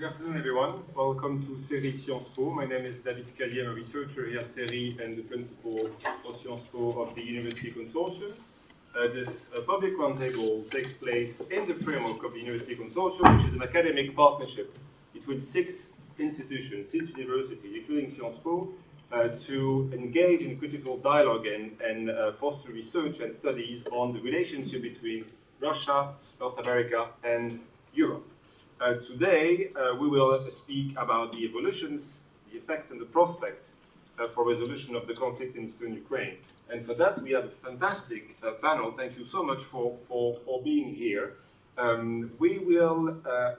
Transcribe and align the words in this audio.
Good 0.00 0.12
afternoon, 0.12 0.38
everyone. 0.38 0.82
Welcome 0.96 1.44
to 1.44 1.52
CERI 1.68 1.92
Sciences 1.92 2.28
Po. 2.34 2.48
My 2.54 2.64
name 2.64 2.86
is 2.86 3.00
David 3.00 3.26
Cadier, 3.36 3.64
I'm 3.64 3.72
a 3.72 3.74
researcher 3.74 4.26
here 4.28 4.38
at 4.38 4.56
CERI 4.56 4.98
and 4.98 5.14
the 5.14 5.20
principal 5.20 5.90
for 6.22 6.32
Sciences 6.34 6.66
Po 6.72 7.02
of 7.02 7.14
the 7.14 7.22
University 7.22 7.70
Consortium. 7.70 8.32
Uh, 8.96 9.08
this 9.08 9.50
uh, 9.54 9.60
public 9.60 9.94
roundtable 9.98 10.66
takes 10.70 10.94
place 10.94 11.34
in 11.50 11.68
the 11.68 11.74
framework 11.74 12.24
of 12.24 12.32
the 12.32 12.38
University 12.38 12.76
Consortium, 12.76 13.36
which 13.36 13.48
is 13.48 13.54
an 13.54 13.62
academic 13.62 14.16
partnership 14.16 14.74
between 15.12 15.38
six 15.44 15.88
institutions, 16.18 16.88
six 16.88 17.10
universities, 17.10 17.74
including 17.80 18.16
Sciences 18.16 18.40
Po, 18.42 18.72
uh, 19.12 19.28
to 19.48 19.90
engage 19.92 20.40
in 20.40 20.58
critical 20.58 20.96
dialogue 20.96 21.44
and, 21.46 21.78
and 21.82 22.08
uh, 22.08 22.32
foster 22.40 22.72
research 22.72 23.20
and 23.20 23.34
studies 23.34 23.82
on 23.92 24.14
the 24.14 24.20
relationship 24.22 24.80
between 24.80 25.26
Russia, 25.60 26.14
North 26.40 26.58
America, 26.58 27.08
and 27.22 27.60
Europe. 27.92 28.29
Uh, 28.80 28.94
today, 29.06 29.70
uh, 29.76 29.94
we 29.94 30.08
will 30.08 30.42
speak 30.50 30.92
about 30.96 31.32
the 31.32 31.44
evolutions, 31.44 32.20
the 32.50 32.56
effects, 32.56 32.90
and 32.90 32.98
the 32.98 33.04
prospects 33.04 33.68
uh, 34.18 34.26
for 34.28 34.48
resolution 34.48 34.96
of 34.96 35.06
the 35.06 35.12
conflict 35.12 35.54
in 35.54 35.66
eastern 35.66 35.92
Ukraine. 35.92 36.38
And 36.70 36.86
for 36.86 36.94
that, 36.94 37.20
we 37.22 37.32
have 37.32 37.44
a 37.44 37.50
fantastic 37.62 38.34
uh, 38.42 38.52
panel. 38.52 38.92
Thank 38.96 39.18
you 39.18 39.26
so 39.26 39.42
much 39.42 39.62
for, 39.64 39.98
for, 40.08 40.38
for 40.46 40.62
being 40.62 40.94
here. 40.94 41.34
Um, 41.76 42.32
we 42.38 42.58
will 42.58 43.18
uh, 43.28 43.56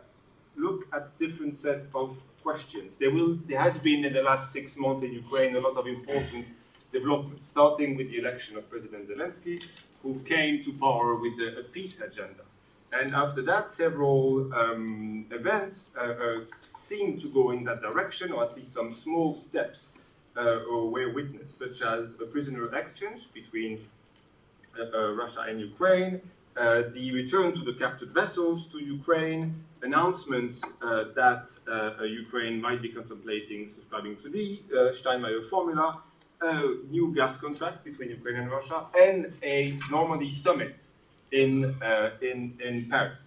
look 0.56 0.88
at 0.92 1.16
different 1.20 1.54
sets 1.54 1.88
of 1.94 2.18
questions. 2.42 2.96
There, 3.00 3.12
will, 3.12 3.38
there 3.48 3.62
has 3.62 3.78
been 3.78 4.04
in 4.04 4.14
the 4.14 4.24
last 4.24 4.52
six 4.52 4.76
months 4.76 5.04
in 5.04 5.14
Ukraine 5.14 5.56
a 5.56 5.60
lot 5.60 5.78
of 5.78 5.86
important 5.86 6.48
developments, 6.92 7.48
starting 7.48 7.96
with 7.96 8.10
the 8.10 8.18
election 8.18 8.58
of 8.58 8.68
President 8.72 9.08
Zelensky, 9.08 9.64
who 10.02 10.20
came 10.22 10.64
to 10.64 10.74
power 10.74 11.14
with 11.14 11.34
a, 11.34 11.60
a 11.60 11.64
peace 11.64 12.02
agenda. 12.02 12.42
And 12.94 13.14
after 13.16 13.42
that, 13.44 13.72
several 13.72 14.54
um, 14.54 15.26
events 15.32 15.92
uh, 15.98 16.02
uh, 16.02 16.40
seem 16.88 17.20
to 17.22 17.30
go 17.30 17.52
in 17.52 17.64
that 17.64 17.82
direction, 17.82 18.32
or 18.32 18.44
at 18.44 18.56
least 18.56 18.74
some 18.74 18.94
small 18.94 19.40
steps 19.40 19.90
uh, 20.36 20.60
were 20.70 21.14
witnessed, 21.14 21.58
such 21.58 21.82
as 21.82 22.12
a 22.22 22.26
prisoner 22.26 22.64
exchange 22.76 23.30
between 23.34 23.80
uh, 24.80 24.98
uh, 24.98 25.12
Russia 25.12 25.42
and 25.50 25.60
Ukraine, 25.60 26.22
uh, 26.56 26.84
the 26.94 27.12
return 27.12 27.54
to 27.54 27.64
the 27.64 27.74
captured 27.74 28.14
vessels 28.14 28.68
to 28.68 28.80
Ukraine, 28.80 29.56
announcements 29.82 30.62
that 31.16 31.46
Ukraine 32.04 32.62
might 32.62 32.82
be 32.82 32.90
contemplating 32.90 33.72
subscribing 33.76 34.16
to 34.24 34.30
the 34.30 34.62
Steinmeier 35.02 35.50
formula, 35.50 36.02
a 36.42 36.76
new 36.90 37.14
gas 37.16 37.38
contract 37.38 37.84
between 37.84 38.10
Ukraine 38.10 38.38
and 38.38 38.52
Russia, 38.52 38.86
and 38.98 39.34
a 39.44 39.78
Normandy 39.90 40.32
summit 40.32 40.76
in, 41.32 41.76
uh, 41.82 42.12
in, 42.22 42.58
in 42.64 42.90
Paris. 42.90 43.22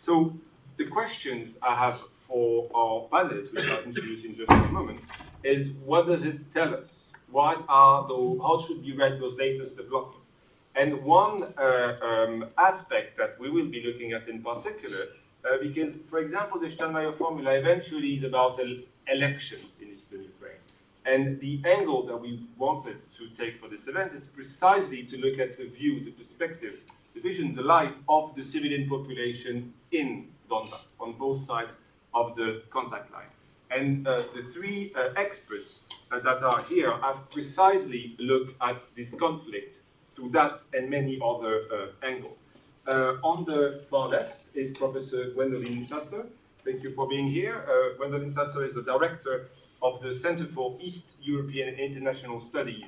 So 0.00 0.34
the 0.76 0.86
questions 0.86 1.58
I 1.62 1.74
have 1.74 2.00
for 2.28 2.68
our 2.74 3.08
panelists, 3.10 3.52
which 3.52 3.68
I'll 3.70 3.82
introduce 3.82 4.24
in 4.24 4.36
just 4.36 4.50
a 4.50 4.72
moment, 4.72 5.00
is 5.42 5.72
what 5.84 6.06
does 6.06 6.24
it 6.24 6.52
tell 6.52 6.74
us? 6.74 7.06
What 7.30 7.64
are 7.68 8.06
the, 8.06 8.38
how 8.42 8.60
should 8.60 8.84
we 8.84 8.92
read 8.92 9.20
those 9.20 9.36
latest 9.36 9.76
developments? 9.76 10.32
And 10.74 11.02
one 11.04 11.54
uh, 11.56 11.96
um, 12.02 12.46
aspect 12.58 13.16
that 13.16 13.38
we 13.40 13.50
will 13.50 13.66
be 13.66 13.82
looking 13.84 14.12
at 14.12 14.28
in 14.28 14.42
particular, 14.42 14.98
uh, 15.44 15.58
because, 15.62 15.96
for 16.06 16.18
example, 16.18 16.60
the 16.60 16.66
Steinmeier 16.66 17.16
formula 17.16 17.52
eventually 17.54 18.14
is 18.14 18.24
about 18.24 18.60
elections 19.08 19.78
in 19.80 19.88
Eastern 19.94 20.22
Ukraine. 20.22 20.60
And 21.06 21.40
the 21.40 21.62
angle 21.64 22.04
that 22.06 22.16
we 22.16 22.46
wanted 22.58 22.96
to 23.16 23.28
take 23.28 23.60
for 23.60 23.68
this 23.68 23.86
event 23.86 24.12
is 24.12 24.24
precisely 24.24 25.04
to 25.04 25.16
look 25.18 25.38
at 25.38 25.56
the 25.56 25.66
view, 25.68 26.04
the 26.04 26.10
perspective 26.10 26.80
the 27.16 27.22
vision, 27.22 27.54
the 27.54 27.62
life 27.62 27.92
of 28.08 28.34
the 28.36 28.42
civilian 28.42 28.88
population 28.88 29.72
in 29.90 30.28
Donbass 30.50 30.88
on 31.00 31.14
both 31.14 31.46
sides 31.46 31.70
of 32.14 32.36
the 32.36 32.62
contact 32.70 33.10
line. 33.12 33.32
And 33.70 34.06
uh, 34.06 34.24
the 34.34 34.42
three 34.52 34.92
uh, 34.94 35.08
experts 35.16 35.80
uh, 36.12 36.20
that 36.20 36.42
are 36.42 36.62
here 36.64 36.92
have 36.98 37.28
precisely 37.30 38.14
looked 38.18 38.54
at 38.62 38.80
this 38.94 39.12
conflict 39.14 39.78
through 40.14 40.30
that 40.30 40.60
and 40.72 40.88
many 40.88 41.18
other 41.24 41.62
uh, 41.72 42.06
angles. 42.06 42.38
Uh, 42.86 43.16
on 43.24 43.44
the 43.44 43.82
far 43.90 44.08
left 44.08 44.42
is 44.54 44.70
Professor 44.70 45.30
Gwendolyn 45.30 45.84
Sasse. 45.84 46.24
Thank 46.64 46.82
you 46.82 46.92
for 46.92 47.08
being 47.08 47.28
here. 47.28 47.64
Uh, 47.66 47.96
Gwendolyn 47.96 48.32
Sasse 48.32 48.68
is 48.68 48.74
the 48.74 48.82
director 48.82 49.48
of 49.82 50.00
the 50.02 50.14
Center 50.14 50.44
for 50.44 50.76
East 50.80 51.12
European 51.20 51.74
International 51.74 52.40
Studies, 52.40 52.86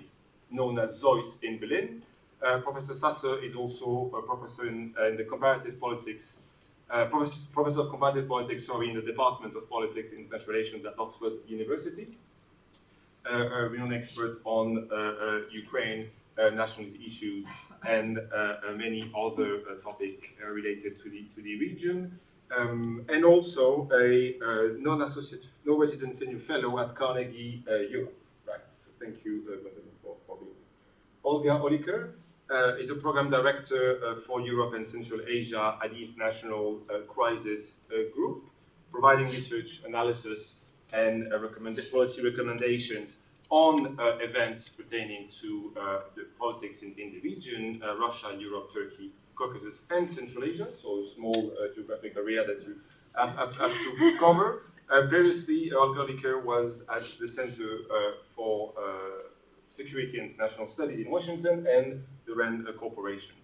known 0.50 0.78
as 0.78 1.00
ZOIS 1.00 1.42
in 1.42 1.58
Berlin. 1.58 2.02
Uh, 2.40 2.58
professor 2.60 2.94
Sasse 2.94 3.42
is 3.42 3.56
also 3.56 4.10
a 4.16 4.22
professor 4.22 4.68
in, 4.68 4.94
uh, 4.98 5.08
in 5.08 5.16
the 5.16 5.24
comparative 5.24 5.80
politics, 5.80 6.36
uh, 6.90 7.04
professor, 7.06 7.40
professor, 7.52 7.80
of 7.80 7.90
comparative 7.90 8.28
politics, 8.28 8.66
sorry, 8.66 8.88
in 8.90 8.94
the 8.94 9.02
Department 9.02 9.56
of 9.56 9.68
Politics 9.68 10.12
and 10.12 10.20
International 10.20 10.54
Relations 10.54 10.86
at 10.86 10.94
Oxford 10.98 11.32
University. 11.48 12.16
a 13.26 13.68
renowned 13.68 13.92
expert 13.92 14.40
on 14.44 14.88
Ukraine 15.50 16.08
nationalist 16.62 16.96
issues 17.04 17.44
and 17.86 18.18
many 18.76 19.12
other 19.14 19.48
topics 19.82 20.24
related 20.58 20.92
to 21.02 21.10
the, 21.10 21.24
to 21.34 21.42
the 21.42 21.58
region. 21.58 22.18
Um, 22.56 23.04
and 23.10 23.24
also 23.24 23.88
a 23.92 24.36
uh, 24.40 24.74
non-associate, 24.78 25.44
no-resident 25.66 26.16
senior 26.16 26.38
fellow 26.38 26.78
at 26.78 26.94
Carnegie 26.94 27.62
uh, 27.68 27.74
Europe. 27.76 28.16
Right. 28.46 28.60
So 28.84 29.04
thank 29.04 29.22
you 29.24 29.42
uh, 29.52 29.68
for, 30.02 30.16
for 30.26 30.36
being 30.38 30.52
here. 30.52 30.64
Olga 31.24 31.50
Oliker 31.60 32.08
uh, 32.08 32.27
is 32.80 32.90
a 32.90 32.94
program 32.94 33.30
director 33.30 34.00
uh, 34.04 34.20
for 34.26 34.40
Europe 34.40 34.74
and 34.74 34.86
Central 34.86 35.20
Asia 35.28 35.78
at 35.82 35.90
the 35.90 36.04
International 36.04 36.80
uh, 36.88 37.00
Crisis 37.06 37.78
Group, 38.14 38.44
providing 38.90 39.26
research 39.26 39.82
analysis 39.86 40.54
and 40.92 41.30
recommend 41.42 41.78
policy 41.92 42.22
recommendations 42.22 43.18
on 43.50 43.98
uh, 43.98 44.18
events 44.20 44.68
pertaining 44.68 45.28
to 45.40 45.72
uh, 45.78 46.00
the 46.14 46.26
politics 46.38 46.82
in, 46.82 46.94
in 46.98 47.12
the 47.12 47.20
region, 47.20 47.80
uh, 47.82 47.96
Russia, 47.96 48.36
Europe, 48.38 48.70
Turkey, 48.72 49.10
Caucasus, 49.34 49.74
and 49.90 50.08
Central 50.08 50.44
Asia, 50.44 50.68
so 50.82 51.02
a 51.02 51.08
small 51.14 51.52
geographic 51.74 52.14
area 52.16 52.44
that 52.46 52.62
you 52.66 52.76
have, 53.16 53.34
have, 53.36 53.56
have 53.56 53.72
to 53.72 54.16
cover. 54.18 54.62
previously, 55.08 55.72
Olga 55.72 56.06
was 56.44 56.82
at 56.90 57.02
the 57.20 57.28
Center 57.28 57.84
for 58.34 58.74
Security 59.68 60.18
and 60.18 60.30
International 60.30 60.66
Studies 60.66 61.06
in 61.06 61.10
Washington 61.10 61.66
and 61.66 62.04
the 62.28 62.34
RAND 62.34 62.66
Corporation. 62.78 63.34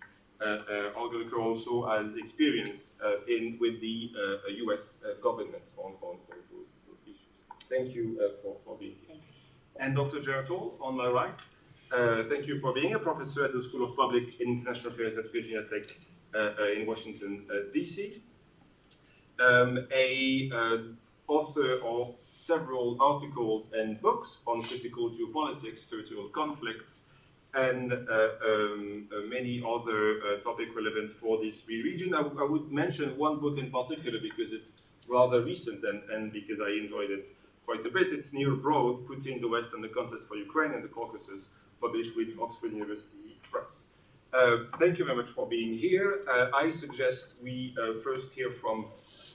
Uh, 0.40 0.44
uh, 0.44 0.92
Olga 0.96 1.36
also 1.36 1.86
has 1.86 2.16
experience 2.16 2.80
uh, 3.02 3.24
in 3.26 3.56
with 3.60 3.80
the 3.80 4.10
US 4.66 4.98
government 5.22 5.62
on, 5.76 5.92
on, 6.02 6.16
on 6.30 6.36
those, 6.52 6.66
those, 6.86 6.98
issues. 7.06 7.68
Thank 7.68 7.94
you 7.94 8.20
for, 8.42 8.56
for 8.64 8.76
being 8.76 8.96
here. 9.06 9.16
And 9.80 9.96
Dr. 9.96 10.20
Gerard 10.20 10.50
on 10.50 10.96
my 10.96 11.08
right, 11.08 11.34
uh, 11.92 12.24
thank 12.28 12.46
you 12.46 12.60
for 12.60 12.72
being 12.72 12.94
a 12.94 12.98
professor 12.98 13.44
at 13.44 13.52
the 13.52 13.62
School 13.62 13.84
of 13.84 13.96
Public 13.96 14.40
and 14.40 14.58
International 14.58 14.92
Affairs 14.92 15.16
at 15.16 15.32
Virginia 15.32 15.62
Tech 15.62 15.96
uh, 16.34 16.38
uh, 16.38 16.72
in 16.76 16.86
Washington, 16.86 17.46
D.C. 17.72 18.22
Um, 19.40 19.86
a 19.92 20.50
author 21.26 21.80
of 21.82 22.14
several 22.32 22.98
articles 23.00 23.66
and 23.72 24.00
books 24.00 24.38
on 24.46 24.60
critical 24.60 25.10
geopolitics, 25.10 25.88
territorial 25.88 26.28
conflicts, 26.28 27.00
and 27.54 27.92
uh, 27.92 28.28
um, 28.44 29.08
uh, 29.12 29.26
many 29.28 29.62
other 29.62 30.18
uh, 30.18 30.40
topics 30.42 30.70
relevant 30.74 31.12
for 31.20 31.38
this 31.42 31.66
region. 31.68 32.14
I, 32.14 32.20
I, 32.20 32.44
would 32.44 32.72
mention 32.72 33.16
one 33.16 33.38
book 33.38 33.58
in 33.58 33.70
particular 33.70 34.18
because 34.20 34.52
it's 34.52 34.68
rather 35.08 35.42
recent 35.42 35.84
and, 35.84 36.02
and 36.10 36.32
because 36.32 36.58
I 36.60 36.70
enjoyed 36.70 37.10
it 37.10 37.36
quite 37.64 37.86
a 37.86 37.90
bit. 37.90 38.08
It's 38.08 38.32
Near 38.32 38.54
Abroad, 38.54 39.06
Putin, 39.06 39.40
the 39.40 39.48
West, 39.48 39.72
and 39.72 39.84
the 39.84 39.88
Contest 39.88 40.26
for 40.26 40.36
Ukraine 40.36 40.72
and 40.72 40.82
the 40.82 40.88
Caucasus, 40.88 41.46
published 41.80 42.16
with 42.16 42.28
Oxford 42.40 42.72
University 42.72 43.38
Press. 43.50 43.84
Uh, 44.32 44.64
thank 44.80 44.98
you 44.98 45.04
very 45.04 45.16
much 45.16 45.28
for 45.28 45.46
being 45.46 45.78
here. 45.78 46.22
Uh, 46.28 46.48
I 46.52 46.72
suggest 46.72 47.40
we 47.40 47.72
uh, 47.80 48.00
first 48.02 48.32
hear 48.32 48.50
from 48.50 48.86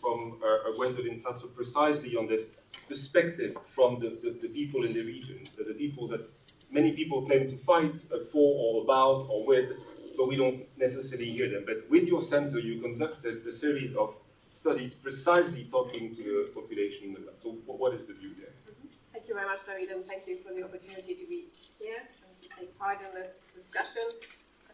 from 0.02 0.40
Gwendolyn 0.78 1.16
Sasse 1.16 1.54
precisely 1.54 2.16
on 2.16 2.26
this 2.26 2.44
perspective 2.88 3.58
from 3.68 4.00
the, 4.00 4.18
the, 4.24 4.32
the, 4.42 4.48
people 4.48 4.86
in 4.86 4.94
the 4.94 5.04
region, 5.04 5.40
the, 5.58 5.66
the 5.66 5.74
people 5.74 6.08
that 6.08 6.22
many 6.72 6.92
people 6.94 7.26
claim 7.26 7.50
to 7.50 7.58
fight 7.58 7.96
for 8.32 8.50
or 8.64 8.84
about 8.84 9.28
or 9.30 9.46
with, 9.46 9.72
but 10.18 10.28
we 10.28 10.36
don't 10.36 10.64
necessarily 10.78 11.32
hear 11.32 11.50
them. 11.50 11.64
But 11.66 11.90
with 11.90 12.08
your 12.08 12.24
center, 12.24 12.60
you 12.60 12.82
conducted 12.82 13.46
a 13.48 13.56
series 13.56 13.96
of 13.96 14.16
studies 14.54 14.94
precisely 14.94 15.68
talking 15.72 16.16
to 16.16 16.24
the 16.24 16.52
population. 16.54 17.16
So 17.42 17.58
what 17.66 17.94
is 17.94 18.06
the 18.08 18.14
view 18.14 18.34
there? 18.40 18.54
Mm-hmm. 18.68 18.88
Thank 19.14 19.28
you 19.28 19.34
very 19.34 19.48
much, 19.48 19.66
David, 19.66 19.90
and 19.96 20.06
thank 20.06 20.28
you 20.28 20.38
for 20.38 20.54
the 20.54 20.64
opportunity 20.64 21.16
to 21.16 21.26
be 21.28 21.48
here 21.80 22.02
and 22.26 22.32
to 22.42 22.60
take 22.60 22.78
part 22.78 23.00
in 23.02 23.14
this 23.14 23.46
discussion 23.54 24.04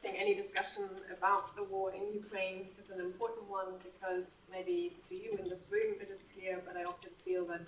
I 0.05 0.07
think 0.07 0.21
any 0.21 0.35
discussion 0.35 0.83
about 1.17 1.55
the 1.55 1.63
war 1.63 1.91
in 1.91 2.13
Ukraine 2.13 2.67
is 2.79 2.91
an 2.91 2.99
important 2.99 3.49
one 3.49 3.71
because 3.81 4.41
maybe 4.51 4.97
to 5.09 5.15
you 5.15 5.31
in 5.39 5.49
this 5.49 5.67
room 5.71 5.95
it 5.99 6.09
is 6.13 6.21
clear, 6.33 6.61
but 6.65 6.77
I 6.77 6.83
often 6.83 7.11
feel 7.23 7.43
that 7.47 7.61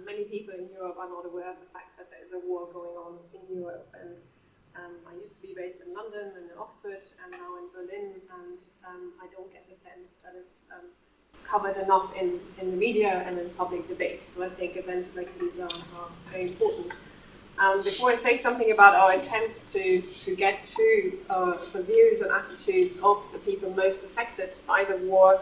many 0.00 0.24
people 0.24 0.54
in 0.54 0.72
Europe 0.72 0.96
are 0.96 1.08
not 1.08 1.26
aware 1.26 1.50
of 1.50 1.60
the 1.60 1.68
fact 1.72 1.98
that 1.98 2.08
there 2.08 2.24
is 2.24 2.32
a 2.32 2.40
war 2.48 2.68
going 2.72 2.96
on 2.96 3.18
in 3.36 3.44
Europe. 3.52 3.88
And 3.92 4.16
um, 4.76 4.96
I 5.04 5.12
used 5.20 5.36
to 5.36 5.42
be 5.42 5.52
based 5.52 5.84
in 5.84 5.92
London 5.92 6.32
and 6.36 6.48
in 6.48 6.56
Oxford 6.56 7.04
and 7.20 7.28
now 7.32 7.60
in 7.60 7.68
Berlin, 7.76 8.16
and 8.16 8.58
um, 8.88 9.12
I 9.20 9.28
don't 9.28 9.52
get 9.52 9.68
the 9.68 9.76
sense 9.84 10.16
that 10.24 10.32
it's 10.32 10.64
um, 10.72 10.88
covered 11.44 11.76
enough 11.76 12.14
in, 12.16 12.40
in 12.60 12.70
the 12.70 12.76
media 12.76 13.22
and 13.26 13.38
in 13.38 13.50
public 13.50 13.86
debate. 13.88 14.22
So 14.32 14.42
I 14.42 14.48
think 14.48 14.76
events 14.76 15.10
like 15.14 15.28
these 15.38 15.58
are, 15.58 15.76
are 15.98 16.08
very 16.30 16.48
important. 16.48 16.92
Um, 17.58 17.82
before 17.82 18.10
I 18.10 18.14
say 18.14 18.36
something 18.36 18.72
about 18.72 18.94
our 18.94 19.12
attempts 19.12 19.70
to, 19.72 20.00
to 20.00 20.34
get 20.34 20.64
to 20.64 21.18
uh, 21.28 21.56
the 21.72 21.82
views 21.82 22.22
and 22.22 22.30
attitudes 22.32 22.98
of 23.02 23.22
the 23.32 23.38
people 23.38 23.70
most 23.74 24.02
affected 24.02 24.58
by 24.66 24.84
the 24.84 24.96
war, 24.96 25.38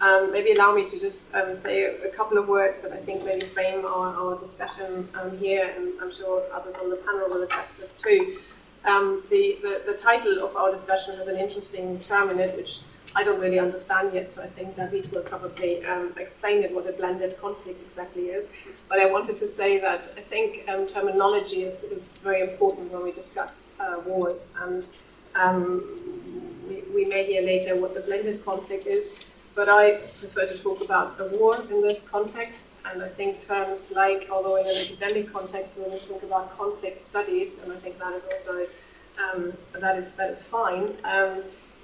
um, 0.00 0.30
maybe 0.32 0.52
allow 0.52 0.74
me 0.74 0.86
to 0.88 0.98
just 0.98 1.34
um, 1.34 1.56
say 1.56 1.84
a, 1.84 2.08
couple 2.10 2.38
of 2.38 2.48
words 2.48 2.82
that 2.82 2.92
I 2.92 2.96
think 2.96 3.24
maybe 3.24 3.46
frame 3.46 3.84
our, 3.84 4.14
our 4.14 4.38
discussion 4.38 5.08
um, 5.20 5.36
here, 5.38 5.72
and 5.76 5.92
I'm 6.00 6.12
sure 6.12 6.42
others 6.52 6.74
on 6.76 6.90
the 6.90 6.96
panel 6.96 7.28
will 7.28 7.42
address 7.42 7.72
this 7.72 7.92
too. 7.92 8.38
Um, 8.84 9.22
the, 9.28 9.58
the, 9.60 9.82
the, 9.86 9.98
title 9.98 10.44
of 10.44 10.56
our 10.56 10.70
discussion 10.70 11.16
has 11.16 11.26
an 11.26 11.36
interesting 11.36 11.98
term 12.00 12.30
in 12.30 12.38
it, 12.38 12.56
which 12.56 12.80
I 13.16 13.24
don't 13.24 13.40
really 13.40 13.58
understand 13.58 14.14
yet, 14.14 14.30
so 14.30 14.42
I 14.42 14.46
think 14.46 14.76
David 14.76 15.10
will 15.10 15.22
probably 15.22 15.84
um, 15.84 16.14
explain 16.16 16.62
it, 16.62 16.72
what 16.72 16.88
a 16.88 16.92
blended 16.92 17.40
conflict 17.40 17.80
exactly 17.82 18.26
is. 18.26 18.46
But 18.88 19.00
I 19.00 19.06
wanted 19.06 19.36
to 19.38 19.48
say 19.48 19.78
that 19.78 20.12
I 20.16 20.20
think 20.20 20.68
um, 20.68 20.86
terminology 20.86 21.64
is, 21.64 21.82
is 21.84 22.18
very 22.18 22.42
important 22.42 22.92
when 22.92 23.02
we 23.02 23.12
discuss 23.12 23.68
uh, 23.80 24.00
wars, 24.06 24.54
and 24.62 24.86
we, 26.68 26.82
we 26.94 27.04
may 27.04 27.24
hear 27.24 27.42
later 27.42 27.76
what 27.76 27.94
the 27.94 28.00
blended 28.00 28.44
conflict 28.44 28.86
is. 28.86 29.14
But 29.58 29.68
I 29.68 29.90
prefer 30.20 30.46
to 30.46 30.56
talk 30.62 30.84
about 30.84 31.18
the 31.18 31.36
war 31.36 31.60
in 31.68 31.82
this 31.82 32.02
context, 32.02 32.76
and 32.88 33.02
I 33.02 33.08
think 33.08 33.44
terms 33.44 33.90
like, 33.90 34.28
although 34.30 34.54
in 34.54 34.64
an 34.64 34.72
academic 34.84 35.32
context, 35.32 35.76
when 35.76 35.90
we 35.90 35.98
talk 35.98 36.22
about 36.22 36.56
conflict 36.56 37.02
studies, 37.02 37.58
and 37.58 37.72
I 37.72 37.74
think 37.74 37.98
that 37.98 38.12
is 38.14 38.24
also 38.26 38.68
um, 39.18 39.52
that 39.72 39.98
is 39.98 40.12
that 40.12 40.30
is 40.30 40.40
fine. 40.40 40.94
Um, 41.02 41.42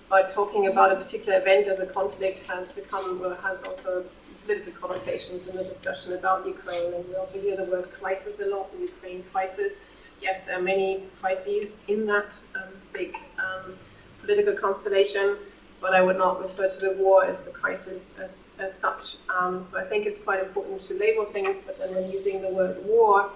but 0.09 0.29
talking 0.29 0.69
about 0.69 0.93
a 0.93 0.95
particular 0.95 1.37
event 1.41 1.67
as 1.67 1.81
a 1.81 1.87
conflict 1.87 2.47
has 2.47 2.71
become 2.71 3.09
has 3.43 3.65
also 3.65 4.05
political 4.45 4.73
connotations 4.75 5.49
in 5.49 5.57
the 5.57 5.65
discussion 5.65 6.13
about 6.13 6.47
Ukraine, 6.47 6.95
and 6.95 7.09
we 7.09 7.17
also 7.17 7.41
hear 7.41 7.57
the 7.57 7.65
word 7.65 7.91
crisis 8.01 8.39
a 8.39 8.47
lot. 8.47 8.71
The 8.71 8.83
Ukraine 8.83 9.25
crisis. 9.33 9.81
Yes, 10.23 10.43
there 10.47 10.61
are 10.61 10.63
many 10.63 11.03
crises 11.21 11.77
in 11.89 12.07
that 12.07 12.31
um, 12.55 12.71
big 12.93 13.17
um, 13.37 13.75
political 14.21 14.55
constellation, 14.55 15.37
but 15.85 15.93
I 15.93 16.01
would 16.01 16.17
not 16.17 16.41
refer 16.43 16.71
to 16.71 16.81
the 16.81 16.93
war 16.93 17.27
as 17.27 17.43
the 17.43 17.51
crisis 17.51 18.15
as, 18.19 18.53
as 18.59 18.73
such. 18.73 19.19
Um, 19.29 19.63
so 19.63 19.79
I 19.79 19.85
think 19.85 20.07
it's 20.07 20.19
quite 20.19 20.43
important 20.43 20.81
to 20.89 20.99
label 20.99 21.27
things, 21.27 21.59
but 21.67 21.79
then 21.79 21.95
when 21.95 22.11
using 22.11 22.41
the 22.41 22.49
word 22.49 22.83
war, 22.87 23.31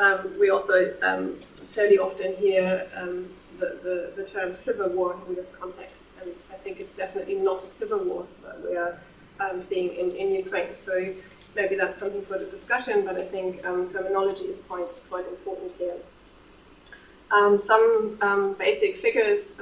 um, 0.00 0.18
we 0.40 0.50
also 0.50 0.96
um, 1.02 1.38
fairly 1.70 1.98
often 1.98 2.34
hear 2.38 2.88
um, 2.96 3.28
the, 3.60 3.78
the, 3.84 4.12
the 4.16 4.28
term 4.28 4.52
civil 4.56 4.88
war 4.88 5.16
in 5.28 5.36
this 5.36 5.52
context 5.60 6.06
and 6.20 6.34
I 6.50 6.56
think 6.56 6.80
it's 6.80 6.94
definitely 6.94 7.36
not 7.36 7.62
a 7.62 7.68
civil 7.68 8.02
war 8.02 8.26
that 8.42 8.68
we 8.68 8.76
are 8.76 8.98
um, 9.38 9.62
seeing 9.68 9.90
in, 9.94 10.10
in 10.16 10.34
Ukraine. 10.34 10.74
So 10.74 11.14
maybe 11.54 11.76
that's 11.76 12.00
something 12.00 12.24
for 12.24 12.36
the 12.36 12.46
discussion, 12.46 13.04
but 13.04 13.16
I 13.16 13.24
think 13.34 13.64
um, 13.64 13.88
terminology 13.92 14.46
is 14.46 14.60
quite 14.62 14.90
quite 15.08 15.28
important 15.28 15.70
here. 15.78 15.98
Some 17.60 18.54
basic 18.58 18.96
figures, 18.96 19.56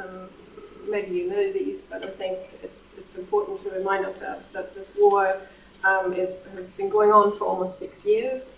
maybe 0.88 1.16
you 1.16 1.28
know 1.28 1.52
these, 1.52 1.82
but 1.82 2.04
I 2.04 2.10
think 2.10 2.38
it's, 2.62 2.86
it's 2.96 3.16
important 3.16 3.62
to 3.62 3.70
remind 3.70 4.06
ourselves 4.06 4.52
that 4.52 4.74
this 4.74 4.96
war 4.98 5.36
um, 5.84 6.12
is, 6.12 6.44
has 6.54 6.72
been 6.72 6.88
going 6.88 7.12
on 7.12 7.30
for 7.30 7.44
almost 7.44 7.78
six 7.78 8.04
years. 8.04 8.52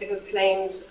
it 0.00 0.10
has 0.10 0.20
claimed 0.22 0.84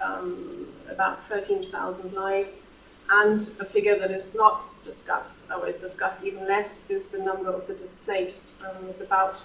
about 0.90 1.22
13,000 1.24 2.14
lives. 2.14 2.68
And 3.08 3.52
a 3.60 3.66
figure 3.66 4.00
that 4.00 4.10
is 4.10 4.34
not 4.34 4.66
discussed, 4.84 5.36
or 5.56 5.68
is 5.68 5.78
discussed 5.78 6.24
even 6.24 6.48
less, 6.48 6.82
is 6.90 7.10
the 7.10 7.20
number 7.20 7.52
of 7.52 7.68
the 7.68 7.76
displaced. 7.76 8.42
Um, 8.62 8.90
it's 8.90 9.00
about 9.00 9.36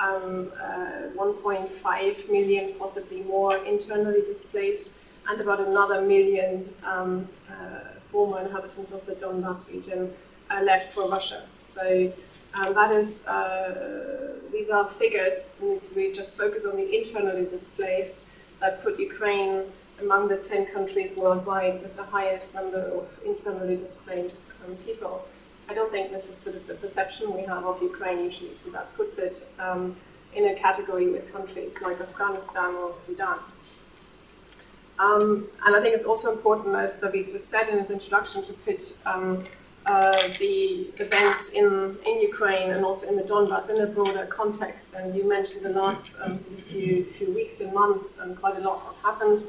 um, 0.00 0.50
uh, 0.60 1.14
1.5 1.16 2.30
million, 2.30 2.74
possibly 2.78 3.22
more, 3.22 3.58
internally 3.58 4.22
displaced, 4.22 4.90
and 5.28 5.40
about 5.40 5.60
another 5.60 6.02
million 6.02 6.68
um, 6.84 7.28
uh, 7.48 7.80
former 8.10 8.40
inhabitants 8.40 8.90
of 8.90 9.06
the 9.06 9.14
Donbass 9.14 9.72
region 9.72 10.12
uh, 10.50 10.62
left 10.62 10.92
for 10.92 11.08
Russia. 11.08 11.42
So 11.60 12.12
um, 12.54 12.74
that 12.74 12.94
is, 12.94 13.26
uh, 13.26 14.34
these 14.52 14.70
are 14.70 14.88
figures, 14.90 15.40
we 15.94 16.12
just 16.12 16.36
focus 16.36 16.64
on 16.64 16.76
the 16.76 16.96
internally 16.96 17.46
displaced, 17.46 18.20
that 18.60 18.82
put 18.82 18.98
Ukraine 18.98 19.64
among 20.00 20.28
the 20.28 20.36
10 20.36 20.66
countries 20.66 21.16
worldwide 21.16 21.82
with 21.82 21.96
the 21.96 22.02
highest 22.04 22.52
number 22.54 22.80
of 22.80 23.08
internally 23.24 23.76
displaced 23.76 24.42
um, 24.64 24.76
people. 24.76 25.26
I 25.68 25.74
don't 25.74 25.90
think 25.90 26.10
this 26.10 26.28
is 26.28 26.36
sort 26.36 26.56
of 26.56 26.66
the 26.66 26.74
perception 26.74 27.32
we 27.32 27.42
have 27.42 27.64
of 27.64 27.82
Ukraine 27.82 28.22
usually, 28.24 28.54
so 28.54 28.70
that 28.70 28.94
puts 28.96 29.18
it 29.18 29.46
um, 29.58 29.96
in 30.34 30.46
a 30.46 30.54
category 30.54 31.08
with 31.08 31.32
countries 31.32 31.74
like 31.82 32.00
Afghanistan 32.00 32.74
or 32.74 32.92
Sudan. 32.92 33.38
Um, 34.98 35.48
and 35.64 35.76
I 35.76 35.80
think 35.82 35.94
it's 35.94 36.04
also 36.04 36.32
important, 36.32 36.74
as 36.76 36.92
David 37.00 37.28
just 37.28 37.50
said 37.50 37.68
in 37.68 37.78
his 37.78 37.90
introduction, 37.90 38.42
to 38.42 38.52
put 38.52 38.96
um, 39.04 39.44
uh, 39.86 40.28
the 40.38 40.90
events 40.98 41.50
in, 41.50 41.96
in 42.04 42.20
Ukraine 42.20 42.70
and 42.72 42.84
also 42.84 43.06
in 43.06 43.16
the 43.16 43.22
Donbass 43.22 43.70
in 43.70 43.80
a 43.80 43.86
broader 43.86 44.26
context. 44.26 44.94
And 44.94 45.14
you 45.14 45.28
mentioned 45.28 45.62
the 45.62 45.70
last 45.70 46.16
um, 46.20 46.38
sort 46.38 46.58
of 46.58 46.64
few, 46.64 47.04
few 47.04 47.32
weeks 47.32 47.60
and 47.60 47.72
months, 47.72 48.18
and 48.20 48.36
quite 48.36 48.56
a 48.56 48.60
lot 48.60 48.82
has 48.86 48.96
happened. 48.96 49.44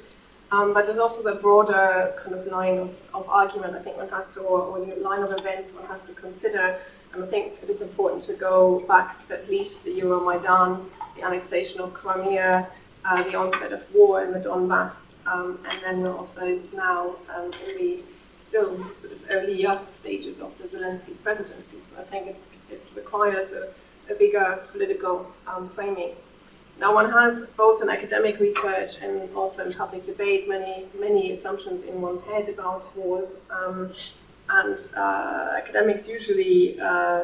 Um, 0.51 0.74
but 0.74 0.86
there's 0.86 1.00
also 1.00 1.24
the 1.24 1.39
broader 1.42 2.13
kind 2.24 2.36
of 2.36 2.45
line 2.48 2.78
of, 2.78 2.95
of 3.13 3.28
argument 3.28 3.75
I 3.75 3.80
think 3.80 3.98
one 3.98 4.10
has 4.10 4.31
to, 4.36 4.42
or, 4.42 4.62
or 4.62 4.80
line 4.98 5.24
of 5.24 5.31
events 5.34 5.74
one 5.74 5.86
has 5.88 6.04
to 6.04 6.13
consider. 6.13 6.80
And 7.13 7.24
I 7.24 7.28
think 7.28 7.54
it 7.63 7.69
is 7.69 7.81
important 7.81 8.22
to 8.24 8.33
go 8.33 8.81
back 8.88 9.28
to 9.28 9.33
at 9.33 9.50
least 9.50 9.83
the 9.83 10.00
Euromaidan, 10.00 10.86
the 11.16 11.24
annexation 11.24 11.81
of 11.81 11.94
Crimea, 11.94 12.68
uh, 13.06 13.24
the 13.24 13.36
onset 13.36 13.72
of 13.72 13.83
war 13.94 14.24
in 14.24 14.31
the 14.33 14.40
Donbass, 14.40 14.94
um, 15.25 15.60
and 15.69 15.81
then 15.81 16.01
we're 16.01 16.16
also 16.16 16.60
now 16.74 17.16
um, 17.36 17.51
in 17.68 17.78
the 17.78 18.04
still 18.48 18.78
sort 19.02 19.14
of 19.14 19.20
earlier 19.30 19.80
stages 20.00 20.40
of 20.40 20.52
the 20.60 20.68
Zelensky 20.74 21.14
presidency. 21.24 21.80
So 21.80 22.00
I 22.00 22.04
think 22.04 22.28
it, 22.28 22.38
it 22.72 22.84
requires 22.96 23.52
a, 23.52 23.64
a 24.10 24.16
bigger 24.16 24.64
political 24.72 25.16
um, 25.48 25.70
framing. 25.70 26.12
Now 26.80 26.94
one 26.94 27.10
has 27.12 27.46
both 27.58 27.82
in 27.82 27.90
academic 27.90 28.40
research 28.40 28.92
and 29.02 29.14
also 29.36 29.66
in 29.66 29.74
public 29.74 30.06
debate 30.06 30.48
many 30.48 30.86
many 31.00 31.32
assumptions 31.32 31.84
in 31.90 32.02
one's 32.02 32.22
head 32.22 32.48
about 32.50 32.84
wars, 32.96 33.32
um, 33.50 33.92
and 34.50 34.78
uh, 34.96 35.56
academics 35.62 36.08
usually 36.08 36.80
uh, 36.80 37.22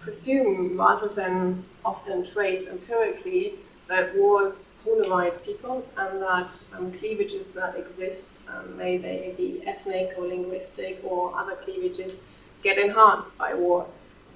presume 0.00 0.76
rather 0.76 1.08
than 1.08 1.64
often 1.84 2.26
trace 2.32 2.66
empirically 2.66 3.54
that 3.88 4.14
wars 4.16 4.70
polarize 4.84 5.42
people 5.42 5.76
and 5.96 6.22
that 6.22 6.50
um, 6.74 6.92
cleavages 6.98 7.48
that 7.50 7.76
exist, 7.76 8.28
um, 8.52 8.76
may 8.76 8.98
they 8.98 9.34
be 9.36 9.62
ethnic 9.66 10.14
or 10.16 10.26
linguistic 10.26 11.00
or 11.04 11.36
other 11.38 11.56
cleavages, 11.56 12.16
get 12.62 12.78
enhanced 12.78 13.36
by 13.38 13.54
war. 13.54 13.86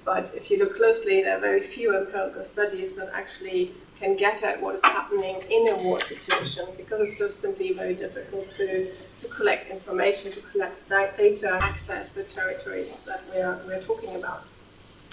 But 0.05 0.31
if 0.35 0.49
you 0.49 0.59
look 0.59 0.77
closely, 0.77 1.23
there 1.23 1.37
are 1.37 1.41
very 1.41 1.61
few 1.61 1.95
empirical 1.95 2.45
studies 2.45 2.95
that 2.95 3.09
actually 3.13 3.73
can 3.99 4.15
get 4.15 4.43
at 4.43 4.61
what 4.61 4.75
is 4.75 4.83
happening 4.83 5.41
in 5.49 5.69
a 5.69 5.75
war 5.83 5.99
situation 5.99 6.65
because 6.77 7.01
it's 7.01 7.17
just 7.17 7.39
simply 7.39 7.73
very 7.73 7.95
difficult 7.95 8.49
to, 8.51 8.91
to 9.21 9.27
collect 9.27 9.71
information, 9.71 10.31
to 10.31 10.41
collect 10.41 10.87
data, 10.89 11.57
access 11.61 12.13
the 12.13 12.23
territories 12.23 13.01
that 13.01 13.21
we're, 13.33 13.59
we're 13.65 13.81
talking 13.81 14.15
about. 14.15 14.43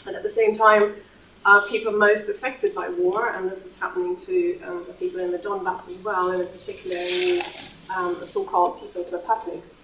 And 0.06 0.14
at 0.14 0.22
the 0.22 0.28
same 0.28 0.54
time, 0.54 0.94
uh, 1.46 1.62
people 1.68 1.92
most 1.92 2.28
affected 2.28 2.74
by 2.74 2.88
war, 2.88 3.30
and 3.30 3.50
this 3.50 3.64
is 3.66 3.76
happening 3.76 4.16
to 4.16 4.60
um, 4.62 4.84
the 4.86 4.92
people 4.94 5.20
in 5.20 5.30
the 5.30 5.38
Donbass 5.38 5.88
as 5.88 5.98
well, 5.98 6.30
and 6.30 6.42
in 6.42 6.48
particular 6.48 6.96
in 6.96 7.42
um, 7.94 8.24
so-called 8.24 8.80
People's 8.80 9.12
Republics, 9.12 9.76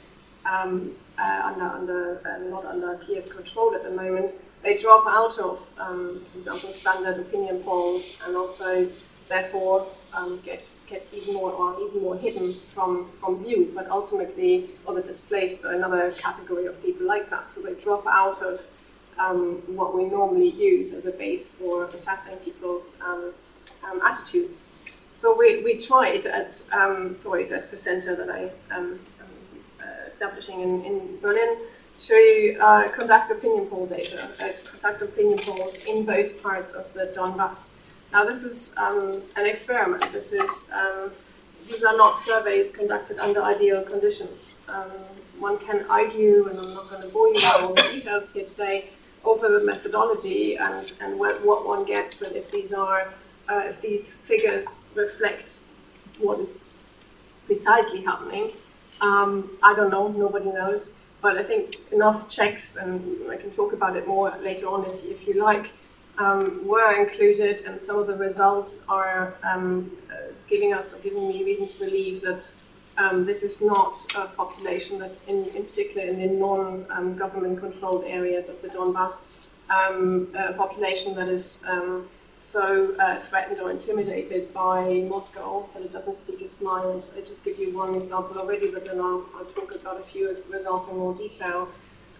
um, 0.46 0.92
uh, 1.18 1.42
under, 1.44 1.64
under, 1.64 2.20
uh, 2.26 2.48
not 2.48 2.64
under 2.64 2.96
Kiev's 2.98 3.30
control 3.30 3.74
at 3.74 3.82
the 3.82 3.90
moment, 3.90 4.32
they 4.62 4.76
drop 4.76 5.06
out 5.06 5.38
of, 5.38 5.66
um, 5.78 6.20
for 6.20 6.38
example, 6.38 6.68
standard 6.70 7.18
opinion 7.18 7.62
polls 7.62 8.18
and 8.26 8.36
also 8.36 8.88
therefore 9.28 9.86
um, 10.16 10.38
get 10.44 10.62
get 10.90 11.06
even 11.12 11.34
more 11.34 11.52
or 11.52 11.80
even 11.80 12.02
more 12.02 12.16
hidden 12.16 12.52
from, 12.52 13.08
from 13.20 13.44
view, 13.44 13.72
but 13.74 13.88
ultimately, 13.88 14.70
or 14.84 14.94
the 14.94 15.02
displaced 15.02 15.64
are 15.64 15.72
another 15.72 16.10
category 16.10 16.66
of 16.66 16.82
people 16.82 17.06
like 17.06 17.30
that. 17.30 17.44
So 17.54 17.62
they 17.62 17.74
drop 17.74 18.04
out 18.06 18.42
of 18.42 18.60
um, 19.16 19.62
what 19.66 19.94
we 19.96 20.04
normally 20.06 20.50
use 20.50 20.92
as 20.92 21.06
a 21.06 21.12
base 21.12 21.50
for 21.50 21.84
assessing 21.86 22.36
people's 22.38 22.96
um, 23.00 23.32
um, 23.84 24.00
attitudes. 24.04 24.66
So 25.12 25.36
we, 25.36 25.62
we 25.62 25.84
tried 25.84 26.26
at, 26.26 26.62
um, 26.72 27.14
at 27.14 27.70
the 27.70 27.76
center 27.76 28.14
that 28.16 28.30
I 28.30 28.50
am 28.70 28.98
uh, 29.80 29.84
establishing 30.06 30.60
in, 30.60 30.84
in 30.84 31.18
Berlin, 31.20 31.58
to 32.00 32.56
uh, 32.60 32.88
conduct 32.88 33.30
opinion 33.30 33.66
poll 33.66 33.86
data, 33.86 34.28
uh, 34.40 34.48
conduct 34.64 35.02
opinion 35.02 35.38
polls 35.38 35.84
in 35.84 36.04
both 36.04 36.42
parts 36.42 36.72
of 36.72 36.90
the 36.94 37.12
Donbass. 37.16 37.70
Now, 38.12 38.24
this 38.24 38.42
is 38.42 38.74
um, 38.76 39.20
an 39.36 39.46
experiment. 39.46 40.10
This 40.10 40.32
is 40.32 40.70
um, 40.72 41.10
these 41.68 41.84
are 41.84 41.96
not 41.96 42.18
surveys 42.18 42.72
conducted 42.72 43.18
under 43.18 43.42
ideal 43.42 43.82
conditions. 43.82 44.60
Um, 44.68 44.90
one 45.38 45.58
can 45.58 45.84
argue, 45.88 46.48
and 46.48 46.58
I'm 46.58 46.74
not 46.74 46.90
going 46.90 47.02
to 47.06 47.12
bore 47.12 47.28
you 47.28 47.34
with 47.34 47.56
all 47.60 47.74
the 47.74 47.88
details 47.92 48.32
here 48.32 48.44
today, 48.44 48.90
over 49.24 49.48
the 49.48 49.64
methodology 49.64 50.56
and, 50.56 50.92
and 51.00 51.18
what, 51.18 51.44
what 51.44 51.66
one 51.66 51.84
gets 51.84 52.22
and 52.22 52.34
if 52.34 52.50
these 52.50 52.72
are, 52.72 53.12
uh, 53.50 53.62
if 53.66 53.80
these 53.80 54.12
figures 54.12 54.80
reflect 54.94 55.58
what 56.18 56.38
is 56.38 56.58
precisely 57.46 58.02
happening. 58.02 58.52
Um, 59.00 59.50
I 59.62 59.74
don't 59.74 59.90
know, 59.90 60.08
nobody 60.08 60.50
knows. 60.50 60.86
But 61.20 61.36
I 61.36 61.42
think 61.42 61.76
enough 61.92 62.30
checks, 62.30 62.76
and 62.76 63.30
I 63.30 63.36
can 63.36 63.50
talk 63.50 63.72
about 63.72 63.96
it 63.96 64.06
more 64.06 64.34
later 64.42 64.66
on 64.68 64.86
if, 64.86 65.04
if 65.04 65.26
you 65.26 65.34
like, 65.42 65.66
um, 66.18 66.66
were 66.66 66.92
included, 66.92 67.64
and 67.66 67.80
some 67.80 67.98
of 67.98 68.06
the 68.06 68.16
results 68.16 68.82
are 68.88 69.34
um, 69.42 69.90
uh, 70.10 70.32
giving 70.48 70.72
us, 70.72 70.94
or 70.94 70.98
giving 70.98 71.28
me 71.28 71.44
reason 71.44 71.66
to 71.66 71.78
believe 71.78 72.22
that 72.22 72.50
um, 72.98 73.24
this 73.24 73.42
is 73.42 73.60
not 73.60 73.96
a 74.14 74.26
population 74.28 74.98
that, 74.98 75.12
in, 75.28 75.44
in 75.56 75.64
particular 75.64 76.06
in 76.06 76.18
the 76.20 76.26
non-government 76.26 77.60
controlled 77.60 78.04
areas 78.06 78.48
of 78.48 78.60
the 78.62 78.68
Donbass, 78.68 79.22
um, 79.70 80.28
a 80.34 80.52
population 80.54 81.14
that 81.14 81.28
is 81.28 81.62
um, 81.66 82.08
so 82.50 82.94
uh, 82.98 83.16
threatened 83.20 83.60
or 83.60 83.70
intimidated 83.70 84.52
by 84.52 85.06
Moscow 85.08 85.68
that 85.72 85.82
it 85.82 85.92
doesn't 85.92 86.14
speak 86.14 86.42
its 86.42 86.60
mind. 86.60 87.04
I 87.16 87.20
just 87.20 87.44
give 87.44 87.58
you 87.58 87.76
one 87.76 87.94
example 87.94 88.38
already, 88.38 88.70
but 88.72 88.84
then 88.84 88.98
I'll, 88.98 89.24
I'll 89.36 89.44
talk 89.54 89.72
about 89.74 90.00
a 90.00 90.02
few 90.02 90.36
results 90.50 90.88
in 90.88 90.96
more 90.96 91.14
detail. 91.14 91.68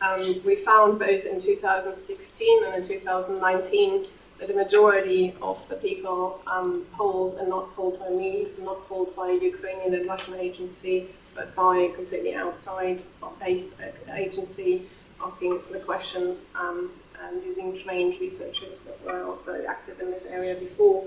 Um, 0.00 0.20
we 0.46 0.54
found 0.56 0.98
both 0.98 1.26
in 1.26 1.40
2016 1.40 2.64
and 2.64 2.74
in 2.76 2.88
2019 2.88 4.06
that 4.38 4.48
the 4.48 4.54
majority 4.54 5.34
of 5.42 5.58
the 5.68 5.74
people 5.74 6.40
um, 6.46 6.84
polled, 6.92 7.38
and 7.38 7.48
not 7.48 7.74
polled 7.74 7.98
by 7.98 8.10
me, 8.10 8.46
not 8.62 8.88
polled 8.88 9.14
by 9.16 9.30
a 9.30 9.34
Ukrainian 9.34 9.94
and 9.94 10.06
Russian 10.06 10.34
agency, 10.34 11.06
but 11.34 11.54
by 11.56 11.76
a 11.76 11.92
completely 11.92 12.34
outside 12.34 13.02
based 13.40 13.68
agency 14.14 14.82
asking 15.22 15.60
the 15.70 15.78
questions 15.80 16.48
um, 16.54 16.90
and 17.22 17.42
using 17.44 17.76
trained 17.76 18.20
researchers 18.20 18.78
that 18.80 19.04
were 19.04 19.24
also 19.24 19.64
active 19.68 20.00
in 20.00 20.10
this 20.10 20.24
area 20.26 20.54
before. 20.54 21.04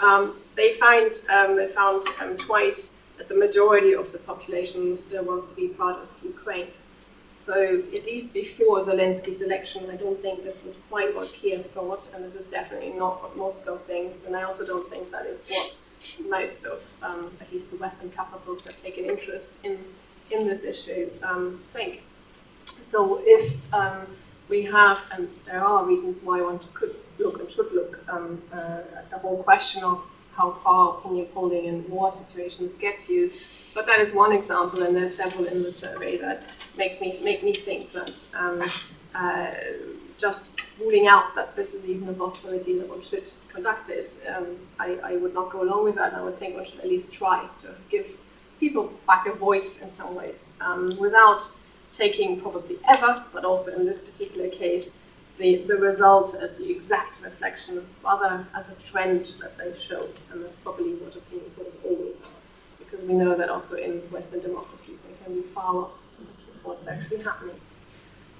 Um, 0.00 0.36
they 0.54 0.74
find 0.74 1.12
um, 1.28 1.56
they 1.56 1.68
found 1.68 2.06
um, 2.20 2.36
twice 2.36 2.94
that 3.16 3.28
the 3.28 3.34
majority 3.34 3.94
of 3.94 4.12
the 4.12 4.18
population 4.18 4.96
still 4.96 5.24
wants 5.24 5.50
to 5.50 5.56
be 5.56 5.68
part 5.68 5.96
of 5.96 6.08
Ukraine. 6.22 6.68
So 7.44 7.82
at 7.94 8.04
least 8.04 8.34
before 8.34 8.80
Zelensky's 8.80 9.40
election, 9.40 9.88
I 9.90 9.96
don't 9.96 10.20
think 10.20 10.44
this 10.44 10.62
was 10.62 10.78
quite 10.90 11.14
what 11.16 11.28
Kiev 11.28 11.64
thought, 11.66 12.06
and 12.14 12.22
this 12.22 12.34
is 12.34 12.46
definitely 12.46 12.90
not 12.90 13.22
what 13.22 13.36
Moscow 13.36 13.78
thinks. 13.78 14.26
And 14.26 14.36
I 14.36 14.42
also 14.42 14.66
don't 14.66 14.86
think 14.90 15.10
that 15.10 15.26
is 15.26 15.46
what 15.48 16.28
most 16.28 16.66
of, 16.66 16.82
um, 17.02 17.30
at 17.40 17.50
least 17.52 17.70
the 17.70 17.78
Western 17.78 18.10
capitals 18.10 18.62
that 18.62 18.80
take 18.82 18.98
an 18.98 19.06
interest 19.06 19.54
in 19.64 19.78
in 20.30 20.46
this 20.46 20.62
issue, 20.62 21.10
um, 21.22 21.58
think. 21.72 22.02
So 22.82 23.22
if 23.24 23.56
um, 23.72 24.06
we 24.48 24.62
have, 24.64 25.00
and 25.12 25.28
there 25.46 25.64
are 25.64 25.84
reasons 25.84 26.22
why 26.22 26.40
one 26.40 26.60
could 26.74 26.94
look 27.18 27.40
and 27.40 27.50
should 27.50 27.70
look 27.72 28.00
um, 28.08 28.40
uh, 28.52 28.80
at 28.96 29.10
the 29.10 29.18
whole 29.18 29.42
question 29.42 29.82
of 29.84 30.02
how 30.34 30.52
far 30.52 30.98
opinion 30.98 31.26
polling 31.34 31.64
in 31.64 31.88
war 31.90 32.12
situations 32.12 32.72
gets 32.74 33.08
you. 33.08 33.30
But 33.74 33.86
that 33.86 34.00
is 34.00 34.14
one 34.14 34.32
example, 34.32 34.82
and 34.82 34.94
there's 34.94 35.16
several 35.16 35.46
in 35.46 35.62
the 35.62 35.72
survey 35.72 36.16
that 36.18 36.42
makes 36.76 37.00
me 37.00 37.18
make 37.22 37.42
me 37.42 37.52
think 37.52 37.92
that 37.92 38.24
um, 38.34 38.62
uh, 39.14 39.52
just 40.18 40.44
ruling 40.80 41.06
out 41.06 41.34
that 41.34 41.56
this 41.56 41.74
is 41.74 41.86
even 41.86 42.08
a 42.08 42.12
possibility 42.12 42.78
that 42.78 42.88
one 42.88 43.02
should 43.02 43.30
conduct 43.48 43.86
this, 43.86 44.20
um, 44.34 44.46
I, 44.78 44.98
I, 45.02 45.16
would 45.16 45.34
not 45.34 45.50
go 45.50 45.62
along 45.62 45.84
with 45.84 45.96
that. 45.96 46.14
I 46.14 46.22
would 46.22 46.38
think 46.38 46.54
one 46.54 46.64
should 46.64 46.80
at 46.80 46.88
least 46.88 47.12
try 47.12 47.48
to 47.62 47.74
give 47.90 48.06
people 48.60 48.92
back 49.06 49.26
a 49.26 49.32
voice 49.32 49.82
in 49.82 49.90
some 49.90 50.14
ways, 50.14 50.54
um, 50.60 50.96
without 50.98 51.42
taking 51.98 52.40
probably 52.40 52.78
ever, 52.88 53.12
but 53.34 53.44
also 53.44 53.68
in 53.78 53.84
this 53.84 54.00
particular 54.00 54.48
case, 54.48 54.96
the, 55.38 55.50
the 55.70 55.76
results 55.76 56.34
as 56.34 56.58
the 56.58 56.70
exact 56.70 57.14
reflection, 57.22 57.78
of 57.78 57.86
rather 58.02 58.46
as 58.54 58.66
a 58.68 58.76
trend 58.90 59.24
that 59.40 59.52
they 59.58 59.70
show, 59.88 60.02
and 60.30 60.36
that's 60.42 60.58
probably 60.58 60.92
what 60.94 61.14
opinion 61.16 61.50
polls 61.56 61.76
always 61.84 62.20
are, 62.20 62.38
because 62.78 63.02
we 63.04 63.14
know 63.14 63.36
that 63.36 63.48
also 63.48 63.76
in 63.76 63.92
Western 64.16 64.40
democracies 64.40 65.02
they 65.02 65.14
can 65.24 65.34
be 65.40 65.46
far 65.48 65.72
off 65.82 65.92
what's 66.62 66.86
actually 66.88 67.22
happening. 67.22 67.58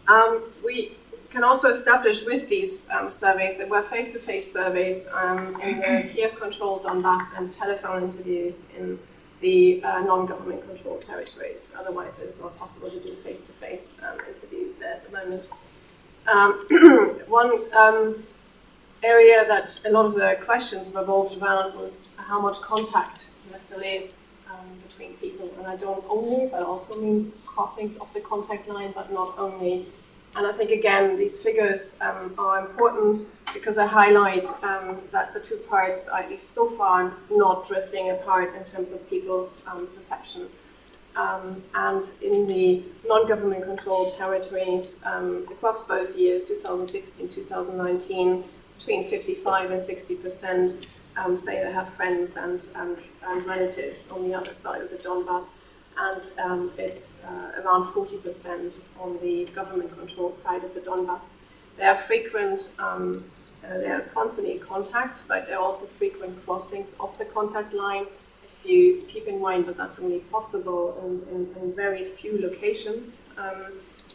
Um, 0.09 0.43
we 0.65 0.97
can 1.31 1.45
also 1.45 1.69
establish 1.71 2.25
with 2.25 2.49
these 2.49 2.89
um, 2.91 3.11
surveys 3.11 3.59
that 3.59 3.69
were 3.69 3.83
face-to-face 3.83 4.51
surveys 4.53 5.07
um, 5.13 5.61
in 5.61 5.79
the 5.79 6.11
Kiev-controlled 6.13 6.85
Donbass 6.85 7.37
and 7.37 7.53
telephone 7.53 8.05
interviews 8.05 8.65
in 8.77 8.99
the 9.41 9.83
uh, 9.85 10.01
non-government 10.01 10.67
controlled 10.67 11.03
territories. 11.03 11.75
Otherwise, 11.79 12.21
it's 12.21 12.41
not 12.41 12.59
possible 12.59 12.91
to 12.91 12.99
do 13.01 13.15
face-to-face 13.17 13.97
um, 14.03 14.19
interviews 14.29 14.75
there 14.77 14.95
at 14.95 15.05
the 15.05 15.17
moment. 15.17 15.45
Um, 16.27 17.21
one 17.29 17.73
um, 17.75 18.23
area 19.03 19.47
that 19.47 19.81
a 19.85 19.91
lot 19.91 20.07
of 20.07 20.15
the 20.15 20.39
questions 20.45 20.93
revolved 20.95 21.41
around 21.41 21.79
was 21.79 22.11
how 22.17 22.41
much 22.41 22.61
contact 22.61 23.27
there 23.51 23.59
still 23.59 23.81
is 23.81 24.21
between 24.89 25.15
people, 25.19 25.53
and 25.59 25.67
I 25.67 25.77
don't 25.77 26.05
only, 26.09 26.49
but 26.49 26.63
also 26.63 27.01
mean 27.01 27.33
crossings 27.47 27.97
of 27.99 28.13
the 28.15 28.21
contact 28.21 28.69
line, 28.69 28.93
but 28.95 29.13
not 29.13 29.35
only. 29.39 29.87
And 30.39 30.47
I 30.47 30.53
think, 30.53 30.71
again, 30.71 31.17
these 31.17 31.41
figures 31.41 31.97
um, 32.01 32.33
are 32.39 32.61
important 32.61 33.27
because 33.53 33.75
they 33.75 33.89
highlight 33.89 34.47
um, 34.63 34.97
that 35.11 35.35
the 35.35 35.41
two 35.41 35.57
parts 35.69 36.07
are, 36.07 36.21
at 36.21 36.31
least 36.31 36.55
so 36.55 36.71
far, 36.77 37.13
not 37.29 37.67
drifting 37.67 38.11
apart 38.11 38.55
in 38.55 38.63
terms 38.67 38.93
of 38.93 39.11
people's 39.11 39.61
um, 39.67 39.89
perception. 39.97 40.47
Um, 41.17 41.61
and 41.75 42.05
in 42.23 42.47
the 42.47 42.85
non-government 43.05 43.65
controlled 43.65 44.17
territories, 44.17 45.01
um, 45.03 45.45
across 45.51 45.83
both 45.83 46.15
years, 46.15 46.47
2016, 46.47 47.31
2019, 47.31 48.45
between 48.79 49.11
55 49.11 49.73
and 49.73 49.83
60 49.83 50.15
percent 50.15 50.87
um, 51.17 51.35
say 51.35 51.61
they 51.65 51.73
have 51.73 51.93
friends 51.95 52.37
and, 52.37 52.65
and, 52.77 52.97
and 53.27 53.45
relatives 53.45 54.09
on 54.13 54.23
the 54.23 54.35
other 54.35 54.55
side 54.55 54.83
of 54.83 54.91
the 54.91 54.99
Donbass 54.99 55.49
and 55.99 56.23
um, 56.39 56.71
it's 56.79 57.13
uh, 57.27 57.61
around 57.61 57.93
40% 57.93 58.81
on 59.01 59.19
the 59.21 59.47
government-controlled 59.47 60.37
side 60.37 60.63
of 60.63 60.75
the 60.75 60.81
Donbass. 60.81 61.35
There 61.77 61.91
are 61.91 62.01
frequent, 62.03 62.71
um, 62.79 63.25
uh, 63.65 63.79
there 63.79 63.97
are 63.97 64.03
constantly 64.15 64.53
in 64.53 64.59
contact, 64.61 65.23
but 65.27 65.47
there 65.47 65.57
are 65.57 65.63
also 65.63 65.87
frequent 65.87 66.45
crossings 66.45 66.97
of 67.01 67.17
the 67.19 67.25
contact 67.25 67.73
line. 67.73 68.07
If 68.43 68.69
you 68.69 69.03
keep 69.09 69.27
in 69.27 69.41
mind 69.41 69.67
that 69.67 69.77
that's 69.77 69.99
only 69.99 70.21
possible 70.21 70.97
in, 71.05 71.35
in, 71.35 71.63
in 71.63 71.75
very 71.75 72.05
few 72.05 72.41
locations, 72.41 73.29
um, 73.37 73.73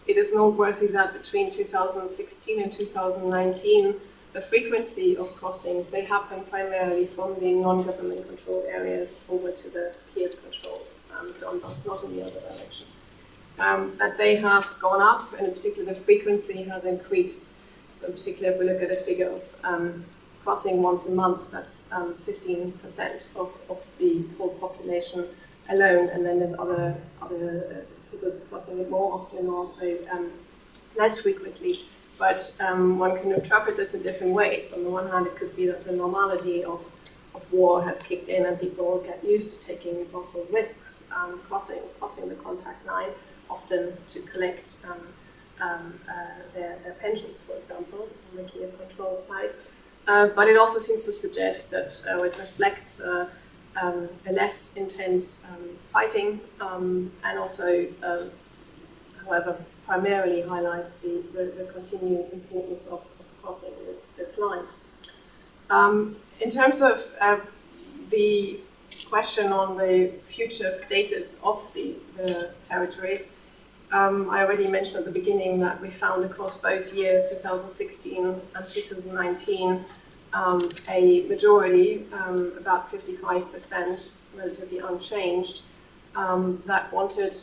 it 0.08 0.18
is 0.18 0.34
noteworthy 0.34 0.88
that 0.88 1.14
between 1.14 1.52
2016 1.52 2.62
and 2.62 2.72
2019, 2.72 3.96
the 4.32 4.42
frequency 4.42 5.16
of 5.16 5.28
crossings, 5.36 5.90
they 5.90 6.04
happen 6.04 6.44
primarily 6.46 7.06
from 7.08 7.40
the 7.40 7.54
non-government 7.54 8.28
controlled 8.28 8.66
areas 8.66 9.16
over 9.30 9.52
to 9.52 9.70
the 9.70 9.94
Kiev 10.14 10.42
controlled 10.42 10.88
Donbass, 11.34 11.86
not 11.86 12.04
in 12.04 12.16
the 12.16 12.24
other 12.24 12.40
direction. 12.40 12.88
Um, 13.60 13.94
that 13.98 14.18
they 14.18 14.36
have 14.38 14.68
gone 14.82 15.02
up, 15.02 15.34
and 15.38 15.48
in 15.48 15.54
particular 15.54 15.94
the 15.94 16.00
frequency 16.00 16.64
has 16.64 16.86
increased. 16.86 17.46
So 17.92 18.08
in 18.08 18.14
particular, 18.14 18.52
if 18.52 18.60
we 18.60 18.66
look 18.66 18.82
at 18.82 18.92
a 18.92 18.96
figure 18.96 19.30
of 19.30 19.44
um, 19.64 20.06
crossing 20.44 20.82
once 20.82 21.08
a 21.08 21.12
month, 21.12 21.52
that's 21.52 21.86
15% 21.92 21.92
um, 21.92 23.42
of, 23.42 23.56
of 23.70 23.86
the 24.00 24.26
whole 24.38 24.56
population 24.56 25.28
alone, 25.70 26.10
and 26.10 26.26
then 26.26 26.40
there's 26.40 26.56
other, 26.58 26.96
other 27.22 27.86
uh, 27.86 28.12
people 28.12 28.32
crossing 28.50 28.80
it 28.80 28.90
more 28.90 29.14
often 29.14 29.48
also 29.48 29.98
um, 30.12 30.32
less 30.98 31.20
frequently. 31.22 31.80
But 32.18 32.54
um, 32.60 33.00
one 33.00 33.20
can 33.20 33.32
interpret 33.32 33.78
this 33.78 33.94
in 33.94 34.02
different 34.02 34.34
ways. 34.34 34.72
On 34.74 34.84
the 34.84 34.90
one 34.90 35.10
hand, 35.10 35.28
it 35.28 35.36
could 35.36 35.56
be 35.56 35.66
that 35.68 35.86
the 35.86 35.94
normality 35.94 36.64
of 36.64 36.84
of 37.36 37.52
war 37.52 37.84
has 37.84 38.02
kicked 38.04 38.30
in 38.30 38.46
and 38.46 38.60
people 38.60 39.00
get 39.06 39.24
used 39.24 39.60
to 39.60 39.66
taking 39.66 40.12
lots 40.12 40.36
of 40.36 40.52
risks, 40.52 41.04
um, 41.16 41.40
crossing, 41.48 41.82
crossing 42.00 42.30
the 42.30 42.36
contact 42.36 42.86
line, 42.86 43.10
often 43.50 43.94
to 44.12 44.22
collect 44.22 44.78
um, 44.86 45.02
um, 45.62 46.00
uh, 46.10 46.14
their, 46.54 46.78
their, 46.84 46.94
pensions, 46.94 47.40
for 47.40 47.56
example, 47.56 48.08
on 48.32 48.44
the 48.44 48.50
Kiev 48.50 48.78
control 48.80 49.18
side. 49.28 49.52
Uh, 50.08 50.28
but 50.28 50.48
it 50.48 50.58
also 50.58 50.80
seems 50.80 51.06
to 51.06 51.14
suggest 51.14 51.72
that 51.72 52.04
uh, 52.10 52.24
it 52.24 52.38
reflects 52.38 53.00
uh, 53.00 53.28
um, 53.82 54.10
a 54.28 54.34
less 54.34 54.74
intense 54.76 55.42
um, 55.50 55.70
fighting 55.86 56.42
um, 56.60 57.12
and 57.24 57.40
also, 57.40 57.88
however, 59.26 59.58
primarily 59.86 60.42
highlights 60.42 60.98
the, 60.98 61.24
the, 61.34 61.64
the 61.64 61.72
continued 61.72 62.32
importance 62.34 62.86
of, 62.88 63.02
of 63.20 63.42
crossing 63.42 63.72
this, 63.88 64.08
this 64.18 64.38
line. 64.38 64.66
In 66.44 66.52
terms 66.52 66.82
of 66.82 67.02
uh, 67.22 67.38
the 68.10 68.60
question 69.10 69.54
on 69.54 69.78
the 69.78 70.12
future 70.28 70.74
status 70.74 71.38
of 71.42 71.62
the, 71.74 71.96
the 72.18 72.52
territories, 72.68 73.32
um, 73.94 74.30
I 74.30 74.44
already 74.44 74.68
mentioned 74.68 74.98
at 74.98 75.06
the 75.06 75.12
beginning 75.12 75.62
that 75.62 75.80
we 75.80 75.90
found 75.90 76.26
across 76.26 76.58
both 76.58 76.94
years, 76.94 77.30
2016 77.30 78.26
and 78.26 78.42
2019, 78.68 79.86
um, 80.34 80.70
a 80.90 81.22
majority, 81.30 82.06
um, 82.12 82.52
about 82.60 82.92
55%, 82.92 84.10
relatively 84.36 84.80
unchanged, 84.80 85.62
um, 86.18 86.62
that 86.66 86.92
wanted 86.92 87.38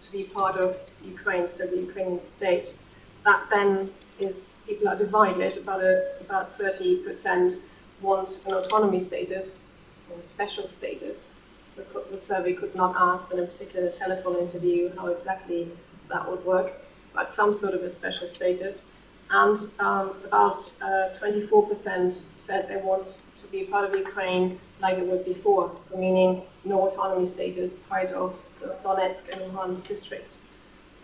to 0.00 0.12
be 0.12 0.22
part 0.22 0.56
of 0.56 0.74
Ukraine, 1.04 1.46
so 1.46 1.66
the 1.66 1.80
Ukrainian 1.80 2.22
state. 2.22 2.76
That 3.24 3.42
then 3.50 3.90
is 4.18 4.48
people 4.66 4.88
are 4.88 4.96
divided. 4.96 5.58
About 5.58 5.82
a, 5.82 6.12
about 6.20 6.50
thirty 6.50 6.96
percent 6.96 7.54
want 8.00 8.40
an 8.46 8.54
autonomy 8.54 9.00
status, 9.00 9.64
or 10.10 10.20
special 10.22 10.66
status. 10.68 11.36
The, 11.74 12.18
survey 12.18 12.54
could 12.54 12.74
not 12.74 12.94
ask 12.98 13.30
and 13.32 13.40
in 13.40 13.46
particular, 13.46 13.86
a 13.86 13.90
particular 13.90 14.16
telephone 14.22 14.42
interview 14.42 14.90
how 14.96 15.08
exactly 15.08 15.68
that 16.08 16.28
would 16.28 16.44
work, 16.44 16.72
but 17.14 17.32
some 17.32 17.52
sort 17.52 17.74
of 17.74 17.82
a 17.82 17.90
special 17.90 18.26
status. 18.26 18.86
And 19.30 19.58
um, 19.80 20.14
about 20.24 20.72
uh, 20.80 21.10
24% 21.20 22.18
said 22.36 22.68
they 22.68 22.76
want 22.76 23.18
to 23.40 23.46
be 23.48 23.64
part 23.64 23.84
of 23.84 23.94
Ukraine 23.94 24.58
like 24.80 24.98
it 24.98 25.06
was 25.06 25.20
before, 25.20 25.72
so 25.84 25.96
meaning 25.96 26.42
no 26.64 26.88
autonomy 26.88 27.28
status, 27.28 27.74
part 27.88 28.10
of 28.12 28.34
Donetsk 28.82 29.30
and 29.30 29.40
Luhansk 29.52 29.86
district. 29.86 30.36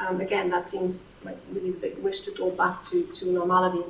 Um, 0.00 0.20
again, 0.20 0.50
that 0.50 0.70
seems 0.70 1.10
like 1.24 1.36
really 1.52 1.72
big 1.72 1.98
wish 1.98 2.22
to 2.22 2.30
go 2.32 2.50
back 2.50 2.82
to, 2.90 3.02
to 3.02 3.30
normality. 3.30 3.84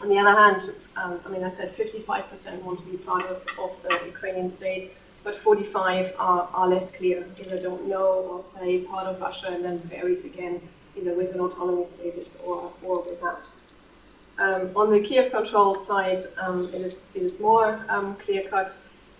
On 0.00 0.08
the 0.08 0.18
other 0.18 0.38
hand, 0.38 0.72
um, 0.96 1.20
I 1.24 1.28
mean, 1.30 1.44
I 1.44 1.50
said 1.50 1.74
55% 1.76 2.62
want 2.62 2.80
to 2.80 2.84
be 2.84 2.96
part 2.96 3.26
of, 3.26 3.42
of 3.58 3.70
the 3.82 4.06
Ukrainian 4.06 4.48
state, 4.48 4.92
but 5.24 5.36
45 5.36 6.14
are, 6.18 6.48
are 6.52 6.68
less 6.68 6.90
clear. 6.90 7.26
Either 7.40 7.60
don't 7.60 7.86
know 7.88 8.26
or 8.30 8.42
say 8.42 8.80
part 8.80 9.06
of 9.06 9.20
Russia 9.20 9.48
and 9.50 9.64
then 9.64 9.78
varies 9.80 10.24
again, 10.24 10.60
either 10.96 11.14
with 11.14 11.34
an 11.34 11.40
autonomy 11.40 11.86
status 11.86 12.36
or, 12.44 12.72
or 12.82 13.02
without. 13.04 13.42
Um, 14.38 14.70
on 14.74 14.90
the 14.90 15.00
Kiev 15.00 15.30
controlled 15.30 15.80
side, 15.80 16.24
um, 16.40 16.64
it, 16.68 16.80
is, 16.80 17.04
it 17.14 17.22
is 17.22 17.38
more 17.40 17.84
um, 17.88 18.14
clear 18.16 18.42
cut. 18.42 18.76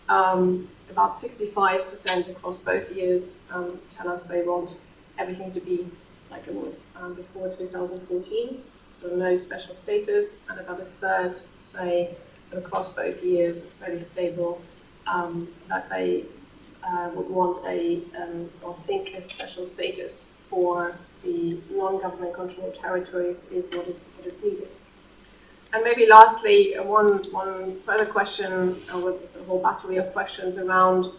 Um, 0.09 0.69
about 0.91 1.17
65% 1.17 2.31
across 2.31 2.61
both 2.61 2.91
years 2.91 3.39
um, 3.51 3.81
tell 3.97 4.09
us 4.09 4.27
they 4.27 4.43
want 4.43 4.77
everything 5.19 5.53
to 5.53 5.61
be 5.61 5.87
like 6.31 6.47
it 6.49 6.55
was 6.55 6.89
before 7.15 7.49
2014, 7.55 8.63
so 8.91 9.09
no 9.15 9.37
special 9.37 9.75
status, 9.75 10.41
and 10.49 10.59
about 10.59 10.81
a 10.81 10.85
third 10.85 11.39
say 11.75 12.11
across 12.53 12.93
both 12.93 13.23
years 13.23 13.63
it's 13.63 13.73
fairly 13.73 14.01
stable 14.01 14.61
that 15.69 15.89
they 15.89 16.25
uh, 16.85 17.11
would 17.15 17.29
want 17.29 17.65
a 17.67 18.03
or 18.63 18.75
think 18.87 19.15
a 19.15 19.23
special 19.23 19.67
status 19.67 20.27
for 20.49 20.95
the 21.25 21.57
non-government 21.71 22.35
controlled 22.35 22.75
territories 22.75 23.43
is 23.51 23.71
what 23.71 23.87
is 23.89 24.05
what 24.17 24.27
is 24.27 24.43
needed. 24.43 24.69
And 25.73 25.83
maybe 25.85 26.07
lastly, 26.07 26.77
uh, 26.77 26.83
one, 26.83 27.23
one 27.31 27.81
further 27.81 28.05
question, 28.05 28.77
uh, 28.93 28.99
with 28.99 29.35
a 29.41 29.45
whole 29.45 29.63
battery 29.63 29.97
of 29.97 30.13
questions 30.13 30.59
around 30.59 31.11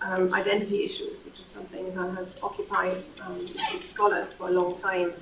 um, 0.00 0.34
identity 0.34 0.82
issues, 0.82 1.24
which 1.24 1.38
is 1.38 1.46
something 1.46 1.94
that 1.94 2.16
has 2.16 2.36
occupied 2.42 2.96
um, 3.24 3.46
scholars 3.78 4.32
for 4.32 4.48
a 4.48 4.50
long 4.50 4.76
time. 4.76 5.12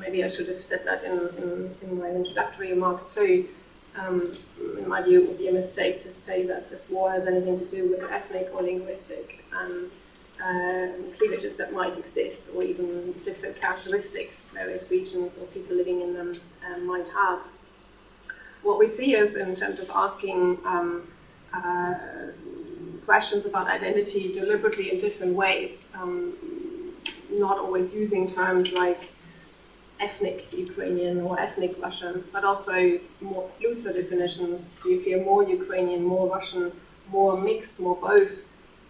Maybe 0.00 0.24
I 0.24 0.28
should 0.28 0.48
have 0.48 0.64
said 0.64 0.84
that 0.86 1.04
in, 1.04 1.18
in, 1.40 1.74
in 1.82 2.00
my 2.00 2.08
introductory 2.08 2.70
remarks 2.70 3.14
too. 3.14 3.48
Um, 3.96 4.34
in 4.78 4.88
my 4.88 5.02
view, 5.02 5.22
it 5.22 5.28
would 5.28 5.38
be 5.38 5.48
a 5.48 5.52
mistake 5.52 6.00
to 6.02 6.12
say 6.12 6.46
that 6.46 6.70
this 6.70 6.88
war 6.88 7.10
has 7.10 7.26
anything 7.26 7.58
to 7.58 7.66
do 7.66 7.90
with 7.90 8.02
ethnic 8.10 8.48
or 8.54 8.62
linguistic 8.62 9.44
um, 9.56 9.90
uh, 10.42 10.88
cleavages 11.18 11.56
that 11.58 11.72
might 11.72 11.96
exist, 11.98 12.48
or 12.54 12.62
even 12.62 13.12
different 13.24 13.60
characteristics 13.60 14.48
various 14.48 14.90
regions 14.90 15.38
or 15.38 15.46
people 15.46 15.76
living 15.76 16.00
in 16.00 16.14
them 16.14 16.32
um, 16.66 16.86
might 16.86 17.06
have. 17.08 17.40
What 18.62 18.78
we 18.78 18.88
see 18.88 19.14
is 19.14 19.36
in 19.36 19.54
terms 19.54 19.78
of 19.80 19.90
asking 19.90 20.58
um, 20.64 21.06
uh, 21.52 21.94
questions 23.04 23.44
about 23.46 23.66
identity 23.66 24.32
deliberately 24.32 24.92
in 24.92 25.00
different 25.00 25.34
ways, 25.34 25.88
um, 25.94 26.32
not 27.30 27.58
always 27.58 27.94
using 27.94 28.30
terms 28.30 28.72
like 28.72 29.10
ethnic 30.06 30.38
Ukrainian 30.66 31.16
or 31.26 31.32
ethnic 31.46 31.72
Russian, 31.86 32.24
but 32.34 32.42
also 32.50 32.76
more 33.20 33.44
looser 33.62 33.92
definitions. 34.00 34.58
Do 34.82 34.88
you 34.92 35.00
feel 35.06 35.20
more 35.30 35.42
Ukrainian, 35.60 36.02
more 36.14 36.26
Russian, 36.36 36.72
more 37.16 37.32
mixed, 37.48 37.78
more 37.86 37.96
both, 38.10 38.34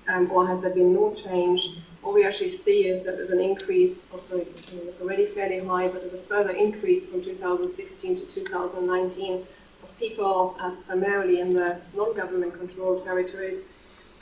um, 0.09 0.31
or 0.35 0.47
has 0.51 0.63
there 0.63 0.75
been 0.81 0.93
no 0.95 1.07
change? 1.15 1.61
What 2.03 2.15
we 2.15 2.25
actually 2.25 2.55
see 2.67 2.81
is 2.93 3.05
that 3.05 3.15
there's 3.17 3.35
an 3.39 3.41
increase, 3.41 4.07
also 4.13 4.35
it's 4.39 5.01
already 5.03 5.27
fairly 5.27 5.61
high, 5.65 5.87
but 5.89 6.01
there's 6.03 6.15
a 6.15 6.25
further 6.33 6.55
increase 6.67 7.09
from 7.09 7.23
2016 7.23 8.17
to 8.21 8.25
2019 8.27 9.47
of 9.85 9.99
people 9.99 10.57
uh, 10.59 10.73
primarily 10.87 11.41
in 11.41 11.55
the 11.55 11.81
non-government 11.95 12.53
controlled 12.59 13.05
territories, 13.05 13.63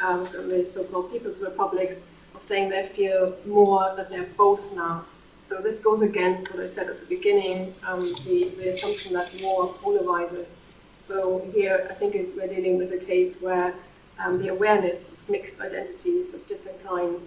um, 0.00 0.26
so 0.26 0.46
the 0.46 0.66
so-called 0.66 1.11
People's 1.12 1.40
Republics, 1.40 2.03
of 2.35 2.42
saying 2.42 2.68
they 2.68 2.87
feel 2.87 3.35
more 3.46 3.94
that 3.96 4.11
they're 4.11 4.33
both 4.37 4.74
now. 4.74 5.05
So 5.40 5.57
this 5.62 5.81
goes 5.81 6.03
against 6.03 6.53
what 6.53 6.62
I 6.62 6.66
said 6.66 6.90
at 6.90 7.00
the 7.00 7.07
beginning, 7.07 7.72
um, 7.88 8.03
the, 8.26 8.53
the 8.59 8.68
assumption 8.68 9.14
that 9.14 9.35
war 9.42 9.68
polarizes. 9.68 10.59
So 10.94 11.48
here 11.55 11.88
I 11.90 11.94
think 11.94 12.14
it, 12.14 12.37
we're 12.37 12.46
dealing 12.46 12.76
with 12.76 12.92
a 12.92 12.98
case 12.98 13.38
where 13.40 13.72
um, 14.18 14.40
the 14.40 14.48
awareness 14.48 15.09
of 15.09 15.31
mixed 15.31 15.62
identities 15.62 16.35
of 16.35 16.46
different 16.46 16.85
kinds 16.85 17.26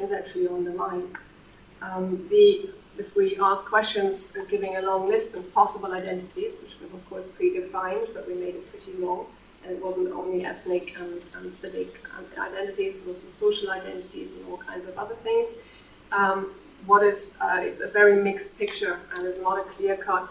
is 0.00 0.10
actually 0.10 0.48
on 0.48 0.64
the 0.64 0.70
rise. 0.70 1.12
Um, 1.82 2.26
the, 2.30 2.70
if 2.96 3.14
we 3.14 3.38
ask 3.38 3.66
questions 3.66 4.34
giving 4.48 4.76
a 4.76 4.80
long 4.80 5.06
list 5.06 5.36
of 5.36 5.52
possible 5.52 5.92
identities, 5.92 6.54
which 6.62 6.76
of 6.82 7.10
course 7.10 7.28
predefined, 7.28 8.14
but 8.14 8.26
we 8.26 8.36
made 8.36 8.54
it 8.54 8.70
pretty 8.70 8.98
long. 8.98 9.26
And 9.62 9.72
it 9.72 9.84
wasn't 9.84 10.10
only 10.12 10.46
ethnic 10.46 10.98
and, 10.98 11.20
and 11.36 11.52
civic 11.52 11.88
identities, 12.38 12.94
but 13.04 13.16
also 13.16 13.28
social 13.28 13.70
identities 13.70 14.34
and 14.36 14.48
all 14.48 14.56
kinds 14.56 14.88
of 14.88 14.98
other 14.98 15.14
things. 15.16 15.50
Um, 16.10 16.54
what 16.86 17.02
is, 17.02 17.34
uh, 17.40 17.60
it's 17.60 17.80
a 17.80 17.88
very 17.88 18.20
mixed 18.22 18.58
picture 18.58 19.00
and 19.14 19.24
there's 19.24 19.40
not 19.40 19.58
a 19.58 19.62
clear 19.62 19.96
cut 19.96 20.28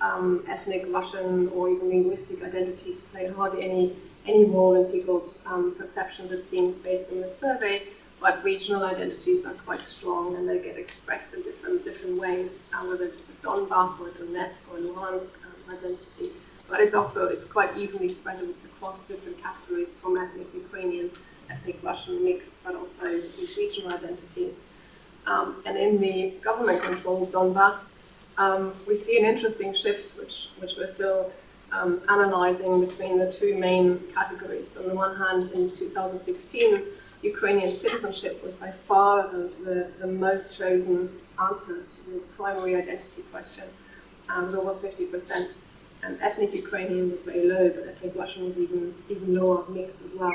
um, 0.00 0.44
ethnic 0.48 0.84
Russian 0.88 1.48
or 1.48 1.70
even 1.70 1.88
linguistic 1.88 2.42
identities 2.42 3.02
play 3.12 3.28
hardly 3.28 3.64
any, 3.64 3.96
any 4.26 4.44
role 4.44 4.74
in 4.74 4.90
people's 4.92 5.40
um, 5.46 5.74
perceptions, 5.76 6.30
it 6.30 6.44
seems, 6.44 6.76
based 6.76 7.12
on 7.12 7.20
the 7.20 7.28
survey. 7.28 7.82
But 8.20 8.42
regional 8.42 8.84
identities 8.84 9.44
are 9.44 9.52
quite 9.52 9.80
strong 9.80 10.36
and 10.36 10.48
they 10.48 10.58
get 10.58 10.78
expressed 10.78 11.34
in 11.34 11.42
different 11.42 11.84
different 11.84 12.18
ways, 12.18 12.64
uh, 12.72 12.78
whether 12.86 13.04
it's 13.04 13.18
a 13.28 13.32
Donbass 13.46 14.00
or 14.00 14.08
Donetsk 14.10 14.72
or 14.72 14.78
Luhansk 14.78 15.28
identity, 15.72 16.30
but 16.68 16.80
it's 16.80 16.94
also 16.94 17.28
it's 17.28 17.46
quite 17.46 17.76
evenly 17.76 18.08
spread 18.08 18.42
across 18.64 19.06
different 19.06 19.42
categories 19.42 19.96
from 19.96 20.16
ethnic 20.16 20.46
Ukrainian, 20.54 21.10
ethnic 21.50 21.78
Russian 21.82 22.24
mixed, 22.24 22.54
but 22.64 22.74
also 22.74 23.06
these 23.36 23.56
regional 23.56 23.92
identities. 23.92 24.64
Um, 25.26 25.62
and 25.64 25.76
in 25.76 26.00
the 26.00 26.34
government-controlled 26.42 27.32
Donbass, 27.32 27.92
um, 28.36 28.74
we 28.86 28.96
see 28.96 29.18
an 29.18 29.24
interesting 29.24 29.72
shift, 29.74 30.18
which 30.18 30.48
which 30.58 30.72
we're 30.76 30.88
still 30.88 31.30
um, 31.72 32.00
analyzing 32.08 32.84
between 32.84 33.18
the 33.18 33.30
two 33.30 33.56
main 33.56 34.00
categories. 34.14 34.76
On 34.76 34.88
the 34.88 34.94
one 34.94 35.16
hand, 35.16 35.50
in 35.52 35.70
2016, 35.70 36.82
Ukrainian 37.22 37.72
citizenship 37.72 38.42
was 38.44 38.54
by 38.54 38.70
far 38.70 39.28
the, 39.28 39.50
the, 39.64 39.90
the 39.98 40.06
most 40.06 40.56
chosen 40.56 41.10
answer 41.40 41.82
to 41.82 42.10
the 42.10 42.18
primary 42.36 42.76
identity 42.76 43.22
question 43.32 43.64
um, 44.28 44.44
was 44.44 44.54
over 44.54 44.74
50%. 44.74 45.54
And 46.02 46.20
ethnic 46.20 46.52
Ukrainian 46.52 47.10
was 47.10 47.22
very 47.22 47.46
low, 47.48 47.70
but 47.70 47.88
ethnic 47.88 48.14
Russian 48.14 48.44
was 48.44 48.60
even, 48.60 48.94
even 49.08 49.34
lower, 49.34 49.64
mixed 49.70 50.04
as 50.04 50.14
well. 50.14 50.34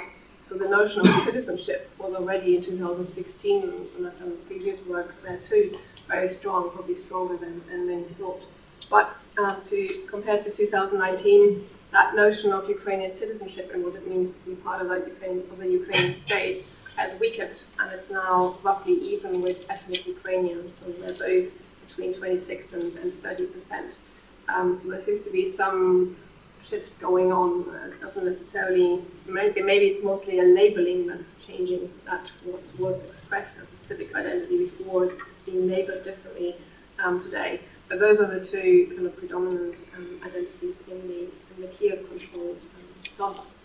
So 0.50 0.58
the 0.58 0.68
notion 0.68 1.02
of 1.02 1.14
citizenship 1.14 1.92
was 2.00 2.16
already 2.16 2.58
in 2.58 2.64
2016, 2.64 3.62
and 3.96 4.08
I've 4.08 4.18
done 4.18 4.36
previous 4.48 4.88
work 4.88 5.14
there 5.22 5.38
too, 5.38 5.78
very 6.08 6.28
strong, 6.28 6.72
probably 6.72 6.96
stronger 6.96 7.38
than, 7.38 7.62
than 7.68 7.86
many 7.86 8.02
thought. 8.18 8.42
But 8.90 9.16
um, 9.38 9.58
to 9.70 10.08
compare 10.10 10.42
to 10.42 10.50
2019, 10.50 11.64
that 11.92 12.16
notion 12.16 12.52
of 12.52 12.68
Ukrainian 12.68 13.12
citizenship 13.12 13.70
and 13.76 13.84
what 13.84 13.94
it 13.94 14.08
means 14.08 14.36
to 14.38 14.40
be 14.44 14.56
part 14.56 14.82
of, 14.82 14.88
Ukraine, 15.08 15.44
of 15.52 15.60
the 15.60 15.70
Ukrainian 15.70 16.14
state 16.14 16.66
has 16.96 17.20
weakened, 17.20 17.62
and 17.78 17.92
it's 17.92 18.10
now 18.10 18.58
roughly 18.64 18.94
even 18.94 19.44
with 19.44 19.70
ethnic 19.70 20.08
Ukrainians. 20.08 20.74
So 20.74 20.92
they're 20.94 21.14
both 21.14 21.54
between 21.88 22.16
26 22.16 22.74
and, 22.74 22.98
and 22.98 23.14
30 23.14 23.46
percent. 23.46 24.00
Um, 24.48 24.76
so 24.76 24.90
there 24.90 25.00
seems 25.02 25.22
to 25.26 25.32
be 25.32 25.46
some 25.46 26.18
shift 26.64 27.00
going 27.00 27.32
on. 27.32 27.70
Uh, 27.70 27.90
doesn't 28.02 28.26
necessarily, 28.26 29.02
maybe, 29.28 29.62
maybe 29.62 29.88
it's 29.88 30.04
mostly 30.04 30.40
a 30.40 30.44
labeling 30.44 31.08
that's 31.08 31.24
changing 31.46 31.90
that 32.06 32.32
what 32.44 32.62
was 32.78 33.04
expressed 33.06 33.60
as 33.60 33.74
a 33.74 33.76
civic 33.76 34.16
identity 34.16 34.66
before 34.66 35.06
is, 35.06 35.20
is 35.20 35.40
being 35.46 35.68
labeled 35.68 36.04
differently 36.04 36.56
um, 37.04 37.22
today. 37.22 37.62
But 37.88 38.00
those 38.00 38.22
are 38.22 38.28
the 38.28 38.44
two 38.44 38.94
kind 38.96 39.08
of 39.08 39.18
predominant 39.18 39.88
um, 39.98 40.20
identities 40.24 40.84
in 40.88 41.08
the, 41.08 41.20
in 41.22 41.62
the 41.62 41.68
Kiev-controlled 41.68 42.58
um, 42.78 43.34
Donbass. 43.34 43.64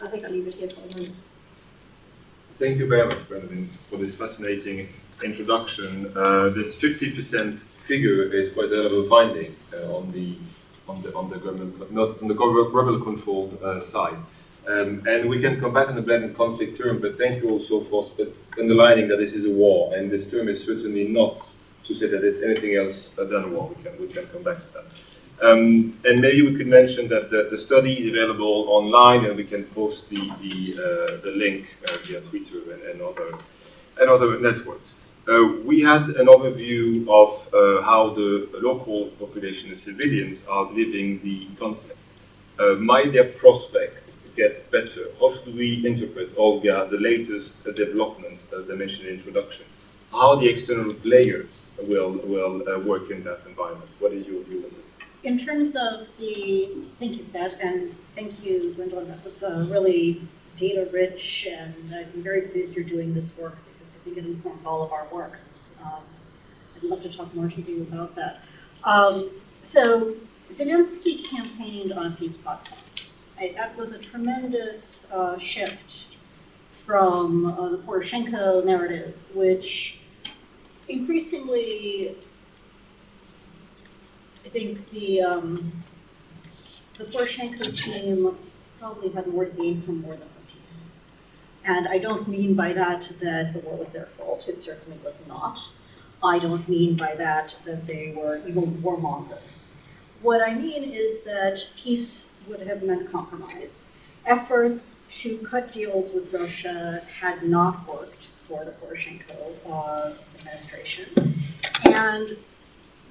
I 0.00 0.08
think 0.08 0.24
I'll 0.24 0.30
leave 0.30 0.46
it 0.46 0.54
here 0.54 0.70
for 0.70 0.88
a 0.88 0.96
moment. 0.96 1.16
Thank 2.56 2.78
you 2.78 2.88
very 2.88 3.06
much, 3.06 3.28
Bernadette, 3.28 3.68
for 3.90 3.96
this 3.98 4.14
fascinating 4.14 4.88
introduction. 5.22 6.10
Uh, 6.16 6.48
this 6.48 6.80
50% 6.80 7.58
figure 7.58 8.22
is 8.22 8.52
quite 8.52 8.66
a 8.66 8.76
relevant 8.76 9.08
finding 9.08 9.56
uh, 9.72 9.96
on 9.96 10.10
the 10.12 10.36
on 10.88 11.02
the 11.02 11.14
on 11.14 11.30
the 11.30 11.38
government 11.38 11.92
not 11.92 12.20
on 12.22 12.28
the 12.28 12.34
rebel 12.34 13.00
controlled 13.00 13.58
uh, 13.62 13.80
side. 13.80 14.18
Um, 14.66 15.02
and 15.06 15.30
we 15.30 15.40
can 15.40 15.58
come 15.58 15.72
back 15.72 15.88
on 15.88 15.94
the 15.94 16.02
blended 16.02 16.36
conflict 16.36 16.76
term, 16.76 17.00
but 17.00 17.16
thank 17.16 17.36
you 17.36 17.48
also 17.48 17.80
for 17.84 18.06
underlining 18.58 19.08
that 19.08 19.16
this 19.16 19.32
is 19.32 19.46
a 19.46 19.50
war, 19.50 19.94
and 19.94 20.10
this 20.10 20.30
term 20.30 20.46
is 20.48 20.62
certainly 20.62 21.08
not 21.08 21.48
to 21.84 21.94
say 21.94 22.06
that 22.06 22.22
it's 22.22 22.42
anything 22.42 22.76
else 22.76 23.08
than 23.16 23.44
a 23.44 23.48
war. 23.48 23.72
We 23.74 23.82
can 23.82 23.98
we 23.98 24.08
can 24.08 24.26
come 24.26 24.42
back 24.42 24.58
to 24.58 24.72
that. 24.74 24.86
Um, 25.40 25.96
and 26.04 26.20
maybe 26.20 26.42
we 26.42 26.54
could 26.56 26.66
mention 26.66 27.08
that 27.08 27.30
the, 27.30 27.48
the 27.50 27.56
study 27.56 27.94
is 27.94 28.08
available 28.08 28.66
online, 28.68 29.24
and 29.24 29.36
we 29.36 29.44
can 29.44 29.64
post 29.64 30.08
the 30.10 30.20
the, 30.42 30.56
uh, 30.74 31.24
the 31.24 31.32
link 31.34 31.66
uh, 31.88 31.96
via 32.02 32.20
Twitter 32.20 32.72
and, 32.72 32.82
and 32.82 33.00
other 33.00 33.38
and 34.00 34.10
other 34.10 34.38
networks. 34.38 34.90
Uh, 35.28 35.44
we 35.62 35.82
had 35.82 36.08
an 36.16 36.26
overview 36.26 37.06
of 37.06 37.52
uh, 37.52 37.82
how 37.82 38.08
the 38.08 38.48
local 38.62 39.08
population 39.20 39.68
and 39.68 39.78
civilians 39.78 40.42
are 40.48 40.64
living 40.72 41.20
the 41.22 41.46
conflict. 41.58 41.98
Uh, 42.58 42.76
might 42.80 43.12
their 43.12 43.24
prospects 43.24 44.16
get 44.36 44.70
better? 44.70 45.04
How 45.20 45.30
should 45.30 45.54
we 45.54 45.86
interpret, 45.86 46.30
Olga, 46.38 46.88
the 46.90 46.96
latest 46.96 47.62
developments 47.64 48.42
that 48.50 48.70
I 48.72 48.74
mentioned 48.74 49.06
in 49.06 49.16
the 49.16 49.18
introduction? 49.18 49.66
How 50.12 50.36
the 50.36 50.48
external 50.48 50.94
players 50.94 51.50
will, 51.86 52.12
will 52.24 52.60
work 52.86 53.10
in 53.10 53.22
that 53.24 53.40
environment? 53.46 53.90
What 53.98 54.12
is 54.12 54.26
your 54.26 54.42
view 54.44 54.60
on 54.60 54.70
this? 54.70 54.96
In 55.24 55.38
terms 55.38 55.76
of 55.76 56.08
the, 56.16 56.70
thank 56.98 57.18
you, 57.18 57.26
Pat, 57.34 57.54
and 57.60 57.94
thank 58.14 58.42
you, 58.42 58.72
Gwendolyn. 58.72 59.08
That 59.08 59.22
was 59.22 59.42
uh, 59.42 59.66
really 59.70 60.22
data 60.56 60.88
rich, 60.90 61.46
and 61.50 61.74
I'm 61.94 62.22
very 62.22 62.42
pleased 62.42 62.72
you're 62.72 62.84
doing 62.84 63.12
this 63.12 63.26
work 63.36 63.58
think 64.08 64.26
it 64.26 64.30
informs 64.30 64.64
all 64.64 64.82
of 64.82 64.92
our 64.92 65.06
work. 65.12 65.38
Um, 65.82 66.02
I'd 66.76 66.82
love 66.84 67.02
to 67.02 67.12
talk 67.12 67.34
more 67.34 67.48
to 67.48 67.60
you 67.60 67.82
about 67.82 68.14
that. 68.16 68.40
Um, 68.84 69.30
so, 69.62 70.14
Zelensky 70.50 71.24
campaigned 71.28 71.92
on 71.92 72.16
peace 72.16 72.36
platforms. 72.36 73.12
Right? 73.38 73.54
That 73.54 73.76
was 73.76 73.92
a 73.92 73.98
tremendous 73.98 75.10
uh, 75.12 75.38
shift 75.38 76.16
from 76.70 77.46
uh, 77.46 77.68
the 77.68 77.78
Poroshenko 77.78 78.64
narrative, 78.64 79.14
which 79.34 79.98
increasingly 80.88 82.16
I 84.44 84.48
think 84.48 84.88
the, 84.90 85.20
um, 85.22 85.84
the 86.96 87.04
Poroshenko 87.04 87.76
team 87.76 88.34
probably 88.80 89.10
had 89.10 89.26
more 89.26 89.44
to 89.44 89.54
gain 89.54 89.82
from 89.82 90.00
more 90.00 90.16
than. 90.16 90.28
And 91.68 91.86
I 91.86 91.98
don't 91.98 92.26
mean 92.26 92.54
by 92.54 92.72
that 92.72 93.06
that 93.20 93.52
the 93.52 93.58
war 93.58 93.76
was 93.76 93.90
their 93.90 94.06
fault, 94.06 94.48
it 94.48 94.62
certainly 94.62 94.98
was 95.04 95.18
not. 95.28 95.60
I 96.24 96.38
don't 96.38 96.66
mean 96.66 96.96
by 96.96 97.14
that 97.16 97.54
that 97.66 97.86
they 97.86 98.14
were 98.16 98.40
evil 98.48 98.66
warmongers. 98.82 99.68
What 100.22 100.40
I 100.42 100.54
mean 100.54 100.82
is 100.84 101.24
that 101.24 101.62
peace 101.76 102.40
would 102.48 102.66
have 102.66 102.82
meant 102.82 103.12
compromise. 103.12 103.84
Efforts 104.24 104.96
to 105.20 105.36
cut 105.38 105.70
deals 105.70 106.12
with 106.12 106.32
Russia 106.32 107.02
had 107.20 107.42
not 107.42 107.86
worked 107.86 108.28
for 108.46 108.64
the 108.64 108.70
Poroshenko 108.70 109.36
uh, 109.70 110.12
administration. 110.38 111.38
And 111.84 112.38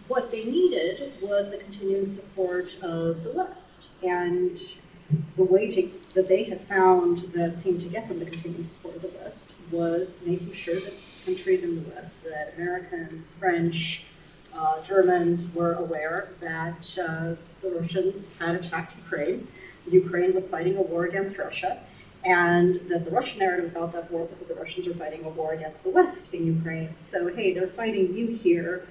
what 0.07 0.31
they 0.31 0.45
needed 0.45 1.13
was 1.21 1.51
the 1.51 1.57
continuing 1.57 2.07
support 2.07 2.75
of 2.81 3.23
the 3.23 3.33
West. 3.35 3.89
And 4.01 4.59
the 5.35 5.43
way 5.43 5.69
to, 5.71 5.91
that 6.13 6.27
they 6.27 6.43
had 6.43 6.61
found 6.61 7.19
that 7.33 7.57
seemed 7.57 7.81
to 7.81 7.87
get 7.87 8.07
them 8.07 8.19
the 8.19 8.25
continuing 8.25 8.65
support 8.65 8.95
of 8.95 9.01
the 9.03 9.09
West 9.19 9.51
was 9.71 10.13
making 10.25 10.53
sure 10.53 10.75
that 10.75 10.93
countries 11.25 11.63
in 11.63 11.75
the 11.75 11.89
West, 11.89 12.23
that 12.23 12.53
Americans, 12.57 13.27
French, 13.39 14.03
uh, 14.55 14.81
Germans 14.83 15.53
were 15.53 15.73
aware 15.73 16.29
that 16.41 16.97
uh, 16.97 17.35
the 17.61 17.79
Russians 17.79 18.31
had 18.39 18.55
attacked 18.55 18.95
Ukraine. 18.97 19.47
Ukraine 19.89 20.33
was 20.33 20.49
fighting 20.49 20.77
a 20.77 20.81
war 20.81 21.05
against 21.05 21.37
Russia, 21.37 21.79
and 22.25 22.79
that 22.89 23.05
the 23.05 23.11
Russian 23.11 23.39
narrative 23.39 23.71
about 23.71 23.93
that 23.93 24.09
war 24.11 24.25
was 24.25 24.37
that 24.37 24.47
the 24.47 24.55
Russians 24.55 24.87
were 24.87 24.93
fighting 24.93 25.23
a 25.25 25.29
war 25.29 25.53
against 25.53 25.83
the 25.83 25.89
West 25.89 26.33
in 26.33 26.45
Ukraine. 26.45 26.89
So, 26.97 27.27
hey, 27.27 27.53
they're 27.53 27.67
fighting 27.67 28.15
you 28.15 28.27
here 28.27 28.87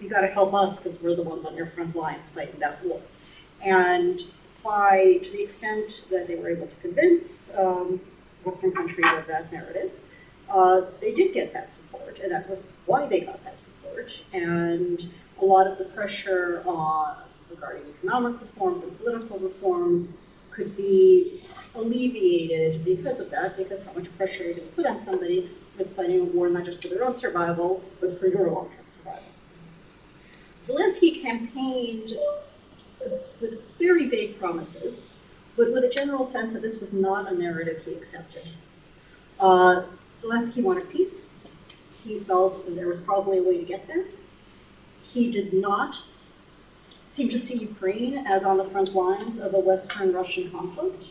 you 0.00 0.08
got 0.08 0.20
to 0.22 0.28
help 0.28 0.54
us 0.54 0.78
because 0.78 1.00
we're 1.00 1.14
the 1.14 1.22
ones 1.22 1.44
on 1.44 1.56
your 1.56 1.66
front 1.66 1.96
lines 1.96 2.24
fighting 2.34 2.58
that 2.60 2.84
war. 2.84 3.00
And 3.64 4.20
by, 4.66 5.20
to 5.22 5.30
the 5.30 5.42
extent 5.42 6.02
that 6.10 6.26
they 6.26 6.34
were 6.34 6.48
able 6.48 6.66
to 6.66 6.76
convince 6.82 7.50
um, 7.56 8.00
Western 8.44 8.72
countries 8.72 9.06
of 9.16 9.26
that 9.26 9.52
narrative, 9.52 9.92
uh, 10.50 10.82
they 11.00 11.14
did 11.14 11.32
get 11.32 11.52
that 11.52 11.72
support, 11.72 12.18
and 12.22 12.32
that 12.32 12.48
was 12.48 12.62
why 12.86 13.06
they 13.06 13.20
got 13.20 13.42
that 13.44 13.60
support. 13.60 14.12
And 14.32 15.08
a 15.40 15.44
lot 15.44 15.66
of 15.66 15.78
the 15.78 15.84
pressure 15.84 16.62
regarding 17.50 17.82
economic 17.98 18.40
reforms 18.40 18.82
and 18.82 18.98
political 18.98 19.38
reforms 19.38 20.16
could 20.50 20.76
be 20.76 21.40
alleviated 21.74 22.84
because 22.84 23.20
of 23.20 23.30
that, 23.30 23.56
because 23.56 23.84
how 23.84 23.92
much 23.92 24.14
pressure 24.16 24.44
you 24.44 24.54
to 24.54 24.60
put 24.60 24.86
on 24.86 24.98
somebody 24.98 25.50
that's 25.76 25.92
fighting 25.92 26.20
a 26.20 26.24
war 26.24 26.48
not 26.48 26.64
just 26.64 26.82
for 26.82 26.88
their 26.88 27.04
own 27.04 27.16
survival, 27.16 27.84
but 28.00 28.18
for 28.18 28.26
your 28.26 28.50
long-term 28.50 28.84
survival. 28.96 29.22
Zelensky 30.64 31.20
campaigned 31.20 32.16
with 33.40 33.78
very 33.78 34.08
vague 34.08 34.38
promises, 34.38 35.22
but 35.56 35.72
with 35.72 35.84
a 35.84 35.88
general 35.88 36.24
sense 36.24 36.52
that 36.52 36.62
this 36.62 36.80
was 36.80 36.92
not 36.92 37.30
a 37.30 37.36
narrative 37.36 37.82
he 37.84 37.92
accepted. 37.92 38.42
Uh, 39.38 39.84
Zelensky 40.16 40.62
wanted 40.62 40.88
peace. 40.90 41.28
He 42.04 42.18
felt 42.18 42.64
that 42.66 42.74
there 42.74 42.88
was 42.88 43.00
probably 43.00 43.38
a 43.38 43.42
way 43.42 43.58
to 43.58 43.64
get 43.64 43.86
there. 43.86 44.04
He 45.12 45.30
did 45.30 45.52
not 45.52 46.02
seem 47.08 47.28
to 47.30 47.38
see 47.38 47.56
Ukraine 47.56 48.26
as 48.26 48.44
on 48.44 48.58
the 48.58 48.64
front 48.64 48.94
lines 48.94 49.38
of 49.38 49.54
a 49.54 49.58
Western 49.58 50.12
Russian 50.12 50.50
conflict. 50.50 51.04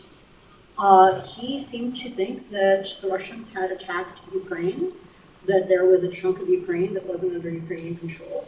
Uh, 0.78 1.20
he 1.22 1.58
seemed 1.58 1.96
to 1.96 2.10
think 2.10 2.50
that 2.50 2.98
the 3.00 3.08
Russians 3.08 3.52
had 3.52 3.70
attacked 3.72 4.20
Ukraine, 4.32 4.92
that 5.46 5.68
there 5.68 5.86
was 5.86 6.04
a 6.04 6.08
chunk 6.08 6.42
of 6.42 6.48
Ukraine 6.48 6.94
that 6.94 7.06
wasn't 7.06 7.34
under 7.34 7.50
Ukrainian 7.50 7.96
control 7.96 8.46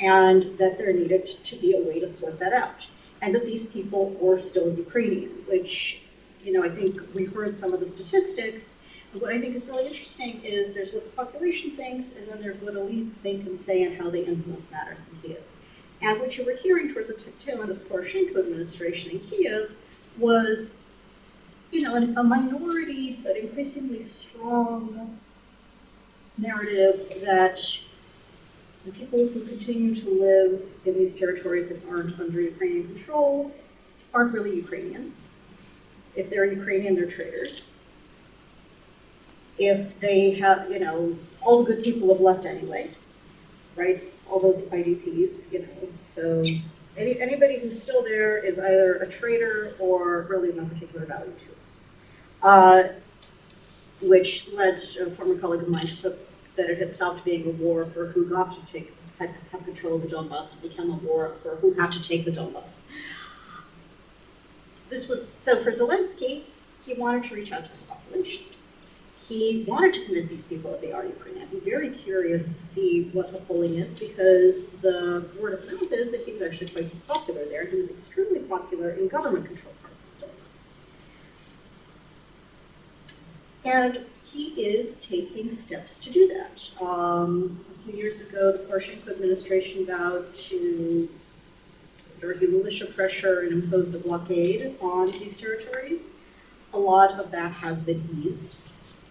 and 0.00 0.56
that 0.58 0.78
there 0.78 0.92
needed 0.92 1.28
to 1.44 1.56
be 1.56 1.76
a 1.76 1.80
way 1.86 2.00
to 2.00 2.08
sort 2.08 2.38
that 2.38 2.52
out. 2.52 2.86
And 3.22 3.34
that 3.34 3.44
these 3.44 3.66
people 3.66 4.10
were 4.20 4.40
still 4.40 4.72
Ukrainian, 4.72 5.30
which, 5.46 6.00
you 6.42 6.52
know, 6.52 6.64
I 6.64 6.70
think 6.70 6.98
we 7.14 7.26
heard 7.26 7.56
some 7.56 7.72
of 7.74 7.80
the 7.80 7.86
statistics. 7.86 8.82
What 9.12 9.32
I 9.32 9.38
think 9.38 9.54
is 9.54 9.66
really 9.66 9.86
interesting 9.86 10.42
is 10.42 10.72
there's 10.72 10.92
what 10.92 11.04
the 11.04 11.10
population 11.10 11.72
thinks, 11.72 12.12
and 12.12 12.26
then 12.28 12.40
there's 12.40 12.60
what 12.62 12.74
elites 12.74 13.10
think 13.10 13.46
and 13.46 13.58
say 13.58 13.82
and 13.82 13.96
how 13.96 14.08
they 14.08 14.24
influence 14.24 14.70
matters 14.70 15.00
in 15.10 15.28
Kiev. 15.28 15.42
And 16.00 16.18
what 16.18 16.38
you 16.38 16.44
were 16.44 16.54
hearing 16.54 16.92
towards 16.92 17.08
the 17.08 17.14
tail 17.44 17.60
end 17.60 17.70
of 17.70 17.78
the 17.78 17.84
Poroshenko 17.84 18.38
administration 18.38 19.10
in 19.10 19.20
Kiev 19.20 19.76
was, 20.16 20.80
you 21.72 21.82
know, 21.82 21.94
a 21.94 22.24
minority 22.24 23.20
but 23.22 23.36
increasingly 23.36 24.02
strong 24.02 25.18
narrative 26.38 27.20
that 27.22 27.60
the 28.84 28.92
people 28.92 29.18
who 29.18 29.44
continue 29.44 29.94
to 29.94 30.10
live 30.10 30.62
in 30.86 30.94
these 30.94 31.14
territories 31.14 31.68
that 31.68 31.80
aren't 31.88 32.18
under 32.18 32.40
Ukrainian 32.40 32.94
control 32.94 33.52
aren't 34.14 34.32
really 34.32 34.56
Ukrainian. 34.56 35.12
If 36.16 36.30
they're 36.30 36.46
Ukrainian, 36.46 36.94
they're 36.94 37.10
traitors. 37.10 37.70
If 39.58 40.00
they 40.00 40.32
have, 40.32 40.70
you 40.70 40.78
know, 40.78 41.16
all 41.42 41.62
the 41.62 41.74
good 41.74 41.84
people 41.84 42.08
have 42.08 42.20
left 42.20 42.46
anyway, 42.46 42.88
right? 43.76 44.02
All 44.28 44.40
those 44.40 44.62
IDPs, 44.62 45.52
you 45.52 45.60
know. 45.60 45.88
So 46.00 46.42
any, 46.96 47.20
anybody 47.20 47.58
who's 47.58 47.80
still 47.80 48.02
there 48.02 48.38
is 48.38 48.58
either 48.58 48.94
a 48.94 49.06
traitor 49.06 49.74
or 49.78 50.22
really 50.30 50.52
no 50.52 50.64
particular 50.64 51.04
value 51.04 51.32
to 51.32 51.50
us. 51.52 51.76
Uh, 52.42 52.92
which 54.00 54.50
led 54.54 54.82
a 55.00 55.10
former 55.10 55.36
colleague 55.36 55.62
of 55.62 55.68
mine 55.68 55.86
to 55.86 55.96
put 55.96 56.29
that 56.56 56.68
it 56.68 56.78
had 56.78 56.92
stopped 56.92 57.24
being 57.24 57.46
a 57.46 57.50
war 57.50 57.86
for 57.86 58.06
who 58.06 58.26
got 58.26 58.52
to 58.52 58.72
take 58.72 58.92
had, 59.18 59.34
have 59.52 59.64
control 59.64 59.96
of 59.96 60.02
the 60.02 60.08
Donbass 60.08 60.50
and 60.50 60.62
become 60.62 60.90
a 60.90 60.96
war 60.96 61.36
for 61.42 61.56
who 61.56 61.72
had 61.74 61.92
to 61.92 62.02
take 62.02 62.24
the 62.24 62.32
Donbass. 62.32 62.80
This 64.88 65.08
was 65.08 65.28
so 65.28 65.62
for 65.62 65.70
Zelensky, 65.70 66.42
he 66.84 66.94
wanted 66.94 67.24
to 67.24 67.34
reach 67.34 67.52
out 67.52 67.64
to 67.64 67.70
his 67.70 67.82
population. 67.82 68.44
He 69.28 69.64
wanted 69.68 69.94
to 69.94 70.04
convince 70.06 70.30
these 70.30 70.42
people 70.44 70.72
that 70.72 70.80
they 70.80 70.90
are 70.90 71.04
Ukrainian. 71.04 71.48
I'm 71.52 71.60
very 71.60 71.90
curious 71.90 72.46
to 72.46 72.58
see 72.58 73.10
what 73.12 73.30
the 73.30 73.38
polling 73.38 73.76
is 73.76 73.94
because 73.94 74.68
the 74.68 75.24
word 75.40 75.52
of 75.52 75.70
mouth 75.70 75.92
is 75.92 76.10
that 76.10 76.24
he 76.24 76.32
was 76.32 76.42
actually 76.42 76.70
quite 76.70 77.06
popular 77.06 77.44
there. 77.44 77.64
He 77.66 77.76
was 77.76 77.90
extremely 77.90 78.40
popular 78.40 78.90
in 78.90 79.06
government-controlled 79.06 79.80
parts 79.82 80.00
of 80.02 80.20
the 80.20 80.26
Donbass. 83.70 83.96
And 83.96 84.06
he 84.32 84.48
is 84.64 84.98
taking 84.98 85.50
steps 85.50 85.98
to 85.98 86.10
do 86.10 86.28
that. 86.28 86.84
Um, 86.84 87.64
a 87.74 87.84
few 87.84 87.98
years 87.98 88.20
ago, 88.20 88.52
the 88.52 88.58
Poroshenko 88.58 89.10
administration 89.10 89.86
vowed 89.86 90.34
to 90.36 91.08
under 92.22 92.48
militia 92.48 92.86
pressure 92.86 93.40
and 93.40 93.52
imposed 93.52 93.94
a 93.94 93.98
blockade 93.98 94.74
on 94.80 95.10
these 95.12 95.38
territories. 95.38 96.12
A 96.74 96.78
lot 96.78 97.18
of 97.18 97.30
that 97.30 97.52
has 97.52 97.82
been 97.82 98.06
eased. 98.22 98.56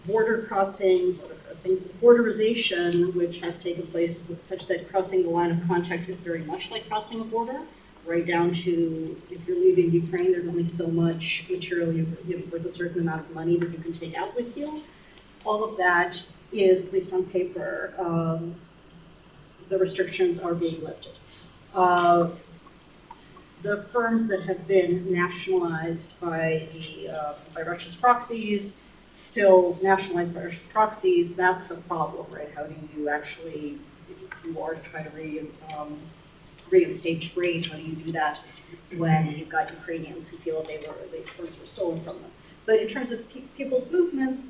Border 0.05 0.43
crossing, 0.43 1.13
border 1.13 1.35
crossings, 1.45 1.85
borderization, 1.85 3.13
which 3.15 3.39
has 3.39 3.61
taken 3.61 3.85
place 3.87 4.25
such 4.37 4.67
that 4.67 4.89
crossing 4.89 5.23
the 5.23 5.29
line 5.29 5.51
of 5.51 5.67
contact 5.67 6.07
is 6.07 6.19
very 6.19 6.43
much 6.43 6.69
like 6.71 6.87
crossing 6.87 7.19
a 7.19 7.23
border, 7.23 7.59
right 8.05 8.25
down 8.25 8.51
to 8.51 9.17
if 9.29 9.47
you're 9.47 9.59
leaving 9.59 9.91
Ukraine, 9.91 10.31
there's 10.31 10.47
only 10.47 10.67
so 10.67 10.87
much 10.87 11.45
material 11.49 11.91
you, 11.91 12.07
know, 12.27 12.43
worth 12.51 12.65
a 12.65 12.71
certain 12.71 13.01
amount 13.01 13.21
of 13.21 13.35
money 13.35 13.57
that 13.57 13.71
you 13.71 13.77
can 13.79 13.93
take 13.93 14.15
out 14.15 14.33
with 14.35 14.55
you 14.55 14.81
all 15.45 15.63
of 15.63 15.77
that 15.77 16.21
is, 16.51 16.91
least 16.91 17.13
on 17.13 17.25
paper, 17.25 17.93
um, 17.97 18.55
the 19.69 19.77
restrictions 19.77 20.39
are 20.39 20.53
being 20.53 20.83
lifted. 20.83 21.13
Uh, 21.73 22.29
the 23.61 23.83
firms 23.83 24.27
that 24.27 24.41
have 24.43 24.67
been 24.67 25.11
nationalized 25.11 26.19
by 26.21 26.67
the, 26.73 27.09
uh, 27.09 27.33
by 27.53 27.61
Russia's 27.61 27.95
proxies, 27.95 28.81
still 29.13 29.77
nationalized 29.83 30.33
by 30.33 30.45
Russia's 30.45 30.63
proxies, 30.71 31.35
that's 31.35 31.71
a 31.71 31.75
problem, 31.75 32.25
right? 32.31 32.49
How 32.55 32.63
do 32.63 32.75
you 32.95 33.09
actually, 33.09 33.77
if 34.09 34.45
you 34.45 34.61
are 34.61 34.75
to 34.75 34.81
try 34.81 35.03
to 35.03 35.09
re, 35.09 35.45
um, 35.77 35.97
reinstate 36.69 37.21
trade, 37.21 37.65
how 37.65 37.75
do 37.75 37.83
you 37.83 37.95
do 37.95 38.11
that 38.13 38.39
when 38.95 39.29
you've 39.31 39.49
got 39.49 39.71
Ukrainians 39.71 40.29
who 40.29 40.37
feel 40.37 40.63
they 40.63 40.77
were, 40.77 40.95
these 41.11 41.29
firms 41.29 41.59
were 41.59 41.65
stolen 41.65 42.01
from 42.01 42.21
them? 42.21 42.31
But 42.65 42.79
in 42.79 42.87
terms 42.87 43.11
of 43.11 43.29
pe- 43.33 43.41
people's 43.57 43.91
movements, 43.91 44.47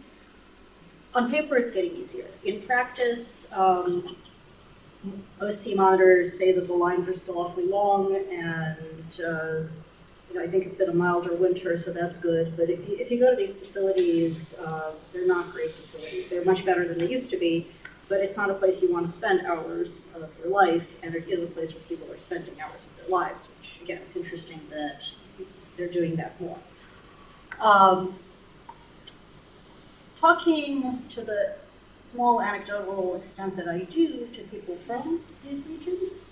on 1.16 1.30
paper, 1.32 1.58
it's 1.58 1.72
getting 1.72 1.96
easier. 1.96 2.28
In 2.44 2.62
practice, 2.62 3.52
um, 3.54 4.16
OC 5.42 5.76
monitors 5.76 6.38
say 6.38 6.52
that 6.52 6.68
the 6.68 6.74
lines 6.74 7.08
are 7.08 7.18
still 7.18 7.40
awfully 7.40 7.66
long, 7.66 8.16
and 8.16 9.26
uh, 9.26 9.62
you 10.30 10.36
know 10.36 10.44
I 10.44 10.48
think 10.48 10.66
it's 10.66 10.76
been 10.76 10.90
a 10.90 10.94
milder 10.94 11.34
winter, 11.36 11.78
so 11.78 11.92
that's 11.92 12.18
good. 12.18 12.56
But 12.58 12.70
if 12.70 12.88
you 12.88 12.98
if 12.98 13.10
you 13.10 13.20
go 13.20 13.30
to 13.30 13.36
these 13.36 13.56
facilities, 13.56 14.58
uh, 14.60 14.92
they're 15.14 15.28
not 15.28 15.52
great 15.52 15.72
facilities. 15.72 16.30
They're 16.30 16.46
much 16.46 16.66
better 16.66 16.88
than 16.88 17.00
they 17.00 17.08
used 17.08 17.32
to 17.32 17.38
be, 17.38 17.68
but 18.08 18.20
it's 18.20 18.38
not 18.38 18.50
a 18.50 18.54
place 18.54 18.82
you 18.82 18.92
want 18.92 19.06
to 19.06 19.12
spend 19.12 19.46
hours 19.46 20.06
of 20.16 20.30
your 20.40 20.50
life, 20.50 20.96
and 21.02 21.16
it 21.16 21.28
is 21.28 21.42
a 21.42 21.48
place 21.48 21.74
where 21.74 21.84
people 21.84 22.12
are 22.12 22.18
spending 22.18 22.60
hours 22.62 22.86
of 22.86 22.98
their 22.98 23.10
lives. 23.10 23.48
Which 23.60 23.82
again, 23.82 24.02
it's 24.06 24.16
interesting 24.16 24.60
that 24.70 25.04
they're 25.78 25.88
doing 25.88 26.18
that 26.18 26.40
more. 26.42 26.58
Um, 27.60 28.14
talking 30.20 31.02
to 31.10 31.22
the 31.22 31.56
small 31.98 32.42
anecdotal 32.42 33.16
extent 33.16 33.56
that 33.56 33.68
I 33.68 33.80
do 33.80 34.28
to 34.34 34.42
people 34.52 34.76
from 34.86 35.22
these 35.44 35.66
regions, 35.66 36.24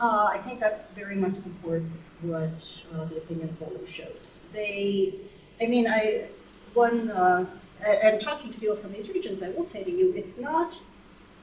uh, 0.00 0.30
I 0.32 0.38
think 0.38 0.60
that 0.60 0.94
very 0.94 1.16
much 1.16 1.34
supports 1.34 1.92
what 2.22 2.50
uh, 2.94 3.04
the 3.06 3.16
opinion 3.16 3.56
poll 3.58 3.78
shows. 3.92 4.40
They, 4.52 5.14
I 5.60 5.66
mean, 5.66 5.86
I, 5.88 6.26
one, 6.74 7.10
uh, 7.10 7.46
and 7.84 8.20
talking 8.20 8.52
to 8.52 8.60
people 8.60 8.76
from 8.76 8.92
these 8.92 9.08
regions, 9.08 9.42
I 9.42 9.50
will 9.50 9.64
say 9.64 9.82
to 9.82 9.90
you, 9.90 10.12
it's 10.16 10.38
not 10.38 10.72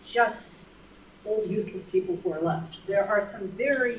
just 0.08 0.70
old 1.26 1.46
useless 1.48 1.86
people 1.86 2.16
who 2.24 2.32
are 2.32 2.42
left. 2.42 2.78
There 2.88 3.06
are 3.06 3.26
some 3.26 3.50
very 3.50 3.98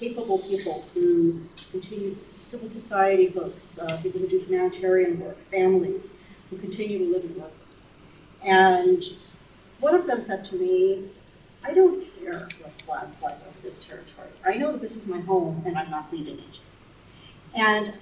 capable 0.00 0.38
people 0.38 0.86
who 0.94 1.42
continue, 1.70 2.16
civil 2.40 2.68
society 2.68 3.28
folks, 3.28 3.78
uh, 3.78 3.98
people 4.02 4.20
who 4.20 4.28
do 4.28 4.38
humanitarian 4.38 5.20
work, 5.20 5.38
families, 5.50 6.02
who 6.52 6.58
continue 6.58 6.98
to 6.98 7.12
live 7.12 7.24
and 7.24 7.36
work. 7.38 7.52
And 8.44 9.02
one 9.80 9.94
of 9.94 10.06
them 10.06 10.22
said 10.22 10.44
to 10.46 10.56
me, 10.56 11.08
I 11.64 11.72
don't 11.72 12.04
care 12.22 12.48
what 12.60 12.72
flag 12.82 13.08
flies 13.20 13.42
over 13.46 13.60
this 13.62 13.84
territory. 13.84 14.28
I 14.44 14.54
know 14.54 14.72
that 14.72 14.82
this 14.82 14.96
is 14.96 15.06
my 15.06 15.20
home 15.20 15.62
and 15.64 15.78
I'm 15.78 15.90
not 15.90 16.12
leaving 16.12 16.38
it. 16.38 16.58
And, 17.54 17.94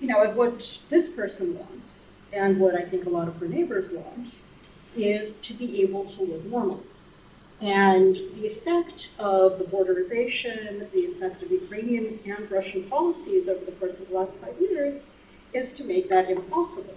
you 0.00 0.08
know, 0.08 0.28
what 0.30 0.78
this 0.90 1.08
person 1.08 1.58
wants, 1.58 2.12
and 2.32 2.58
what 2.58 2.74
I 2.74 2.82
think 2.82 3.06
a 3.06 3.10
lot 3.10 3.28
of 3.28 3.36
her 3.36 3.48
neighbors 3.48 3.88
want, 3.90 4.34
is 4.96 5.36
to 5.36 5.54
be 5.54 5.82
able 5.82 6.04
to 6.04 6.22
live 6.22 6.44
normally. 6.46 6.84
And 7.60 8.16
the 8.34 8.46
effect 8.46 9.10
of 9.18 9.58
the 9.58 9.64
borderization, 9.64 10.90
the 10.92 11.06
effect 11.06 11.42
of 11.42 11.50
Ukrainian 11.50 12.20
and 12.24 12.50
Russian 12.50 12.84
policies 12.84 13.48
over 13.48 13.64
the 13.64 13.72
course 13.72 13.98
of 13.98 14.08
the 14.08 14.14
last 14.14 14.34
five 14.34 14.56
years 14.60 15.04
is 15.52 15.72
to 15.74 15.84
make 15.84 16.08
that 16.08 16.30
impossible. 16.30 16.96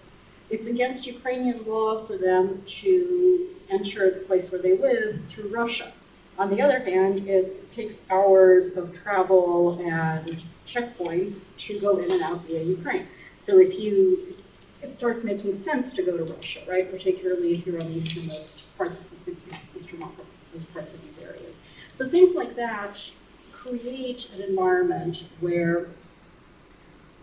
It's 0.51 0.67
against 0.67 1.07
Ukrainian 1.07 1.65
law 1.65 2.03
for 2.03 2.17
them 2.17 2.61
to 2.81 3.47
enter 3.69 4.11
the 4.11 4.19
place 4.19 4.51
where 4.51 4.61
they 4.61 4.77
live 4.77 5.21
through 5.29 5.47
Russia. 5.47 5.93
On 6.37 6.49
the 6.49 6.61
other 6.61 6.79
hand, 6.79 7.25
it 7.25 7.71
takes 7.71 8.03
hours 8.09 8.75
of 8.75 8.93
travel 8.93 9.79
and 9.79 10.43
checkpoints 10.67 11.45
to 11.57 11.79
go 11.79 11.99
in 11.99 12.11
and 12.11 12.21
out 12.21 12.43
via 12.45 12.63
Ukraine. 12.63 13.07
So 13.37 13.59
if 13.59 13.79
you, 13.79 14.35
it 14.83 14.91
starts 14.91 15.23
making 15.23 15.55
sense 15.55 15.93
to 15.93 16.03
go 16.03 16.17
to 16.17 16.25
Russia, 16.25 16.59
right? 16.67 16.91
Particularly 16.91 17.53
if 17.53 17.65
you're 17.65 17.79
on 17.79 17.87
the 17.87 17.99
easternmost 17.99 18.77
parts 18.77 18.99
of 18.99 19.25
the 19.25 19.35
easternmost 19.73 20.73
parts 20.73 20.93
of 20.93 21.01
these 21.05 21.17
areas. 21.19 21.59
So 21.93 22.09
things 22.09 22.35
like 22.35 22.55
that 22.55 23.09
create 23.53 24.29
an 24.35 24.41
environment 24.41 25.23
where 25.39 25.87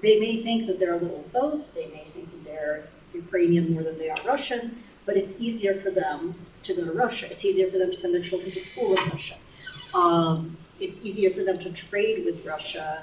they 0.00 0.18
may 0.18 0.42
think 0.42 0.66
that 0.66 0.78
they're 0.78 0.94
a 0.94 0.98
little 0.98 1.24
both. 1.30 1.74
They 1.74 1.88
may 1.88 2.04
think 2.14 2.30
that 2.30 2.44
they're 2.44 2.88
Ukrainian 3.24 3.64
more 3.72 3.82
than 3.88 3.96
they 3.98 4.10
are 4.10 4.22
Russian, 4.34 4.64
but 5.06 5.16
it's 5.16 5.34
easier 5.46 5.74
for 5.82 5.90
them 5.90 6.34
to 6.64 6.74
go 6.74 6.84
to 6.84 6.92
Russia. 6.92 7.26
It's 7.32 7.44
easier 7.44 7.68
for 7.72 7.78
them 7.78 7.90
to 7.90 7.96
send 7.96 8.12
their 8.12 8.26
children 8.30 8.50
to 8.50 8.60
school 8.60 8.90
in 8.98 9.10
Russia. 9.10 9.36
Um, 9.94 10.56
it's 10.80 10.98
easier 11.08 11.30
for 11.30 11.42
them 11.48 11.58
to 11.64 11.70
trade 11.72 12.24
with 12.26 12.44
Russia. 12.44 13.02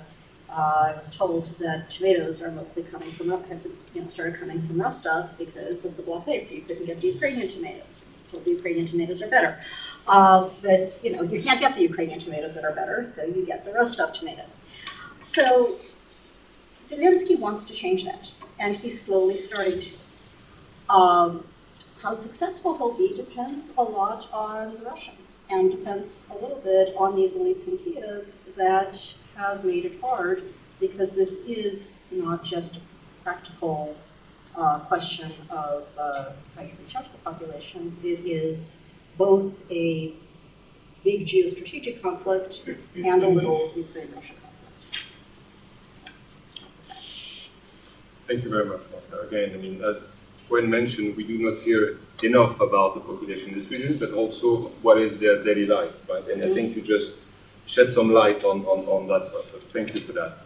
Uh, 0.49 0.89
I 0.89 0.93
was 0.99 1.07
told 1.15 1.43
that 1.59 1.89
tomatoes 1.89 2.41
are 2.43 2.51
mostly 2.51 2.83
coming 2.83 3.11
from, 3.11 3.29
have 3.29 3.65
you 3.93 4.01
know, 4.01 4.07
started 4.07 4.39
coming 4.39 4.65
from 4.65 4.79
Rostov 4.79 5.37
because 5.37 5.83
of 5.87 5.97
the 5.97 6.03
blockade, 6.03 6.47
so 6.47 6.53
you 6.55 6.61
couldn't 6.61 6.85
get 6.85 7.01
the 7.01 7.09
Ukrainian 7.09 7.47
tomatoes. 7.49 8.05
The 8.43 8.51
Ukrainian 8.51 8.87
tomatoes 8.87 9.21
are 9.21 9.31
better. 9.37 9.53
Uh, 10.07 10.49
but, 10.61 10.81
you 11.03 11.11
know, 11.13 11.23
you 11.23 11.41
can't 11.41 11.59
get 11.59 11.75
the 11.75 11.81
Ukrainian 11.81 12.19
tomatoes 12.19 12.53
that 12.55 12.63
are 12.63 12.75
better, 12.81 13.05
so 13.13 13.23
you 13.23 13.41
get 13.45 13.65
the 13.65 13.73
Rostov 13.73 14.13
tomatoes. 14.13 14.61
So 15.21 15.75
Zelensky 16.83 17.35
wants 17.39 17.65
to 17.65 17.73
change 17.73 18.05
that, 18.05 18.23
and 18.59 18.75
he's 18.75 18.97
slowly 19.01 19.37
starting 19.37 19.79
to. 19.81 19.89
Um, 20.89 21.43
how 22.01 22.13
successful 22.13 22.77
he'll 22.77 22.93
be 22.93 23.15
depends 23.15 23.71
a 23.77 23.81
lot 23.83 24.27
on 24.31 24.77
the 24.77 24.85
Russians, 24.85 25.39
and 25.49 25.71
depends 25.71 26.25
a 26.29 26.33
little 26.35 26.61
bit 26.63 26.93
on 26.97 27.15
these 27.15 27.31
elites 27.33 27.67
in 27.67 27.77
Kiev 27.79 28.31
that 28.55 29.13
have 29.35 29.65
made 29.65 29.85
it 29.85 29.99
hard, 29.99 30.43
because 30.79 31.13
this 31.13 31.39
is 31.45 32.03
not 32.11 32.43
just 32.43 32.77
a 32.77 32.79
practical 33.23 33.97
uh, 34.55 34.79
question 34.79 35.31
of 35.49 35.87
uh, 35.97 36.31
trying 36.53 36.69
to 36.69 36.75
reach 36.83 36.95
out 36.95 37.05
to 37.05 37.11
the 37.11 37.17
populations. 37.17 37.95
It 38.03 38.19
is 38.25 38.77
both 39.17 39.55
a 39.71 40.13
big 41.03 41.25
geostrategic 41.25 42.01
conflict 42.01 42.61
and 42.95 43.23
a 43.23 43.27
little 43.27 43.69
Ukraine-Russia 43.75 44.33
conflict. 44.41 45.05
Thank 48.27 48.43
you 48.43 48.49
very 48.49 48.65
much, 48.65 48.81
Monica. 48.91 49.27
Again, 49.27 49.53
I 49.53 49.57
mean, 49.57 49.81
as 49.83 50.07
when 50.49 50.69
mentioned, 50.69 51.15
we 51.17 51.23
do 51.23 51.37
not 51.37 51.61
hear 51.61 51.97
enough 52.23 52.59
about 52.61 52.95
the 52.95 53.01
population 53.01 53.53
in 53.53 53.67
region, 53.69 53.97
but 53.99 54.11
also 54.13 54.69
what 54.81 54.97
is 54.97 55.17
their 55.19 55.43
daily 55.43 55.65
life, 55.65 55.93
right? 56.09 56.25
And 56.27 56.43
I 56.43 56.53
think 56.53 56.75
you 56.75 56.81
just 56.81 57.13
shed 57.65 57.89
some 57.89 58.09
light 58.11 58.43
on, 58.43 58.57
on, 58.65 58.85
on 58.85 59.07
that. 59.07 59.31
So 59.31 59.41
thank 59.73 59.93
you 59.93 60.01
for 60.01 60.13
that. 60.13 60.37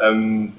Um. 0.00 0.56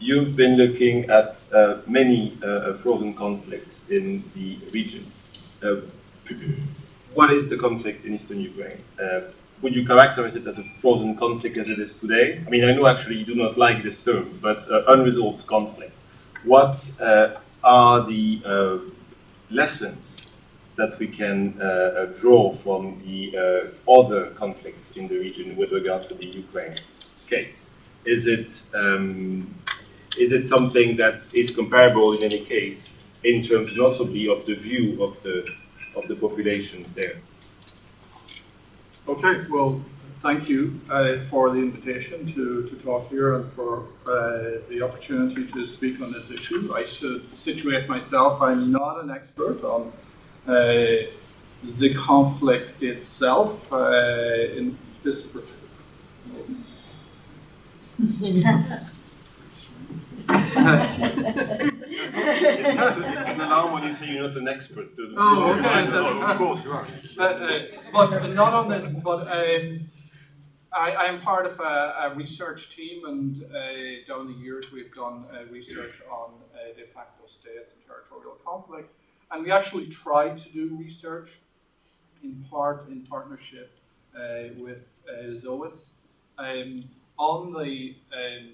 You've 0.00 0.36
been 0.36 0.56
looking 0.56 1.10
at 1.10 1.36
uh, 1.52 1.80
many 1.88 2.38
uh, 2.44 2.74
frozen 2.74 3.14
conflicts 3.14 3.80
in 3.90 4.22
the 4.34 4.58
region. 4.72 5.04
Uh, 5.62 5.80
what 7.14 7.32
is 7.32 7.48
the 7.48 7.56
conflict 7.56 8.04
in 8.04 8.14
eastern 8.14 8.40
Ukraine? 8.40 8.78
Uh, 9.02 9.20
would 9.60 9.74
you 9.74 9.84
characterize 9.84 10.36
it 10.36 10.46
as 10.46 10.58
a 10.58 10.64
frozen 10.80 11.16
conflict 11.16 11.58
as 11.58 11.68
it 11.68 11.80
is 11.80 11.96
today? 11.96 12.40
I 12.46 12.48
mean, 12.48 12.64
I 12.64 12.72
know 12.74 12.86
actually 12.86 13.16
you 13.16 13.24
do 13.24 13.34
not 13.34 13.58
like 13.58 13.82
this 13.82 14.00
term, 14.04 14.38
but 14.40 14.60
uh, 14.70 14.84
unresolved 14.94 15.46
conflict. 15.48 15.97
What 16.44 16.90
uh, 17.00 17.36
are 17.64 18.06
the 18.06 18.42
uh, 18.44 18.78
lessons 19.50 20.16
that 20.76 20.98
we 20.98 21.08
can 21.08 21.60
uh, 21.60 22.06
draw 22.20 22.54
from 22.56 23.02
the 23.06 23.36
uh, 23.36 23.92
other 23.92 24.30
conflicts 24.30 24.96
in 24.96 25.08
the 25.08 25.18
region 25.18 25.56
with 25.56 25.72
regard 25.72 26.08
to 26.08 26.14
the 26.14 26.26
Ukraine 26.26 26.76
case? 27.28 27.70
Is 28.04 28.26
it 28.26 28.62
um, 28.74 29.54
is 30.18 30.32
it 30.32 30.46
something 30.46 30.96
that 30.96 31.16
is 31.34 31.50
comparable 31.50 32.12
in 32.12 32.24
any 32.24 32.40
case 32.44 32.92
in 33.24 33.42
terms 33.42 33.76
notably 33.76 34.28
of 34.28 34.46
the 34.46 34.54
view 34.54 35.02
of 35.02 35.20
the 35.22 35.36
of 35.96 36.06
the 36.08 36.16
populations 36.16 36.94
there? 36.94 37.16
Okay, 39.08 39.44
well, 39.50 39.80
thank 40.20 40.48
you 40.48 40.80
uh, 40.90 41.18
for 41.30 41.50
the 41.50 41.58
invitation 41.58 42.26
to, 42.34 42.64
to 42.68 42.76
talk 42.76 43.08
here 43.08 43.36
and 43.36 43.50
for 43.52 43.84
uh, 44.06 44.60
the 44.68 44.82
opportunity 44.82 45.46
to 45.46 45.66
speak 45.66 46.00
on 46.00 46.12
this 46.12 46.30
issue. 46.30 46.72
I 46.74 46.84
should 46.84 47.36
situate 47.36 47.88
myself, 47.88 48.40
I'm 48.42 48.66
not 48.66 49.02
an 49.02 49.10
expert 49.10 49.62
on 49.64 49.92
uh, 50.46 51.06
the 51.78 51.92
conflict 51.94 52.82
itself 52.82 53.72
uh, 53.72 53.88
in 54.56 54.76
this 55.02 55.22
particular. 55.22 55.54
it's, 60.30 62.98
it's 62.98 63.28
an 63.28 63.40
alarm 63.40 63.72
when 63.72 63.82
you 63.84 63.94
say 63.94 64.12
you're 64.12 64.28
not 64.28 64.36
an 64.36 64.48
expert. 64.48 64.90
Oh, 65.16 65.52
okay, 65.58 65.86
so- 65.86 66.18
of 66.20 66.36
course 66.38 66.64
you 66.64 66.72
are. 66.72 66.86
Uh, 67.18 67.22
uh, 67.22 67.62
but 67.92 68.28
not 68.34 68.52
on 68.54 68.68
this, 68.68 68.92
but 68.92 69.26
um, 69.26 69.80
I, 70.72 70.90
I 70.92 71.04
am 71.06 71.20
part 71.20 71.46
of 71.46 71.58
a, 71.60 71.62
a 71.62 72.14
research 72.14 72.74
team, 72.74 73.06
and 73.06 73.42
uh, 73.44 74.06
down 74.06 74.32
the 74.32 74.38
years 74.38 74.66
we've 74.72 74.94
done 74.94 75.24
uh, 75.32 75.50
research 75.50 75.94
on 76.10 76.30
uh, 76.54 76.76
de 76.78 76.86
facto 76.86 77.24
state 77.40 77.68
and 77.72 77.86
territorial 77.86 78.36
conflict, 78.44 78.92
and 79.30 79.44
we 79.44 79.50
actually 79.50 79.86
tried 79.86 80.38
to 80.38 80.48
do 80.50 80.76
research 80.78 81.30
in 82.22 82.44
part 82.50 82.88
in 82.88 83.02
partnership 83.02 83.78
uh, 84.14 84.48
with 84.58 84.78
ZOIS. 85.42 85.92
Um, 86.38 86.84
on 87.18 87.52
the 87.52 87.96
um, 88.12 88.50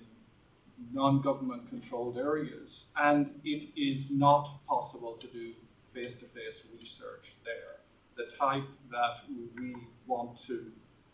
non-government 0.93 1.69
controlled 1.69 2.17
areas, 2.17 2.85
and 2.97 3.31
it 3.45 3.69
is 3.77 4.11
not 4.11 4.65
possible 4.67 5.15
to 5.21 5.27
do 5.27 5.53
face-to-face 5.93 6.63
research 6.81 7.35
there. 7.45 7.77
The 8.17 8.35
type 8.37 8.65
that 8.91 9.17
we 9.29 9.77
want 10.07 10.39
to 10.47 10.65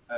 uh, 0.08 0.14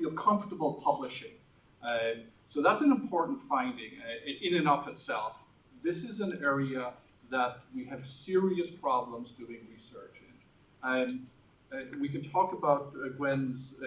feel 0.00 0.10
comfortable 0.12 0.80
publishing. 0.84 1.34
Um, 1.82 2.22
so 2.48 2.62
that's 2.62 2.80
an 2.80 2.90
important 2.90 3.40
finding 3.48 3.92
uh, 4.00 4.46
in 4.46 4.56
and 4.56 4.68
of 4.68 4.88
itself. 4.88 5.34
This 5.82 6.04
is 6.04 6.20
an 6.20 6.40
area 6.42 6.92
that 7.30 7.58
we 7.74 7.84
have 7.84 8.06
serious 8.06 8.70
problems 8.70 9.30
doing 9.38 9.60
research 9.72 10.16
in. 10.26 10.34
Um, 10.82 11.24
uh, 11.72 11.76
we 12.00 12.08
can 12.08 12.28
talk 12.28 12.52
about 12.52 12.92
uh, 12.96 13.10
Gwen's, 13.10 13.72
uh, 13.80 13.86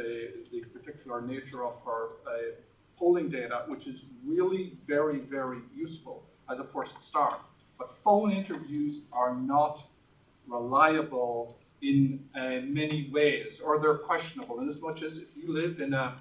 the 0.51 0.61
particular 0.71 1.21
nature 1.21 1.65
of 1.65 1.73
her 1.85 2.07
uh, 2.25 2.55
polling 2.97 3.29
data, 3.29 3.63
which 3.67 3.87
is 3.87 4.05
really 4.25 4.77
very, 4.87 5.19
very 5.19 5.59
useful 5.75 6.23
as 6.49 6.59
a 6.59 6.63
first 6.63 7.01
start. 7.01 7.41
But 7.77 7.91
phone 7.91 8.31
interviews 8.31 9.01
are 9.11 9.35
not 9.35 9.83
reliable 10.47 11.57
in 11.83 12.23
uh, 12.33 12.61
many 12.63 13.09
ways, 13.11 13.59
or 13.63 13.79
they're 13.79 13.97
questionable 13.97 14.59
in 14.61 14.69
as 14.69 14.81
much 14.81 15.03
as 15.03 15.17
if 15.17 15.35
you 15.35 15.53
live 15.53 15.81
in 15.81 15.93
an 15.93 16.13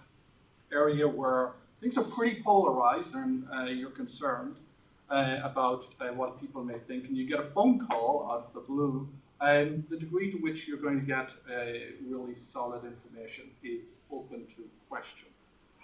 area 0.73 1.07
where 1.07 1.53
things 1.81 1.97
are 1.97 2.17
pretty 2.17 2.43
polarized 2.43 3.15
and 3.15 3.47
uh, 3.55 3.65
you're 3.65 3.91
concerned 3.91 4.57
uh, 5.09 5.39
about 5.45 5.87
uh, 6.01 6.09
what 6.09 6.41
people 6.41 6.65
may 6.65 6.79
think, 6.89 7.07
and 7.07 7.17
you 7.17 7.29
get 7.29 7.39
a 7.39 7.45
phone 7.45 7.79
call 7.79 8.29
out 8.31 8.47
of 8.49 8.55
the 8.55 8.61
blue, 8.61 9.09
um, 9.41 9.85
the 9.91 9.97
degree 9.97 10.31
to 10.33 10.39
which 10.39 10.67
you're 10.67 10.79
going 10.79 11.01
to 11.01 11.07
get 11.07 11.29
uh, 11.51 11.73
really 12.09 12.35
solid 12.53 12.83
information 12.85 13.45
is 13.63 13.99
open 14.11 14.47
to 14.57 14.63
question. 14.89 15.29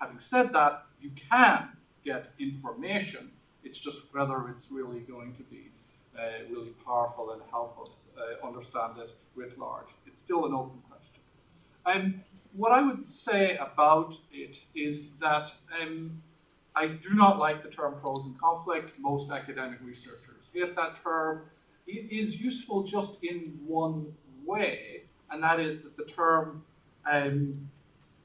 Having 0.00 0.20
said 0.20 0.52
that, 0.52 0.86
you 1.00 1.10
can 1.30 1.68
get 2.04 2.32
information, 2.38 3.30
it's 3.64 3.78
just 3.78 4.14
whether 4.14 4.48
it's 4.48 4.66
really 4.70 5.00
going 5.00 5.34
to 5.34 5.42
be 5.44 5.70
really 6.50 6.70
powerful 6.84 7.32
and 7.32 7.42
help 7.50 7.78
us 7.82 7.90
uh, 8.16 8.46
understand 8.46 8.98
it 8.98 9.10
writ 9.34 9.58
large. 9.58 9.86
It's 10.06 10.20
still 10.20 10.46
an 10.46 10.54
open 10.54 10.80
question. 10.88 11.22
Um, 11.86 12.22
what 12.52 12.72
I 12.72 12.82
would 12.82 13.08
say 13.08 13.56
about 13.56 14.14
it 14.32 14.58
is 14.74 15.10
that 15.20 15.52
um, 15.80 16.22
I 16.74 16.88
do 16.88 17.14
not 17.14 17.38
like 17.38 17.62
the 17.62 17.70
term 17.70 17.94
frozen 18.00 18.34
conflict. 18.40 18.98
Most 18.98 19.30
academic 19.30 19.78
researchers 19.82 20.44
hate 20.52 20.74
that 20.76 21.02
term. 21.02 21.42
It 21.86 22.10
is 22.10 22.40
useful 22.40 22.82
just 22.82 23.22
in 23.22 23.58
one 23.66 24.12
way, 24.44 25.04
and 25.30 25.42
that 25.42 25.60
is 25.60 25.82
that 25.82 25.96
the 25.96 26.04
term 26.04 26.64
um, 27.10 27.70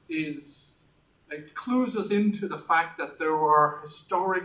is 0.08 0.74
it 1.30 1.54
clues 1.54 1.96
us 1.96 2.10
into 2.10 2.46
the 2.46 2.58
fact 2.58 2.98
that 2.98 3.18
there 3.18 3.34
are 3.34 3.80
historic 3.82 4.44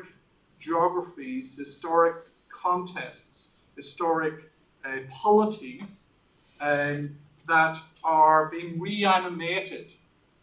geographies, 0.59 1.55
historic 1.57 2.15
contests, 2.61 3.49
historic 3.75 4.51
uh, 4.85 4.89
polities 5.11 6.05
um, 6.61 7.15
that 7.47 7.77
are 8.03 8.47
being 8.49 8.79
reanimated 8.79 9.91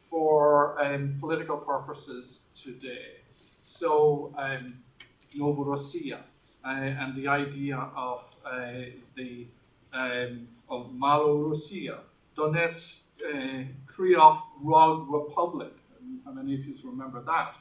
for 0.08 0.80
um, 0.82 1.16
political 1.20 1.56
purposes 1.56 2.40
today. 2.54 3.20
So, 3.64 4.32
um, 4.38 4.78
Novorossiya 5.36 6.20
uh, 6.64 6.68
and 6.68 7.14
the 7.14 7.28
idea 7.28 7.76
of 7.96 8.24
uh, 8.44 8.72
the 9.14 9.46
um, 9.92 10.48
of 10.68 10.90
Malorussia, 10.92 11.98
Donetsk 12.36 13.00
uh, 13.24 13.64
Kryvyi 13.86 14.40
Rog 14.62 15.10
Republic, 15.10 15.72
many 16.46 16.54
of 16.54 16.66
you 16.66 16.74
remember 16.84 17.20
that 17.22 17.54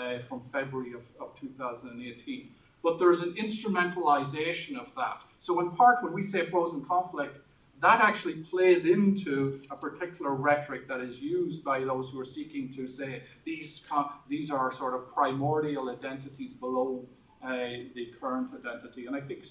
uh, 0.00 0.22
from 0.28 0.40
February 0.52 0.92
of, 0.92 1.02
of 1.20 1.38
2018? 1.40 2.48
But 2.82 2.98
there's 2.98 3.22
an 3.22 3.34
instrumentalization 3.34 4.78
of 4.78 4.94
that. 4.94 5.22
So, 5.40 5.60
in 5.60 5.70
part, 5.70 6.02
when 6.02 6.12
we 6.12 6.26
say 6.26 6.44
frozen 6.44 6.84
conflict, 6.84 7.38
that 7.80 8.00
actually 8.00 8.34
plays 8.34 8.86
into 8.86 9.60
a 9.70 9.76
particular 9.76 10.34
rhetoric 10.34 10.88
that 10.88 11.00
is 11.00 11.18
used 11.18 11.62
by 11.62 11.80
those 11.80 12.10
who 12.10 12.20
are 12.20 12.24
seeking 12.24 12.72
to 12.74 12.88
say 12.88 13.22
these, 13.44 13.82
these 14.28 14.50
are 14.50 14.72
sort 14.72 14.94
of 14.94 15.12
primordial 15.14 15.88
identities 15.88 16.52
below 16.52 17.04
uh, 17.44 17.50
the 17.94 18.12
current 18.20 18.48
identity. 18.52 19.06
And 19.06 19.14
I 19.14 19.20
think 19.20 19.44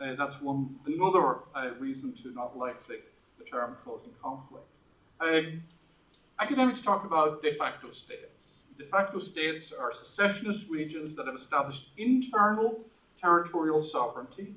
uh, 0.00 0.14
that's 0.16 0.40
one 0.40 0.76
another 0.86 1.40
uh, 1.54 1.70
reason 1.78 2.14
to 2.22 2.32
not 2.32 2.56
like 2.56 2.86
the, 2.86 3.00
the 3.38 3.44
term 3.44 3.76
frozen 3.84 4.10
conflict. 4.22 4.66
Um, 5.20 5.62
academics 6.40 6.80
talk 6.80 7.04
about 7.04 7.42
de 7.42 7.54
facto 7.56 7.92
states. 7.92 8.33
De 8.78 8.84
facto 8.84 9.18
states 9.18 9.72
are 9.72 9.94
secessionist 9.94 10.68
regions 10.68 11.14
that 11.14 11.26
have 11.26 11.36
established 11.36 11.90
internal 11.96 12.84
territorial 13.20 13.80
sovereignty 13.80 14.54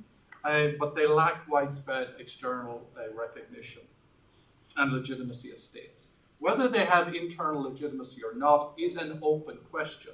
uh, 0.47 0.69
but 0.79 0.95
they 0.95 1.07
lack 1.07 1.47
widespread 1.49 2.09
external 2.19 2.87
uh, 2.97 3.13
recognition 3.13 3.81
and 4.77 4.93
legitimacy 4.93 5.51
as 5.51 5.61
states. 5.61 6.09
Whether 6.39 6.69
they 6.69 6.85
have 6.85 7.15
internal 7.15 7.63
legitimacy 7.63 8.21
or 8.23 8.37
not 8.37 8.73
is 8.77 8.95
an 8.95 9.19
open 9.21 9.57
question. 9.71 10.13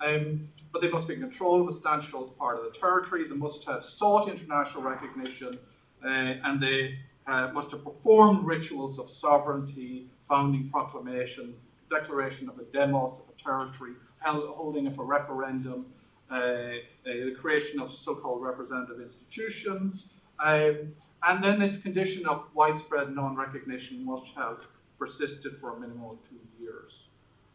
Um, 0.00 0.48
but 0.72 0.80
they 0.80 0.88
must 0.88 1.08
be 1.08 1.14
in 1.14 1.20
control 1.20 1.60
of 1.60 1.68
a 1.68 1.72
substantial 1.72 2.34
part 2.38 2.56
of 2.58 2.72
the 2.72 2.78
territory, 2.78 3.26
they 3.26 3.34
must 3.34 3.64
have 3.64 3.84
sought 3.84 4.28
international 4.28 4.84
recognition, 4.84 5.58
uh, 6.04 6.08
and 6.08 6.62
they 6.62 6.98
uh, 7.26 7.48
must 7.48 7.72
have 7.72 7.82
performed 7.82 8.46
rituals 8.46 9.00
of 9.00 9.10
sovereignty, 9.10 10.06
founding 10.28 10.70
proclamations, 10.70 11.64
declaration 11.90 12.48
of 12.48 12.58
a 12.60 12.64
demos 12.64 13.20
territory, 13.42 13.92
holding 14.20 14.86
of 14.86 14.98
a 14.98 15.02
referendum, 15.02 15.86
uh, 16.30 16.72
the 17.04 17.34
creation 17.40 17.80
of 17.80 17.92
so-called 17.92 18.42
representative 18.42 19.00
institutions, 19.00 20.12
um, 20.44 20.94
and 21.22 21.42
then 21.42 21.58
this 21.58 21.80
condition 21.80 22.26
of 22.26 22.48
widespread 22.54 23.14
non-recognition 23.14 24.04
must 24.04 24.26
have 24.36 24.58
persisted 24.98 25.56
for 25.60 25.76
a 25.76 25.80
minimum 25.80 26.10
of 26.10 26.18
two 26.28 26.38
years. 26.60 27.04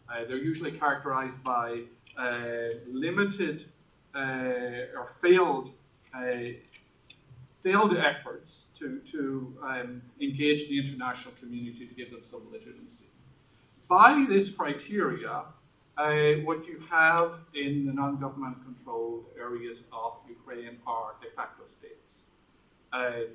Uh, 0.09 0.25
they're 0.27 0.37
usually 0.37 0.71
characterized 0.71 1.41
by 1.43 1.81
uh, 2.17 2.69
limited 2.91 3.65
uh, 4.15 4.19
or 4.97 5.11
failed 5.21 5.71
uh, 6.15 6.53
failed 7.63 7.95
efforts 7.95 8.65
to, 8.77 8.99
to 9.09 9.57
um, 9.63 10.01
engage 10.21 10.67
the 10.67 10.77
international 10.77 11.33
community 11.39 11.87
to 11.87 11.95
give 11.95 12.11
them 12.11 12.19
some 12.29 12.41
legitimacy. 12.51 13.07
By 13.87 14.25
this 14.27 14.51
criteria, 14.51 15.43
uh, 15.97 16.41
what 16.43 16.65
you 16.67 16.81
have 16.89 17.33
in 17.53 17.85
the 17.85 17.93
non-government 17.93 18.57
controlled 18.63 19.25
areas 19.39 19.77
of 19.91 20.13
Ukraine 20.27 20.77
are 20.87 21.15
de 21.21 21.29
facto 21.35 21.63
states. 21.77 22.07
Um, 22.91 23.27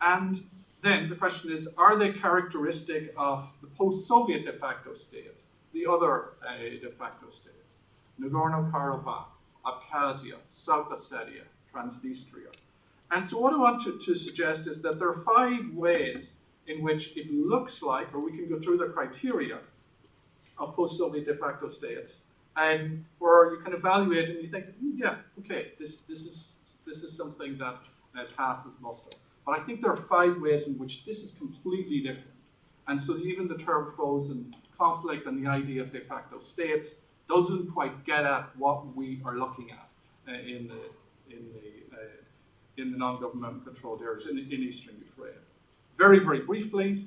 and 0.00 0.42
then 0.82 1.08
the 1.10 1.16
question 1.16 1.52
is, 1.52 1.68
are 1.76 1.96
they 1.98 2.12
characteristic 2.12 3.12
of 3.16 3.52
the 3.60 3.66
post-Soviet 3.68 4.44
de 4.44 4.54
facto 4.54 4.94
states, 4.96 5.48
the 5.74 5.86
other 5.86 6.34
uh, 6.46 6.56
de 6.58 6.90
facto 6.98 7.26
states? 7.30 7.50
Nagorno-Karabakh, 8.20 9.26
Abkhazia, 9.66 10.36
South 10.50 10.88
Ossetia, 10.90 11.44
Transnistria. 11.72 12.52
And 13.10 13.26
so 13.26 13.38
what 13.38 13.52
I 13.52 13.56
want 13.56 13.82
to, 13.84 13.98
to 13.98 14.14
suggest 14.14 14.66
is 14.66 14.80
that 14.82 14.98
there 14.98 15.08
are 15.08 15.22
five 15.36 15.74
ways 15.74 16.34
in 16.66 16.82
which 16.82 17.16
it 17.16 17.30
looks 17.30 17.82
like, 17.82 18.14
or 18.14 18.20
we 18.20 18.32
can 18.32 18.48
go 18.48 18.60
through 18.60 18.78
the 18.78 18.86
criteria, 18.86 19.58
of 20.58 20.74
post-Soviet 20.74 21.26
de 21.26 21.34
facto 21.36 21.68
states, 21.70 22.18
and 22.56 23.04
where 23.18 23.52
you 23.52 23.60
can 23.60 23.72
evaluate 23.74 24.28
and 24.30 24.42
you 24.42 24.50
think, 24.50 24.66
mm, 24.82 24.92
yeah, 24.96 25.16
okay, 25.40 25.72
this 25.78 25.98
this 26.08 26.20
is 26.20 26.52
this 26.86 27.02
is 27.02 27.16
something 27.16 27.56
that 27.58 27.78
uh, 28.18 28.24
passes 28.36 28.80
muster. 28.80 29.16
But 29.46 29.58
I 29.58 29.62
think 29.62 29.80
there 29.82 29.92
are 29.92 29.96
five 29.96 30.40
ways 30.40 30.66
in 30.66 30.78
which 30.78 31.04
this 31.04 31.22
is 31.22 31.32
completely 31.32 32.00
different. 32.00 32.26
And 32.88 33.00
so 33.00 33.16
even 33.18 33.48
the 33.48 33.56
term 33.56 33.92
frozen 33.94 34.54
conflict 34.76 35.26
and 35.26 35.44
the 35.44 35.48
idea 35.48 35.82
of 35.82 35.92
de 35.92 36.00
facto 36.00 36.40
states 36.42 36.96
doesn't 37.28 37.70
quite 37.72 38.04
get 38.04 38.24
at 38.24 38.50
what 38.56 38.94
we 38.96 39.20
are 39.24 39.36
looking 39.36 39.70
at 39.70 39.88
uh, 40.28 40.32
in 40.32 40.68
the 40.68 40.82
in 41.34 41.42
the 41.54 41.96
uh, 41.96 42.80
in 42.80 42.92
the 42.92 42.98
non-government 42.98 43.64
controlled 43.64 44.02
areas 44.02 44.26
in, 44.26 44.38
in 44.38 44.62
eastern 44.62 44.96
Ukraine. 44.98 45.42
Very, 45.98 46.18
very 46.18 46.40
briefly, 46.40 47.04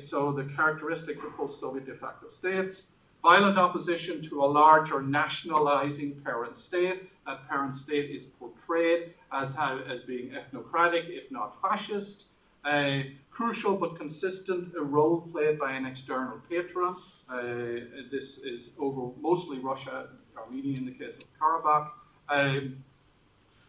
so 0.00 0.32
the 0.32 0.44
characteristics 0.56 1.22
of 1.24 1.36
post-Soviet 1.36 1.86
de 1.86 1.94
facto 1.94 2.30
states, 2.30 2.86
violent 3.22 3.58
opposition 3.58 4.22
to 4.22 4.44
a 4.44 4.46
larger 4.46 5.02
nationalizing 5.02 6.20
parent 6.24 6.56
state. 6.56 7.10
That 7.26 7.48
parent 7.48 7.76
state 7.76 8.10
is 8.10 8.24
portrayed 8.38 9.14
as, 9.32 9.54
how, 9.54 9.78
as 9.78 10.02
being 10.02 10.30
ethnocratic, 10.30 11.08
if 11.08 11.30
not 11.30 11.60
fascist. 11.60 12.26
Uh, 12.64 13.00
crucial 13.30 13.76
but 13.76 13.96
consistent 13.96 14.72
role 14.76 15.22
played 15.32 15.58
by 15.58 15.72
an 15.72 15.86
external 15.86 16.40
patron. 16.48 16.94
Uh, 17.28 17.40
this 18.10 18.38
is 18.38 18.70
over 18.78 19.12
mostly 19.20 19.58
Russia, 19.58 20.08
Armenia 20.36 20.76
in 20.76 20.86
the 20.86 20.92
case 20.92 21.16
of 21.16 21.24
Karabakh. 21.40 21.90
Um, 22.28 22.84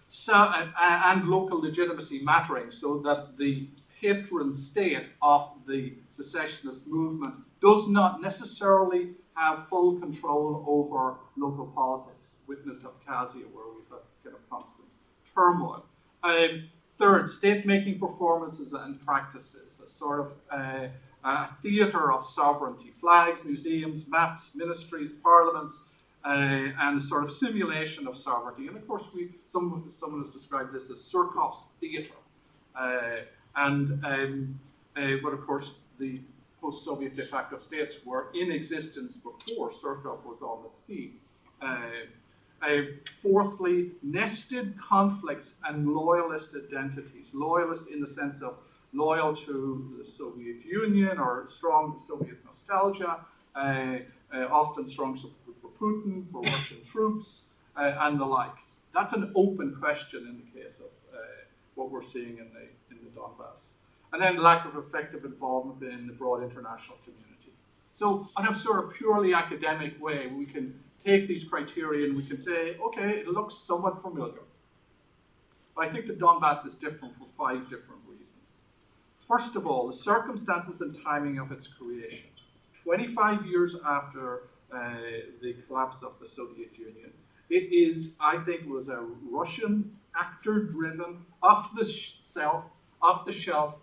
so, 0.08 0.34
and 0.34 1.28
local 1.28 1.62
legitimacy 1.62 2.22
mattering 2.22 2.70
so 2.70 3.00
that 3.00 3.38
the 3.38 3.70
patron 4.02 4.54
state 4.54 5.08
of 5.22 5.52
the 5.68 5.94
secessionist 6.10 6.88
movement 6.88 7.36
does 7.62 7.88
not 7.88 8.22
necessarily 8.22 9.12
have 9.36 9.68
full 9.68 10.00
control 10.00 10.66
over 10.68 11.18
local 11.38 11.68
politics. 11.68 12.18
Witness 12.48 12.80
Abkhazia, 12.80 13.46
where 13.54 13.66
we've 13.74 13.90
had 13.90 14.02
kind 14.24 14.36
of 14.36 14.50
constant 14.50 14.88
turmoil. 15.34 15.86
Um, 16.24 16.70
third, 16.98 17.30
state-making 17.30 18.00
performances 18.00 18.74
and 18.74 19.00
practices, 19.06 19.80
a 19.86 19.90
sort 19.90 20.20
of 20.20 20.34
uh, 20.52 20.88
a 21.24 21.50
theatre 21.62 22.12
of 22.12 22.26
sovereignty, 22.26 22.92
flags, 23.00 23.44
museums, 23.46 24.08
maps, 24.08 24.52
ministries, 24.56 25.14
parliaments, 25.14 25.78
uh, 26.26 26.30
and 26.30 27.02
a 27.02 27.04
sort 27.04 27.24
of 27.24 27.32
simulation 27.32 28.08
of 28.08 28.18
sovereignty. 28.18 28.68
And 28.68 28.76
of 28.76 28.88
course, 28.88 29.10
we, 29.16 29.30
some, 29.48 29.92
someone 29.92 30.24
has 30.24 30.32
described 30.32 30.74
this 30.74 30.90
as 30.90 30.98
Surkov's 30.98 31.70
theatre. 31.80 32.14
Uh, 32.76 33.18
and 33.56 34.04
um, 34.06 34.60
uh, 34.96 35.18
but 35.24 35.34
of 35.34 35.46
course, 35.46 35.76
the 36.00 36.20
post-Soviet 36.62 37.16
de 37.16 37.24
facto 37.24 37.60
states 37.60 37.96
were 38.06 38.28
in 38.36 38.52
existence 38.52 39.18
before 39.18 39.72
Surkov 39.72 40.24
was 40.26 40.42
on 40.42 40.64
the 40.64 40.70
scene. 40.70 41.20
Uh, 41.62 41.80
uh, 42.62 42.82
fourthly, 43.20 43.92
nested 44.04 44.78
conflicts 44.78 45.56
and 45.66 45.88
loyalist 45.88 46.52
identities. 46.56 47.26
Loyalist 47.34 47.88
in 47.88 48.02
the 48.02 48.08
sense 48.08 48.44
of 48.44 48.58
loyal 48.94 49.36
to 49.36 49.96
the 49.98 50.06
Soviet 50.06 50.64
Union 50.66 51.18
or 51.18 51.48
strong 51.50 52.00
Soviet 52.08 52.38
nostalgia, 52.46 53.20
uh, 53.56 53.98
uh, 54.34 54.48
often 54.52 54.88
strong 54.88 55.18
support 55.18 55.58
for 55.62 55.70
Putin, 55.80 56.30
for 56.32 56.42
Russian 56.42 56.84
troops, 56.86 57.44
uh, 57.76 57.94
and 58.02 58.20
the 58.20 58.26
like. 58.26 58.56
That's 58.94 59.14
an 59.14 59.32
open 59.36 59.76
question 59.80 60.28
in 60.28 60.42
the 60.44 60.62
case 60.62 60.80
of 60.80 60.92
uh, 61.14 61.18
what 61.76 61.90
we're 61.90 62.04
seeing 62.04 62.38
in 62.38 62.50
the, 62.54 62.62
in 62.62 62.68
the 62.68 62.81
Donbass. 63.16 63.60
And 64.14 64.22
then 64.22 64.42
lack 64.42 64.66
of 64.66 64.76
effective 64.76 65.24
involvement 65.24 65.82
in 65.84 66.08
the 66.08 66.14
broad 66.14 66.44
international 66.44 66.98
community. 67.06 67.54
So, 67.94 68.28
in 68.38 68.48
a 68.48 68.56
sort 68.56 68.84
of 68.84 68.94
purely 68.94 69.34
academic 69.34 70.02
way, 70.02 70.28
we 70.28 70.46
can 70.46 70.80
take 71.06 71.28
these 71.28 71.44
criteria 71.44 72.08
and 72.08 72.18
we 72.18 72.26
can 72.26 72.42
say, 72.42 72.78
okay, 72.78 73.20
it 73.20 73.28
looks 73.28 73.58
somewhat 73.58 74.02
familiar. 74.02 74.42
But 75.76 75.88
I 75.88 75.90
think 75.92 76.08
the 76.08 76.14
Donbass 76.14 76.66
is 76.66 76.76
different 76.76 77.16
for 77.16 77.26
five 77.38 77.64
different 77.70 78.02
reasons. 78.08 78.30
First 79.28 79.56
of 79.56 79.66
all, 79.66 79.88
the 79.88 79.94
circumstances 79.94 80.82
and 80.82 80.96
timing 81.04 81.38
of 81.40 81.52
its 81.52 81.68
creation. 81.68 82.30
25 82.84 83.46
years 83.46 83.76
after 83.86 84.44
uh, 84.74 84.96
the 85.42 85.56
collapse 85.68 86.04
of 86.04 86.14
the 86.20 86.28
Soviet 86.28 86.78
Union, 86.78 87.12
it 87.50 87.72
is, 87.74 88.14
I 88.20 88.38
think, 88.38 88.68
was 88.68 88.90
a 88.90 89.06
Russian 89.30 89.92
actor-driven, 90.16 91.26
off-the-shelf, 91.44 92.64
off-the-shelf, 93.02 93.76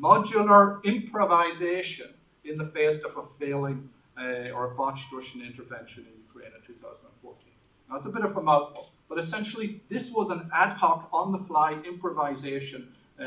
modular 0.00 0.82
improvisation 0.84 2.08
in 2.44 2.56
the 2.56 2.66
face 2.66 3.02
of 3.02 3.16
a 3.16 3.22
failing 3.38 3.88
uh, 4.18 4.50
or 4.54 4.72
a 4.72 4.74
botched 4.74 5.12
Russian 5.12 5.42
intervention 5.42 6.06
in 6.06 6.20
Ukraine 6.26 6.52
in 6.54 6.66
2014. 6.66 7.52
Now, 7.88 7.96
it's 7.96 8.06
a 8.06 8.10
bit 8.10 8.24
of 8.24 8.36
a 8.36 8.42
mouthful, 8.42 8.90
but 9.08 9.18
essentially, 9.18 9.80
this 9.88 10.10
was 10.10 10.30
an 10.30 10.50
ad 10.54 10.76
hoc, 10.76 11.08
on-the-fly 11.12 11.78
improvisation 11.86 12.92
uh, 13.20 13.24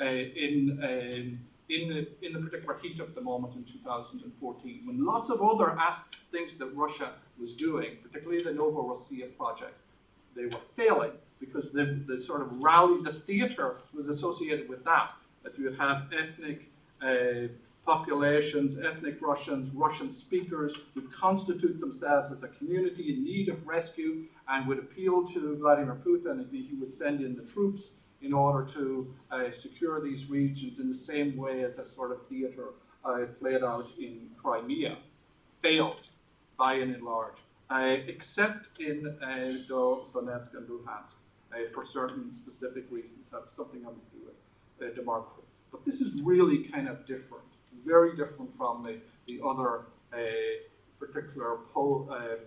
uh, 0.00 0.04
in, 0.04 0.78
um, 0.82 1.38
in, 1.68 1.88
the, 1.88 2.08
in 2.26 2.32
the 2.32 2.40
particular 2.40 2.78
heat 2.82 2.98
of 3.00 3.14
the 3.14 3.20
moment 3.20 3.54
in 3.56 3.64
2014, 3.64 4.82
when 4.84 5.04
lots 5.04 5.30
of 5.30 5.40
other 5.40 5.76
things 6.32 6.56
that 6.58 6.66
Russia 6.74 7.12
was 7.38 7.52
doing, 7.52 7.98
particularly 8.02 8.42
the 8.42 8.50
Novorossiya 8.50 9.36
project, 9.36 9.78
they 10.34 10.46
were 10.46 10.60
failing 10.76 11.12
because 11.42 11.72
the, 11.72 12.00
the 12.06 12.20
sort 12.20 12.40
of 12.40 12.48
rally, 12.62 13.02
the 13.02 13.12
theater 13.12 13.76
was 13.92 14.06
associated 14.08 14.68
with 14.68 14.84
that, 14.84 15.10
that 15.42 15.58
you 15.58 15.64
would 15.64 15.78
have 15.78 16.08
ethnic 16.12 16.70
uh, 17.02 17.48
populations, 17.84 18.78
ethnic 18.78 19.20
Russians, 19.20 19.70
Russian 19.74 20.08
speakers 20.10 20.72
would 20.94 21.12
constitute 21.12 21.80
themselves 21.80 22.30
as 22.30 22.44
a 22.44 22.48
community 22.48 23.12
in 23.12 23.24
need 23.24 23.48
of 23.48 23.66
rescue 23.66 24.24
and 24.48 24.68
would 24.68 24.78
appeal 24.78 25.26
to 25.32 25.56
Vladimir 25.56 25.98
Putin 26.06 26.30
and 26.30 26.48
he 26.50 26.76
would 26.78 26.96
send 26.96 27.20
in 27.20 27.34
the 27.34 27.42
troops 27.42 27.90
in 28.22 28.32
order 28.32 28.72
to 28.72 29.12
uh, 29.32 29.50
secure 29.50 30.00
these 30.00 30.30
regions 30.30 30.78
in 30.78 30.88
the 30.88 30.94
same 30.94 31.36
way 31.36 31.64
as 31.64 31.78
a 31.78 31.84
sort 31.84 32.12
of 32.12 32.24
theatre 32.28 32.68
uh, 33.04 33.24
played 33.40 33.64
out 33.64 33.86
in 33.98 34.30
Crimea. 34.40 34.96
Failed 35.60 36.06
by 36.56 36.74
and 36.74 37.02
large, 37.02 37.36
uh, 37.70 37.96
except 38.06 38.80
in 38.80 39.16
uh, 39.22 39.26
Donetsk 39.68 40.54
and 40.54 40.68
Luhansk 40.68 41.11
uh, 41.11 41.11
for 41.74 41.84
certain 41.84 42.34
specific 42.42 42.84
reasons, 42.90 43.26
have 43.32 43.42
something 43.56 43.80
to 43.80 43.86
do 43.86 44.26
with 44.26 44.90
uh, 44.90 44.94
democracy. 44.94 45.42
But 45.70 45.84
this 45.84 46.00
is 46.00 46.20
really 46.22 46.64
kind 46.64 46.88
of 46.88 47.06
different 47.06 47.44
very 47.84 48.16
different 48.16 48.56
from 48.56 48.82
the, 48.82 48.98
the 49.26 49.40
other 49.44 49.82
uh, 50.12 50.18
particular 50.98 51.58
um, 51.76 52.38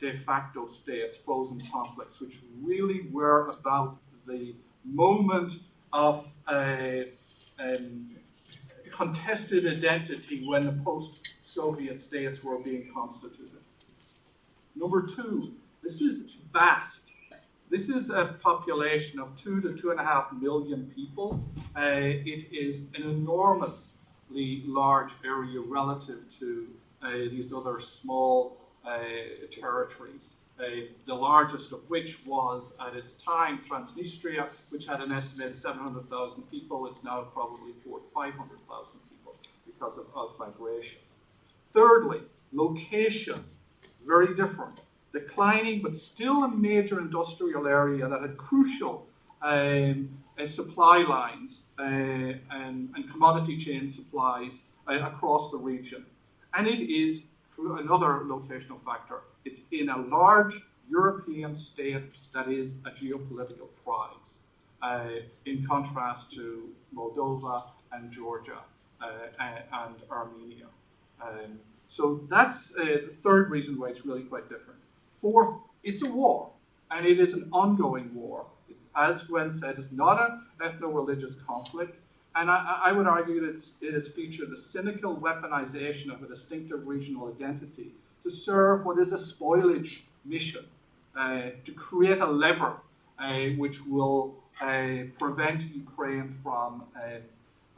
de 0.00 0.18
facto 0.20 0.66
states, 0.66 1.16
frozen 1.24 1.58
conflicts, 1.72 2.20
which 2.20 2.38
really 2.62 3.06
were 3.12 3.50
about 3.60 3.98
the 4.26 4.54
moment 4.84 5.54
of 5.92 6.26
a, 6.50 7.06
um, 7.58 8.08
contested 8.90 9.68
identity 9.68 10.46
when 10.46 10.66
the 10.66 10.82
post-Soviet 10.84 12.00
states 12.00 12.42
were 12.42 12.58
being 12.58 12.88
constituted. 12.92 13.50
Number 14.74 15.06
two, 15.06 15.54
this 15.82 16.00
is 16.00 16.36
vast. 16.52 17.10
This 17.68 17.88
is 17.88 18.10
a 18.10 18.36
population 18.42 19.18
of 19.18 19.36
two 19.36 19.60
to 19.60 19.76
two 19.76 19.90
and 19.90 19.98
a 19.98 20.04
half 20.04 20.32
million 20.32 20.92
people. 20.94 21.44
Uh, 21.76 21.80
it 21.82 22.46
is 22.52 22.86
an 22.94 23.02
enormously 23.02 24.62
large 24.64 25.10
area 25.24 25.60
relative 25.60 26.20
to 26.38 26.68
uh, 27.02 27.10
these 27.10 27.52
other 27.52 27.80
small 27.80 28.56
uh, 28.86 28.98
territories. 29.50 30.34
Uh, 30.60 30.86
the 31.06 31.14
largest 31.14 31.72
of 31.72 31.80
which 31.90 32.24
was 32.24 32.72
at 32.80 32.94
its 32.94 33.14
time 33.14 33.60
Transnistria, 33.68 34.72
which 34.72 34.86
had 34.86 35.00
an 35.00 35.10
estimated 35.10 35.56
700,000 35.56 36.48
people. 36.50 36.86
It's 36.86 37.02
now 37.02 37.22
probably 37.34 37.72
500,000 38.14 39.00
people 39.10 39.34
because 39.66 39.98
of 39.98 40.06
migration. 40.38 40.98
Thirdly, 41.74 42.20
location, 42.52 43.44
very 44.06 44.34
different. 44.36 44.80
Declining, 45.18 45.80
but 45.82 45.96
still 45.96 46.44
a 46.44 46.48
major 46.48 47.00
industrial 47.00 47.66
area 47.66 48.06
that 48.06 48.20
had 48.20 48.36
crucial 48.36 49.06
um, 49.40 50.10
uh, 50.38 50.46
supply 50.46 50.98
lines 50.98 51.52
uh, 51.78 51.82
and, 51.82 52.90
and, 52.94 53.10
commodity 53.10 53.56
chain 53.58 53.88
supplies 53.88 54.62
uh, 54.88 54.94
across 55.10 55.50
the 55.50 55.56
region. 55.56 56.04
And 56.52 56.66
it 56.66 56.82
is, 56.90 57.26
another 57.58 58.24
locational 58.24 58.82
factor, 58.84 59.20
it's 59.46 59.60
in 59.72 59.88
a 59.88 59.98
large 59.98 60.60
European 60.90 61.56
state 61.56 62.12
that 62.34 62.48
is 62.48 62.72
a 62.84 62.90
geopolitical 62.90 63.68
prize, 63.84 64.28
uh, 64.82 65.20
in 65.46 65.66
contrast 65.66 66.30
to 66.32 66.68
Moldova 66.94 67.62
and 67.92 68.12
Georgia 68.12 68.60
and 69.38 69.96
Armenia. 70.10 70.66
Um, 71.22 71.60
so 71.88 72.26
that's 72.28 72.74
uh, 72.76 72.84
the 72.84 73.14
third 73.22 73.50
reason 73.50 73.78
why 73.78 73.88
it's 73.88 74.04
really 74.04 74.22
quite 74.22 74.48
different. 74.50 74.75
Fourth, 75.20 75.56
it's 75.82 76.06
a 76.06 76.10
war, 76.10 76.50
and 76.90 77.06
it 77.06 77.18
is 77.20 77.34
an 77.34 77.48
ongoing 77.52 78.14
war 78.14 78.46
as 78.96 79.24
Gwen 79.24 79.50
said, 79.50 79.76
it's 79.78 79.92
not 79.92 80.18
an 80.20 80.42
ethno-religious 80.60 81.34
conflict, 81.46 81.96
and 82.34 82.50
I, 82.50 82.80
I, 82.86 82.92
would 82.92 83.06
argue 83.06 83.40
that 83.40 83.62
it 83.86 83.94
has 83.94 84.08
featured 84.08 84.50
the 84.50 84.56
cynical 84.56 85.16
weaponization 85.16 86.12
of 86.12 86.22
a 86.22 86.26
distinctive 86.26 86.86
regional 86.86 87.32
identity 87.34 87.92
to 88.24 88.30
serve 88.30 88.84
what 88.84 88.98
is 88.98 89.12
a 89.12 89.16
spoilage 89.16 90.00
mission, 90.24 90.64
uh, 91.18 91.50
to 91.64 91.72
create 91.72 92.18
a 92.18 92.26
lever 92.26 92.74
uh, 93.18 93.44
which 93.56 93.84
will 93.86 94.34
uh, 94.60 95.04
prevent 95.18 95.62
Ukraine 95.74 96.38
from 96.42 96.84
uh, 96.96 97.18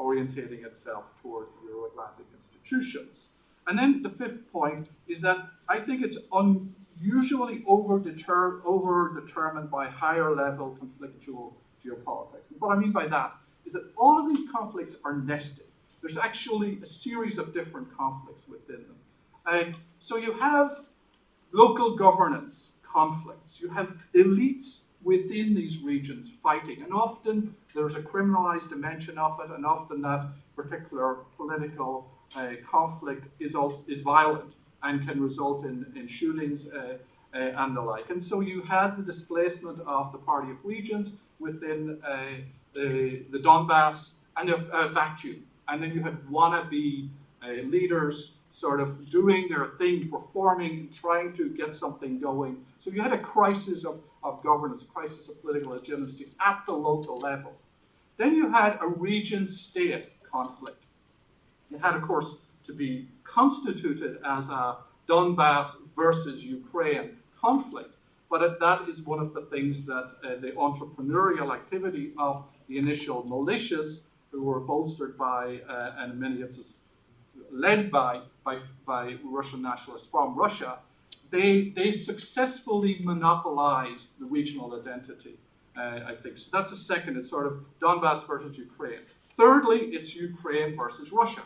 orientating 0.00 0.64
itself 0.64 1.04
toward 1.22 1.46
Euro-Atlantic 1.64 2.26
institutions. 2.36 3.28
And 3.66 3.78
then 3.78 4.02
the 4.02 4.10
fifth 4.10 4.50
point 4.52 4.88
is 5.08 5.20
that 5.20 5.38
I 5.68 5.80
think 5.80 6.02
it's 6.02 6.18
un 6.32 6.74
usually 7.00 7.62
over-determined 7.66 8.62
over 8.64 9.20
by 9.62 9.88
higher 9.88 10.34
level 10.34 10.76
conflictual 10.80 11.54
geopolitics. 11.84 12.50
And 12.50 12.60
what 12.60 12.76
I 12.76 12.78
mean 12.78 12.92
by 12.92 13.06
that 13.08 13.34
is 13.64 13.72
that 13.74 13.84
all 13.96 14.18
of 14.18 14.28
these 14.28 14.50
conflicts 14.50 14.96
are 15.04 15.16
nested. 15.16 15.66
There's 16.00 16.16
actually 16.16 16.78
a 16.82 16.86
series 16.86 17.38
of 17.38 17.52
different 17.52 17.96
conflicts 17.96 18.48
within 18.48 18.84
them. 18.86 19.74
So 20.00 20.16
you 20.16 20.32
have 20.34 20.72
local 21.52 21.96
governance 21.96 22.70
conflicts. 22.82 23.60
You 23.60 23.68
have 23.70 24.02
elites 24.14 24.80
within 25.02 25.54
these 25.54 25.78
regions 25.82 26.30
fighting, 26.42 26.82
and 26.82 26.92
often 26.92 27.54
there's 27.74 27.94
a 27.94 28.00
criminalized 28.00 28.68
dimension 28.68 29.16
of 29.18 29.38
it, 29.40 29.50
and 29.50 29.64
often 29.64 30.02
that 30.02 30.26
particular 30.56 31.18
political 31.36 32.10
uh, 32.36 32.50
conflict 32.68 33.32
is 33.40 33.54
also, 33.54 33.84
is 33.88 34.00
violent 34.02 34.52
and 34.82 35.06
can 35.06 35.20
result 35.20 35.64
in, 35.64 35.86
in 35.96 36.08
shootings 36.08 36.68
uh, 36.68 36.98
uh, 37.34 37.38
and 37.38 37.76
the 37.76 37.80
like. 37.80 38.10
And 38.10 38.22
so 38.22 38.40
you 38.40 38.62
had 38.62 38.96
the 38.96 39.02
displacement 39.02 39.80
of 39.86 40.12
the 40.12 40.18
Party 40.18 40.50
of 40.50 40.56
Regions 40.64 41.10
within 41.38 42.00
uh, 42.06 42.26
the, 42.74 43.22
the 43.30 43.38
Donbass 43.38 44.12
and 44.36 44.50
a, 44.50 44.56
a, 44.76 44.88
vacuum. 44.88 45.44
And 45.68 45.82
then 45.82 45.92
you 45.92 46.02
had 46.02 46.18
wannabe 46.28 47.08
leaders 47.64 48.32
sort 48.50 48.80
of 48.80 49.08
doing 49.10 49.48
their 49.48 49.66
thing, 49.78 50.08
performing, 50.08 50.90
trying 51.00 51.32
to 51.36 51.50
get 51.50 51.74
something 51.74 52.18
going. 52.18 52.64
So 52.80 52.90
you 52.90 53.02
had 53.02 53.12
a 53.12 53.18
crisis 53.18 53.84
of, 53.84 54.00
of 54.22 54.42
governance, 54.42 54.82
a 54.82 54.86
crisis 54.86 55.28
of 55.28 55.40
political 55.42 55.72
legitimacy 55.72 56.28
at 56.44 56.62
the 56.66 56.72
local 56.72 57.18
level. 57.18 57.52
Then 58.16 58.34
you 58.34 58.50
had 58.50 58.78
a 58.80 58.88
region 58.88 59.46
state 59.46 60.10
conflict. 60.22 60.82
It 61.70 61.80
had, 61.80 61.94
of 61.94 62.02
course, 62.02 62.36
to 62.66 62.72
be 62.72 63.06
constituted 63.28 64.18
as 64.24 64.48
a 64.48 64.78
Donbass 65.08 65.68
versus 65.94 66.44
Ukraine 66.44 67.16
conflict. 67.40 67.94
But 68.30 68.60
that 68.60 68.88
is 68.88 69.00
one 69.02 69.20
of 69.20 69.32
the 69.32 69.42
things 69.42 69.86
that 69.86 70.06
uh, 70.22 70.36
the 70.40 70.52
entrepreneurial 70.52 71.54
activity 71.54 72.12
of 72.18 72.44
the 72.68 72.76
initial 72.78 73.22
militias, 73.24 74.00
who 74.30 74.42
were 74.42 74.60
bolstered 74.60 75.16
by, 75.16 75.60
uh, 75.68 75.94
and 75.98 76.20
many 76.20 76.42
of 76.42 76.54
them 76.54 76.64
led 77.50 77.90
by, 77.90 78.20
by, 78.44 78.58
by 78.86 79.16
Russian 79.24 79.62
nationalists 79.62 80.08
from 80.08 80.36
Russia, 80.36 80.78
they, 81.30 81.70
they 81.70 81.92
successfully 81.92 82.98
monopolized 83.02 84.04
the 84.20 84.26
regional 84.26 84.78
identity, 84.78 85.38
uh, 85.76 86.00
I 86.06 86.14
think. 86.22 86.36
So 86.36 86.48
that's 86.52 86.72
a 86.72 86.76
second, 86.76 87.16
it's 87.16 87.30
sort 87.30 87.46
of 87.46 87.64
Donbass 87.80 88.26
versus 88.26 88.58
Ukraine. 88.58 89.00
Thirdly, 89.38 89.78
it's 89.92 90.14
Ukraine 90.14 90.76
versus 90.76 91.10
Russia 91.12 91.42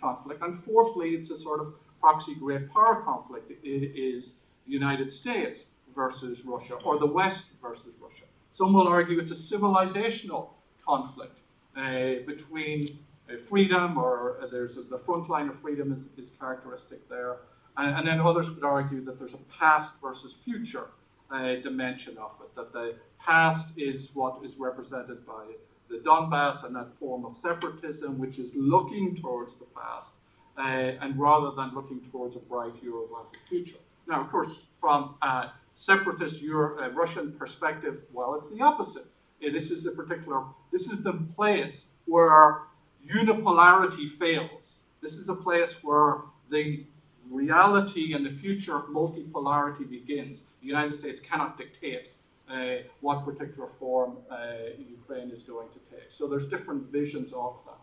conflict. 0.00 0.42
And 0.42 0.58
fourthly, 0.58 1.10
it's 1.10 1.30
a 1.30 1.38
sort 1.38 1.60
of 1.60 1.74
proxy 2.00 2.34
great 2.34 2.72
power 2.72 3.02
conflict. 3.02 3.50
It 3.50 3.56
is 3.64 4.34
the 4.66 4.72
United 4.72 5.12
States 5.12 5.64
versus 5.94 6.44
Russia, 6.44 6.74
or 6.84 6.98
the 6.98 7.06
West 7.06 7.46
versus 7.60 7.94
Russia. 8.00 8.24
Some 8.50 8.72
will 8.72 8.88
argue 8.88 9.18
it's 9.18 9.30
a 9.30 9.56
civilizational 9.56 10.50
conflict 10.86 11.38
uh, 11.76 12.24
between 12.26 12.98
uh, 13.28 13.36
freedom, 13.48 13.98
or 13.98 14.38
uh, 14.40 14.46
there's 14.46 14.76
a, 14.76 14.82
the 14.82 14.98
front 14.98 15.28
line 15.28 15.48
of 15.48 15.58
freedom 15.60 15.92
is, 15.92 16.24
is 16.24 16.30
characteristic 16.38 17.08
there. 17.08 17.36
And, 17.76 17.96
and, 17.96 18.08
then 18.08 18.20
others 18.20 18.50
would 18.50 18.64
argue 18.64 19.04
that 19.04 19.18
there's 19.18 19.34
a 19.34 19.58
past 19.58 20.00
versus 20.00 20.32
future 20.32 20.86
uh, 21.30 21.56
dimension 21.62 22.16
of 22.18 22.32
it, 22.42 22.54
that 22.56 22.72
the 22.72 22.94
past 23.20 23.78
is 23.78 24.10
what 24.14 24.44
is 24.44 24.56
represented 24.56 25.26
by 25.26 25.44
the 25.88 25.98
Donbass 25.98 26.64
and 26.64 26.76
that 26.76 26.88
form 26.98 27.24
of 27.24 27.36
separatism, 27.42 28.18
which 28.18 28.38
is 28.38 28.54
looking 28.54 29.16
towards 29.16 29.54
the 29.56 29.64
past, 29.64 30.10
uh, 30.58 31.04
and 31.04 31.18
rather 31.18 31.50
than 31.56 31.74
looking 31.74 32.00
towards 32.10 32.36
a 32.36 32.40
bright 32.40 32.72
Euro-Atlantic 32.82 33.40
future. 33.48 33.78
Now, 34.06 34.22
of 34.22 34.30
course, 34.30 34.60
from 34.80 35.16
a 35.22 35.50
separatist 35.74 36.42
Euro, 36.42 36.82
uh, 36.82 36.90
Russian 36.90 37.32
perspective, 37.32 38.02
well, 38.12 38.34
it's 38.34 38.50
the 38.50 38.62
opposite. 38.62 39.06
Uh, 39.44 39.50
this 39.52 39.70
is 39.70 39.84
the 39.84 39.92
particular, 39.92 40.42
this 40.72 40.90
is 40.90 41.02
the 41.02 41.12
place 41.36 41.86
where 42.06 42.62
unipolarity 43.08 44.10
fails. 44.10 44.80
This 45.00 45.12
is 45.12 45.28
a 45.28 45.34
place 45.34 45.78
where 45.82 46.22
the 46.50 46.84
reality 47.30 48.14
and 48.14 48.24
the 48.26 48.30
future 48.30 48.76
of 48.76 48.86
multipolarity 48.86 49.88
begins. 49.88 50.40
The 50.60 50.66
United 50.66 50.98
States 50.98 51.20
cannot 51.20 51.56
dictate 51.56 52.12
uh, 52.50 52.82
what 53.00 53.24
particular 53.24 53.68
form 53.78 54.16
uh, 54.30 54.36
Ukraine 54.78 55.30
is 55.30 55.42
going 55.42 55.68
to 55.68 55.96
take. 55.96 56.10
So 56.10 56.26
there's 56.26 56.46
different 56.46 56.90
visions 56.90 57.32
of 57.32 57.56
that. 57.66 57.78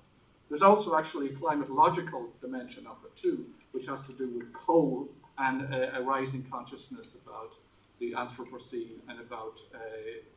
There's 0.50 0.62
also 0.62 0.98
actually 0.98 1.28
a 1.28 1.34
climatological 1.34 2.30
dimension 2.40 2.86
of 2.88 2.98
it 3.06 3.16
too, 3.16 3.46
which 3.72 3.88
has 3.88 4.02
to 4.04 4.14
do 4.14 4.30
with 4.30 4.52
coal 4.54 5.10
and 5.38 5.62
a 5.74 6.02
rising 6.02 6.46
consciousness 6.50 7.16
about 7.24 7.54
the 8.00 8.14
Anthropocene 8.14 9.00
and 9.10 9.20
about 9.20 9.60
uh, 9.74 9.80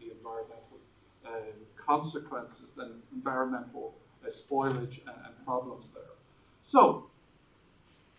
the 0.00 0.10
environmental 0.10 0.78
um, 1.26 1.32
consequences 1.76 2.70
and 2.78 3.00
environmental 3.12 3.94
spoilage 4.30 4.98
and, 5.06 5.16
and 5.26 5.44
problems 5.44 5.86
there. 5.94 6.02
So, 6.66 7.06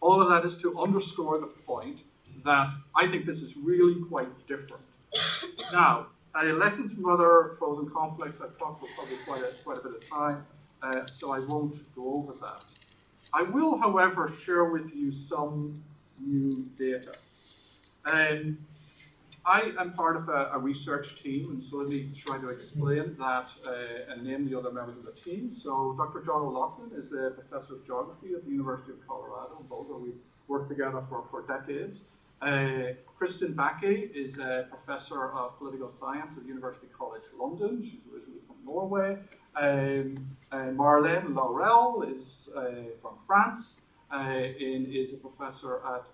all 0.02 0.22
of 0.22 0.30
that 0.30 0.46
is 0.48 0.58
to 0.60 0.80
underscore 0.80 1.40
the 1.40 1.48
point 1.48 2.00
that 2.46 2.70
I 2.96 3.08
think 3.08 3.26
this 3.26 3.42
is 3.42 3.58
really 3.58 4.02
quite 4.08 4.48
different 4.48 4.84
now, 5.72 6.08
uh, 6.36 6.44
lessons 6.54 6.94
from 6.94 7.10
other 7.10 7.56
frozen 7.58 7.90
conflicts, 7.90 8.42
I've 8.42 8.58
talked 8.58 8.82
for 8.82 8.88
probably 8.96 9.18
quite 9.26 9.42
a, 9.42 9.54
quite 9.64 9.78
a 9.78 9.82
bit 9.82 9.96
of 9.96 10.10
time, 10.10 10.46
uh, 10.82 11.06
so 11.06 11.34
I 11.34 11.40
won't 11.40 11.94
go 11.96 12.14
over 12.16 12.34
that. 12.42 12.64
I 13.34 13.44
will, 13.44 13.78
however, 13.78 14.32
share 14.44 14.66
with 14.66 14.94
you 14.94 15.12
some 15.12 15.82
new 16.20 16.68
data. 16.78 17.14
Um, 18.06 18.58
I 19.46 19.72
am 19.80 19.94
part 19.94 20.16
of 20.16 20.30
a, 20.30 20.52
a, 20.54 20.60
research 20.60 21.22
team, 21.22 21.50
and 21.52 21.64
so 21.64 21.78
let 21.78 21.90
me 21.90 22.10
try 22.16 22.38
to 22.40 22.50
explain 22.50 23.16
that 23.18 23.48
uh, 23.66 24.12
and 24.12 24.24
name 24.24 24.50
the 24.50 24.58
other 24.58 24.72
members 24.72 24.98
of 24.98 25.06
the 25.06 25.20
team. 25.22 25.56
So, 25.56 25.96
Dr. 25.98 26.24
John 26.26 26.42
O'Loughlin 26.42 26.92
is 26.96 27.12
a 27.14 27.32
professor 27.32 27.76
of 27.76 27.86
geography 27.86 28.34
at 28.36 28.46
the 28.46 28.52
University 28.52 28.92
of 28.92 29.08
Colorado, 29.08 29.66
of 29.70 30.02
we've 30.02 30.14
worked 30.48 30.70
together 30.70 31.04
for, 31.10 31.24
for 31.32 31.42
decades. 31.48 32.00
Uh, 32.42 32.94
Kristin 33.20 33.54
Bakke 33.54 34.12
is 34.16 34.40
a 34.40 34.68
professor 34.70 35.32
of 35.34 35.58
political 35.58 35.92
science 35.92 36.38
at 36.38 36.46
University 36.46 36.88
College 36.98 37.24
London. 37.38 37.84
She's 37.84 38.00
originally 38.14 38.40
from 38.48 38.56
Norway. 38.66 39.18
Um, 39.56 40.26
uh, 40.52 40.72
Marlene 40.72 41.34
Laruelle 41.34 42.04
is 42.16 42.48
uh, 42.56 42.92
from 43.02 43.16
France 43.28 43.78
and 44.12 44.88
is 44.88 45.14
a 45.14 45.18
professor 45.18 45.82
at 45.86 46.06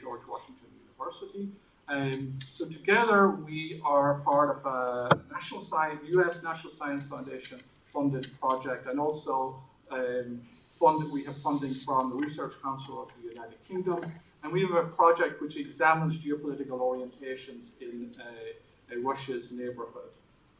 George 0.00 0.22
Washington 0.26 0.68
University. 0.82 1.50
Um, 1.86 2.38
so 2.42 2.66
together 2.66 3.28
we 3.28 3.80
are 3.84 4.20
part 4.20 4.56
of 4.56 4.66
a 4.66 5.20
National 5.30 5.60
Science, 5.60 6.00
U.S. 6.08 6.42
National 6.42 6.72
Science 6.72 7.04
Foundation 7.04 7.60
funded 7.92 8.26
project, 8.40 8.88
and 8.88 8.98
also 8.98 9.62
um, 9.90 10.40
fund, 10.80 11.12
we 11.12 11.24
have 11.24 11.36
funding 11.36 11.70
from 11.70 12.08
the 12.08 12.16
Research 12.16 12.54
Council 12.62 13.02
of 13.02 13.08
the 13.22 13.28
United 13.28 13.62
Kingdom 13.68 14.00
and 14.44 14.52
we 14.52 14.60
have 14.60 14.74
a 14.74 14.84
project 14.84 15.40
which 15.42 15.56
examines 15.56 16.18
geopolitical 16.18 16.78
orientations 16.78 17.68
in 17.80 18.14
uh, 18.20 19.00
Russia's 19.02 19.50
neighborhood. 19.50 20.10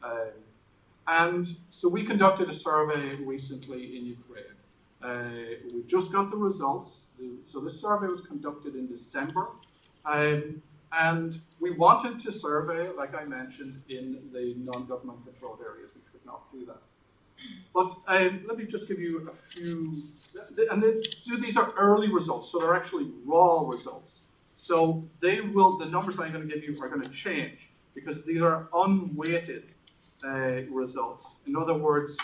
Um, 0.03 0.31
and 1.07 1.55
so 1.69 1.87
we 1.87 2.03
conducted 2.03 2.49
a 2.49 2.53
survey 2.53 3.15
recently 3.15 3.95
in 3.95 4.05
Ukraine. 4.07 4.57
Uh, 5.03 5.59
we 5.71 5.83
just 5.87 6.11
got 6.11 6.31
the 6.31 6.37
results. 6.37 7.09
So 7.45 7.59
this 7.59 7.79
survey 7.79 8.07
was 8.07 8.21
conducted 8.21 8.75
in 8.75 8.87
December. 8.87 9.49
Um, 10.03 10.63
and 10.91 11.39
we 11.59 11.71
wanted 11.71 12.19
to 12.21 12.31
survey, 12.31 12.89
like 12.89 13.13
I 13.13 13.25
mentioned, 13.25 13.83
in 13.89 14.19
the 14.33 14.55
non-government 14.57 15.19
controlled 15.25 15.59
areas. 15.61 15.91
We 15.93 16.01
could 16.11 16.25
not 16.25 16.51
do 16.51 16.65
that. 16.65 16.81
But 17.73 17.97
um, 18.07 18.45
let 18.47 18.57
me 18.57 18.65
just 18.65 18.87
give 18.87 18.99
you 18.99 19.29
a 19.29 19.49
few, 19.49 20.03
and 20.71 20.83
so 21.21 21.35
these 21.37 21.57
are 21.57 21.73
early 21.77 22.09
results, 22.09 22.51
so 22.51 22.59
they're 22.59 22.75
actually 22.75 23.11
raw 23.25 23.67
results. 23.67 24.21
So 24.57 25.07
they 25.21 25.41
will, 25.41 25.77
the 25.77 25.85
numbers 25.85 26.19
I'm 26.19 26.31
going 26.31 26.47
to 26.47 26.53
give 26.53 26.63
you 26.63 26.81
are 26.81 26.89
going 26.89 27.01
to 27.01 27.09
change 27.09 27.69
because 27.93 28.23
these 28.23 28.41
are 28.41 28.67
unweighted 28.73 29.65
uh, 30.23 30.63
results. 30.69 31.39
In 31.47 31.55
other 31.55 31.73
words, 31.73 32.17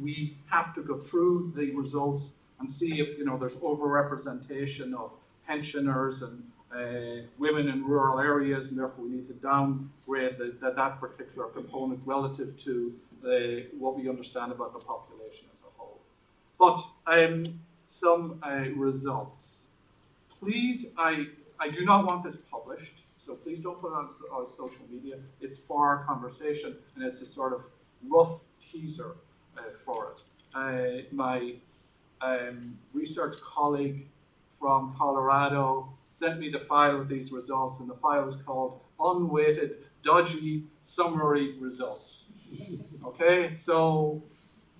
we 0.00 0.36
have 0.50 0.74
to 0.74 0.82
go 0.82 0.98
through 0.98 1.52
the 1.56 1.70
results 1.72 2.32
and 2.60 2.70
see 2.70 3.00
if 3.00 3.18
you 3.18 3.24
know 3.24 3.36
there's 3.36 3.54
overrepresentation 3.54 4.94
of 4.94 5.12
pensioners 5.46 6.22
and 6.22 6.42
uh, 6.74 7.22
women 7.38 7.68
in 7.68 7.84
rural 7.84 8.18
areas, 8.18 8.68
and 8.68 8.78
therefore 8.78 9.04
we 9.04 9.10
need 9.10 9.28
to 9.28 9.34
downgrade 9.34 10.38
the, 10.38 10.56
the, 10.60 10.72
that 10.74 10.98
particular 10.98 11.48
component 11.48 12.00
relative 12.06 12.58
to 12.64 12.94
the, 13.22 13.66
what 13.78 13.96
we 13.96 14.08
understand 14.08 14.52
about 14.52 14.72
the 14.72 14.78
population. 14.78 15.46
But 16.62 16.80
um, 17.08 17.58
some 17.90 18.38
uh, 18.40 18.66
results. 18.76 19.66
Please, 20.38 20.86
I, 20.96 21.26
I 21.58 21.68
do 21.68 21.84
not 21.84 22.06
want 22.06 22.22
this 22.22 22.36
published, 22.36 23.02
so 23.18 23.34
please 23.34 23.58
don't 23.58 23.80
put 23.80 23.88
it 23.88 23.96
on, 23.96 24.10
on 24.32 24.46
social 24.48 24.84
media. 24.88 25.16
It's 25.40 25.58
for 25.66 25.84
our 25.84 26.04
conversation, 26.04 26.76
and 26.94 27.04
it's 27.04 27.20
a 27.20 27.26
sort 27.26 27.52
of 27.52 27.62
rough 28.08 28.42
teaser 28.60 29.16
uh, 29.58 29.62
for 29.84 30.12
it. 30.12 30.20
Uh, 30.54 31.02
my 31.10 31.54
um, 32.20 32.78
research 32.92 33.40
colleague 33.42 34.06
from 34.60 34.94
Colorado 34.96 35.88
sent 36.20 36.38
me 36.38 36.48
the 36.48 36.60
file 36.60 37.00
of 37.00 37.08
these 37.08 37.32
results, 37.32 37.80
and 37.80 37.90
the 37.90 37.96
file 37.96 38.28
is 38.28 38.36
called 38.46 38.78
Unweighted 39.00 39.78
Dodgy 40.04 40.62
Summary 40.82 41.58
Results. 41.58 42.26
Okay, 43.04 43.50
so 43.52 44.22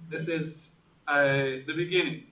this 0.09 0.29
is 0.29 0.72
uh, 1.09 1.23
the 1.67 1.75
beginning. 1.77 2.25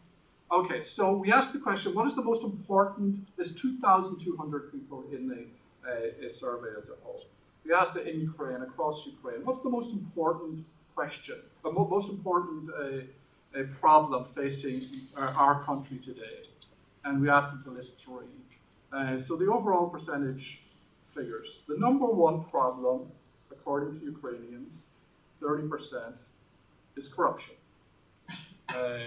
Okay, 0.52 0.82
so 0.82 1.16
we 1.16 1.30
asked 1.32 1.52
the 1.52 1.60
question, 1.60 1.94
what 1.94 2.06
is 2.06 2.16
the 2.16 2.22
most 2.22 2.42
important, 2.42 3.28
there's 3.36 3.54
2,200 3.54 4.72
people 4.72 5.04
in 5.12 5.28
the 5.28 5.46
uh, 5.88 6.38
survey 6.38 6.70
as 6.80 6.88
a 6.88 6.94
whole. 7.02 7.22
We 7.64 7.72
asked 7.72 7.96
it 7.96 8.08
in 8.08 8.20
Ukraine, 8.20 8.62
across 8.62 9.06
Ukraine, 9.06 9.44
what's 9.44 9.60
the 9.60 9.70
most 9.70 9.92
important 9.92 10.66
question, 10.94 11.36
the 11.62 11.70
most 11.70 12.08
important 12.08 12.70
uh, 12.74 13.62
problem 13.80 14.26
facing 14.34 14.82
our, 15.16 15.28
our, 15.28 15.62
country 15.62 15.98
today? 15.98 16.42
And 17.04 17.20
we 17.20 17.28
asked 17.28 17.52
them 17.52 17.62
to 17.64 17.70
list 17.70 18.04
three. 18.04 18.26
Uh, 18.92 19.22
so 19.22 19.36
the 19.36 19.46
overall 19.46 19.88
percentage 19.88 20.62
figures. 21.14 21.62
The 21.68 21.76
number 21.78 22.06
one 22.06 22.44
problem, 22.44 23.10
according 23.52 24.00
to 24.00 24.04
Ukrainians, 24.04 24.68
30% 25.40 26.14
is 26.96 27.08
corruption. 27.08 27.54
Uh, 28.74 28.98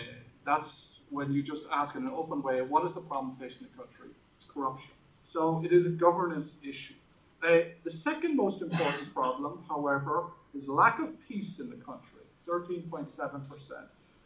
that's 0.45 0.99
when 1.09 1.31
you 1.31 1.43
just 1.43 1.65
ask 1.71 1.95
in 1.95 2.03
an 2.03 2.13
open 2.13 2.41
way, 2.41 2.61
what 2.61 2.85
is 2.85 2.93
the 2.93 3.01
problem 3.01 3.35
facing 3.39 3.67
the 3.71 3.77
country? 3.77 4.09
It's 4.37 4.49
corruption. 4.51 4.91
So 5.23 5.61
it 5.63 5.71
is 5.71 5.85
a 5.85 5.89
governance 5.89 6.53
issue. 6.67 6.95
Uh, 7.43 7.59
the 7.83 7.91
second 7.91 8.35
most 8.35 8.61
important 8.61 9.13
problem, 9.13 9.63
however, 9.67 10.27
is 10.57 10.67
lack 10.67 10.99
of 10.99 11.11
peace 11.27 11.59
in 11.59 11.69
the 11.69 11.75
country, 11.75 12.21
13.7%. 12.47 13.09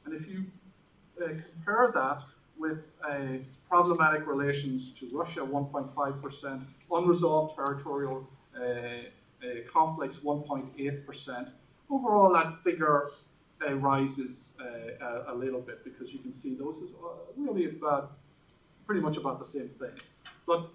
And 0.06 0.14
if 0.14 0.28
you 0.28 0.46
uh, 1.22 1.28
compare 1.28 1.92
that 1.94 2.22
with 2.58 2.80
uh, 3.08 3.44
problematic 3.70 4.28
relations 4.28 4.92
to 4.92 5.10
Russia, 5.12 5.42
1.5%, 5.42 6.62
unresolved 6.92 7.56
territorial 7.56 8.28
uh, 8.56 8.62
uh, 8.64 9.48
conflicts, 9.72 10.18
1.8%, 10.18 11.50
overall 11.90 12.34
that 12.34 12.64
figure 12.64 13.08
uh, 13.66 13.74
rises 13.76 14.54
a, 14.60 15.32
a, 15.32 15.36
little 15.36 15.62
bit 15.62 15.84
because 15.84 16.14
you 16.14 16.20
can 16.20 16.34
see 16.34 16.56
those 16.56 16.78
is 16.78 16.92
really 17.36 17.66
about 17.66 18.18
pretty 18.86 19.02
much 19.02 19.18
about 19.18 19.40
the 19.40 19.46
same 19.46 19.70
thing. 19.80 19.92
But 20.46 20.70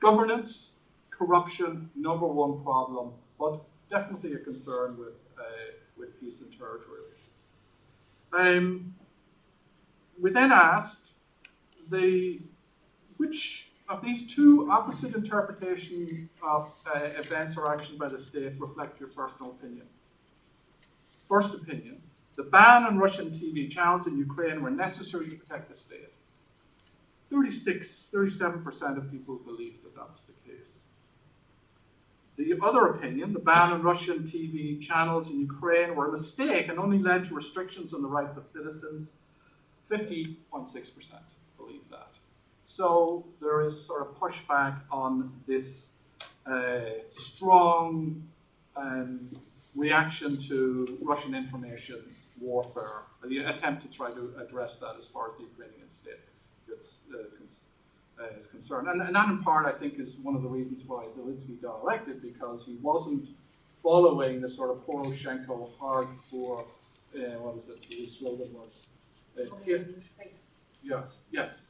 governance, 0.00 0.72
corruption, 1.10 1.90
number 1.94 2.26
one 2.26 2.62
problem, 2.62 3.12
but 3.38 3.62
definitely 3.90 4.34
a 4.34 4.38
concern 4.38 4.98
with, 4.98 5.14
uh, 5.38 5.42
with 5.96 6.20
peace 6.20 6.40
and 6.40 6.52
territory. 6.58 7.02
Um, 8.32 8.94
we 10.20 10.30
then 10.30 10.52
asked 10.52 11.12
the, 11.90 12.40
which 13.16 13.70
of 13.88 14.02
these 14.02 14.34
two 14.34 14.70
opposite 14.70 15.14
interpretations 15.14 16.28
of 16.42 16.70
uh, 16.94 17.00
events 17.18 17.56
or 17.56 17.72
actions 17.72 17.98
by 17.98 18.08
the 18.08 18.18
state 18.18 18.54
reflect 18.58 18.98
your 18.98 19.10
personal 19.10 19.50
opinion? 19.50 19.86
First 21.32 21.54
opinion, 21.54 22.02
the 22.36 22.42
ban 22.42 22.84
on 22.84 22.98
Russian 22.98 23.30
TV 23.30 23.70
channels 23.70 24.06
in 24.06 24.18
Ukraine 24.18 24.60
were 24.60 24.70
necessary 24.70 25.30
to 25.30 25.36
protect 25.36 25.70
the 25.70 25.74
state. 25.74 26.12
36, 27.30 28.10
37% 28.14 28.98
of 28.98 29.10
people 29.10 29.36
believe 29.36 29.82
that 29.82 29.94
that 29.94 30.10
was 30.10 30.20
the 30.26 30.34
case. 30.46 30.74
The 32.36 32.58
other 32.62 32.86
opinion, 32.88 33.32
the 33.32 33.38
ban 33.38 33.72
on 33.72 33.82
Russian 33.82 34.24
TV 34.24 34.78
channels 34.82 35.30
in 35.30 35.40
Ukraine 35.40 35.96
were 35.96 36.08
a 36.08 36.12
mistake 36.12 36.68
and 36.68 36.78
only 36.78 36.98
led 36.98 37.24
to 37.24 37.34
restrictions 37.34 37.94
on 37.94 38.02
the 38.02 38.08
rights 38.08 38.36
of 38.36 38.46
citizens. 38.46 39.16
50.6% 39.90 40.36
believe 41.56 41.88
that. 41.90 42.12
So 42.66 43.24
there 43.40 43.62
is 43.62 43.82
sort 43.82 44.02
of 44.02 44.08
pushback 44.20 44.82
on 44.90 45.32
this 45.46 45.92
uh, 46.44 46.80
strong 47.10 48.22
um, 48.76 49.30
reaction 49.74 50.36
to 50.48 50.98
Russian 51.02 51.34
information 51.34 52.02
warfare, 52.40 53.02
the 53.24 53.38
attempt 53.38 53.82
to 53.82 53.96
try 53.96 54.10
to 54.10 54.34
address 54.40 54.76
that 54.76 54.96
as 54.98 55.06
far 55.06 55.30
as 55.30 55.36
the 55.38 55.44
Ukrainian 55.44 55.88
state 56.02 56.20
gets, 56.66 56.88
uh, 57.14 58.22
uh, 58.22 58.40
is 58.40 58.46
concerned. 58.50 58.88
And, 58.88 59.00
and, 59.02 59.14
that 59.14 59.28
in 59.28 59.42
part, 59.42 59.66
I 59.66 59.78
think, 59.78 59.98
is 59.98 60.16
one 60.16 60.34
of 60.34 60.42
the 60.42 60.48
reasons 60.48 60.82
why 60.86 61.04
Zelensky 61.16 61.60
got 61.60 61.80
elected, 61.82 62.20
because 62.20 62.66
he 62.66 62.76
wasn't 62.82 63.28
following 63.82 64.40
the 64.40 64.48
sort 64.48 64.70
of 64.70 64.86
Poroshenko 64.86 65.70
hardcore, 65.80 66.60
uh, 67.14 67.38
what 67.40 67.56
was 67.56 67.68
it, 67.68 67.86
his 67.92 68.18
slogan 68.18 68.52
was? 68.54 68.86
Uh, 69.38 69.78
yes, 70.82 71.20
yes. 71.30 71.66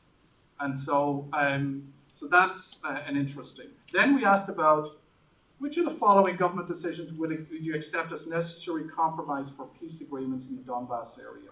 And 0.61 0.78
so, 0.78 1.28
um, 1.32 1.92
so 2.18 2.26
that's 2.26 2.78
uh, 2.84 3.00
an 3.07 3.16
interesting. 3.16 3.66
Then 3.92 4.14
we 4.14 4.24
asked 4.24 4.48
about 4.48 4.96
which 5.62 5.76
of 5.76 5.84
the 5.84 5.92
following 5.92 6.34
government 6.34 6.66
decisions 6.66 7.12
would 7.12 7.46
you 7.52 7.76
accept 7.76 8.10
as 8.10 8.26
necessary 8.26 8.82
compromise 8.88 9.46
for 9.56 9.68
peace 9.80 10.00
agreements 10.00 10.44
in 10.48 10.56
the 10.56 10.62
Donbass 10.62 11.20
area? 11.20 11.50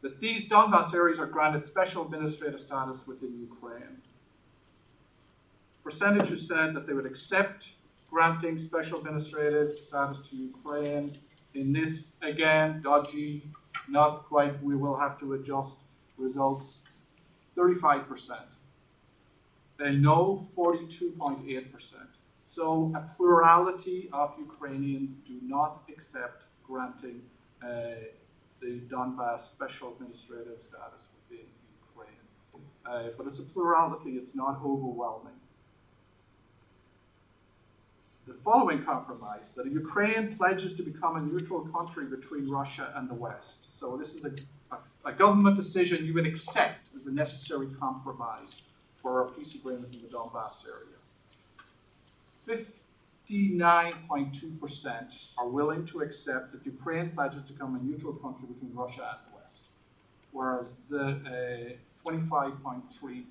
That 0.00 0.18
these 0.18 0.48
Donbass 0.48 0.94
areas 0.94 1.18
are 1.18 1.26
granted 1.26 1.62
special 1.66 2.06
administrative 2.06 2.58
status 2.58 3.06
within 3.06 3.38
Ukraine. 3.38 3.98
Percentages 5.84 6.48
said 6.48 6.72
that 6.72 6.86
they 6.86 6.94
would 6.94 7.04
accept 7.04 7.68
granting 8.10 8.58
special 8.58 8.96
administrative 8.96 9.78
status 9.78 10.26
to 10.30 10.36
Ukraine. 10.36 11.18
In 11.52 11.74
this, 11.74 12.16
again, 12.22 12.80
dodgy, 12.82 13.42
not 13.90 14.24
quite, 14.24 14.62
we 14.62 14.74
will 14.74 14.96
have 14.96 15.20
to 15.20 15.34
adjust 15.34 15.80
results 16.16 16.80
35%. 17.58 18.38
Then 19.76 20.00
no, 20.00 20.48
42.8%. 20.56 22.05
So 22.56 22.90
a 22.96 23.02
plurality 23.18 24.08
of 24.14 24.32
Ukrainians 24.38 25.10
do 25.28 25.38
not 25.42 25.82
accept 25.90 26.44
granting 26.66 27.20
uh, 27.62 27.68
the 28.62 28.80
Donbass 28.90 29.42
special 29.42 29.92
administrative 29.92 30.60
status 30.62 31.02
within 31.16 31.44
Ukraine. 31.86 32.22
Uh, 32.86 33.10
but 33.18 33.26
it's 33.26 33.40
a 33.40 33.42
plurality, 33.42 34.12
it's 34.12 34.34
not 34.34 34.62
overwhelming. 34.64 35.38
The 38.26 38.32
following 38.32 38.82
compromise 38.82 39.52
that 39.54 39.66
Ukraine 39.66 40.34
pledges 40.38 40.72
to 40.78 40.82
become 40.82 41.16
a 41.16 41.20
neutral 41.20 41.60
country 41.76 42.06
between 42.06 42.48
Russia 42.48 42.90
and 42.96 43.06
the 43.06 43.18
West. 43.26 43.66
So 43.78 43.98
this 43.98 44.14
is 44.14 44.24
a, 44.24 44.32
a, 44.74 45.10
a 45.10 45.12
government 45.12 45.56
decision 45.56 46.06
you 46.06 46.14
would 46.14 46.26
accept 46.26 46.88
as 46.96 47.06
a 47.06 47.12
necessary 47.12 47.68
compromise 47.78 48.62
for 49.02 49.26
a 49.26 49.30
peace 49.32 49.54
agreement 49.54 49.94
in 49.94 50.00
the 50.00 50.08
Donbass 50.08 50.64
area. 50.66 50.95
59.2% 52.48 55.38
are 55.38 55.48
willing 55.48 55.84
to 55.86 56.00
accept 56.00 56.52
that 56.52 56.64
Ukraine 56.64 57.10
pledges 57.10 57.42
to 57.46 57.52
become 57.52 57.74
a 57.74 57.80
neutral 57.82 58.12
country 58.14 58.46
between 58.46 58.72
Russia 58.74 59.18
and 59.18 59.32
the 59.32 59.36
West, 59.36 59.64
whereas 60.32 60.76
the 60.88 61.20
uh, 61.26 61.72
25.3% 62.08 63.24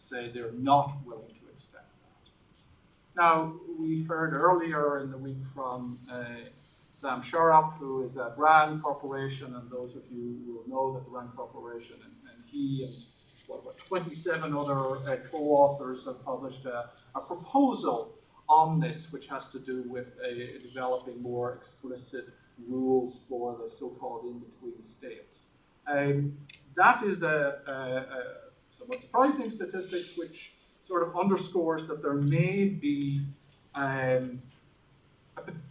say 0.00 0.24
they're 0.32 0.52
not 0.52 1.04
willing 1.04 1.26
to 1.26 1.50
accept 1.52 1.90
that. 2.02 2.30
Now, 3.16 3.58
we 3.78 4.04
heard 4.04 4.32
earlier 4.34 5.00
in 5.00 5.10
the 5.10 5.18
week 5.18 5.42
from 5.54 5.98
uh, 6.10 6.24
Sam 6.94 7.22
Charap, 7.22 7.76
who 7.78 8.06
is 8.06 8.16
at 8.16 8.38
RAND 8.38 8.82
Corporation, 8.82 9.54
and 9.56 9.70
those 9.70 9.96
of 9.96 10.02
you 10.10 10.38
will 10.46 10.64
know 10.68 10.94
that 10.94 11.04
the 11.04 11.10
RAND 11.10 11.34
Corporation 11.34 11.96
and, 12.04 12.12
and 12.32 12.44
he 12.46 12.84
and 12.84 12.94
what, 13.48 13.64
what, 13.64 13.78
27 13.78 14.54
other 14.54 14.98
uh, 15.08 15.16
co-authors 15.30 16.04
have 16.06 16.24
published 16.24 16.64
a, 16.66 16.90
a, 17.16 17.20
proposal 17.20 18.14
on 18.48 18.80
this, 18.80 19.12
which 19.12 19.26
has 19.28 19.48
to 19.50 19.58
do 19.58 19.82
with 19.88 20.08
a, 20.24 20.58
developing 20.58 21.20
more 21.22 21.54
explicit 21.54 22.28
rules 22.68 23.20
for 23.28 23.58
the 23.62 23.68
so-called 23.68 24.24
in-between 24.24 24.84
states. 24.84 25.36
Um, 25.86 26.36
that 26.74 27.02
is 27.04 27.22
a, 27.22 27.58
a, 27.66 27.72
a, 27.72 28.24
somewhat 28.78 29.02
surprising 29.02 29.50
statistic, 29.50 30.02
which 30.16 30.52
sort 30.84 31.02
of 31.02 31.18
underscores 31.18 31.86
that 31.86 32.02
there 32.02 32.14
may 32.14 32.66
be 32.66 33.22
um, 33.74 34.40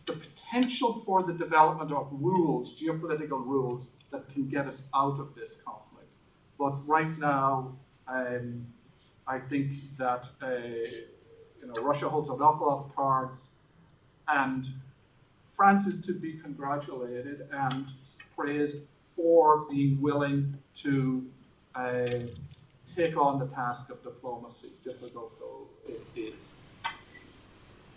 the 0.05 0.13
potential 0.13 0.93
for 0.93 1.23
the 1.23 1.33
development 1.33 1.91
of 1.91 2.07
rules, 2.11 2.79
geopolitical 2.79 3.43
rules, 3.45 3.89
that 4.11 4.31
can 4.33 4.47
get 4.47 4.67
us 4.67 4.83
out 4.93 5.19
of 5.19 5.33
this 5.35 5.57
conflict. 5.65 6.09
But 6.57 6.87
right 6.87 7.17
now, 7.17 7.75
um, 8.07 8.67
I 9.27 9.39
think 9.39 9.71
that 9.97 10.27
uh, 10.41 10.47
you 11.65 11.73
know 11.73 11.87
Russia 11.87 12.09
holds 12.09 12.29
an 12.29 12.41
awful 12.41 12.67
lot 12.67 12.85
of 12.85 12.95
cards, 12.95 13.39
and 14.27 14.65
France 15.55 15.87
is 15.87 16.01
to 16.01 16.13
be 16.13 16.33
congratulated 16.33 17.47
and 17.51 17.87
praised 18.35 18.77
for 19.15 19.65
being 19.69 19.99
willing 20.01 20.53
to 20.83 21.25
uh, 21.73 22.05
take 22.95 23.17
on 23.17 23.39
the 23.39 23.47
task 23.47 23.89
of 23.89 24.03
diplomacy, 24.03 24.69
difficult 24.83 25.31
though 25.39 25.67
it 25.87 26.01
is. 26.15 26.33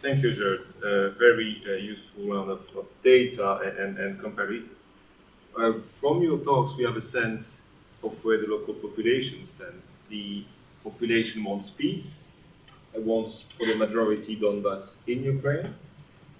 Thank 0.01 0.23
you, 0.23 0.35
Jared. 0.35 0.61
Uh, 0.83 1.19
very 1.19 1.61
uh, 1.69 1.73
useful 1.73 2.29
round 2.29 2.51
of, 2.51 2.61
of 2.77 2.87
data 3.03 3.75
and, 3.79 3.99
and, 3.99 4.21
comparison. 4.21 4.71
Uh, 5.59 5.73
from 6.01 6.23
your 6.23 6.39
talks, 6.39 6.77
we 6.77 6.85
have 6.85 6.97
a 6.97 7.03
sense 7.03 7.62
of 8.05 8.12
where 8.25 8.39
the 8.39 8.47
local 8.47 8.75
population 8.75 9.45
stand. 9.45 9.83
The 10.09 10.45
population 10.85 11.43
wants 11.43 11.71
peace, 11.71 12.23
wants 13.03 13.45
for 13.57 13.67
the 13.67 13.75
majority 13.75 14.37
Donbass 14.37 14.83
in 15.07 15.23
Ukraine, 15.25 15.75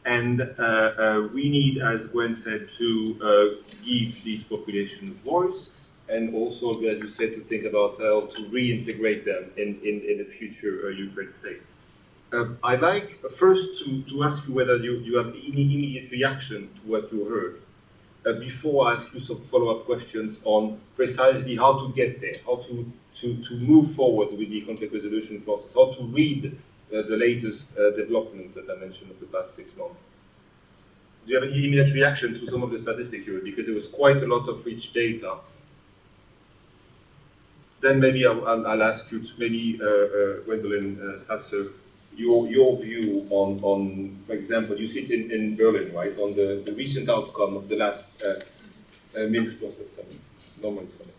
and 0.05 0.41
uh, 0.41 0.63
uh, 0.63 1.29
we 1.33 1.49
need, 1.49 1.79
as 1.79 2.07
Gwen 2.07 2.35
said, 2.35 2.71
to 2.79 2.89
uh, 3.23 3.57
give 3.85 4.25
this 4.25 4.43
population 4.43 5.11
a 5.11 5.25
voice, 5.25 5.71
and 6.09 6.35
also, 6.35 6.73
as 6.73 6.99
you 6.99 7.09
said, 7.09 7.35
to 7.35 7.41
think 7.43 7.65
about 7.65 7.99
how 7.99 8.27
to 8.35 8.43
reintegrate 8.49 9.25
them 9.25 9.51
in, 9.57 9.79
in, 9.83 10.01
in 10.11 10.19
the 10.19 10.29
future 10.39 10.87
uh, 10.87 10.89
Ukraine 10.89 11.33
state. 11.41 11.63
Uh, 12.33 12.51
I'd 12.63 12.81
like 12.81 13.09
first 13.31 13.85
to, 13.85 14.03
to 14.03 14.25
ask 14.25 14.47
you 14.47 14.55
whether 14.55 14.77
you, 14.77 14.99
you 14.99 15.17
have 15.17 15.29
any 15.29 15.73
immediate 15.75 16.11
reaction 16.11 16.69
to 16.77 16.91
what 16.91 17.11
you 17.13 17.25
heard 17.25 17.63
uh, 18.27 18.39
before 18.39 18.89
I 18.89 18.95
ask 18.95 19.13
you 19.15 19.21
some 19.21 19.41
follow-up 19.51 19.87
questions 19.87 20.41
on 20.45 20.81
precisely 20.97 21.57
how 21.57 21.87
to 21.87 21.93
get 21.95 22.21
there, 22.21 22.33
how 22.45 22.57
to, 22.57 22.93
to, 23.21 23.37
to 23.45 23.55
move 23.57 23.93
forward 23.93 24.31
with 24.37 24.51
the 24.51 24.61
conflict 24.63 24.93
resolution 24.93 25.41
process, 25.43 25.75
how 25.75 25.93
to 25.93 26.03
read 26.05 26.57
uh, 26.93 27.03
the 27.03 27.17
latest 27.17 27.77
uh, 27.77 27.91
development 27.91 28.55
that 28.55 28.71
I 28.71 28.79
mentioned 28.81 29.11
of 29.11 29.21
the 29.21 29.27
past 29.27 29.57
six 29.57 29.77
months. 29.77 29.97
Do 31.27 31.33
you 31.33 31.41
have 31.41 31.51
any 31.51 31.67
immediate 31.67 31.93
reaction 31.93 32.39
to 32.41 32.47
some 32.49 32.63
of 32.63 32.71
the 32.71 32.79
statistics 32.79 33.27
here? 33.27 33.41
Because 33.41 33.67
there 33.67 33.75
was 33.75 33.89
quite 33.89 34.23
a 34.23 34.27
lot 34.27 34.49
of 34.49 34.65
rich 34.65 34.93
data 34.93 35.37
then 37.81 38.01
maybe 38.01 38.27
I'll, 38.27 38.67
I'll, 38.67 38.83
ask 38.83 39.11
you 39.13 39.21
to 39.21 39.33
maybe, 39.39 39.79
uh, 39.81 39.87
uh, 39.87 40.41
Gwendolyn 40.45 40.99
uh, 41.01 41.25
Sasse, 41.25 41.71
your, 42.17 42.49
your 42.49 42.77
view 42.83 43.27
on, 43.31 43.61
on, 43.63 44.19
for 44.27 44.33
example, 44.33 44.77
you 44.77 44.89
sit 44.89 45.11
in, 45.11 45.31
in 45.31 45.57
Berlin, 45.57 45.95
right, 45.95 46.17
on 46.19 46.33
the, 46.33 46.63
the 46.65 46.73
recent 46.73 47.09
outcome 47.09 47.57
of 47.57 47.69
the 47.69 47.77
last 47.77 48.23
uh, 48.23 48.41
Minsk 49.29 49.61
process 49.61 49.91
summit, 49.91 50.19
Normandy 50.61 50.93
summit. 50.93 51.15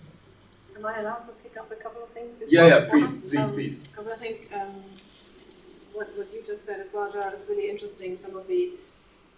Am 0.77 0.85
I 0.85 0.99
allowed 0.99 1.27
to 1.27 1.33
pick 1.49 1.61
up 1.61 1.71
a 1.71 1.75
couple 1.75 2.03
of 2.03 2.09
things? 2.09 2.41
Yeah, 2.47 2.67
yeah, 2.67 2.89
please, 2.89 3.15
please, 3.21 3.37
um, 3.37 3.53
please. 3.53 3.77
Because 3.87 4.07
I 4.07 4.15
think 4.15 4.49
um, 4.53 4.83
what, 5.93 6.07
what 6.15 6.27
you 6.33 6.41
just 6.45 6.65
said 6.65 6.79
as 6.79 6.93
well, 6.93 7.11
Gerard, 7.11 7.33
is 7.33 7.47
really 7.49 7.69
interesting. 7.69 8.15
Some 8.15 8.35
of 8.35 8.47
the, 8.47 8.71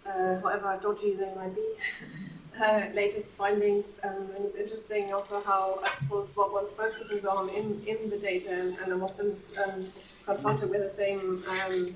uh, 0.06 0.40
however 0.40 0.78
dodgy 0.82 1.14
they 1.14 1.32
might 1.34 1.54
be, 1.54 1.66
uh, 2.60 2.82
latest 2.94 3.36
findings. 3.36 4.00
Um, 4.04 4.28
and 4.36 4.44
it's 4.44 4.56
interesting 4.56 5.12
also 5.12 5.40
how, 5.42 5.80
I 5.84 5.88
suppose, 5.90 6.36
what 6.36 6.52
one 6.52 6.66
focuses 6.76 7.24
on 7.24 7.48
in, 7.50 7.82
in 7.86 8.10
the 8.10 8.18
data, 8.18 8.52
and, 8.52 8.78
and 8.78 8.92
I'm 8.92 9.02
often 9.02 9.36
um, 9.64 9.86
confronted 10.24 10.70
with 10.70 10.82
the 10.82 10.90
same 10.90 11.40
um, 11.66 11.94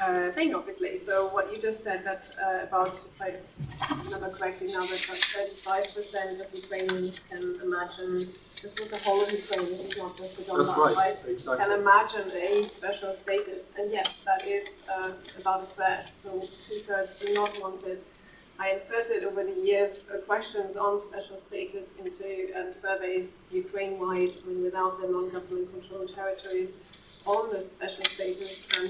uh, 0.00 0.30
thing, 0.32 0.54
obviously. 0.54 0.96
So 0.98 1.28
what 1.28 1.50
you 1.54 1.60
just 1.60 1.82
said 1.82 2.04
that 2.04 2.30
uh, 2.42 2.64
about, 2.64 2.94
if 2.94 3.22
I 3.22 3.34
remember 4.04 4.30
correctly 4.30 4.68
now, 4.68 4.80
that 4.80 5.04
about 5.04 5.18
35% 5.18 6.40
of 6.40 6.54
Ukrainians 6.54 7.20
can 7.20 7.58
imagine, 7.62 8.28
this 8.62 8.78
was 8.80 8.92
a 8.92 8.98
whole 8.98 9.22
of 9.22 9.30
Ukraine, 9.30 9.66
this 9.66 9.84
is 9.84 9.96
not 9.96 10.16
just 10.16 10.36
the 10.36 10.42
Donbass, 10.42 10.76
right, 10.76 10.96
right? 10.96 11.22
can 11.22 11.30
exactly. 11.30 11.74
imagine 11.74 12.30
a 12.32 12.62
special 12.64 13.14
status. 13.14 13.72
And 13.78 13.92
yes, 13.92 14.24
that 14.24 14.46
is 14.46 14.84
uh, 14.92 15.12
about 15.40 15.62
a 15.62 15.66
third. 15.66 16.04
So 16.08 16.48
two 16.66 16.78
thirds 16.78 17.18
do 17.18 17.32
not 17.34 17.60
want 17.60 17.84
it. 17.84 18.04
I 18.58 18.70
inserted 18.70 19.22
over 19.22 19.44
the 19.44 19.60
years 19.60 20.08
uh, 20.12 20.18
questions 20.22 20.76
on 20.76 21.00
special 21.00 21.38
status 21.38 21.94
into 22.02 22.58
um, 22.58 22.72
surveys 22.82 23.32
Ukraine-wide 23.52 24.30
and 24.48 24.62
without 24.64 25.00
the 25.00 25.08
non-government 25.08 25.72
controlled 25.72 26.12
territories 26.14 26.78
on 27.24 27.50
the 27.50 27.60
special 27.60 28.04
status. 28.04 28.66
And 28.76 28.86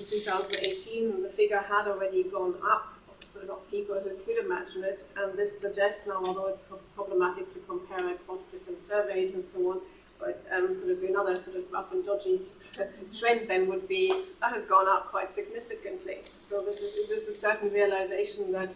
in 0.00 0.06
2018, 0.10 1.22
the 1.22 1.28
figure 1.28 1.60
had 1.60 1.86
already 1.86 2.24
gone 2.24 2.56
up 2.68 2.93
sort 3.34 3.50
of 3.50 3.70
people 3.70 3.96
who 3.96 4.10
could 4.24 4.44
imagine 4.44 4.84
it. 4.84 5.04
And 5.16 5.36
this 5.36 5.60
suggests 5.60 6.06
now, 6.06 6.22
although 6.24 6.46
it's 6.46 6.64
problematic 6.94 7.52
to 7.54 7.60
compare 7.68 8.14
across 8.14 8.44
different 8.44 8.82
surveys 8.82 9.34
and 9.34 9.44
so 9.52 9.72
on, 9.72 9.80
but 10.20 10.44
um, 10.52 10.78
sort 10.80 10.90
of 10.92 11.02
another 11.02 11.40
sort 11.40 11.56
of 11.56 11.64
rough 11.72 11.92
and 11.92 12.04
dodgy 12.06 12.40
trend 13.18 13.48
then 13.48 13.66
would 13.68 13.86
be 13.88 14.24
that 14.40 14.52
has 14.52 14.64
gone 14.64 14.88
up 14.88 15.10
quite 15.10 15.32
significantly. 15.32 16.18
So 16.36 16.62
this 16.62 16.78
is, 16.78 16.94
is 16.94 17.08
this 17.08 17.28
a 17.28 17.32
certain 17.32 17.72
realization 17.72 18.52
that 18.52 18.72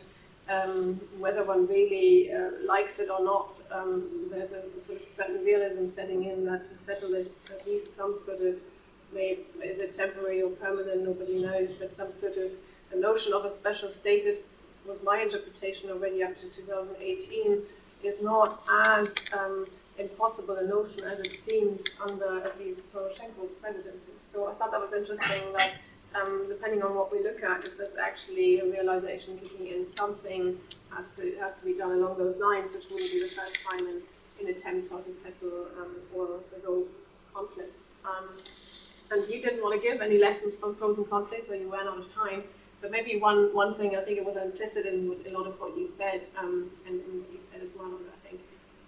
um, 0.48 1.00
whether 1.18 1.44
one 1.44 1.66
really 1.66 2.32
uh, 2.32 2.50
likes 2.66 2.98
it 2.98 3.10
or 3.10 3.22
not, 3.24 3.54
um, 3.70 4.28
there's 4.30 4.52
a 4.52 4.62
sort 4.80 5.00
of 5.00 5.08
certain 5.08 5.44
realism 5.44 5.86
setting 5.86 6.24
in 6.24 6.44
that 6.46 6.64
to 6.64 6.84
settle 6.84 7.10
this, 7.10 7.44
at 7.50 7.66
least 7.66 7.94
some 7.94 8.16
sort 8.16 8.40
of, 8.40 8.56
may, 9.12 9.38
is 9.62 9.78
it 9.78 9.96
temporary 9.96 10.42
or 10.42 10.50
permanent, 10.50 11.04
nobody 11.04 11.40
knows, 11.42 11.74
but 11.74 11.94
some 11.94 12.10
sort 12.10 12.36
of 12.38 12.50
a 12.92 12.96
notion 12.96 13.32
of 13.32 13.44
a 13.44 13.50
special 13.50 13.90
status 13.90 14.44
was 14.86 15.02
my 15.02 15.20
interpretation 15.20 15.90
already 15.90 16.22
up 16.22 16.34
to 16.40 16.48
2018 16.48 17.62
is 18.02 18.22
not 18.22 18.62
as 18.70 19.14
um, 19.38 19.66
impossible 19.98 20.56
a 20.56 20.66
notion 20.66 21.04
as 21.04 21.20
it 21.20 21.32
seemed 21.32 21.90
under 22.00 22.40
at 22.40 22.58
least 22.58 22.92
Poroshenko's 22.92 23.52
presidency. 23.54 24.12
So 24.22 24.48
I 24.48 24.54
thought 24.54 24.70
that 24.70 24.80
was 24.80 24.92
interesting 24.92 25.52
that 25.56 25.74
um, 26.14 26.46
depending 26.48 26.82
on 26.82 26.94
what 26.94 27.12
we 27.12 27.22
look 27.22 27.42
at, 27.42 27.64
if 27.64 27.76
there's 27.76 27.96
actually 27.96 28.60
a 28.60 28.64
realization 28.64 29.38
kicking 29.38 29.66
in, 29.66 29.84
something 29.84 30.56
has 30.94 31.10
to 31.16 31.36
has 31.40 31.54
to 31.54 31.64
be 31.64 31.74
done 31.74 31.90
along 31.90 32.16
those 32.16 32.38
lines, 32.38 32.72
which 32.74 32.84
wouldn't 32.90 33.12
be 33.12 33.20
the 33.20 33.28
first 33.28 33.58
time 33.68 33.80
in, 33.80 34.00
in 34.40 34.48
attempts 34.48 34.90
how 34.90 34.98
to 34.98 35.12
settle 35.12 35.66
um, 35.78 35.96
or 36.14 36.40
resolve 36.54 36.86
conflicts. 37.34 37.92
Um, 38.04 38.28
and 39.10 39.28
you 39.28 39.40
didn't 39.42 39.62
want 39.62 39.80
to 39.80 39.86
give 39.86 40.00
any 40.00 40.18
lessons 40.18 40.58
from 40.58 40.74
frozen 40.74 41.04
conflicts, 41.04 41.50
or 41.50 41.56
you 41.56 41.70
ran 41.70 41.86
out 41.86 41.98
of 41.98 42.12
time. 42.14 42.44
But 42.80 42.90
maybe 42.90 43.18
one, 43.18 43.54
one 43.54 43.74
thing 43.74 43.96
I 43.96 44.02
think 44.02 44.18
it 44.18 44.24
was 44.24 44.36
implicit 44.36 44.86
in 44.86 45.14
a 45.26 45.38
lot 45.38 45.46
of 45.46 45.60
what 45.60 45.76
you 45.76 45.90
said, 45.98 46.26
um, 46.38 46.70
and, 46.86 47.00
and 47.00 47.20
what 47.20 47.32
you 47.32 47.40
said 47.50 47.60
as 47.62 47.74
well, 47.76 47.90
I 47.92 48.28
think, 48.28 48.40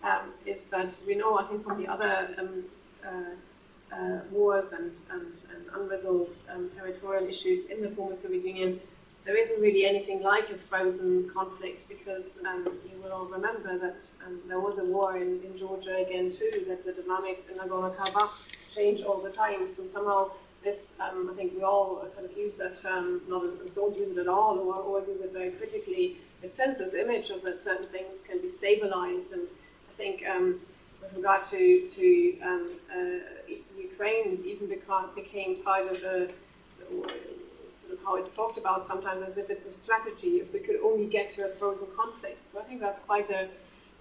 um, 0.04 0.32
is 0.46 0.62
that 0.70 0.92
we 1.06 1.16
know, 1.16 1.38
I 1.38 1.44
think, 1.44 1.64
from 1.64 1.82
the 1.82 1.88
other 1.88 2.30
um, 2.38 2.64
uh, 3.04 3.94
uh, 3.94 4.20
wars 4.30 4.72
and, 4.72 4.92
and, 5.10 5.32
and 5.52 5.66
unresolved 5.74 6.48
um, 6.50 6.70
territorial 6.74 7.28
issues 7.28 7.66
in 7.66 7.82
the 7.82 7.90
former 7.90 8.14
Soviet 8.14 8.44
Union, 8.44 8.80
there 9.24 9.36
isn't 9.36 9.60
really 9.60 9.84
anything 9.84 10.22
like 10.22 10.50
a 10.50 10.56
frozen 10.56 11.28
conflict 11.28 11.88
because 11.88 12.38
um, 12.46 12.64
you 12.90 13.02
will 13.02 13.12
all 13.12 13.26
remember 13.26 13.76
that 13.78 13.96
um, 14.24 14.40
there 14.48 14.60
was 14.60 14.78
a 14.78 14.84
war 14.84 15.16
in, 15.16 15.40
in 15.44 15.56
Georgia 15.56 15.96
again 15.96 16.30
too, 16.30 16.64
that 16.68 16.84
the 16.84 16.92
dynamics 16.92 17.48
in 17.48 17.58
Nagorno-Karabakh 17.58 18.74
change 18.74 19.02
all 19.02 19.20
the 19.20 19.30
time. 19.30 19.66
So 19.66 19.84
somehow 19.84 20.30
this, 20.62 20.94
um, 21.00 21.30
I 21.32 21.36
think 21.36 21.54
we 21.56 21.62
all 21.62 22.06
kind 22.14 22.26
of 22.28 22.36
use 22.36 22.56
that 22.56 22.80
term, 22.80 23.22
not 23.28 23.74
don't 23.74 23.96
use 23.96 24.10
it 24.10 24.18
at 24.18 24.28
all, 24.28 24.58
or, 24.58 24.74
or 24.74 25.06
use 25.06 25.20
it 25.20 25.32
very 25.32 25.50
critically. 25.50 26.18
It 26.42 26.52
sends 26.52 26.78
this 26.78 26.94
image 26.94 27.30
of 27.30 27.42
that 27.42 27.60
certain 27.60 27.86
things 27.86 28.22
can 28.26 28.40
be 28.40 28.48
stabilized, 28.48 29.32
and 29.32 29.48
I 29.90 29.92
think 29.96 30.24
um, 30.28 30.60
with 31.02 31.14
regard 31.14 31.44
to 31.50 31.88
to 31.88 32.40
um, 32.42 32.70
uh, 32.94 33.48
eastern 33.48 33.78
Ukraine, 33.78 34.34
it 34.34 34.46
even 34.46 34.68
became, 34.68 35.06
became 35.14 35.62
part 35.62 35.86
of 35.90 36.00
the 36.00 36.32
sort 37.74 37.92
of 37.92 38.04
how 38.04 38.16
it's 38.16 38.34
talked 38.34 38.58
about 38.58 38.86
sometimes 38.86 39.22
as 39.22 39.38
if 39.38 39.48
it's 39.48 39.64
a 39.64 39.72
strategy. 39.72 40.40
If 40.40 40.52
we 40.52 40.60
could 40.60 40.80
only 40.82 41.06
get 41.06 41.30
to 41.30 41.46
a 41.46 41.48
frozen 41.48 41.88
conflict, 41.96 42.48
so 42.48 42.60
I 42.60 42.64
think 42.64 42.80
that's 42.80 43.00
quite 43.00 43.30
a 43.30 43.48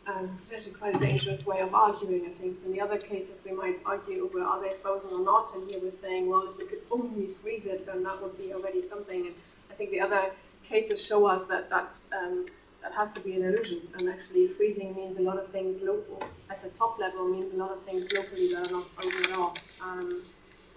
um, 0.09 0.39
potentially 0.47 0.75
quite 0.75 0.95
a 0.95 0.99
dangerous 0.99 1.45
way 1.45 1.59
of 1.59 1.73
arguing, 1.73 2.25
I 2.25 2.29
think. 2.39 2.57
So 2.57 2.65
in 2.65 2.73
the 2.73 2.81
other 2.81 2.97
cases, 2.97 3.41
we 3.45 3.51
might 3.51 3.79
argue 3.85 4.25
over 4.25 4.41
are 4.41 4.61
they 4.61 4.73
frozen 4.81 5.11
or 5.11 5.23
not, 5.23 5.53
and 5.53 5.69
here 5.69 5.79
we're 5.81 5.91
saying, 5.91 6.27
well, 6.27 6.47
if 6.49 6.57
we 6.57 6.65
could 6.65 6.81
only 6.91 7.29
freeze 7.41 7.65
it, 7.65 7.85
then 7.85 8.03
that 8.03 8.21
would 8.21 8.37
be 8.37 8.53
already 8.53 8.81
something. 8.81 9.27
And 9.27 9.35
I 9.69 9.73
think 9.73 9.91
the 9.91 10.01
other 10.01 10.31
cases 10.67 11.05
show 11.05 11.25
us 11.27 11.47
that 11.47 11.69
that's 11.69 12.09
um, 12.11 12.47
that 12.81 12.93
has 12.93 13.13
to 13.13 13.19
be 13.19 13.33
an 13.33 13.43
illusion, 13.43 13.81
and 13.99 14.09
actually 14.09 14.47
freezing 14.47 14.95
means 14.95 15.17
a 15.17 15.21
lot 15.21 15.37
of 15.37 15.47
things 15.47 15.81
local. 15.81 16.23
At 16.49 16.63
the 16.63 16.69
top 16.69 16.97
level, 16.99 17.27
means 17.27 17.53
a 17.53 17.57
lot 17.57 17.71
of 17.71 17.83
things 17.83 18.11
locally 18.13 18.53
that 18.53 18.67
are 18.67 18.71
not 18.71 18.87
frozen 18.89 19.25
at 19.25 19.37
all. 19.37 19.57
Um, 19.83 20.23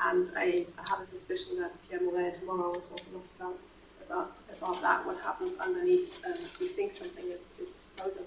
and 0.05 0.33
I, 0.37 0.67
I 0.79 0.91
have 0.91 1.01
a 1.01 1.05
suspicion 1.05 1.61
that 1.61 1.71
Pierre 1.89 2.03
Morel 2.03 2.33
tomorrow 2.41 2.73
will 2.73 2.81
talk 2.81 3.03
a 3.13 3.17
lot 3.17 3.27
about 3.39 3.59
about 4.05 4.33
about 4.59 4.83
that. 4.83 5.07
What 5.07 5.19
happens 5.21 5.59
underneath 5.59 6.21
um, 6.27 6.33
if 6.33 6.61
we 6.61 6.67
think 6.67 6.93
something 6.93 7.27
is, 7.27 7.55
is 7.61 7.87
frozen 7.97 8.25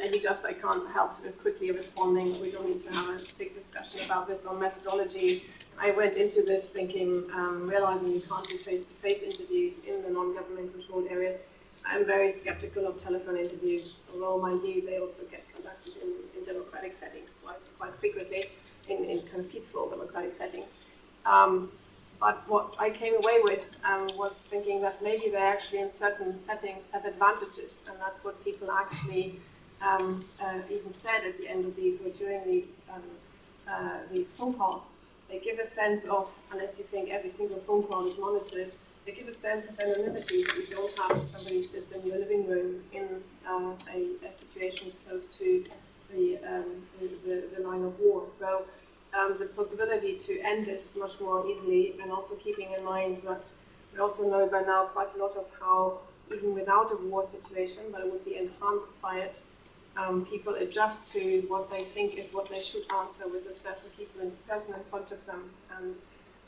maybe 0.00 0.18
just 0.18 0.44
I 0.46 0.54
can't 0.54 0.88
help 0.90 1.12
sort 1.12 1.28
of 1.28 1.40
quickly 1.40 1.70
responding. 1.70 2.40
We 2.40 2.50
don't 2.50 2.68
need 2.68 2.82
to 2.84 2.92
have 2.92 3.08
a 3.10 3.20
big 3.38 3.54
discussion 3.54 4.00
about 4.06 4.26
this 4.26 4.46
on 4.46 4.58
methodology. 4.58 5.44
I 5.78 5.90
went 5.92 6.16
into 6.16 6.42
this 6.42 6.70
thinking, 6.70 7.24
um, 7.34 7.68
realizing 7.68 8.12
you 8.12 8.20
can't 8.20 8.46
do 8.48 8.56
face-to-face 8.56 9.22
interviews 9.22 9.84
in 9.84 10.02
the 10.02 10.10
non-government 10.10 10.72
controlled 10.72 11.06
areas. 11.10 11.36
I'm 11.86 12.04
very 12.04 12.32
skeptical 12.32 12.86
of 12.86 13.02
telephone 13.02 13.36
interviews, 13.36 14.04
although 14.12 14.38
mind 14.38 14.62
you, 14.62 14.84
they 14.84 14.98
also 14.98 15.22
get 15.30 15.42
conducted 15.54 15.94
in, 16.02 16.12
in 16.36 16.44
democratic 16.44 16.92
settings 16.92 17.36
quite, 17.42 17.56
quite 17.78 17.94
frequently, 17.96 18.50
in, 18.88 19.04
in 19.04 19.20
kind 19.22 19.44
of 19.44 19.50
peaceful 19.50 19.88
democratic 19.88 20.34
settings. 20.34 20.74
Um, 21.24 21.70
but 22.18 22.46
what 22.46 22.76
I 22.78 22.90
came 22.90 23.14
away 23.14 23.40
with 23.44 23.64
um, 23.82 24.06
was 24.18 24.36
thinking 24.38 24.82
that 24.82 25.02
maybe 25.02 25.30
they 25.30 25.38
actually, 25.38 25.80
in 25.80 25.90
certain 25.90 26.36
settings, 26.36 26.90
have 26.90 27.06
advantages, 27.06 27.84
and 27.88 27.98
that's 27.98 28.22
what 28.22 28.44
people 28.44 28.70
actually 28.70 29.40
um, 29.82 30.24
uh, 30.40 30.58
even 30.70 30.92
said 30.92 31.24
at 31.24 31.38
the 31.38 31.48
end 31.48 31.64
of 31.64 31.74
these 31.76 32.00
or 32.02 32.10
during 32.10 32.44
these 32.44 32.82
um, 32.92 33.02
uh, 33.70 33.98
these 34.12 34.32
phone 34.32 34.54
calls. 34.54 34.94
They 35.28 35.38
give 35.38 35.58
a 35.60 35.66
sense 35.66 36.06
of, 36.06 36.28
unless 36.50 36.76
you 36.76 36.84
think 36.84 37.10
every 37.10 37.30
single 37.30 37.60
phone 37.60 37.84
call 37.84 38.08
is 38.08 38.18
monitored, 38.18 38.72
they 39.06 39.12
give 39.12 39.28
a 39.28 39.34
sense 39.34 39.70
of 39.70 39.78
anonymity 39.78 40.42
that 40.42 40.56
you 40.56 40.66
don't 40.66 40.98
have 40.98 41.12
if 41.12 41.22
somebody 41.22 41.62
sits 41.62 41.92
in 41.92 42.04
your 42.04 42.18
living 42.18 42.48
room 42.48 42.82
in 42.92 43.06
uh, 43.48 43.72
a, 43.94 44.26
a, 44.28 44.34
situation 44.34 44.92
close 45.06 45.28
to 45.28 45.64
the, 46.12 46.38
um, 46.46 46.64
the, 47.00 47.44
the, 47.56 47.62
line 47.62 47.84
of 47.84 47.98
war. 48.00 48.24
So 48.38 48.64
um, 49.16 49.36
the 49.38 49.46
possibility 49.46 50.16
to 50.16 50.40
end 50.40 50.66
this 50.66 50.94
much 50.96 51.20
more 51.20 51.46
easily, 51.46 51.94
and 52.02 52.10
also 52.10 52.34
keeping 52.34 52.72
in 52.76 52.84
mind 52.84 53.22
that 53.24 53.42
we 53.92 54.00
also 54.00 54.28
know 54.28 54.46
by 54.48 54.62
now 54.62 54.86
quite 54.86 55.08
a 55.14 55.18
lot 55.18 55.36
of 55.36 55.46
how, 55.60 55.98
even 56.34 56.54
without 56.54 56.92
a 56.92 56.96
war 56.96 57.24
situation, 57.24 57.84
but 57.92 58.02
it 58.02 58.12
would 58.12 58.24
be 58.24 58.36
enhanced 58.36 59.00
by 59.00 59.20
it, 59.20 59.34
um, 60.00 60.26
people 60.26 60.54
adjust 60.54 61.12
to 61.12 61.44
what 61.48 61.70
they 61.70 61.84
think 61.84 62.16
is 62.16 62.32
what 62.32 62.48
they 62.48 62.62
should 62.62 62.84
answer 63.00 63.28
with 63.28 63.46
a 63.50 63.54
certain 63.54 63.90
people 63.96 64.20
in 64.22 64.32
person 64.48 64.74
in 64.74 64.80
front 64.90 65.10
of 65.10 65.24
them. 65.26 65.50
And 65.76 65.94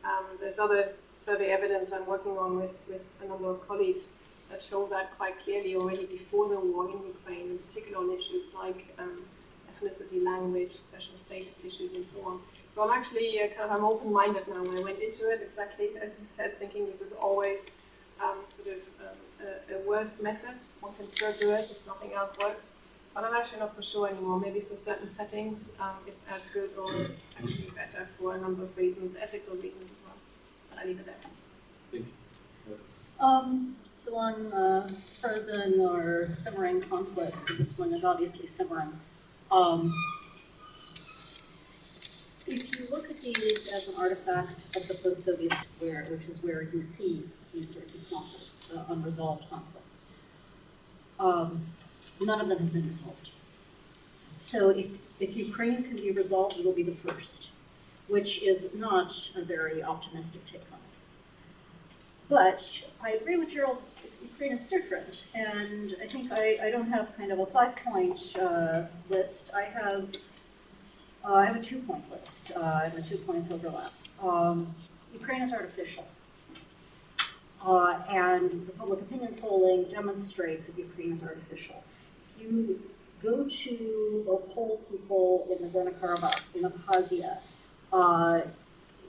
um, 0.05 0.25
there's 0.41 0.59
other 0.59 0.93
survey 1.17 1.51
evidence 1.51 1.91
I'm 1.93 2.07
working 2.07 2.33
on 2.39 2.57
with, 2.57 2.75
with 2.89 3.03
a 3.23 3.27
number 3.27 3.49
of 3.51 3.67
colleagues 3.69 4.05
that 4.51 4.63
show 4.63 4.87
that 4.89 5.17
quite 5.17 5.35
clearly 5.45 5.77
already 5.77 6.07
before 6.07 6.49
the 6.49 6.59
war 6.59 6.89
in 6.89 6.99
Ukraine, 7.07 7.51
in 7.53 7.59
particular 7.59 7.99
on 7.99 8.11
issues 8.11 8.45
like 8.55 8.95
um, 8.99 9.23
ethnicity, 9.71 10.25
language, 10.25 10.75
special 10.75 11.15
status 11.19 11.59
issues, 11.65 11.95
and 11.95 12.07
so 12.07 12.23
on. 12.25 12.41
So 12.71 12.85
I'm 12.85 12.99
actually 12.99 13.41
uh, 13.41 13.49
kind 13.49 13.71
of 13.71 13.73
I'm 13.73 13.85
open-minded 13.85 14.49
now. 14.49 14.63
When 14.63 14.77
I 14.79 14.83
went 14.83 15.01
into 15.01 15.31
it 15.31 15.41
exactly 15.43 15.89
as 16.01 16.11
you 16.21 16.27
said, 16.37 16.59
thinking 16.59 16.87
this 16.87 17.01
is 17.01 17.13
always 17.13 17.71
um, 18.23 18.39
sort 18.49 18.69
of 18.69 18.83
um, 19.01 19.47
a, 19.47 19.77
a 19.77 19.89
worse 19.89 20.21
method. 20.21 20.57
One 20.81 20.95
can 20.95 21.09
still 21.09 21.33
do 21.33 21.51
it 21.53 21.71
if 21.71 21.87
nothing 21.87 22.13
else 22.13 22.33
works 22.39 22.72
but 23.15 23.25
I'm 23.25 23.35
actually 23.35 23.61
not 23.61 23.75
so 23.75 23.83
sure 23.83 24.09
anymore. 24.09 24.41
Maybe 24.41 24.61
for 24.61 24.77
certain 24.77 25.07
settings, 25.07 25.73
um, 25.81 25.97
it's 26.07 26.21
as 26.31 26.43
good 26.53 26.71
or 26.79 26.91
actually 27.39 27.71
better 27.75 28.09
for 28.19 28.35
a 28.35 28.41
number 28.41 28.63
of 28.63 28.77
reasons, 28.77 29.17
ethical 29.21 29.55
reasons 29.57 29.91
as 29.91 30.05
well. 30.05 30.17
But 30.71 30.79
I 30.79 30.87
leave 30.87 31.01
it 31.01 31.07
there. 31.07 32.03
Um, 33.21 33.77
so 34.05 34.17
on 34.17 34.53
uh, 34.53 34.91
frozen 35.21 35.81
or 35.81 36.31
simmering 36.43 36.81
conflicts, 36.83 37.49
so 37.49 37.55
this 37.55 37.79
one 37.79 37.93
is 37.93 38.03
obviously 38.03 38.47
simmering. 38.47 38.99
Um, 39.51 39.95
if 42.47 42.79
you 42.79 42.87
look 42.91 43.09
at 43.09 43.19
these 43.21 43.71
as 43.73 43.89
an 43.89 43.95
artifact 43.99 44.77
of 44.77 44.89
the 44.89 44.95
post-Soviet 44.95 45.53
square, 45.53 46.07
which 46.11 46.29
is 46.29 46.43
where 46.43 46.63
you 46.63 46.83
see 46.83 47.23
these 47.55 47.73
sorts 47.73 47.95
of 47.95 48.11
conflicts, 48.11 48.73
uh, 48.75 48.85
unresolved 48.93 49.49
conflicts, 49.49 50.01
um, 51.21 51.65
none 52.21 52.41
of 52.41 52.49
them 52.49 52.59
have 52.59 52.73
been 52.73 52.89
resolved. 52.89 53.31
So 54.39 54.71
if, 54.71 54.89
if 55.21 55.37
Ukraine 55.37 55.83
can 55.83 55.97
be 55.97 56.11
resolved, 56.11 56.59
it'll 56.59 56.73
be 56.73 56.83
the 56.83 56.95
first, 56.97 57.49
which 58.09 58.43
is 58.43 58.75
not 58.75 59.15
a 59.37 59.43
very 59.43 59.83
optimistic 59.83 60.45
take 60.47 60.67
on 60.73 60.79
this. 60.91 61.07
But 62.29 62.83
I 63.03 63.13
agree 63.13 63.37
with 63.37 63.51
Gerald, 63.51 63.79
Ukraine 64.23 64.53
is 64.53 64.67
different, 64.67 65.23
and 65.35 65.95
I 66.03 66.07
think 66.07 66.33
I, 66.33 66.59
I 66.65 66.71
don't 66.71 66.91
have 66.91 67.17
kind 67.17 67.31
of 67.31 67.39
a 67.39 67.47
five-point 67.47 68.37
uh, 68.41 68.83
list. 69.09 69.51
I 69.55 69.63
have 69.63 70.09
uh, 71.25 71.35
I 71.35 71.47
have 71.47 71.55
a 71.55 71.63
two-point 71.63 72.11
list, 72.11 72.51
uh, 72.57 72.81
and 72.85 72.93
the 72.95 73.03
two 73.03 73.17
points 73.19 73.49
overlap. 73.53 73.93
Um, 74.21 74.75
Ukraine 75.13 75.43
is 75.43 75.53
artificial. 75.53 76.05
Uh, 77.65 78.01
and 78.11 78.67
the 78.67 78.73
public 78.73 79.01
opinion 79.03 79.33
polling 79.41 79.85
demonstrates 79.85 80.67
that 80.67 80.77
Ukraine 80.77 81.13
is 81.13 81.23
artificial. 81.23 81.85
You 82.43 82.81
go 83.23 83.45
to 83.49 84.25
or 84.27 84.41
poll 84.41 84.81
people 84.91 85.47
in 85.51 85.67
Nagorno-Karabakh, 85.67 86.43
in 86.57 86.63
Abkhazia, 86.63 87.39
uh, 87.93 88.41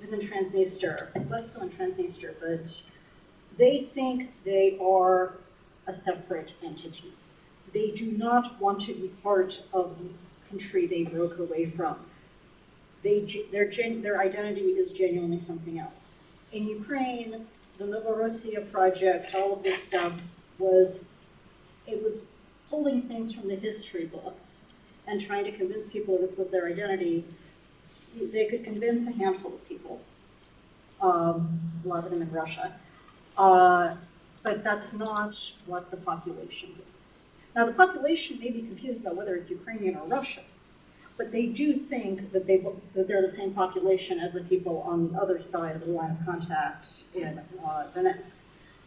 even 0.04 0.20
in 0.22 0.28
Transnistria, 0.28 1.08
less 1.30 1.54
so 1.54 1.62
in 1.62 1.70
Transnistria, 1.70 2.34
but 2.40 2.82
they 3.58 3.82
think 3.82 4.32
they 4.44 4.78
are 4.80 5.34
a 5.88 5.94
separate 5.94 6.54
entity. 6.64 7.14
They 7.74 7.92
do 7.92 8.12
not 8.12 8.60
want 8.62 8.82
to 8.82 8.94
be 8.94 9.08
part 9.24 9.64
of 9.74 9.98
the 9.98 10.10
country 10.50 10.86
they 10.86 11.04
broke 11.04 11.40
away 11.40 11.66
from. 11.66 11.96
They, 13.02 13.22
their, 13.52 13.70
their 13.70 14.22
identity 14.22 14.62
is 14.62 14.92
genuinely 14.92 15.40
something 15.40 15.80
else. 15.80 16.14
In 16.52 16.68
Ukraine, 16.68 17.48
the 17.78 17.86
Novorossiya 17.86 18.72
project, 18.72 19.34
all 19.34 19.54
of 19.54 19.64
this 19.64 19.84
stuff 19.84 20.22
was, 20.60 21.14
it 21.88 22.02
was 22.04 22.26
pulling 22.74 23.04
things 23.04 23.32
from 23.32 23.48
the 23.48 23.56
history 23.56 24.06
books 24.06 24.66
and 25.06 25.22
trying 25.22 25.44
to 25.44 25.52
convince 25.52 25.86
people 25.86 26.18
this 26.18 26.38
was 26.38 26.50
their 26.50 26.66
identity. 26.66 27.24
They 28.20 28.48
could 28.48 28.64
convince 28.64 29.06
a 29.06 29.12
handful 29.12 29.54
of 29.54 29.70
people, 29.70 30.02
um, 31.00 31.60
a 31.86 31.88
lot 31.88 32.04
of 32.04 32.10
them 32.10 32.24
in 32.24 32.32
Russia, 32.32 32.74
uh, 33.38 33.94
but 34.42 34.64
that's 34.64 34.92
not 34.92 35.36
what 35.68 35.92
the 35.92 35.98
population 35.98 36.70
is. 37.00 37.26
Now, 37.56 37.68
the 37.68 37.74
population 37.74 38.40
may 38.40 38.50
be 38.50 38.62
confused 38.64 39.02
about 39.02 39.18
whether 39.18 39.36
it's 39.36 39.52
Ukrainian 39.52 39.96
or 39.96 40.08
Russian, 40.08 40.44
but 41.16 41.32
they 41.32 41.46
do 41.46 41.76
think 41.76 42.32
that, 42.32 42.48
they, 42.48 42.58
that 42.96 43.08
they're 43.08 43.22
the 43.22 43.32
same 43.32 43.54
population 43.54 44.20
as 44.20 44.34
the 44.34 44.42
people 44.42 44.82
on 44.88 45.14
the 45.14 45.20
other 45.20 45.44
side 45.44 45.76
of 45.76 45.86
the 45.86 45.92
line 45.92 46.18
of 46.20 46.26
contact 46.26 46.88
in 47.14 47.40
uh, 47.64 47.86
Donetsk. 47.96 48.34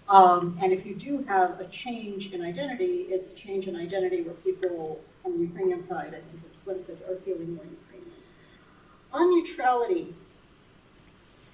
Um, 0.09 0.57
and 0.63 0.73
if 0.73 0.87
you 0.87 0.95
do 0.95 1.25
have 1.25 1.61
a 1.61 1.67
change 1.67 2.33
in 2.33 2.43
identity, 2.43 3.07
it's 3.09 3.29
a 3.29 3.35
change 3.35 3.67
in 3.67 3.75
identity 3.75 4.23
where 4.23 4.35
people 4.35 5.01
on 5.25 5.33
the 5.33 5.39
Ukrainian 5.39 5.87
side, 5.89 6.09
I 6.09 6.21
think 6.21 6.43
it's 6.45 6.59
what 6.65 6.77
it 6.77 6.87
says, 6.87 7.01
are 7.09 7.17
feeling 7.17 7.55
more 7.55 7.65
Ukrainian. 7.65 8.13
On 9.13 9.31
neutrality, 9.31 10.15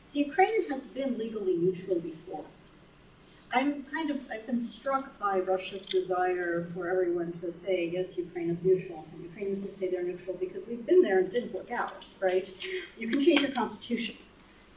so 0.06 0.18
Ukraine 0.18 0.68
has 0.68 0.86
been 0.86 1.16
legally 1.16 1.56
neutral 1.56 1.98
before. 1.98 2.44
I'm 3.54 3.82
kind 3.84 4.10
of, 4.10 4.24
I've 4.30 4.46
been 4.46 4.58
struck 4.58 5.18
by 5.18 5.40
Russia's 5.40 5.86
desire 5.86 6.66
for 6.74 6.88
everyone 6.88 7.32
to 7.40 7.52
say, 7.52 7.86
yes, 7.86 8.16
Ukraine 8.16 8.50
is 8.50 8.62
neutral. 8.62 9.06
And 9.12 9.22
Ukrainians 9.22 9.60
will 9.60 9.70
say 9.70 9.88
they're 9.88 10.02
neutral 10.02 10.36
because 10.36 10.66
we've 10.66 10.84
been 10.86 11.02
there 11.02 11.18
and 11.18 11.28
it 11.28 11.32
didn't 11.32 11.52
work 11.54 11.70
out, 11.70 12.04
right? 12.20 12.48
You 12.98 13.08
can 13.08 13.20
change 13.20 13.40
your 13.40 13.52
constitution, 13.52 14.16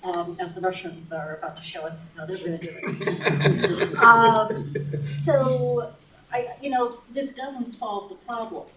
um, 0.05 0.37
as 0.39 0.53
the 0.53 0.61
Russians 0.61 1.11
are 1.11 1.35
about 1.35 1.57
to 1.57 1.63
show 1.63 1.81
us 1.81 2.03
how 2.15 2.25
they're 2.25 2.37
going 2.37 2.59
to 2.59 2.65
do 2.65 2.77
it. 2.81 3.97
um, 3.97 4.73
so, 5.11 5.91
I, 6.31 6.47
you 6.61 6.69
know, 6.69 6.97
this 7.11 7.33
doesn't 7.33 7.71
solve 7.71 8.09
the 8.09 8.15
problem. 8.15 8.67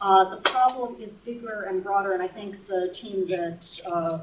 Uh, 0.00 0.34
the 0.34 0.40
problem 0.50 0.96
is 1.00 1.14
bigger 1.14 1.66
and 1.68 1.82
broader, 1.82 2.12
and 2.12 2.22
I 2.22 2.26
think 2.26 2.66
the 2.66 2.92
team 2.92 3.24
that, 3.28 3.80
uh, 3.86 4.18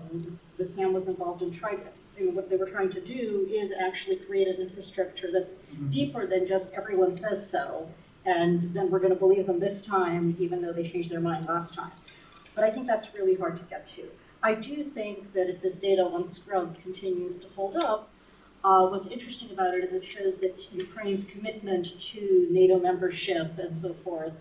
that 0.57 0.71
Sam 0.71 0.91
was 0.91 1.07
involved 1.07 1.41
in 1.41 1.51
tried 1.51 1.79
what 2.27 2.49
they 2.49 2.57
were 2.57 2.69
trying 2.69 2.91
to 2.91 3.01
do 3.01 3.47
is 3.49 3.71
actually 3.71 4.17
create 4.17 4.47
an 4.47 4.55
infrastructure 4.55 5.31
that's 5.31 5.53
mm-hmm. 5.53 5.89
deeper 5.89 6.27
than 6.27 6.45
just 6.45 6.73
everyone 6.73 7.13
says 7.13 7.49
so, 7.49 7.89
and 8.25 8.73
then 8.73 8.89
we're 8.89 8.99
going 8.99 9.13
to 9.13 9.19
believe 9.19 9.47
them 9.47 9.59
this 9.59 9.85
time, 9.85 10.35
even 10.39 10.61
though 10.61 10.73
they 10.73 10.87
changed 10.87 11.09
their 11.09 11.21
mind 11.21 11.45
last 11.45 11.73
time. 11.73 11.91
But 12.55 12.63
I 12.63 12.71
think 12.71 12.87
that's 12.87 13.13
really 13.15 13.35
hard 13.35 13.57
to 13.57 13.63
get 13.63 13.87
to. 13.95 14.09
I 14.41 14.53
do 14.53 14.83
think 14.83 15.33
that 15.33 15.49
if 15.49 15.61
this 15.61 15.79
data 15.79 16.05
once 16.05 16.35
scrubbed 16.35 16.81
continues 16.81 17.41
to 17.41 17.47
hold 17.55 17.75
up, 17.77 18.09
uh, 18.63 18.87
what's 18.87 19.07
interesting 19.09 19.51
about 19.51 19.73
it 19.73 19.83
is 19.83 19.91
it 19.91 20.05
shows 20.05 20.37
that 20.39 20.73
Ukraine's 20.73 21.25
commitment 21.25 21.99
to 21.99 22.47
NATO 22.49 22.79
membership 22.79 23.57
and 23.57 23.77
so 23.77 23.93
forth 23.93 24.33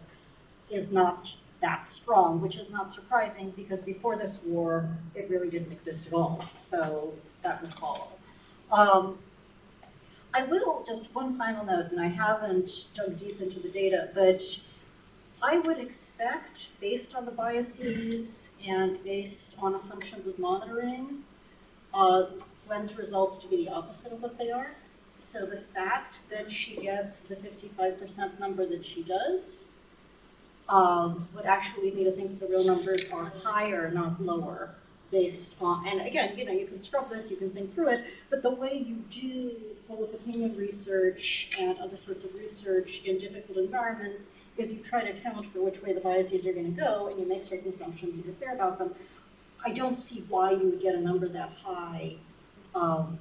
is 0.71 0.93
not 0.93 1.35
that 1.61 1.87
strong, 1.87 2.41
which 2.41 2.57
is 2.57 2.71
not 2.71 2.93
surprising 2.93 3.53
because 3.57 3.83
before 3.83 4.17
this 4.17 4.41
war, 4.45 4.89
it 5.15 5.29
really 5.29 5.51
didn't 5.51 5.73
exist 5.73 6.07
at 6.07 6.13
all. 6.13 6.45
So 6.55 7.15
that 7.43 7.61
would 7.63 7.75
follow. 7.75 8.09
Um, 8.71 9.19
I 10.35 10.45
will, 10.45 10.85
just 10.87 11.13
one 11.15 11.37
final 11.37 11.65
note, 11.65 11.91
and 11.91 12.01
I 12.01 12.07
haven't 12.07 12.71
dug 12.95 13.19
deep 13.19 13.41
into 13.41 13.59
the 13.61 13.71
data, 13.71 14.11
but 14.15 14.43
I 15.43 15.59
would 15.59 15.79
expect, 15.79 16.69
based 16.81 17.15
on 17.15 17.25
the 17.25 17.31
biases 17.31 18.51
and 18.67 19.03
based 19.05 19.55
on 19.59 19.75
assumptions 19.75 20.27
of 20.27 20.39
monitoring, 20.39 21.23
uh, 21.95 22.27
Gwen's 22.67 22.99
results 22.99 23.39
to 23.39 23.49
be 23.49 23.65
the 23.65 23.73
opposite 23.73 24.13
of 24.13 24.21
what 24.21 24.37
they 24.37 24.51
are. 24.51 24.73
So 25.19 25.47
the 25.47 25.59
fact 25.59 26.17
that 26.31 26.51
she 26.51 26.77
gets 26.77 27.21
the 27.21 27.37
55% 27.37 28.39
number 28.39 28.67
that 28.67 28.85
she 28.85 29.03
does 29.03 29.63
um, 30.69 31.27
would 31.35 31.47
actually 31.47 31.85
lead 31.85 31.97
me 31.97 32.05
to 32.05 32.13
think 32.13 32.39
the 32.41 32.47
real 32.47 32.65
numbers 32.65 33.11
are 33.11 33.33
higher, 33.43 33.91
not 33.91 34.21
lower 34.23 34.75
based 35.11 35.55
on, 35.61 35.87
and 35.89 36.07
again, 36.07 36.37
you 36.37 36.45
know, 36.45 36.53
you 36.53 36.67
can 36.67 36.83
scrub 36.83 37.09
this, 37.09 37.31
you 37.31 37.37
can 37.39 37.51
think 37.51 37.75
through 37.75 37.89
it, 37.89 38.05
but 38.29 38.43
the 38.43 38.51
way 38.51 38.75
you 38.75 38.97
do 39.11 39.53
public 39.89 40.13
opinion 40.13 40.55
research 40.57 41.51
and 41.59 41.79
other 41.79 41.97
sorts 41.97 42.25
of 42.25 42.35
research 42.35 43.01
in 43.07 43.19
difficult 43.19 43.57
environments 43.57 44.27
is 44.59 44.73
you 44.73 44.81
try 44.81 45.03
to 45.03 45.11
account 45.11 45.51
for 45.53 45.61
which 45.61 45.81
way 45.83 45.93
the 45.93 46.01
biases 46.01 46.45
are 46.45 46.53
going 46.53 46.75
to 46.75 46.81
go, 46.81 47.09
and 47.09 47.19
you 47.19 47.27
make 47.27 47.45
certain 47.45 47.73
assumptions 47.73 48.15
and 48.15 48.25
you're 48.25 48.35
fair 48.35 48.55
about 48.55 48.79
them. 48.79 48.95
I 49.65 49.73
don't 49.73 49.97
see 49.97 50.25
why 50.29 50.53
you 50.53 50.65
would 50.71 50.83
get 50.83 50.95
a 50.95 51.01
number 51.01 51.29
that 51.29 51.51
high. 51.63 52.17
Um, 52.75 53.19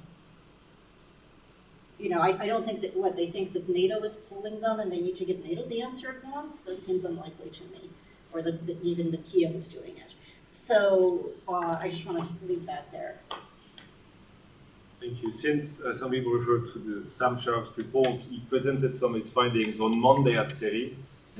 you 1.98 2.08
know, 2.08 2.20
I, 2.20 2.36
I 2.40 2.46
don't 2.46 2.64
think 2.64 2.80
that 2.82 2.96
what 2.96 3.16
they 3.16 3.30
think 3.30 3.52
that 3.54 3.68
NATO 3.68 4.00
is 4.02 4.16
pulling 4.16 4.60
them 4.60 4.80
and 4.80 4.90
they 4.90 5.00
need 5.00 5.16
to 5.18 5.24
give 5.24 5.44
NATO 5.44 5.66
the 5.66 5.82
answer 5.82 6.08
at 6.10 6.32
once. 6.32 6.58
That 6.60 6.84
seems 6.84 7.04
unlikely 7.04 7.50
to 7.50 7.62
me, 7.72 7.90
or 8.32 8.42
that, 8.42 8.66
that 8.66 8.82
even 8.82 9.10
the 9.10 9.18
Kiev 9.18 9.54
is 9.54 9.68
doing 9.68 9.96
it. 9.96 10.12
So 10.50 11.30
uh, 11.48 11.76
I 11.80 11.88
just 11.88 12.04
want 12.06 12.18
to 12.18 12.46
leave 12.46 12.66
that 12.66 12.90
there. 12.92 13.18
Thank 15.00 15.22
you. 15.22 15.32
Since 15.32 15.80
uh, 15.80 15.96
some 15.96 16.10
people 16.10 16.32
referred 16.32 16.72
to 16.72 16.78
the 16.78 17.10
Sam 17.16 17.38
Charap's 17.38 17.76
report, 17.78 18.20
he 18.20 18.40
presented 18.48 18.94
some 18.94 19.14
of 19.14 19.20
his 19.20 19.30
findings 19.30 19.80
on 19.80 19.98
Monday 19.98 20.36
at 20.36 20.48
CERI, 20.48 20.94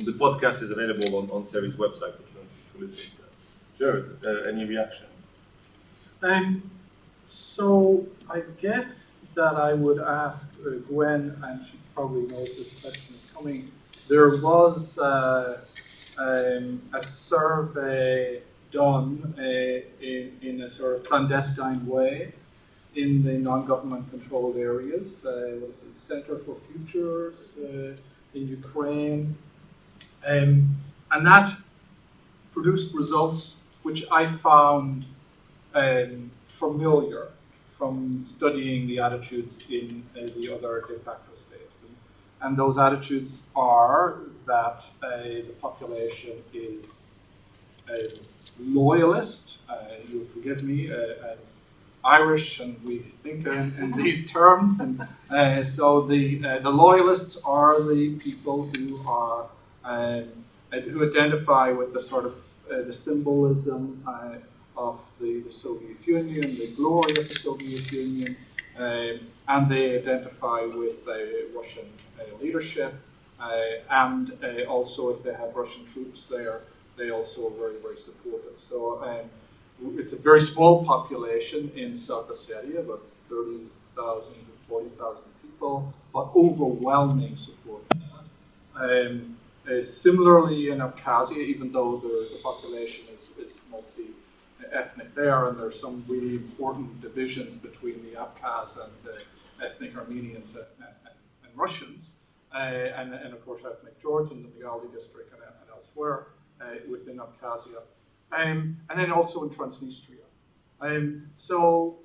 the 0.04 0.12
podcast 0.12 0.62
is 0.62 0.70
available 0.70 1.18
on, 1.18 1.30
on 1.30 1.44
website 1.44 2.14
if 2.14 2.26
you 2.34 2.86
want 2.86 2.96
to. 2.96 3.10
Jared, 3.78 4.18
uh, 4.26 4.48
any 4.48 4.64
reaction? 4.64 5.06
Um, 6.22 6.70
so 7.30 8.06
I 8.28 8.42
guess 8.60 9.20
that 9.34 9.54
I 9.54 9.72
would 9.72 10.00
ask 10.00 10.52
uh, 10.66 10.70
Gwen, 10.88 11.38
and 11.42 11.64
she 11.64 11.78
probably 11.94 12.26
knows 12.26 12.56
this 12.56 12.80
question 12.80 13.14
is 13.14 13.32
coming. 13.34 13.70
There 14.08 14.36
was 14.36 14.98
uh, 14.98 15.60
um, 16.18 16.82
a 16.92 17.04
survey 17.04 18.42
done 18.72 19.34
uh, 19.38 19.42
in, 19.42 20.38
in 20.42 20.62
a 20.62 20.76
sort 20.76 20.96
of 20.96 21.04
clandestine 21.04 21.86
way 21.86 22.32
in 22.96 23.22
the 23.22 23.34
non-government 23.34 24.10
controlled 24.10 24.56
areas. 24.56 25.24
Uh, 25.24 25.60
Center 26.06 26.38
for 26.38 26.56
Futures 26.72 27.36
uh, 27.58 27.94
in 28.34 28.48
Ukraine. 28.48 29.36
Um, 30.26 30.76
and 31.10 31.26
that 31.26 31.56
produced 32.52 32.94
results 32.94 33.56
which 33.82 34.04
I 34.10 34.26
found 34.26 35.04
um, 35.74 36.30
familiar 36.58 37.28
from 37.78 38.26
studying 38.36 38.88
the 38.88 38.98
attitudes 38.98 39.58
in 39.70 40.04
uh, 40.16 40.26
the 40.36 40.52
other 40.54 40.84
de 40.88 40.98
facto 40.98 41.32
states. 41.46 41.72
and 42.42 42.56
those 42.56 42.76
attitudes 42.76 43.42
are 43.54 44.18
that 44.46 44.84
uh, 45.02 45.08
the 45.48 45.54
population 45.60 46.36
is 46.52 47.08
uh, 47.90 47.94
loyalist. 48.60 49.58
Uh, 49.68 49.76
you'll 50.08 50.26
forgive 50.26 50.62
me, 50.62 50.90
uh, 50.90 51.36
Irish, 52.04 52.60
and 52.60 52.76
we 52.84 52.98
think 52.98 53.46
in, 53.46 53.74
in 53.78 53.92
these 53.92 54.30
terms. 54.30 54.80
And 54.80 55.06
uh, 55.30 55.64
so 55.64 56.00
the 56.02 56.44
uh, 56.44 56.58
the 56.60 56.70
loyalists 56.70 57.40
are 57.44 57.82
the 57.82 58.14
people 58.16 58.70
who 58.76 59.00
are 59.06 59.46
um, 59.88 60.24
who 60.70 61.08
identify 61.08 61.70
with 61.70 61.92
the 61.94 62.02
sort 62.02 62.26
of 62.26 62.34
uh, 62.70 62.82
the 62.82 62.92
symbolism 62.92 64.02
uh, 64.06 64.34
of 64.76 65.00
the, 65.18 65.40
the 65.40 65.52
Soviet 65.52 66.06
Union, 66.06 66.42
the 66.56 66.70
glory 66.76 67.16
of 67.18 67.28
the 67.28 67.34
Soviet 67.34 67.90
Union, 67.90 68.36
um, 68.76 69.18
and 69.48 69.68
they 69.70 69.98
identify 69.98 70.60
with 70.62 71.04
the 71.06 71.48
Russian 71.56 71.86
uh, 72.20 72.24
leadership. 72.42 72.94
And 73.90 74.32
also, 74.68 75.10
if 75.10 75.22
they 75.22 75.32
have 75.32 75.54
Russian 75.54 75.86
troops 75.86 76.26
there, 76.26 76.60
they 76.96 77.10
also 77.10 77.46
are 77.46 77.58
very, 77.58 77.80
very 77.80 77.96
supportive. 77.96 78.60
So 78.68 79.02
um, 79.02 79.30
it's 79.98 80.12
a 80.12 80.16
very 80.16 80.40
small 80.40 80.84
population 80.84 81.70
in 81.74 81.96
South 81.96 82.28
Ossetia, 82.28 82.80
about 82.80 83.02
30,000 83.30 84.34
to 84.34 84.38
40,000 84.68 85.22
people, 85.42 85.94
but 86.12 86.28
overwhelming 86.36 87.36
support. 87.36 87.82
Um, 88.74 89.37
similarly 89.84 90.70
in 90.70 90.78
Abkhazia, 90.78 91.38
even 91.38 91.72
though 91.72 91.96
the, 91.96 92.28
the 92.32 92.40
population 92.42 93.04
is, 93.14 93.34
is 93.38 93.60
multi-ethnic 93.70 95.14
there, 95.14 95.48
and 95.48 95.58
there's 95.58 95.80
some 95.80 96.04
really 96.08 96.34
important 96.36 97.00
divisions 97.00 97.56
between 97.56 98.02
the 98.02 98.18
Abkhaz 98.18 98.68
and 98.82 98.92
the 99.04 99.64
ethnic 99.64 99.96
Armenians 99.96 100.50
and, 100.54 100.64
and, 100.78 101.16
and 101.44 101.52
Russians, 101.54 102.12
uh, 102.54 102.58
and, 102.58 103.12
and 103.14 103.34
of 103.34 103.44
course 103.44 103.62
ethnic 103.70 104.00
Georgians 104.00 104.32
in 104.32 104.42
the 104.42 104.48
Byaldi 104.48 104.92
district 104.92 105.32
and, 105.32 105.42
and 105.42 105.70
elsewhere 105.70 106.28
uh, 106.60 106.64
within 106.90 107.18
Abkhazia, 107.18 107.80
um, 108.32 108.76
and 108.90 108.98
then 108.98 109.10
also 109.12 109.42
in 109.44 109.50
Transnistria. 109.50 110.24
Um, 110.80 111.26
so 111.36 111.98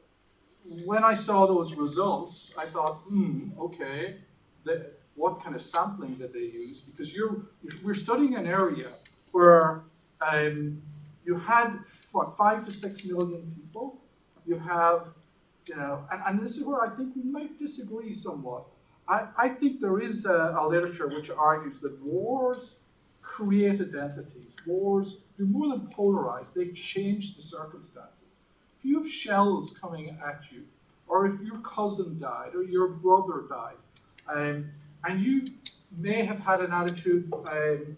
when 0.85 1.03
I 1.03 1.13
saw 1.13 1.45
those 1.45 1.75
results, 1.75 2.51
I 2.57 2.65
thought, 2.65 2.95
hmm, 3.07 3.49
okay, 3.59 4.17
the, 4.63 4.91
what 5.15 5.43
kind 5.43 5.55
of 5.55 5.61
sampling 5.61 6.15
did 6.15 6.33
they 6.33 6.39
use? 6.39 6.79
Because 6.79 7.15
you're, 7.15 7.45
we're 7.83 7.93
studying 7.93 8.35
an 8.35 8.47
area 8.47 8.89
where 9.31 9.83
um, 10.21 10.81
you 11.25 11.37
had, 11.37 11.79
what, 12.11 12.37
five 12.37 12.65
to 12.65 12.71
six 12.71 13.05
million 13.05 13.53
people. 13.55 13.99
You 14.45 14.59
have, 14.59 15.07
you 15.67 15.75
know, 15.75 16.05
and, 16.11 16.21
and 16.25 16.45
this 16.45 16.57
is 16.57 16.63
where 16.63 16.81
I 16.81 16.95
think 16.95 17.15
we 17.15 17.23
might 17.23 17.57
disagree 17.59 18.11
somewhat. 18.13 18.65
I, 19.07 19.27
I 19.37 19.49
think 19.49 19.81
there 19.81 19.99
is 19.99 20.25
a, 20.25 20.55
a 20.59 20.67
literature 20.67 21.07
which 21.07 21.29
argues 21.29 21.79
that 21.81 22.01
wars 22.01 22.75
create 23.21 23.79
identities. 23.81 24.51
Wars 24.65 25.17
do 25.37 25.45
more 25.45 25.69
than 25.69 25.87
polarize, 25.87 26.45
they 26.55 26.69
change 26.69 27.35
the 27.35 27.41
circumstances. 27.41 28.41
If 28.79 28.85
you 28.85 28.99
have 28.99 29.09
shells 29.09 29.75
coming 29.79 30.17
at 30.25 30.41
you, 30.51 30.63
or 31.07 31.27
if 31.27 31.39
your 31.41 31.59
cousin 31.59 32.19
died, 32.19 32.55
or 32.55 32.63
your 32.63 32.87
brother 32.87 33.43
died, 33.49 33.75
um, 34.27 34.69
and 35.05 35.21
you 35.21 35.45
may 35.97 36.25
have 36.25 36.39
had 36.39 36.61
an 36.61 36.71
attitude 36.71 37.31
um, 37.33 37.97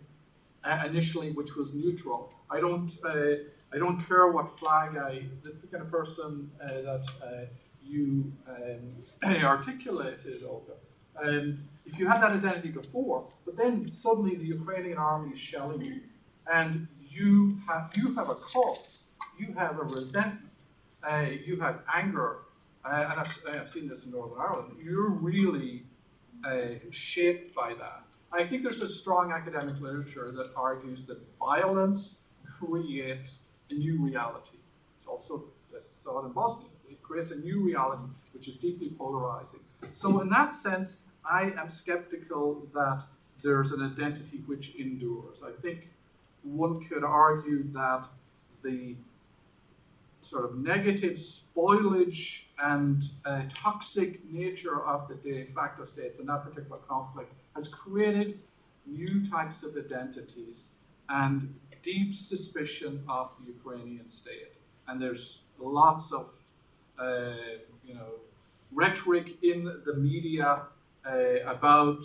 initially 0.85 1.31
which 1.31 1.55
was 1.55 1.73
neutral. 1.73 2.33
I 2.49 2.59
don't, 2.59 2.91
uh, 3.03 3.35
I 3.73 3.77
don't 3.77 4.05
care 4.07 4.27
what 4.31 4.57
flag 4.59 4.97
I, 4.97 5.25
the 5.43 5.51
kind 5.71 5.83
of 5.83 5.91
person 5.91 6.49
uh, 6.61 6.67
that 6.67 7.05
uh, 7.23 7.45
you 7.83 8.31
um, 8.49 9.35
articulated, 9.43 10.43
Olga. 10.43 10.73
Um, 11.21 11.59
if 11.85 11.97
you 11.99 12.07
had 12.07 12.21
that 12.21 12.31
identity 12.31 12.69
before, 12.69 13.27
but 13.45 13.55
then 13.55 13.89
suddenly 14.01 14.35
the 14.35 14.45
Ukrainian 14.45 14.97
army 14.97 15.33
is 15.33 15.39
shelling 15.39 15.81
you, 15.81 16.01
and 16.51 16.87
you 17.09 17.57
have 17.67 17.91
you 17.95 18.13
have 18.15 18.29
a 18.29 18.35
cause, 18.35 18.99
you 19.37 19.53
have 19.53 19.79
a 19.79 19.83
resentment, 19.83 20.49
uh, 21.09 21.25
you 21.45 21.59
have 21.59 21.79
anger, 21.93 22.39
and 22.83 23.13
I've, 23.13 23.45
I've 23.49 23.69
seen 23.69 23.87
this 23.87 24.05
in 24.05 24.11
Northern 24.11 24.39
Ireland. 24.39 24.77
You're 24.83 25.09
really 25.09 25.83
uh, 26.45 26.79
shaped 26.91 27.55
by 27.55 27.73
that. 27.73 28.03
I 28.31 28.45
think 28.45 28.63
there's 28.63 28.81
a 28.81 28.87
strong 28.87 29.31
academic 29.31 29.79
literature 29.79 30.31
that 30.31 30.49
argues 30.55 31.05
that 31.07 31.19
violence 31.39 32.15
creates 32.59 33.39
a 33.69 33.73
new 33.73 33.99
reality. 33.99 34.57
It's 34.99 35.07
also 35.07 35.45
saw 36.05 36.21
it 36.21 36.27
in 36.27 36.31
Bosnia. 36.31 36.69
It 36.89 37.01
creates 37.01 37.31
a 37.31 37.35
new 37.35 37.59
reality 37.61 38.03
which 38.33 38.47
is 38.47 38.55
deeply 38.55 38.89
polarizing. 38.89 39.59
So 39.95 40.21
in 40.21 40.29
that 40.29 40.53
sense, 40.53 41.01
I 41.29 41.51
am 41.57 41.69
skeptical 41.69 42.67
that 42.73 43.03
there's 43.43 43.71
an 43.71 43.81
identity 43.81 44.43
which 44.45 44.75
endures. 44.75 45.39
I 45.43 45.51
think 45.61 45.89
one 46.43 46.85
could 46.85 47.03
argue 47.03 47.63
that 47.73 48.05
the 48.63 48.95
sort 50.29 50.45
of 50.45 50.57
negative 50.57 51.17
spoilage 51.17 52.43
and 52.59 53.03
uh, 53.25 53.43
toxic 53.53 54.11
nature 54.31 54.83
of 54.85 55.07
the 55.07 55.15
de 55.15 55.45
facto 55.53 55.85
states 55.85 56.19
in 56.19 56.25
that 56.25 56.43
particular 56.43 56.79
conflict 56.87 57.31
has 57.55 57.67
created 57.67 58.39
new 58.85 59.27
types 59.29 59.63
of 59.63 59.75
identities 59.77 60.55
and 61.09 61.53
deep 61.83 62.15
suspicion 62.15 63.03
of 63.07 63.31
the 63.39 63.51
Ukrainian 63.51 64.09
state. 64.09 64.53
And 64.87 65.01
there's 65.01 65.41
lots 65.59 66.11
of, 66.11 66.33
uh, 66.97 67.33
you 67.87 67.93
know, 67.93 68.11
rhetoric 68.71 69.43
in 69.43 69.59
the 69.85 69.93
media 69.93 70.61
uh, 71.05 71.11
about 71.45 71.99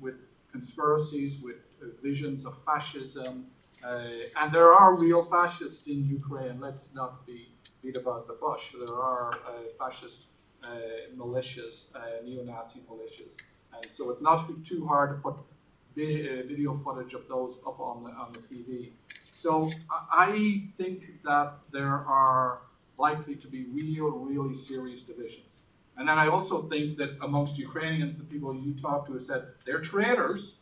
with 0.00 0.16
conspiracies, 0.50 1.40
with 1.40 1.56
uh, 1.80 1.86
visions 2.02 2.44
of 2.44 2.54
fascism, 2.66 3.46
uh, 3.84 4.40
and 4.40 4.52
there 4.52 4.72
are 4.72 4.94
real 4.94 5.24
fascists 5.24 5.86
in 5.88 6.06
Ukraine. 6.08 6.60
Let's 6.60 6.88
not 6.94 7.26
be 7.26 7.48
beat 7.82 7.96
about 7.96 8.26
the 8.26 8.34
bush. 8.34 8.74
There 8.78 8.96
are 8.96 9.34
uh, 9.34 9.38
fascist 9.78 10.24
uh, 10.64 10.68
militias, 11.16 11.94
uh, 11.94 12.24
neo-Nazi 12.24 12.80
militias, 12.90 13.36
and 13.74 13.86
so 13.92 14.10
it's 14.10 14.22
not 14.22 14.48
too 14.64 14.86
hard 14.86 15.10
to 15.10 15.16
put 15.16 15.34
video 15.94 16.78
footage 16.78 17.12
of 17.14 17.28
those 17.28 17.58
up 17.66 17.78
on 17.80 18.04
the, 18.04 18.10
on 18.10 18.32
the 18.32 18.38
TV. 18.38 18.90
So 19.34 19.70
I 20.10 20.62
think 20.78 21.22
that 21.24 21.54
there 21.72 21.86
are 21.88 22.60
likely 22.98 23.36
to 23.36 23.48
be 23.48 23.64
real, 23.64 24.10
really 24.10 24.56
serious 24.56 25.02
divisions. 25.02 25.64
And 25.96 26.08
then 26.08 26.18
I 26.18 26.28
also 26.28 26.62
think 26.68 26.96
that 26.98 27.18
amongst 27.20 27.58
Ukrainians, 27.58 28.16
the 28.16 28.24
people 28.24 28.54
you 28.54 28.72
talk 28.80 29.06
to 29.08 29.14
have 29.14 29.26
said 29.26 29.42
they're 29.66 29.80
traitors. 29.80 30.54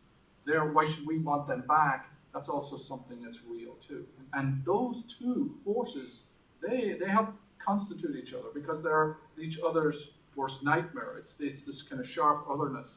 They're, 0.47 0.66
why 0.73 0.89
should 0.89 1.07
we 1.07 1.18
want 1.18 1.47
them 1.47 1.62
back? 1.68 2.11
That's 2.35 2.49
also 2.49 2.77
something 2.77 3.23
that's 3.23 3.41
real 3.45 3.75
too. 3.87 4.07
And 4.33 4.64
those 4.64 5.05
two 5.18 5.55
forces 5.64 6.25
they 6.63 6.97
they 6.99 7.09
help 7.09 7.31
constitute 7.59 8.17
each 8.17 8.33
other 8.35 8.49
because 8.55 8.83
they're 8.83 9.17
each 9.39 9.59
other's 9.65 10.13
worst 10.37 10.65
nightmare. 10.65 11.17
It's 11.19 11.35
it's 11.41 11.63
this 11.63 11.83
kind 11.83 12.01
of 12.01 12.09
sharp 12.09 12.47
otherness. 12.49 12.89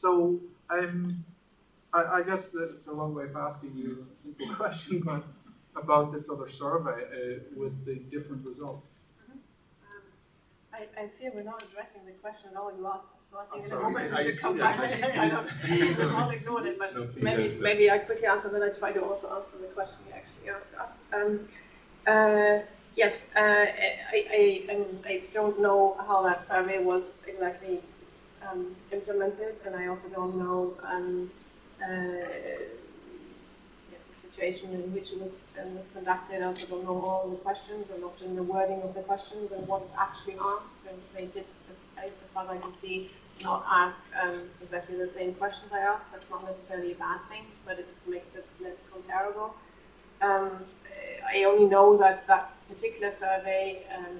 So 0.00 0.38
um, 0.70 1.24
I, 1.92 2.04
I 2.18 2.22
guess 2.22 2.54
it's 2.54 2.86
a 2.88 2.92
long 2.92 3.14
way 3.14 3.24
of 3.24 3.36
asking 3.36 3.72
you 3.76 4.06
a 4.12 4.16
simple 4.16 4.54
question, 4.54 5.00
but 5.00 5.24
about 5.76 6.12
this 6.12 6.30
other 6.30 6.48
survey 6.48 6.90
uh, 7.04 7.40
with 7.56 7.84
the 7.84 7.96
different 8.14 8.44
results. 8.46 8.88
Um, 9.30 9.38
I, 10.72 11.02
I 11.02 11.08
fear 11.08 11.32
we're 11.34 11.42
not 11.42 11.62
addressing 11.62 12.04
the 12.06 12.12
question 12.12 12.50
at 12.52 12.56
all 12.56 12.72
you 12.76 12.86
asked. 12.86 13.08
So 13.30 13.38
I 13.40 13.44
think 13.52 13.72
I'm 13.72 13.72
in 13.72 13.78
a 13.78 13.82
moment 13.82 14.16
we 14.16 14.22
should 14.30 14.40
come 14.40 14.58
back 14.58 14.76
to 14.76 14.84
it. 14.84 15.18
I 15.18 15.28
don't, 15.28 15.48
we've 15.70 16.14
all 16.14 16.30
ignored 16.30 16.66
it, 16.66 16.78
but 16.78 16.94
No, 16.94 17.08
maybe, 17.16 17.44
answer. 17.44 17.62
maybe 17.62 17.90
I 17.90 17.98
quickly 17.98 18.26
answer, 18.26 18.48
then 18.48 18.62
I 18.62 18.68
try 18.68 18.92
to 18.92 19.04
also 19.04 19.34
answer 19.34 19.58
the 19.60 19.68
question 19.68 19.96
you 20.06 20.14
actually 20.14 20.50
asked 20.50 20.74
us. 20.74 20.92
Um, 21.12 21.48
uh, 22.06 22.58
yes, 22.96 23.26
uh, 23.36 23.40
I, 23.40 23.96
I, 24.12 24.86
I 25.06 25.22
don't 25.32 25.60
know 25.60 25.96
how 26.06 26.22
that 26.22 26.42
survey 26.42 26.82
was 26.82 27.20
exactly 27.26 27.80
um, 28.48 28.74
implemented, 28.92 29.56
and 29.64 29.74
I 29.74 29.86
also 29.86 30.08
don't 30.12 30.36
know 30.36 30.74
um, 30.84 31.30
uh, 31.82 31.86
the 31.86 32.68
situation 34.16 34.70
in 34.72 34.92
which 34.92 35.12
it 35.12 35.20
was, 35.20 35.32
um, 35.60 35.74
was 35.74 35.88
conducted. 35.92 36.42
I 36.42 36.46
also 36.46 36.66
don't 36.66 36.84
know 36.84 37.00
all 37.00 37.28
the 37.28 37.36
questions 37.36 37.90
and 37.90 38.04
often 38.04 38.36
the 38.36 38.42
wording 38.42 38.82
of 38.82 38.94
the 38.94 39.02
questions 39.02 39.52
and 39.52 39.66
what 39.66 39.82
is 39.82 39.92
actually 39.98 40.36
asked. 40.40 40.86
And 40.88 40.98
they 41.16 41.26
did, 41.26 41.46
as, 41.70 41.86
as 41.98 42.28
far 42.30 42.44
as 42.44 42.50
I 42.50 42.58
can 42.58 42.72
see, 42.72 43.10
not 43.42 43.64
ask 43.68 44.02
um, 44.22 44.42
exactly 44.62 44.96
the 44.96 45.08
same 45.08 45.34
questions 45.34 45.72
I 45.72 45.80
asked. 45.80 46.12
That's 46.12 46.28
not 46.30 46.44
necessarily 46.44 46.92
a 46.92 46.96
bad 46.96 47.20
thing, 47.28 47.44
but 47.66 47.78
it 47.78 47.88
just 47.88 48.06
makes 48.06 48.28
it 48.34 48.46
less 48.62 48.76
comparable. 48.92 49.54
Um, 50.22 50.50
I 51.28 51.44
only 51.44 51.66
know 51.68 51.96
that 51.98 52.26
that 52.28 52.53
particular 52.68 53.12
survey 53.12 53.82
um, 53.96 54.18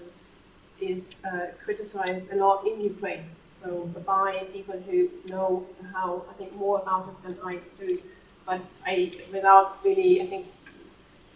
is 0.80 1.16
uh, 1.24 1.47
criticized 1.64 2.32
a 2.32 2.36
lot 2.36 2.66
in 2.66 2.80
Ukraine. 2.80 3.24
So 3.62 3.90
by 4.07 4.47
people 4.53 4.78
who 4.88 5.09
know 5.28 5.66
how, 5.92 6.24
I 6.30 6.34
think, 6.34 6.55
more 6.55 6.80
about 6.80 7.09
it 7.09 7.22
than 7.24 7.38
I 7.45 7.59
do. 7.78 7.99
But 8.45 8.61
I, 8.84 9.11
without 9.32 9.82
really, 9.84 10.20
I 10.20 10.26
think, 10.26 10.47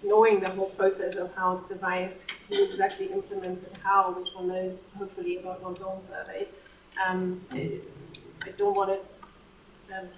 knowing 0.04 0.40
the 0.40 0.50
whole 0.50 0.70
process 0.70 1.16
of 1.16 1.34
how 1.34 1.54
it's 1.54 1.66
devised, 1.66 2.18
who 2.48 2.62
exactly 2.64 3.06
implements 3.06 3.62
it, 3.62 3.76
how, 3.82 4.12
which 4.12 4.28
one 4.34 4.48
knows, 4.48 4.84
hopefully, 4.96 5.38
about 5.38 5.62
one's 5.62 5.80
own 5.80 6.00
survey. 6.00 6.46
Um, 7.04 7.40
I, 7.50 7.80
don't 8.56 8.76
want 8.76 8.90
to 8.90 9.96
um, 9.96 10.08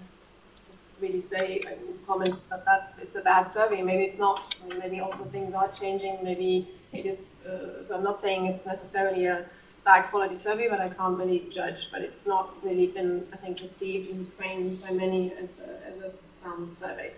really 1.01 1.21
say, 1.21 1.63
comment 2.07 2.37
that, 2.49 2.65
that 2.65 2.95
it's 3.01 3.17
a 3.17 3.21
bad 3.21 3.51
survey. 3.51 3.83
Maybe 3.83 4.05
it's 4.05 4.19
not. 4.19 4.57
Maybe 4.79 5.01
also 5.01 5.25
things 5.25 5.55
are 5.55 5.69
changing. 5.69 6.19
Maybe 6.23 6.69
it 6.93 7.07
is. 7.07 7.37
Uh, 7.47 7.87
so 7.87 7.95
I'm 7.95 8.03
not 8.03 8.21
saying 8.21 8.47
it's 8.47 8.67
necessarily 8.67 9.27
a 9.27 9.45
bad 9.85 10.03
quality 10.11 10.37
survey, 10.37 10.69
but 10.69 10.81
I 10.81 10.89
can't 10.89 11.17
really 11.19 11.47
judge. 11.53 11.89
But 11.93 12.03
it's 12.03 12.27
not 12.27 12.55
really 12.63 12.89
been, 12.89 13.27
I 13.33 13.37
think, 13.37 13.61
received 13.61 14.11
in 14.11 14.21
Ukraine 14.21 14.77
by 14.77 14.93
many 14.93 15.33
as 15.35 15.61
a, 15.61 15.89
as 15.89 15.99
a 15.99 16.11
sound 16.11 16.73
survey. 16.73 17.13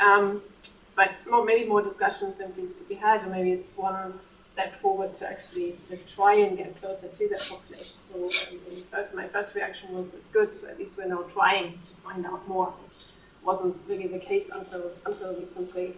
Um, 0.00 0.42
but 0.94 1.10
more, 1.30 1.44
maybe 1.44 1.68
more 1.68 1.82
discussion 1.82 2.32
simply 2.32 2.64
is 2.64 2.74
to 2.76 2.84
be 2.84 2.94
had, 2.94 3.24
or 3.24 3.30
maybe 3.30 3.52
it's 3.52 3.70
one 3.76 4.18
step 4.44 4.74
forward 4.74 5.14
to 5.16 5.28
actually 5.28 5.72
sort 5.72 6.00
of 6.00 6.06
try 6.08 6.34
and 6.34 6.56
get 6.56 6.80
closer 6.80 7.06
to 7.06 7.28
that 7.28 7.40
population. 7.48 8.00
So 8.00 8.24
um, 8.24 8.82
first, 8.90 9.14
my 9.14 9.28
first 9.28 9.54
reaction 9.54 9.94
was 9.94 10.12
it's 10.14 10.26
good, 10.28 10.52
so 10.52 10.66
at 10.66 10.76
least 10.80 10.96
we're 10.96 11.06
now 11.06 11.22
trying 11.32 11.74
to 11.74 11.90
find 12.02 12.26
out 12.26 12.46
more, 12.48 12.74
wasn't 13.44 13.76
really 13.88 14.06
the 14.06 14.18
case 14.18 14.50
until 14.50 14.90
until 15.06 15.34
recently. 15.34 15.94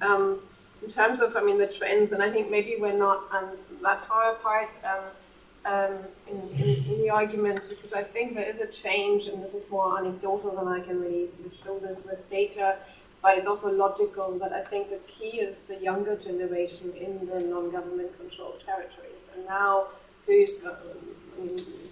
Um, 0.00 0.40
in 0.82 0.90
terms 0.90 1.20
of, 1.20 1.36
I 1.36 1.42
mean, 1.42 1.58
the 1.58 1.66
trends, 1.66 2.12
and 2.12 2.22
I 2.22 2.30
think 2.30 2.52
maybe 2.52 2.76
we're 2.78 2.96
not 2.96 3.22
um, 3.32 3.50
that 3.82 4.06
far 4.06 4.30
apart 4.30 4.70
um, 4.84 5.72
um, 5.72 5.98
in, 6.28 6.36
in, 6.56 6.84
in, 6.88 7.02
the 7.02 7.10
argument, 7.10 7.62
because 7.68 7.92
I 7.92 8.02
think 8.02 8.36
there 8.36 8.48
is 8.48 8.60
a 8.60 8.68
change, 8.68 9.26
and 9.26 9.42
this 9.42 9.54
is 9.54 9.68
more 9.70 9.98
anecdotal 9.98 10.54
than 10.54 10.68
I 10.68 10.78
can 10.78 11.00
really 11.00 11.28
show 11.64 11.80
this 11.80 12.04
with 12.04 12.30
data 12.30 12.76
but 13.22 13.36
it's 13.36 13.46
also 13.46 13.70
logical 13.70 14.38
that 14.38 14.52
I 14.52 14.62
think 14.62 14.90
the 14.90 15.00
key 15.06 15.40
is 15.40 15.58
the 15.68 15.76
younger 15.76 16.16
generation 16.16 16.92
in 16.96 17.26
the 17.26 17.40
non-government 17.40 18.16
controlled 18.18 18.62
territories. 18.64 19.28
And 19.34 19.44
now, 19.44 19.88
who's 20.26 20.64
uh, 20.64 20.76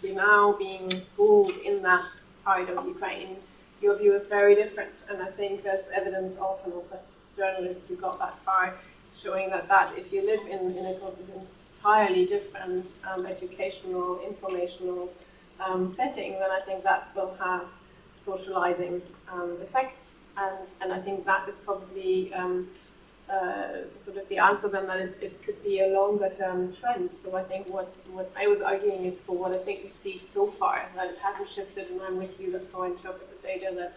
now 0.04 0.52
being 0.52 0.90
schooled 1.00 1.52
in 1.64 1.82
that 1.82 2.04
part 2.44 2.70
of 2.70 2.86
Ukraine, 2.86 3.36
your 3.80 3.96
view 3.98 4.14
is 4.14 4.26
very 4.28 4.54
different. 4.54 4.94
And 5.08 5.22
I 5.22 5.30
think 5.30 5.62
there's 5.62 5.88
evidence 5.94 6.38
often 6.38 6.72
also 6.72 6.98
journalists 7.36 7.88
who 7.88 7.96
got 7.96 8.18
that 8.18 8.38
far, 8.38 8.74
showing 9.14 9.50
that, 9.50 9.68
that 9.68 9.92
if 9.96 10.12
you 10.12 10.24
live 10.24 10.40
in, 10.50 10.76
in 10.76 10.86
an 10.86 10.96
entirely 11.74 12.26
different 12.26 12.86
um, 13.10 13.26
educational, 13.26 14.20
informational 14.26 15.12
um, 15.60 15.86
setting, 15.88 16.32
then 16.32 16.50
I 16.50 16.60
think 16.60 16.82
that 16.84 17.08
will 17.14 17.34
have 17.38 17.68
socializing 18.24 19.02
um, 19.32 19.56
effects 19.62 20.16
and, 20.36 20.58
and 20.80 20.92
I 20.92 21.00
think 21.00 21.24
that 21.24 21.48
is 21.48 21.56
probably 21.56 22.32
um, 22.34 22.68
sort 24.04 24.18
of 24.18 24.28
the 24.28 24.38
answer 24.38 24.68
then 24.68 24.86
that 24.86 25.00
it, 25.00 25.18
it, 25.20 25.42
could 25.44 25.62
be 25.64 25.80
a 25.80 25.88
longer 25.88 26.30
term 26.30 26.74
trend. 26.76 27.10
So 27.24 27.36
I 27.36 27.42
think 27.42 27.68
what, 27.68 27.96
what 28.12 28.32
I 28.36 28.46
was 28.46 28.62
arguing 28.62 29.04
is 29.04 29.20
for 29.20 29.36
what 29.36 29.54
I 29.54 29.58
think 29.58 29.82
we 29.82 29.90
see 29.90 30.18
so 30.18 30.46
far, 30.46 30.88
that 30.94 31.10
it 31.10 31.18
hasn't 31.18 31.48
shifted, 31.48 31.90
and 31.90 32.00
I'm 32.02 32.16
with 32.16 32.40
you, 32.40 32.52
that's 32.52 32.70
how 32.72 32.82
I 32.82 32.88
interpret 32.88 33.28
the 33.30 33.46
data, 33.46 33.74
that 33.76 33.96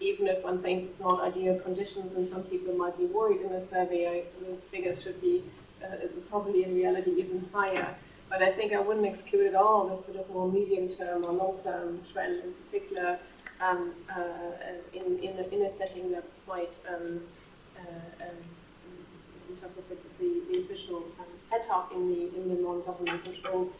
even 0.00 0.28
if 0.28 0.42
one 0.42 0.62
thinks 0.62 0.84
it's 0.84 1.00
not 1.00 1.20
ideal 1.20 1.58
conditions 1.58 2.14
and 2.14 2.26
some 2.26 2.42
people 2.44 2.74
might 2.74 2.96
be 2.96 3.06
worried 3.06 3.40
in 3.42 3.52
the 3.52 3.60
survey, 3.66 4.08
I, 4.08 4.44
the 4.44 4.56
figures 4.70 5.02
should 5.02 5.20
be 5.20 5.42
uh, 5.84 6.06
probably 6.28 6.64
in 6.64 6.74
reality 6.74 7.10
even 7.18 7.48
higher. 7.52 7.94
But 8.28 8.42
I 8.42 8.52
think 8.52 8.72
I 8.72 8.80
wouldn't 8.80 9.06
exclude 9.06 9.48
at 9.48 9.54
all 9.54 9.88
the 9.88 9.96
sort 9.96 10.16
of 10.16 10.30
more 10.30 10.50
medium 10.50 10.88
term 10.88 11.24
or 11.24 11.32
long 11.32 11.58
term 11.62 12.00
trend 12.12 12.42
in 12.44 12.52
particular 12.64 13.18
um, 13.60 13.92
uh, 14.08 14.22
in, 14.92 15.18
in, 15.18 15.38
a, 15.38 15.54
in 15.54 15.62
a 15.62 15.70
setting 15.70 16.10
that's 16.12 16.36
quite, 16.46 16.72
um, 16.88 17.20
uh, 17.78 18.24
um, 18.24 18.36
in 19.50 19.56
terms 19.60 19.78
of 19.78 19.88
the, 19.88 19.96
the, 20.18 20.42
the 20.50 20.58
official 20.60 20.98
um, 21.18 21.26
setup 21.38 21.92
in 21.92 22.08
the, 22.08 22.36
in 22.36 22.48
the 22.48 22.62
non-government 22.62 23.24
controlled 23.24 23.72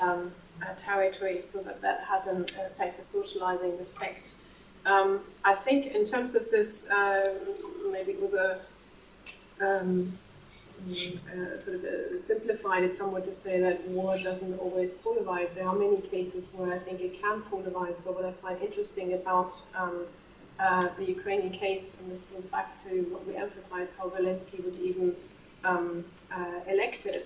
um, 0.00 0.32
uh, 0.62 0.66
territory 0.78 1.40
so 1.40 1.62
that 1.62 1.80
that 1.80 2.00
has 2.00 2.26
an 2.26 2.44
effect, 2.44 3.00
a 3.00 3.04
socializing 3.04 3.72
effect. 3.80 4.34
Um, 4.86 5.20
I 5.44 5.54
think 5.54 5.94
in 5.94 6.04
terms 6.06 6.34
of 6.34 6.50
this, 6.50 6.88
uh, 6.90 7.38
maybe 7.90 8.12
it 8.12 8.20
was 8.20 8.34
a 8.34 8.60
um, 9.60 10.12
uh, 10.86 11.58
sort 11.58 11.76
of 11.76 11.84
uh, 11.84 12.20
simplified 12.20 12.82
it 12.82 12.96
somewhat 12.96 13.24
to 13.24 13.34
say 13.34 13.58
that 13.60 13.86
war 13.88 14.18
doesn't 14.18 14.58
always 14.58 14.92
polarize. 14.92 15.54
There 15.54 15.66
are 15.66 15.74
many 15.74 16.00
cases 16.00 16.50
where 16.52 16.72
I 16.72 16.78
think 16.78 17.00
it 17.00 17.20
can 17.22 17.40
polarize, 17.42 17.96
but 18.04 18.14
what 18.14 18.24
I 18.24 18.32
find 18.32 18.60
interesting 18.60 19.14
about 19.14 19.54
um, 19.74 20.04
uh, 20.58 20.88
the 20.98 21.04
Ukrainian 21.04 21.52
case, 21.52 21.96
and 21.98 22.10
this 22.12 22.22
goes 22.32 22.46
back 22.46 22.82
to 22.84 23.02
what 23.12 23.26
we 23.26 23.36
emphasized, 23.36 23.92
how 23.98 24.08
Zelensky 24.08 24.64
was 24.64 24.76
even 24.78 25.14
um, 25.64 26.04
uh, 26.32 26.60
elected, 26.68 27.24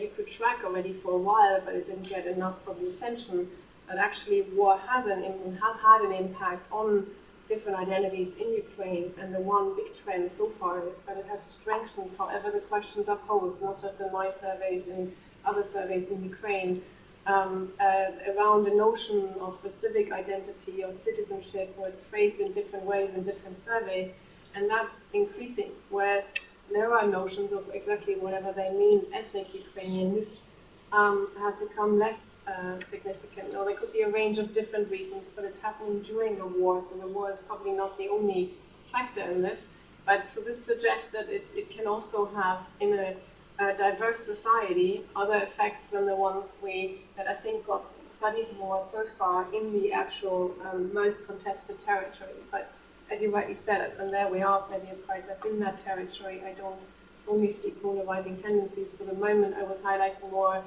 you 0.00 0.10
could 0.16 0.26
track 0.26 0.58
already 0.64 0.92
for 0.92 1.12
a 1.12 1.18
while, 1.18 1.60
but 1.64 1.74
it 1.74 1.86
didn't 1.86 2.08
get 2.08 2.26
enough 2.26 2.64
public 2.64 2.94
attention, 2.94 3.48
that 3.88 3.98
actually 3.98 4.42
war 4.54 4.78
has, 4.88 5.06
an, 5.06 5.22
has 5.62 5.76
had 5.82 6.00
an 6.02 6.12
impact 6.12 6.62
on 6.70 7.06
different 7.48 7.78
identities 7.78 8.34
in 8.36 8.52
Ukraine, 8.54 9.12
and 9.20 9.34
the 9.34 9.40
one 9.40 9.76
big 9.76 9.90
trend 10.02 10.30
so 10.38 10.48
far 10.58 10.80
is 10.88 10.98
that 11.06 11.18
it 11.18 11.26
has 11.26 11.40
strengthened 11.60 12.10
however 12.16 12.50
the 12.50 12.60
questions 12.60 13.08
are 13.08 13.16
posed, 13.16 13.60
not 13.60 13.80
just 13.82 14.00
in 14.00 14.10
my 14.10 14.30
surveys, 14.30 14.86
in 14.86 15.12
other 15.44 15.62
surveys 15.62 16.08
in 16.08 16.24
Ukraine, 16.24 16.82
um, 17.26 17.72
uh, 17.80 18.10
around 18.36 18.64
the 18.64 18.74
notion 18.74 19.32
of 19.40 19.60
the 19.62 19.70
civic 19.70 20.12
identity 20.12 20.84
or 20.84 20.92
citizenship, 21.04 21.72
where 21.76 21.88
it's 21.88 22.00
phrased 22.00 22.40
in 22.40 22.52
different 22.52 22.84
ways 22.84 23.10
in 23.14 23.22
different 23.24 23.62
surveys, 23.64 24.12
and 24.54 24.68
that's 24.68 25.04
increasing. 25.12 25.70
Whereas 25.90 26.34
there 26.72 26.92
are 26.94 27.06
notions 27.06 27.52
of 27.52 27.68
exactly 27.72 28.14
whatever 28.14 28.52
they 28.52 28.70
mean, 28.70 29.02
ethnic 29.12 29.46
Ukrainian, 29.54 30.14
this 30.14 30.48
um, 30.92 31.28
have 31.38 31.58
become 31.58 31.98
less 31.98 32.34
uh, 32.46 32.78
significant. 32.80 33.54
Or 33.54 33.64
there 33.64 33.74
could 33.74 33.92
be 33.92 34.02
a 34.02 34.10
range 34.10 34.38
of 34.38 34.54
different 34.54 34.90
reasons, 34.90 35.28
but 35.34 35.44
it's 35.44 35.58
happening 35.58 36.02
during 36.02 36.38
the 36.38 36.46
war, 36.46 36.84
so 36.88 36.98
the 36.98 37.08
war 37.08 37.32
is 37.32 37.38
probably 37.46 37.72
not 37.72 37.98
the 37.98 38.08
only 38.08 38.54
factor 38.92 39.22
in 39.22 39.42
this. 39.42 39.68
But 40.06 40.26
so 40.26 40.40
this 40.40 40.62
suggests 40.62 41.12
that 41.12 41.28
it, 41.30 41.46
it 41.54 41.70
can 41.70 41.86
also 41.86 42.26
have, 42.34 42.58
in 42.80 42.92
a, 42.92 43.14
a 43.58 43.72
diverse 43.74 44.20
society, 44.20 45.04
other 45.14 45.36
effects 45.36 45.90
than 45.90 46.06
the 46.06 46.16
ones 46.16 46.56
we 46.62 47.02
that 47.16 47.28
I 47.28 47.34
think 47.34 47.66
got 47.66 47.86
studied 48.08 48.48
more 48.58 48.84
so 48.90 49.06
far 49.18 49.46
in 49.54 49.72
the 49.72 49.92
actual 49.92 50.54
um, 50.64 50.92
most 50.92 51.26
contested 51.26 51.78
territory. 51.78 52.38
But 52.50 52.72
as 53.10 53.22
you 53.22 53.32
rightly 53.32 53.54
said, 53.54 53.92
and 53.98 54.12
there 54.12 54.28
we 54.30 54.42
are, 54.42 54.64
maybe 54.70 54.88
a 54.88 55.06
that 55.26 55.38
in 55.46 55.60
that 55.60 55.84
territory, 55.84 56.42
I 56.44 56.52
don't 56.52 56.80
only 57.28 57.52
see 57.52 57.70
polarizing 57.70 58.36
tendencies. 58.36 58.94
For 58.94 59.04
the 59.04 59.14
moment, 59.14 59.54
I 59.56 59.62
was 59.62 59.78
highlighting 59.78 60.30
more 60.30 60.62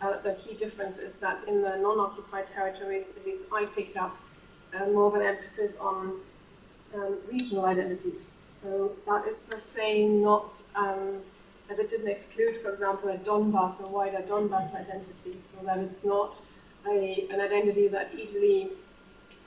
uh, 0.00 0.20
the 0.20 0.34
key 0.34 0.54
difference 0.54 0.98
is 0.98 1.16
that 1.16 1.46
in 1.48 1.62
the 1.62 1.76
non-occupied 1.76 2.46
territories, 2.54 3.06
at 3.16 3.26
least 3.26 3.42
I 3.52 3.66
picked 3.66 3.96
up 3.96 4.16
uh, 4.74 4.86
more 4.86 5.06
of 5.06 5.14
an 5.14 5.22
emphasis 5.22 5.76
on 5.78 6.20
um, 6.94 7.16
regional 7.30 7.64
identities. 7.64 8.34
So 8.50 8.92
that 9.06 9.26
is 9.26 9.38
per 9.38 9.58
se 9.58 10.06
not, 10.06 10.52
um, 10.76 11.20
that 11.68 11.78
it 11.78 11.90
didn't 11.90 12.08
exclude, 12.08 12.60
for 12.62 12.72
example, 12.72 13.10
a 13.10 13.18
Donbass, 13.18 13.80
a 13.84 13.88
wider 13.88 14.22
Donbass 14.28 14.74
identity, 14.74 15.38
so 15.40 15.64
that 15.64 15.78
it's 15.78 16.04
not 16.04 16.36
a, 16.86 17.26
an 17.30 17.40
identity 17.40 17.88
that 17.88 18.10
easily 18.14 18.70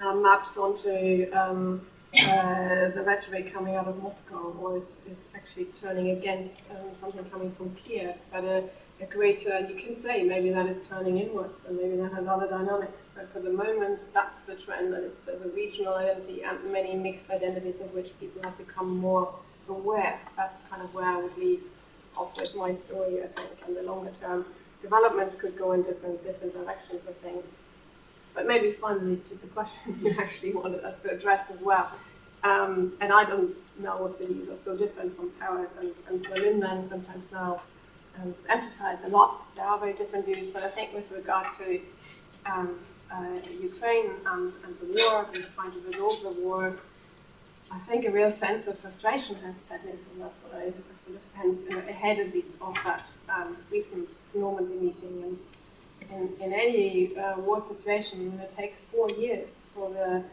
uh, 0.02 0.14
maps 0.14 0.58
onto 0.58 1.32
um, 1.34 1.82
uh, 2.24 2.90
the 2.90 3.04
rhetoric 3.06 3.54
coming 3.54 3.76
out 3.76 3.88
of 3.88 4.02
Moscow 4.04 4.56
or 4.62 4.78
is, 4.78 4.92
is 5.10 5.30
actually 5.34 5.68
turning 5.82 6.12
against 6.12 6.60
um, 6.72 6.92
something 7.00 7.24
coming 7.26 7.52
from 7.54 7.76
Kiev, 7.76 8.16
but 8.32 8.44
a 8.44 8.64
a 9.02 9.06
greater, 9.06 9.60
you 9.62 9.76
can 9.76 9.96
say 9.96 10.24
maybe 10.24 10.52
that 10.52 10.68
is 10.68 10.78
turning 10.88 11.18
inwards 11.18 11.66
and 11.68 11.76
maybe 11.78 11.96
that 11.98 12.14
has 12.14 12.28
other 12.28 12.48
dynamics, 12.48 13.06
but 13.16 13.32
for 13.34 13.40
the 13.40 13.50
moment 13.52 14.00
that's 14.14 14.40
the 14.42 14.56
trend 14.56 14.94
that 14.94 15.04
it's 15.04 15.20
there's 15.26 15.42
a 15.42 15.50
regional 15.50 15.96
identity 15.96 16.44
and 16.44 16.72
many 16.72 16.96
mixed 16.96 17.30
identities 17.32 17.82
of 17.82 17.92
which 17.96 18.18
people 18.20 18.42
have 18.44 18.56
become 18.58 18.98
more 18.98 19.34
aware. 19.68 20.20
That's 20.38 20.64
kind 20.64 20.84
of 20.84 20.94
where 20.94 21.06
I 21.06 21.18
would 21.18 21.36
leave 21.38 21.64
off 22.18 22.40
with 22.40 22.56
my 22.56 22.72
story, 22.72 23.24
I 23.24 23.28
think, 23.28 23.50
and 23.66 23.76
the 23.76 23.84
longer 23.84 24.12
term 24.20 24.46
developments 24.82 25.36
could 25.36 25.58
go 25.58 25.72
in 25.74 25.84
different 25.84 26.24
different 26.24 26.54
directions, 26.54 27.04
I 27.08 27.14
think. 27.24 27.46
But 28.34 28.48
maybe 28.48 28.72
finally 28.72 29.22
to 29.30 29.36
the 29.36 29.48
question 29.48 30.00
you 30.02 30.16
actually 30.18 30.54
wanted 30.54 30.84
us 30.84 31.02
to 31.04 31.12
address 31.12 31.52
as 31.52 31.62
well. 31.62 31.92
Um, 32.44 32.94
and 33.02 33.14
I 33.14 33.24
don't 33.24 33.56
know 33.80 34.08
if 34.08 34.18
the 34.18 34.34
views 34.34 34.50
are 34.50 34.58
so 34.58 34.76
different 34.76 35.16
from 35.16 35.32
Paris 35.40 35.70
and, 35.80 35.92
and 36.10 36.24
Berlin 36.24 36.60
then 36.60 36.88
sometimes 36.90 37.32
now 37.32 37.58
um, 38.20 38.34
it's 38.38 38.48
emphasized 38.50 39.06
a 39.06 39.10
lot. 39.10 39.46
There 39.56 39.66
are 39.66 39.78
very 39.80 39.94
different 39.94 40.26
views, 40.26 40.48
but 40.48 40.64
I 40.64 40.70
think 40.70 40.94
with 40.94 41.10
regard 41.12 41.48
to 41.60 41.80
um, 42.46 42.80
uh, 43.12 43.38
Ukraine 43.62 44.12
and, 44.26 44.54
and 44.64 44.80
the 44.80 45.04
war 45.04 45.28
and 45.34 45.46
trying 45.56 45.72
to 45.72 45.80
resolve 45.82 46.22
the 46.24 46.42
war, 46.42 46.78
I 47.74 47.80
think 47.80 48.06
a 48.06 48.12
real 48.12 48.32
sense 48.32 48.68
of 48.68 48.78
frustration 48.78 49.36
has 49.46 49.60
set 49.60 49.84
in, 49.84 49.92
and 49.92 50.22
that's 50.22 50.40
what 50.40 50.56
I 50.56 50.72
sort 51.04 51.16
of 51.16 51.24
sense 51.24 51.64
ahead 51.88 52.20
at 52.20 52.34
least 52.34 52.52
of 52.62 52.76
that 52.86 53.08
um, 53.30 53.58
recent 53.72 54.10
Normandy 54.34 54.76
meeting. 54.76 55.24
And 55.24 56.30
in, 56.40 56.42
in 56.42 56.54
any 56.54 57.16
uh, 57.18 57.40
war 57.40 57.62
situation, 57.62 58.40
it 58.40 58.56
takes 58.56 58.78
four 58.92 59.10
years 59.12 59.62
for 59.74 59.90
the 59.90 60.24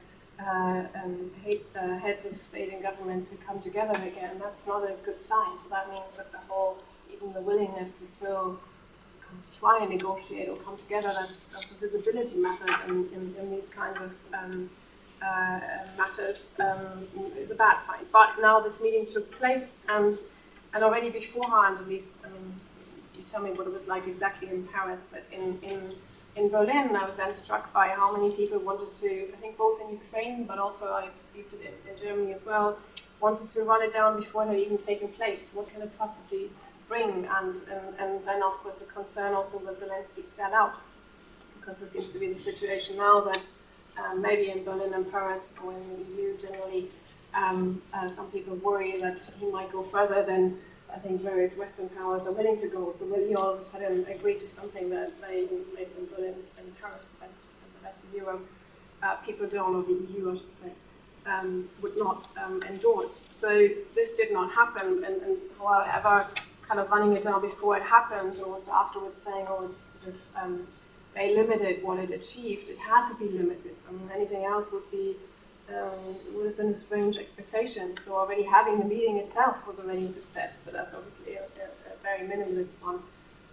uh, 0.44 0.84
um, 1.02 1.30
heads, 1.44 1.66
uh, 1.76 1.98
heads 1.98 2.24
of 2.24 2.40
state 2.42 2.72
and 2.72 2.82
government 2.82 3.30
to 3.30 3.36
come 3.36 3.60
together 3.60 3.94
again. 3.94 4.38
That's 4.40 4.66
not 4.66 4.82
a 4.82 4.94
good 5.04 5.20
sign. 5.20 5.58
So 5.58 5.68
that 5.70 5.90
means 5.90 6.16
that 6.16 6.32
the 6.32 6.38
whole 6.48 6.78
even 7.12 7.32
the 7.32 7.40
willingness 7.40 7.90
to 8.00 8.06
still 8.06 8.60
try 9.58 9.80
and 9.82 9.90
negotiate 9.90 10.48
or 10.48 10.56
come 10.56 10.76
together, 10.78 11.12
that's, 11.16 11.46
that's 11.48 11.72
a 11.72 11.74
visibility 11.74 12.36
matter 12.36 12.66
in, 12.86 13.08
in, 13.12 13.34
in 13.40 13.50
these 13.50 13.68
kinds 13.68 13.98
of 14.00 14.12
um, 14.32 14.70
uh, 15.22 15.60
matters 15.96 16.50
um, 16.60 17.06
is 17.38 17.50
a 17.50 17.54
bad 17.54 17.80
sign. 17.80 18.04
But 18.12 18.30
now 18.40 18.60
this 18.60 18.80
meeting 18.80 19.06
took 19.12 19.30
place, 19.38 19.76
and 19.88 20.14
and 20.74 20.84
already 20.84 21.10
beforehand, 21.10 21.78
at 21.78 21.88
least, 21.88 22.20
you 23.16 23.24
tell 23.30 23.42
me 23.42 23.50
what 23.50 23.66
it 23.66 23.72
was 23.72 23.86
like 23.86 24.06
exactly 24.06 24.48
in 24.48 24.66
Paris, 24.68 25.00
but 25.10 25.24
in 25.32 25.58
in 25.62 25.94
in 26.36 26.50
Berlin, 26.50 26.94
I 26.94 27.04
was 27.04 27.16
then 27.16 27.34
struck 27.34 27.72
by 27.72 27.88
how 27.88 28.16
many 28.16 28.30
people 28.36 28.60
wanted 28.60 28.92
to, 29.00 29.10
I 29.34 29.36
think 29.40 29.56
both 29.56 29.80
in 29.80 29.88
Ukraine, 29.90 30.44
but 30.44 30.58
also 30.58 30.84
I 30.92 31.08
perceived 31.08 31.52
it 31.54 31.62
in, 31.68 31.90
in 31.90 32.00
Germany 32.00 32.32
as 32.32 32.44
well, 32.44 32.78
wanted 33.20 33.48
to 33.48 33.62
run 33.64 33.82
it 33.82 33.92
down 33.92 34.20
before 34.20 34.44
it 34.44 34.48
had 34.48 34.58
even 34.58 34.78
taken 34.78 35.08
place. 35.08 35.50
What 35.52 35.68
can 35.68 35.82
it 35.82 35.98
possibly 35.98 36.50
bring? 36.86 37.10
And, 37.10 37.56
and, 37.74 37.86
and 37.98 38.24
then, 38.24 38.40
of 38.44 38.52
course, 38.62 38.76
the 38.76 38.84
concern 38.84 39.34
also 39.34 39.58
was 39.58 39.80
Zelensky 39.80 40.24
sell 40.24 40.54
out, 40.54 40.76
because 41.58 41.78
there 41.80 41.88
seems 41.88 42.10
to 42.10 42.20
be 42.20 42.28
the 42.28 42.38
situation 42.38 42.98
now 42.98 43.20
that 43.20 43.40
um, 44.04 44.22
maybe 44.22 44.50
in 44.50 44.64
Berlin 44.64 44.94
and 44.94 45.10
Paris 45.10 45.54
or 45.62 45.72
in 45.72 45.82
the 45.84 45.96
EU 46.16 46.36
generally, 46.36 46.88
um, 47.34 47.82
uh, 47.92 48.08
some 48.08 48.30
people 48.30 48.56
worry 48.56 49.00
that 49.00 49.20
he 49.38 49.46
might 49.50 49.70
go 49.72 49.82
further 49.82 50.24
than 50.24 50.58
I 50.92 50.98
think 50.98 51.20
various 51.20 51.56
Western 51.56 51.88
powers 51.90 52.26
are 52.26 52.32
willing 52.32 52.58
to 52.60 52.68
go. 52.68 52.92
So 52.92 53.04
will 53.06 53.26
he 53.26 53.34
all 53.34 53.50
of 53.50 53.60
a 53.60 53.62
sudden 53.62 54.06
agree 54.08 54.38
to 54.38 54.48
something 54.48 54.88
that 54.90 55.20
they, 55.20 55.46
maybe 55.74 55.90
in 55.98 56.06
Berlin 56.14 56.34
and 56.58 56.80
Paris 56.80 57.06
and, 57.22 57.30
the 57.80 57.84
rest 57.84 57.98
of 58.02 58.14
Europe, 58.14 58.46
uh, 59.02 59.16
people 59.16 59.46
don't, 59.46 59.76
or 59.76 59.82
the 59.82 60.12
EU, 60.12 60.32
I 60.32 60.36
should 60.36 60.58
say, 60.62 60.72
um, 61.26 61.68
would 61.82 61.96
not 61.96 62.26
um, 62.42 62.62
endorse. 62.62 63.26
So 63.30 63.68
this 63.94 64.12
did 64.12 64.32
not 64.32 64.52
happen, 64.52 65.04
and, 65.04 65.22
and 65.22 65.36
however, 65.58 66.26
kind 66.66 66.80
of 66.80 66.90
running 66.90 67.16
it 67.16 67.24
down 67.24 67.40
before 67.40 67.76
it 67.76 67.82
happened, 67.82 68.40
or 68.40 68.54
also 68.54 68.72
afterwards 68.72 69.18
saying, 69.18 69.46
oh, 69.48 69.64
it's 69.64 69.96
sort 70.02 70.14
of 70.14 70.20
um, 70.42 70.66
they 71.14 71.34
limited 71.34 71.82
what 71.82 71.98
it 71.98 72.10
achieved. 72.10 72.68
It 72.68 72.78
had 72.78 73.08
to 73.10 73.14
be 73.16 73.28
limited. 73.28 73.74
I 73.88 73.92
mean, 73.92 74.10
anything 74.14 74.44
else 74.44 74.70
would 74.72 74.90
be 74.90 75.16
um, 75.68 76.16
would 76.34 76.46
have 76.46 76.56
been 76.56 76.68
a 76.68 76.74
strange 76.74 77.16
expectation. 77.16 77.96
So 77.96 78.16
already 78.16 78.42
having 78.42 78.78
the 78.78 78.84
meeting 78.84 79.16
itself 79.16 79.66
was 79.66 79.80
already 79.80 80.06
a 80.06 80.10
success, 80.10 80.60
but 80.64 80.72
that's 80.72 80.94
obviously 80.94 81.34
a, 81.34 81.42
a, 81.42 81.92
a 81.92 81.96
very 82.02 82.26
minimalist 82.26 82.70
one. 82.80 83.00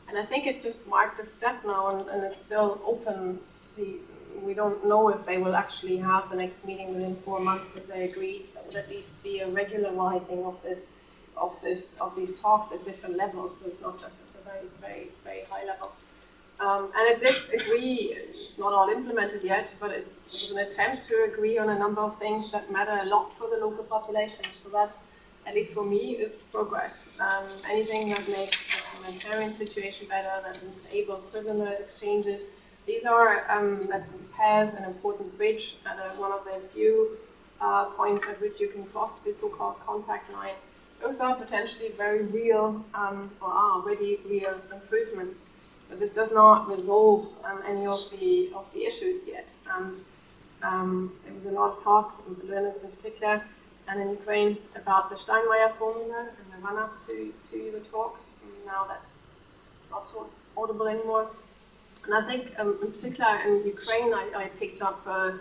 And 0.07 0.17
I 0.17 0.23
think 0.23 0.45
it 0.45 0.61
just 0.61 0.85
marked 0.87 1.19
a 1.19 1.25
step 1.25 1.63
now, 1.65 1.89
and, 1.89 2.09
and 2.09 2.23
it's 2.23 2.41
still 2.41 2.81
open. 2.85 3.39
We 4.41 4.53
don't 4.53 4.85
know 4.85 5.09
if 5.09 5.25
they 5.25 5.37
will 5.37 5.55
actually 5.55 5.97
have 5.97 6.29
the 6.29 6.35
next 6.35 6.65
meeting 6.65 6.93
within 6.93 7.15
four 7.15 7.39
months, 7.39 7.75
as 7.75 7.87
they 7.87 8.05
agreed. 8.05 8.45
That 8.53 8.65
would 8.65 8.75
at 8.75 8.89
least 8.89 9.21
be 9.23 9.39
a 9.39 9.47
regularizing 9.49 10.43
of 10.45 10.61
this, 10.61 10.87
of 11.35 11.59
this, 11.61 11.95
of 11.99 12.15
these 12.15 12.39
talks 12.39 12.71
at 12.71 12.85
different 12.85 13.17
levels. 13.17 13.59
So 13.59 13.67
it's 13.67 13.81
not 13.81 13.99
just 13.99 14.17
at 14.19 14.33
the 14.33 14.49
very, 14.49 14.67
very, 14.79 15.11
very 15.23 15.41
high 15.49 15.65
level. 15.65 15.91
Um, 16.59 16.91
and 16.95 17.11
it 17.11 17.19
did 17.19 17.61
agree, 17.61 18.15
it's 18.15 18.57
not 18.57 18.71
all 18.71 18.89
implemented 18.89 19.43
yet, 19.43 19.73
but 19.79 19.91
it 19.91 20.07
was 20.31 20.51
an 20.51 20.59
attempt 20.59 21.05
to 21.07 21.23
agree 21.23 21.57
on 21.57 21.69
a 21.69 21.77
number 21.77 22.01
of 22.01 22.17
things 22.17 22.51
that 22.51 22.71
matter 22.71 22.97
a 23.01 23.05
lot 23.05 23.37
for 23.37 23.49
the 23.49 23.57
local 23.57 23.83
population. 23.83 24.45
So 24.55 24.69
that, 24.69 24.91
at 25.45 25.53
least 25.53 25.73
for 25.73 25.83
me, 25.83 26.11
is 26.11 26.37
progress. 26.53 27.07
Um, 27.19 27.45
anything 27.69 28.09
that 28.09 28.27
makes 28.29 28.67
the 28.67 28.97
humanitarian 28.97 29.51
situation 29.51 30.07
better, 30.07 30.41
that 30.43 30.59
enables 30.91 31.23
prisoner 31.23 31.71
exchanges, 31.73 32.43
these 32.85 33.05
are, 33.05 33.49
um, 33.51 33.87
that 33.87 34.05
pairs 34.33 34.75
an 34.75 34.85
important 34.85 35.35
bridge 35.37 35.75
at 35.85 35.97
a, 35.97 36.19
one 36.19 36.31
of 36.31 36.45
the 36.45 36.61
few 36.73 37.17
uh, 37.59 37.85
points 37.85 38.23
at 38.29 38.39
which 38.39 38.59
you 38.59 38.69
can 38.69 38.85
cross 38.85 39.19
the 39.19 39.33
so-called 39.33 39.79
contact 39.85 40.31
line. 40.33 40.53
Those 41.01 41.19
are 41.19 41.35
potentially 41.35 41.89
very 41.97 42.23
real, 42.23 42.85
um, 42.93 43.31
or 43.41 43.49
are 43.49 43.73
already 43.73 44.19
real 44.27 44.55
improvements. 44.71 45.49
This 45.97 46.13
does 46.13 46.31
not 46.31 46.69
resolve 46.69 47.27
um, 47.43 47.61
any 47.67 47.85
of 47.85 48.09
the 48.11 48.51
of 48.53 48.65
the 48.73 48.85
issues 48.85 49.27
yet. 49.27 49.49
And 49.75 49.95
um, 50.63 51.13
there 51.23 51.33
was 51.33 51.45
a 51.45 51.51
lot 51.51 51.77
of 51.77 51.83
talk 51.83 52.23
in 52.27 52.33
Berlin 52.35 52.73
in 52.83 52.89
particular 52.89 53.43
and 53.87 54.01
in 54.01 54.09
Ukraine 54.09 54.57
about 54.75 55.09
the 55.09 55.15
Steinmeier 55.15 55.75
formula 55.75 56.29
and 56.37 56.47
the 56.53 56.65
run-up 56.65 56.93
to, 57.05 57.33
to 57.51 57.71
the 57.71 57.81
talks. 57.91 58.23
And 58.41 58.65
now 58.65 58.85
that's 58.87 59.13
not 59.91 60.09
so 60.11 60.27
audible 60.57 60.87
anymore. 60.87 61.29
And 62.05 62.13
I 62.13 62.21
think 62.21 62.57
um, 62.59 62.77
in 62.81 62.91
particular 62.91 63.39
in 63.45 63.65
Ukraine, 63.65 64.13
I, 64.13 64.25
I 64.35 64.45
picked 64.59 64.81
up 64.81 65.01
uh, 65.05 65.31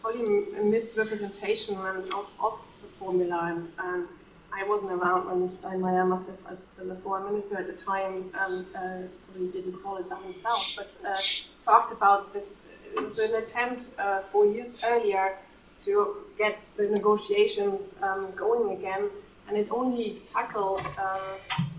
probably 0.00 0.24
a 0.58 0.64
misrepresentation 0.64 1.76
of, 1.76 2.26
of 2.40 2.60
the 2.82 2.88
formula 2.98 3.40
and, 3.52 3.72
and 3.78 4.08
I 4.56 4.62
wasn't 4.64 4.92
around 4.92 5.26
when 5.26 5.48
Steinmeier 5.48 6.06
must 6.06 6.26
have, 6.26 6.38
as 6.48 6.64
still 6.68 6.90
a 6.92 6.94
foreign 6.96 7.24
minister 7.24 7.58
at 7.58 7.66
the 7.66 7.82
time, 7.82 8.30
um, 8.38 8.66
uh, 8.74 8.98
he 9.36 9.48
didn't 9.48 9.82
call 9.82 9.96
it 9.96 10.08
that 10.08 10.22
himself, 10.22 10.74
but 10.76 10.96
uh, 11.06 11.20
talked 11.64 11.92
about 11.92 12.32
this. 12.32 12.60
It 12.96 13.02
was 13.02 13.18
an 13.18 13.34
attempt 13.34 13.90
uh, 13.98 14.20
four 14.30 14.46
years 14.46 14.84
earlier 14.86 15.36
to 15.84 16.18
get 16.38 16.56
the 16.76 16.84
negotiations 16.88 17.96
um, 18.00 18.32
going 18.36 18.76
again, 18.78 19.10
and 19.48 19.56
it 19.56 19.68
only 19.72 20.22
tackled 20.32 20.86
uh, 20.98 21.18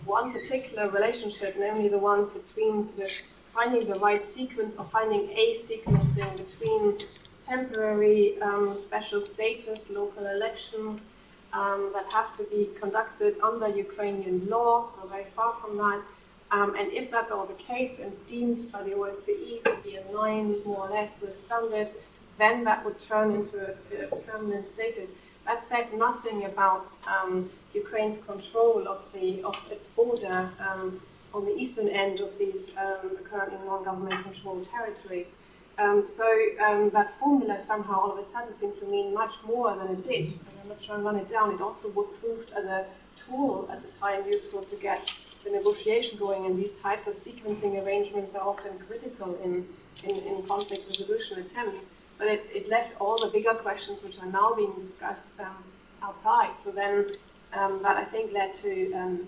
one 0.04 0.34
particular 0.34 0.90
relationship, 0.90 1.56
namely 1.58 1.88
the 1.88 1.98
ones 1.98 2.30
between 2.30 2.82
the, 2.98 3.10
finding 3.54 3.88
the 3.88 3.98
right 4.00 4.24
sequence 4.24 4.76
or 4.78 4.86
finding 4.86 5.30
a 5.30 5.56
sequencing 5.56 6.36
between 6.36 6.98
temporary 7.42 8.42
um, 8.42 8.74
special 8.76 9.22
status, 9.22 9.90
local 9.90 10.26
elections, 10.26 11.08
um, 11.56 11.92
that 11.94 12.12
have 12.12 12.36
to 12.38 12.44
be 12.44 12.70
conducted 12.82 13.34
under 13.42 13.68
Ukrainian 13.70 14.38
laws. 14.48 14.86
We're 14.96 15.10
very 15.10 15.30
far 15.36 15.54
from 15.62 15.78
that. 15.78 16.02
Um, 16.52 16.76
and 16.76 16.92
if 16.92 17.10
that's 17.10 17.32
all 17.32 17.46
the 17.46 17.62
case 17.74 18.00
and 18.00 18.12
deemed 18.28 18.72
by 18.72 18.84
the 18.84 18.92
OSCE 18.92 19.64
to 19.64 19.78
be 19.84 19.96
in 19.96 20.06
line 20.14 20.50
more 20.66 20.88
or 20.88 20.90
less 20.90 21.22
with 21.22 21.40
standards, 21.40 21.94
then 22.38 22.64
that 22.66 22.84
would 22.86 23.00
turn 23.00 23.34
into 23.40 23.58
a, 23.68 24.16
a 24.16 24.18
permanent 24.28 24.68
status. 24.68 25.14
That 25.46 25.64
said 25.64 25.94
nothing 25.94 26.46
about 26.46 26.90
um, 27.08 27.50
Ukraine's 27.74 28.18
control 28.18 28.88
of, 28.88 29.02
the, 29.14 29.44
of 29.44 29.56
its 29.72 29.88
border 29.88 30.50
um, 30.60 31.02
on 31.34 31.46
the 31.46 31.56
eastern 31.56 31.90
end 31.90 32.20
of 32.20 32.38
these 32.38 32.72
um, 32.78 33.18
currently 33.30 33.60
non-government 33.66 34.24
controlled 34.24 34.68
territories. 34.70 35.36
Um, 35.78 36.08
so 36.08 36.26
um, 36.66 36.90
that 36.92 37.18
formula 37.20 37.62
somehow 37.62 38.00
all 38.00 38.12
of 38.12 38.18
a 38.18 38.24
sudden 38.24 38.54
seemed 38.54 38.80
to 38.80 38.86
mean 38.86 39.14
much 39.14 39.36
more 39.46 39.76
than 39.76 39.88
it 39.90 40.08
did. 40.08 40.28
And 40.28 40.40
I'm 40.64 40.70
not 40.70 40.82
trying 40.82 41.00
to 41.00 41.06
run 41.06 41.16
it 41.18 41.30
down. 41.30 41.54
It 41.54 41.62
also 41.62 41.90
proved 41.90 42.52
as 42.54 42.66
a 42.66 42.86
tool 43.18 43.68
at 43.72 43.82
the 43.82 43.98
time 43.98 44.26
useful 44.26 44.62
to 44.64 44.76
get 44.78 45.12
the 45.44 45.52
negotiation 45.52 46.18
going. 46.18 46.46
And 46.46 46.58
these 46.58 46.80
types 46.80 47.08
of 47.08 47.16
sequencing 47.16 47.84
arrangements 47.86 48.36
are 48.36 48.48
often 48.48 48.78
critical 48.88 49.38
in, 49.44 49.68
in, 50.04 50.16
in 50.16 50.44
conflict 50.44 50.86
resolution 50.88 51.40
attempts. 51.40 51.90
But 52.18 52.28
it, 52.28 52.46
it, 52.54 52.70
left 52.70 52.96
all 53.02 53.18
the 53.18 53.30
bigger 53.32 53.54
questions 53.54 54.02
which 54.02 54.20
are 54.20 54.28
now 54.28 54.54
being 54.56 54.72
discussed 54.80 55.28
um, 55.40 55.64
outside. 56.02 56.58
So 56.58 56.72
then 56.72 57.08
um, 57.54 57.82
that 57.82 57.98
I 57.98 58.06
think 58.06 58.32
led 58.32 58.56
to 58.62 58.94
um, 58.94 59.28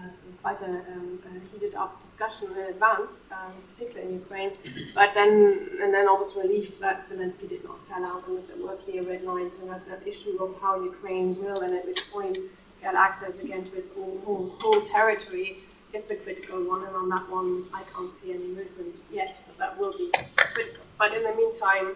uh, 0.00 0.12
so 0.12 0.22
quite 0.42 0.60
a, 0.62 0.70
um, 0.92 1.18
a, 1.26 1.52
heated 1.52 1.74
up 1.74 2.00
discussion 2.20 2.56
in 2.56 2.66
advance, 2.66 3.10
um, 3.32 3.52
particularly 3.72 4.14
in 4.14 4.18
Ukraine. 4.20 4.52
But 4.94 5.14
then, 5.14 5.68
and 5.82 5.92
then 5.92 6.08
almost 6.08 6.36
relief 6.36 6.78
that 6.80 7.08
Zelensky 7.08 7.48
did 7.48 7.64
not 7.64 7.82
sell 7.82 8.04
out 8.04 8.26
and 8.28 8.38
that 8.38 8.48
there 8.48 8.66
were 8.66 8.76
clear 8.76 9.02
red 9.02 9.24
lines 9.24 9.52
and 9.60 9.70
that 9.70 9.86
that 9.88 10.06
issue 10.06 10.36
of 10.40 10.60
how 10.60 10.82
Ukraine 10.82 11.36
will 11.42 11.60
and 11.60 11.74
at 11.74 11.86
which 11.86 12.02
point 12.10 12.38
get 12.82 12.94
access 12.94 13.38
again 13.38 13.64
to 13.64 13.76
its 13.76 13.88
own 13.96 14.20
whole, 14.24 14.82
territory 14.82 15.58
is 15.92 16.04
the 16.04 16.16
critical 16.16 16.58
one. 16.64 16.82
And 16.86 16.94
on 16.94 17.08
that 17.10 17.28
one, 17.30 17.64
I 17.74 17.82
can't 17.92 18.10
see 18.10 18.32
any 18.32 18.48
movement 18.48 18.96
yet, 19.10 19.40
but 19.46 19.58
that 19.58 19.78
will 19.78 19.96
be 19.96 20.10
critical. 20.36 20.84
But 20.98 21.14
in 21.14 21.22
the 21.22 21.34
meantime, 21.34 21.88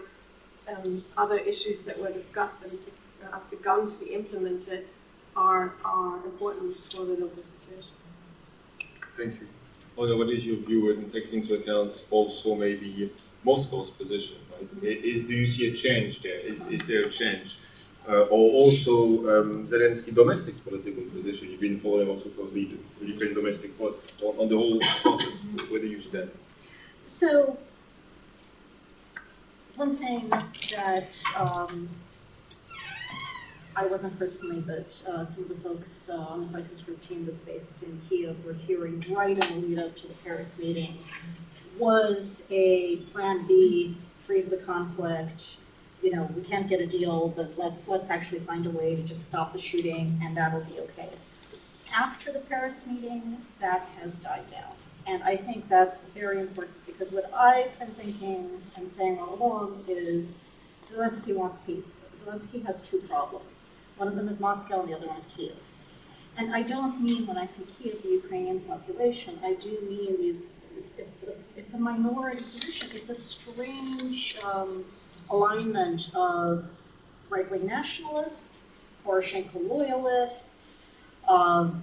um, 0.68 1.02
other 1.16 1.38
issues 1.38 1.84
that 1.84 1.98
were 1.98 2.12
discussed 2.12 2.64
and 2.64 2.78
have 3.30 3.48
begun 3.50 3.90
to 3.90 3.96
be 3.96 4.14
implemented 4.14 4.86
are, 5.36 5.74
are 5.84 6.16
important 6.24 6.76
for 6.92 7.04
the 7.04 7.16
local 7.24 7.42
situation. 7.42 7.94
Thank 9.16 9.40
you. 9.40 9.48
Olga, 9.96 10.16
what 10.16 10.28
is 10.30 10.44
your 10.44 10.56
view 10.56 10.90
and 10.92 11.12
taking 11.12 11.42
into 11.42 11.54
account 11.54 11.92
also 12.10 12.56
maybe 12.56 13.10
Moscow's 13.44 13.90
position? 13.90 14.36
Right? 14.50 14.82
Is, 14.82 15.24
do 15.26 15.34
you 15.34 15.46
see 15.46 15.68
a 15.68 15.72
change 15.72 16.20
there? 16.20 16.38
Is, 16.38 16.60
is 16.68 16.86
there 16.86 17.02
a 17.06 17.10
change? 17.10 17.58
Uh, 18.06 18.22
or 18.22 18.50
also 18.52 19.40
um, 19.40 19.66
Zelensky 19.68 20.12
domestic 20.12 20.62
political 20.64 21.04
position? 21.04 21.50
You've 21.50 21.60
been 21.60 21.78
following 21.80 22.08
also 22.08 22.28
closely 22.30 22.76
the 23.00 23.06
Ukraine 23.06 23.34
domestic 23.34 23.78
politics 23.78 24.12
on, 24.20 24.36
on 24.40 24.48
the 24.48 24.56
whole 24.56 24.80
process. 24.80 25.34
Where 25.70 25.80
do 25.80 25.86
you 25.86 26.00
stand? 26.00 26.30
So, 27.06 27.56
one 29.76 29.94
thing 29.94 30.28
that 30.28 31.08
um, 31.36 31.88
I 33.76 33.86
wasn't 33.86 34.16
personally, 34.18 34.62
but 34.64 34.86
uh, 35.12 35.24
some 35.24 35.42
of 35.44 35.48
the 35.48 35.56
folks 35.56 36.08
uh, 36.08 36.16
on 36.16 36.42
the 36.42 36.52
crisis 36.52 36.80
group 36.80 37.06
team 37.08 37.26
that's 37.26 37.42
based 37.42 37.82
in 37.82 38.00
Kiev 38.08 38.44
were 38.44 38.52
hearing 38.52 39.04
right 39.10 39.36
in 39.36 39.60
the 39.60 39.66
lead 39.66 39.78
up 39.80 39.96
to 39.96 40.06
the 40.06 40.14
Paris 40.24 40.58
meeting 40.60 40.96
was 41.78 42.46
a 42.50 42.96
plan 43.12 43.44
B, 43.48 43.96
freeze 44.26 44.48
the 44.48 44.58
conflict. 44.58 45.56
You 46.04 46.12
know, 46.14 46.30
we 46.36 46.42
can't 46.42 46.68
get 46.68 46.80
a 46.80 46.86
deal, 46.86 47.32
but 47.34 47.58
let, 47.58 47.72
let's 47.88 48.10
actually 48.10 48.40
find 48.40 48.64
a 48.66 48.70
way 48.70 48.94
to 48.94 49.02
just 49.02 49.24
stop 49.26 49.52
the 49.52 49.60
shooting 49.60 50.20
and 50.22 50.36
that'll 50.36 50.62
be 50.64 50.78
okay. 50.80 51.08
After 51.92 52.30
the 52.30 52.40
Paris 52.40 52.86
meeting, 52.86 53.38
that 53.60 53.88
has 54.00 54.14
died 54.16 54.48
down. 54.52 54.72
And 55.06 55.22
I 55.24 55.36
think 55.36 55.68
that's 55.68 56.04
very 56.04 56.40
important 56.40 56.76
because 56.86 57.10
what 57.10 57.32
I've 57.34 57.76
been 57.80 57.88
thinking 57.88 58.50
and 58.76 58.88
saying 58.88 59.18
all 59.18 59.34
along 59.34 59.84
is 59.88 60.36
Zelensky 60.88 61.34
wants 61.34 61.58
peace. 61.58 61.96
Zelensky 62.24 62.64
has 62.64 62.80
two 62.82 62.98
problems. 62.98 63.46
One 63.96 64.08
of 64.08 64.16
them 64.16 64.28
is 64.28 64.40
Moscow 64.40 64.80
and 64.80 64.88
the 64.88 64.96
other 64.96 65.06
one 65.06 65.16
is 65.16 65.24
Kiev. 65.36 65.56
And 66.36 66.54
I 66.54 66.62
don't 66.62 67.00
mean 67.00 67.26
when 67.26 67.38
I 67.38 67.46
say 67.46 67.62
Kiev, 67.78 68.02
the 68.02 68.08
Ukrainian 68.08 68.60
population, 68.60 69.38
I 69.44 69.54
do 69.54 69.78
mean 69.88 70.20
these, 70.20 70.42
it's 70.98 71.22
a, 71.22 71.34
it's 71.56 71.72
a 71.74 71.78
minority 71.78 72.42
position. 72.42 72.88
It's 72.92 73.08
a 73.08 73.14
strange 73.14 74.36
um, 74.44 74.84
alignment 75.30 76.08
of 76.14 76.64
right-wing 77.30 77.66
nationalists, 77.66 78.62
Poroshenko 79.06 79.68
loyalists, 79.68 80.78
um, 81.28 81.82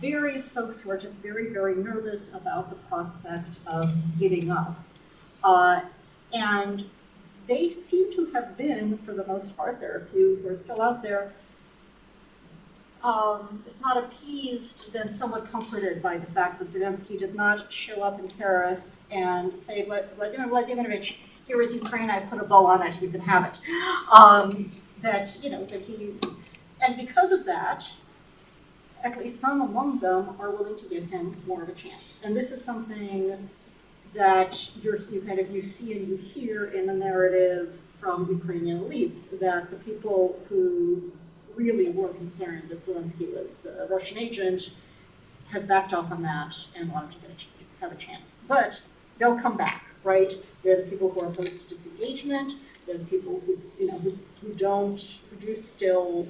various 0.00 0.48
folks 0.48 0.80
who 0.80 0.90
are 0.90 0.96
just 0.96 1.16
very, 1.16 1.48
very 1.50 1.74
nervous 1.74 2.28
about 2.32 2.70
the 2.70 2.76
prospect 2.88 3.56
of 3.66 3.92
giving 4.18 4.50
up. 4.50 4.82
Uh, 5.42 5.82
and 6.32 6.84
they 7.46 7.68
seem 7.68 8.12
to 8.12 8.26
have 8.32 8.56
been, 8.56 8.98
for 8.98 9.12
the 9.12 9.26
most 9.26 9.56
part, 9.56 9.80
there 9.80 9.94
are 9.94 9.98
a 9.98 10.06
few 10.06 10.36
who 10.42 10.48
are 10.48 10.58
still 10.64 10.80
out 10.80 11.02
there, 11.02 11.32
um, 13.02 13.62
if 13.66 13.78
not 13.82 14.02
appeased, 14.02 14.90
then 14.92 15.12
somewhat 15.12 15.50
comforted 15.52 16.00
by 16.00 16.16
the 16.16 16.26
fact 16.26 16.58
that 16.58 16.68
Zelensky 16.72 17.18
did 17.18 17.34
not 17.34 17.70
show 17.70 18.02
up 18.02 18.18
in 18.18 18.28
Paris 18.28 19.04
and 19.10 19.56
say, 19.56 19.84
Vladimir 19.84 20.48
Vladimirovich, 20.48 21.16
here 21.46 21.60
is 21.60 21.74
Ukraine, 21.74 22.08
I 22.08 22.20
put 22.20 22.40
a 22.40 22.44
bow 22.44 22.64
on 22.64 22.80
it, 22.80 23.00
you 23.02 23.10
can 23.10 23.20
have 23.20 23.44
it. 23.44 23.58
Um, 24.10 24.72
that, 25.02 25.38
you 25.42 25.50
know, 25.50 25.66
that 25.66 25.82
he, 25.82 26.14
and 26.80 26.96
because 26.96 27.30
of 27.30 27.44
that, 27.44 27.86
at 29.02 29.18
least 29.18 29.38
some 29.38 29.60
among 29.60 29.98
them 29.98 30.34
are 30.40 30.50
willing 30.50 30.78
to 30.78 30.84
give 30.86 31.04
him 31.10 31.36
more 31.46 31.62
of 31.62 31.68
a 31.68 31.72
chance. 31.72 32.18
And 32.24 32.34
this 32.34 32.50
is 32.50 32.64
something 32.64 33.50
that 34.14 34.70
you're, 34.82 34.96
you 35.10 35.20
kind 35.20 35.38
of 35.38 35.50
you 35.50 35.60
see 35.60 35.92
and 35.92 36.08
you 36.08 36.16
hear 36.16 36.66
in 36.66 36.86
the 36.86 36.94
narrative 36.94 37.74
from 38.00 38.28
Ukrainian 38.30 38.80
elites 38.80 39.38
that 39.40 39.70
the 39.70 39.76
people 39.76 40.38
who 40.48 41.12
really 41.54 41.90
were 41.90 42.08
concerned 42.08 42.68
that 42.68 42.86
Zelensky 42.86 43.32
was 43.32 43.66
a 43.66 43.86
Russian 43.86 44.18
agent 44.18 44.70
have 45.50 45.66
backed 45.66 45.92
off 45.92 46.10
on 46.10 46.22
that 46.22 46.56
and 46.76 46.90
wanted 46.92 47.12
to 47.12 47.18
get 47.18 47.30
a, 47.30 47.84
have 47.84 47.92
a 47.92 47.96
chance. 47.96 48.36
But 48.48 48.80
they'll 49.18 49.38
come 49.38 49.56
back, 49.56 49.84
right? 50.02 50.32
They're 50.62 50.82
the 50.82 50.90
people 50.90 51.10
who 51.10 51.20
are 51.20 51.26
opposed 51.26 51.62
to 51.62 51.74
disengagement. 51.74 52.54
They're 52.86 52.98
the 52.98 53.04
people 53.04 53.40
who, 53.46 53.58
you 53.78 53.86
know, 53.86 53.98
who, 53.98 54.18
who 54.42 54.52
don't, 54.54 55.00
who 55.30 55.36
do 55.46 55.54
still 55.54 56.26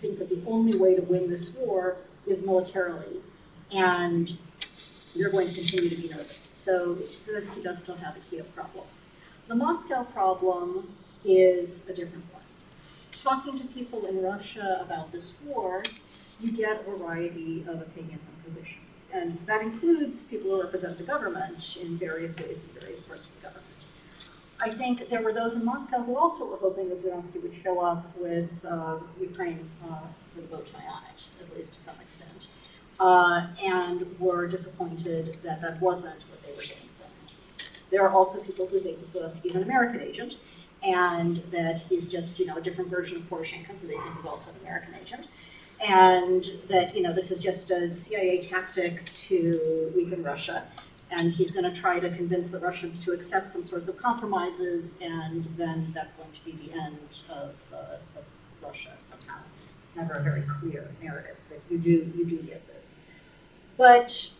think 0.00 0.18
that 0.18 0.28
the 0.28 0.42
only 0.46 0.76
way 0.76 0.94
to 0.94 1.02
win 1.02 1.28
this 1.28 1.50
war 1.50 1.96
is 2.26 2.44
militarily. 2.44 3.20
And 3.72 4.36
you're 5.14 5.30
going 5.30 5.48
to 5.48 5.54
continue 5.54 5.90
to 5.90 5.96
be 5.96 6.08
nervous. 6.08 6.41
So 6.62 6.94
Zelensky 6.94 7.60
does 7.60 7.80
still 7.80 7.96
have 7.96 8.16
a 8.16 8.20
Kiev 8.20 8.54
problem. 8.54 8.84
The 9.48 9.56
Moscow 9.56 10.04
problem 10.04 10.88
is 11.24 11.82
a 11.88 11.92
different 11.92 12.24
one. 12.32 12.42
Talking 13.10 13.58
to 13.58 13.64
people 13.74 14.06
in 14.06 14.22
Russia 14.22 14.78
about 14.80 15.10
this 15.10 15.34
war, 15.44 15.82
you 16.38 16.52
get 16.52 16.82
a 16.86 16.90
variety 16.96 17.64
of 17.66 17.82
opinions 17.82 18.22
and 18.28 18.44
positions. 18.44 18.78
And 19.12 19.36
that 19.46 19.62
includes 19.62 20.28
people 20.28 20.52
who 20.52 20.62
represent 20.62 20.98
the 20.98 21.04
government 21.04 21.78
in 21.82 21.96
various 21.96 22.36
ways 22.36 22.62
in 22.62 22.80
various 22.80 23.00
parts 23.00 23.30
of 23.30 23.34
the 23.34 23.42
government. 23.42 23.66
I 24.60 24.70
think 24.70 25.08
there 25.08 25.20
were 25.20 25.32
those 25.32 25.56
in 25.56 25.64
Moscow 25.64 26.00
who 26.04 26.16
also 26.16 26.48
were 26.48 26.58
hoping 26.58 26.90
that 26.90 27.04
Zelensky 27.04 27.42
would 27.42 27.56
show 27.60 27.80
up 27.80 28.06
with 28.16 28.52
uh, 28.64 28.98
Ukraine 29.20 29.68
uh, 29.90 30.02
with 30.36 30.44
a 30.44 30.48
bow 30.48 30.62
tie 30.72 30.86
on 30.86 31.02
it, 31.10 31.44
at 31.44 31.58
least 31.58 31.72
to 31.72 31.78
some 31.84 32.00
extent 32.00 32.46
uh, 33.02 33.48
and 33.60 34.06
were 34.20 34.46
disappointed 34.46 35.36
that 35.42 35.60
that 35.60 35.80
wasn't 35.80 36.22
what 36.30 36.42
they 36.44 36.52
were 36.52 36.62
getting 36.62 36.88
from 36.96 37.08
him. 37.08 37.36
There 37.92 38.02
are 38.02 38.10
also 38.10 38.42
people 38.42 38.66
who 38.66 38.80
think 38.80 38.98
that 39.00 39.10
Zelensky 39.10 39.46
is 39.50 39.54
an 39.54 39.62
American 39.62 40.00
agent, 40.00 40.36
and 40.82 41.36
that 41.52 41.78
he's 41.78 42.08
just, 42.08 42.40
you 42.40 42.46
know, 42.46 42.56
a 42.56 42.60
different 42.60 42.88
version 42.88 43.18
of 43.18 43.22
Poroshenko, 43.28 43.78
who 43.80 43.86
they 43.86 43.98
think 43.98 44.18
is 44.18 44.24
also 44.26 44.50
an 44.50 44.56
American 44.62 44.94
agent, 45.00 45.28
and 45.86 46.42
that, 46.68 46.96
you 46.96 47.02
know, 47.02 47.12
this 47.12 47.30
is 47.30 47.38
just 47.38 47.70
a 47.70 47.92
CIA 47.92 48.40
tactic 48.40 49.04
to 49.28 49.92
weaken 49.94 50.22
Russia, 50.22 50.64
and 51.10 51.34
he's 51.34 51.50
going 51.50 51.70
to 51.70 51.80
try 51.80 52.00
to 52.00 52.08
convince 52.08 52.48
the 52.48 52.58
Russians 52.58 52.98
to 53.04 53.12
accept 53.12 53.50
some 53.50 53.62
sorts 53.62 53.88
of 53.88 53.98
compromises, 53.98 54.94
and 55.02 55.44
then 55.58 55.92
that's 55.92 56.14
going 56.14 56.32
to 56.32 56.44
be 56.46 56.66
the 56.66 56.72
end 56.80 57.20
of, 57.28 57.54
uh, 57.74 57.96
of 58.16 58.24
Russia 58.62 58.92
somehow. 58.98 59.38
It's 59.84 59.94
never 59.94 60.14
a 60.14 60.22
very 60.22 60.44
clear 60.60 60.88
narrative, 61.02 61.36
but 61.50 61.62
you 61.70 61.76
do 61.76 62.10
you 62.16 62.24
do 62.24 62.36
get 62.38 62.66
this. 62.68 62.88
But 63.76 64.30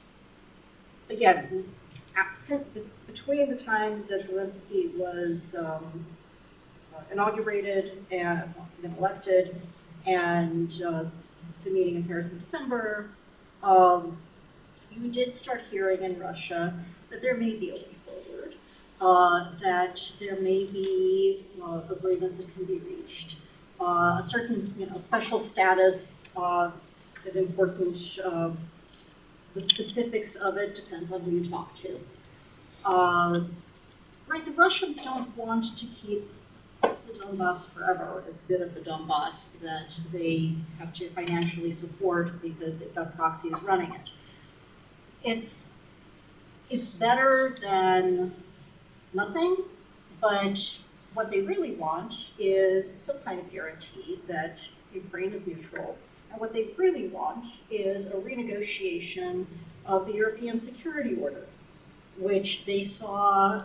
again, 1.11 1.67
absent 2.17 2.67
between 3.13 3.51
the 3.51 3.57
time 3.57 4.05
that 4.09 4.27
Zelensky 4.27 4.97
was 4.97 5.55
um, 5.57 6.07
uh, 6.95 7.01
inaugurated 7.13 8.05
and 8.11 8.43
then 8.81 8.95
elected 8.99 9.61
and 10.07 10.83
uh, 10.83 11.05
the 11.65 11.71
meeting 11.71 11.97
in 11.97 12.05
Paris 12.05 12.31
in 12.31 12.39
December, 12.39 13.11
um, 13.63 14.17
you 14.91 15.11
did 15.11 15.35
start 15.35 15.63
hearing 15.71 16.03
in 16.03 16.19
Russia 16.19 16.75
that 17.11 17.21
there 17.21 17.37
may 17.37 17.55
be 17.55 17.71
a 17.71 17.75
way 17.75 17.95
forward, 18.07 18.55
uh, 19.01 19.51
that 19.61 20.01
there 20.19 20.41
may 20.41 20.65
be 20.65 21.45
uh, 21.63 21.83
agreements 21.91 22.39
that 22.39 22.53
can 22.55 22.65
be 22.65 22.79
reached. 22.79 23.37
Uh, 23.81 24.21
a 24.21 24.25
certain, 24.27 24.73
you 24.79 24.87
know, 24.87 24.97
special 24.97 25.39
status 25.39 26.23
uh, 26.37 26.71
is 27.27 27.37
important 27.37 27.97
the 29.55 29.61
specifics 29.61 30.37
of 30.37 30.57
it 30.57 30.75
depends 30.75 31.13
on 31.13 31.21
who 31.21 31.33
you 31.33 31.51
talk 31.51 31.77
to. 31.83 32.01
Uh, 32.85 33.41
right, 34.27 34.45
the 34.45 34.53
Russians 34.53 35.03
don't 35.03 35.37
want 35.37 35.77
to 35.79 35.87
keep 35.87 36.29
the 36.83 37.13
Donbass 37.19 37.69
forever 37.69 38.25
as 38.29 38.37
a 38.37 38.41
bit 38.49 38.61
of 38.61 38.75
the 38.75 38.81
Donbass 38.81 39.49
that 39.63 39.93
they 40.13 40.55
have 40.79 40.93
to 40.95 41.09
financially 41.11 41.71
support 41.71 42.43
because 42.43 42.79
they've 42.79 42.95
got 42.95 43.17
proxies 43.17 43.55
running 43.63 43.93
it. 43.93 44.11
It's 45.23 45.73
it's 46.71 46.89
better 46.89 47.55
than 47.61 48.35
nothing, 49.13 49.57
but 50.21 50.81
what 51.15 51.31
they 51.31 51.43
really 51.43 51.73
want 51.73 52.15
is 52.39 52.93
some 52.97 53.19
kind 53.19 53.39
of 53.39 53.53
guarantee 53.53 54.21
that 54.27 54.59
Ukraine 54.95 55.33
is 55.33 55.47
neutral 55.47 55.97
and 56.33 56.41
what 56.41 56.53
they 56.53 56.71
really 56.77 57.09
want 57.09 57.45
is 57.71 58.07
a 58.07 58.13
renegotiation 58.13 59.45
of 59.85 60.07
the 60.07 60.15
European 60.15 60.59
Security 60.59 61.15
Order, 61.21 61.47
which 62.19 62.65
they 62.65 62.83
saw, 62.83 63.63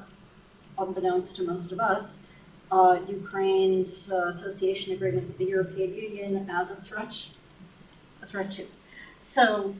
unbeknownst 0.78 1.36
to 1.38 1.44
most 1.44 1.72
of 1.72 1.80
us, 1.80 2.18
uh, 2.72 3.00
Ukraine's 3.08 4.12
uh, 4.12 4.28
association 4.28 4.94
agreement 4.94 5.28
with 5.28 5.38
the 5.38 5.46
European 5.46 5.94
Union 5.94 6.50
as 6.50 6.72
a 6.72 6.76
threat, 6.76 7.14
a 8.22 8.26
threat 8.26 8.52
to. 8.52 8.66
So, 9.22 9.74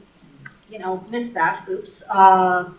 you 0.70 0.78
know, 0.78 1.04
missed 1.10 1.34
that. 1.34 1.66
Oops. 1.68 2.02
Uh, 2.08 2.70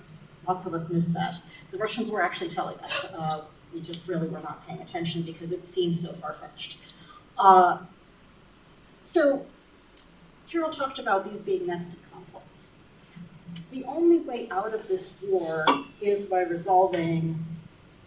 lots 0.48 0.66
of 0.66 0.74
us 0.74 0.90
missed 0.90 1.14
that. 1.14 1.38
The 1.72 1.78
Russians 1.78 2.10
were 2.10 2.22
actually 2.22 2.49
telling 2.49 2.80
us. 2.80 3.06
Uh, 3.06 3.41
we 3.74 3.82
just 3.82 4.07
really 4.07 4.28
were 4.28 4.40
not 4.40 4.66
paying 4.68 4.82
attention 4.82 5.22
because 5.22 5.52
it 5.52 5.64
seemed 5.64 5.95
so 5.95 6.14
far 6.14 6.36
fetched. 6.41 6.80
Uh, 7.38 7.78
so 9.03 9.45
Kirill 10.48 10.72
talked 10.72 10.98
about 10.98 11.30
these 11.30 11.41
being 11.41 11.68
nested. 11.68 11.98
The 13.71 13.84
only 13.85 14.19
way 14.19 14.47
out 14.49 14.73
of 14.73 14.88
this 14.88 15.15
war 15.23 15.65
is 16.01 16.26
by 16.26 16.41
resolving 16.41 17.45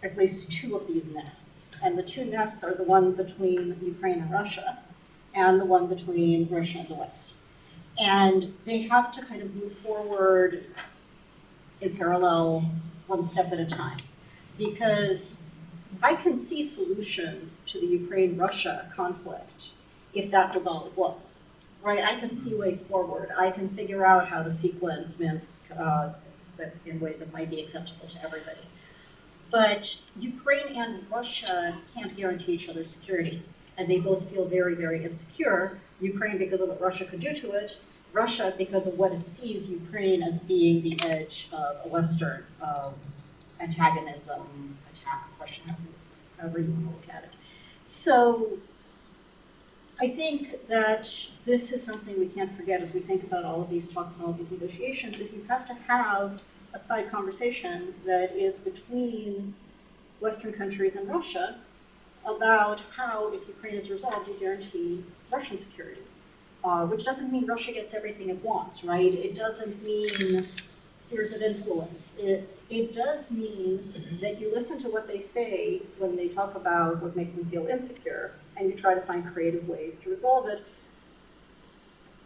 at 0.03 0.17
least 0.17 0.51
two 0.51 0.75
of 0.75 0.87
these 0.87 1.05
nests. 1.05 1.69
And 1.81 1.97
the 1.97 2.03
two 2.03 2.25
nests 2.25 2.63
are 2.63 2.73
the 2.73 2.83
one 2.83 3.13
between 3.13 3.77
Ukraine 3.81 4.21
and 4.21 4.31
Russia, 4.31 4.79
and 5.33 5.59
the 5.59 5.65
one 5.65 5.87
between 5.87 6.47
Russia 6.49 6.79
and 6.79 6.87
the 6.87 6.95
West. 6.95 7.33
And 7.99 8.53
they 8.65 8.83
have 8.83 9.11
to 9.13 9.21
kind 9.25 9.41
of 9.41 9.55
move 9.55 9.73
forward 9.77 10.65
in 11.81 11.95
parallel, 11.95 12.69
one 13.07 13.23
step 13.23 13.51
at 13.51 13.59
a 13.59 13.65
time. 13.65 13.97
Because 14.57 15.49
I 16.01 16.15
can 16.15 16.35
see 16.35 16.63
solutions 16.63 17.57
to 17.67 17.79
the 17.79 17.85
Ukraine 17.85 18.37
Russia 18.37 18.91
conflict 18.95 19.69
if 20.13 20.31
that 20.31 20.53
was 20.53 20.67
all 20.67 20.87
it 20.87 20.97
was 20.97 21.32
right? 21.83 22.03
I 22.03 22.19
can 22.19 22.31
see 22.31 22.55
ways 22.55 22.81
forward. 22.81 23.29
I 23.37 23.51
can 23.51 23.69
figure 23.69 24.05
out 24.05 24.27
how 24.27 24.41
to 24.41 24.51
sequence 24.51 25.19
Minsk 25.19 25.47
uh, 25.77 26.13
in 26.85 26.99
ways 26.99 27.19
that 27.19 27.31
might 27.33 27.49
be 27.49 27.59
acceptable 27.59 28.07
to 28.07 28.23
everybody. 28.23 28.61
But 29.51 29.99
Ukraine 30.19 30.75
and 30.75 31.05
Russia 31.11 31.77
can't 31.93 32.15
guarantee 32.15 32.53
each 32.53 32.69
other's 32.69 32.89
security, 32.89 33.43
and 33.77 33.89
they 33.89 33.99
both 33.99 34.29
feel 34.31 34.45
very, 34.45 34.73
very 34.73 35.03
insecure. 35.03 35.79
Ukraine 36.01 36.37
because 36.37 36.61
of 36.61 36.69
what 36.69 36.81
Russia 36.81 37.05
could 37.05 37.19
do 37.19 37.33
to 37.35 37.51
it, 37.51 37.77
Russia 38.13 38.53
because 38.57 38.87
of 38.87 38.97
what 38.97 39.11
it 39.11 39.27
sees 39.27 39.67
Ukraine 39.67 40.23
as 40.23 40.39
being 40.39 40.81
the 40.81 40.97
edge 41.05 41.49
of 41.51 41.77
a 41.85 41.87
Western 41.87 42.45
um, 42.61 42.93
antagonism, 43.59 44.77
attack, 44.91 45.27
Russian, 45.39 45.65
however 46.37 46.59
you 46.59 46.71
want 46.71 46.85
to 46.85 46.91
look 46.91 47.09
at 47.09 47.23
it. 47.23 47.29
So 47.87 48.57
I 50.03 50.09
think 50.09 50.67
that 50.67 51.09
this 51.45 51.71
is 51.71 51.81
something 51.81 52.19
we 52.19 52.27
can't 52.27 52.53
forget 52.57 52.81
as 52.81 52.93
we 52.93 52.99
think 52.99 53.23
about 53.23 53.45
all 53.45 53.61
of 53.61 53.69
these 53.69 53.87
talks 53.87 54.15
and 54.15 54.23
all 54.23 54.31
of 54.31 54.37
these 54.37 54.51
negotiations, 54.51 55.17
is 55.17 55.31
you 55.31 55.41
have 55.47 55.65
to 55.65 55.73
have 55.87 56.41
a 56.73 56.77
side 56.77 57.09
conversation 57.09 57.93
that 58.05 58.33
is 58.33 58.57
between 58.57 59.55
Western 60.19 60.51
countries 60.51 60.97
and 60.97 61.07
Russia 61.07 61.55
about 62.25 62.81
how, 62.93 63.31
if 63.31 63.47
Ukraine 63.47 63.75
is 63.75 63.89
resolved, 63.89 64.27
you 64.27 64.35
guarantee 64.41 65.05
Russian 65.31 65.57
security. 65.57 66.01
Uh, 66.65 66.85
which 66.85 67.05
doesn't 67.05 67.31
mean 67.31 67.45
Russia 67.45 67.71
gets 67.71 67.93
everything 67.93 68.27
it 68.27 68.43
wants, 68.43 68.83
right? 68.83 69.13
It 69.13 69.37
doesn't 69.37 69.81
mean 69.83 70.45
spheres 70.93 71.31
of 71.31 71.41
influence. 71.41 72.13
It, 72.19 72.49
it 72.69 72.93
does 72.93 73.31
mean 73.31 73.93
that 74.19 74.41
you 74.41 74.53
listen 74.53 74.77
to 74.79 74.89
what 74.89 75.07
they 75.07 75.19
say 75.19 75.81
when 75.97 76.17
they 76.17 76.27
talk 76.27 76.55
about 76.55 77.01
what 77.01 77.15
makes 77.15 77.31
them 77.31 77.45
feel 77.45 77.67
insecure, 77.67 78.33
and 78.57 78.69
you 78.69 78.75
try 78.75 78.93
to 78.93 79.01
find 79.01 79.25
creative 79.33 79.67
ways 79.67 79.97
to 79.97 80.09
resolve 80.09 80.47
it. 80.49 80.65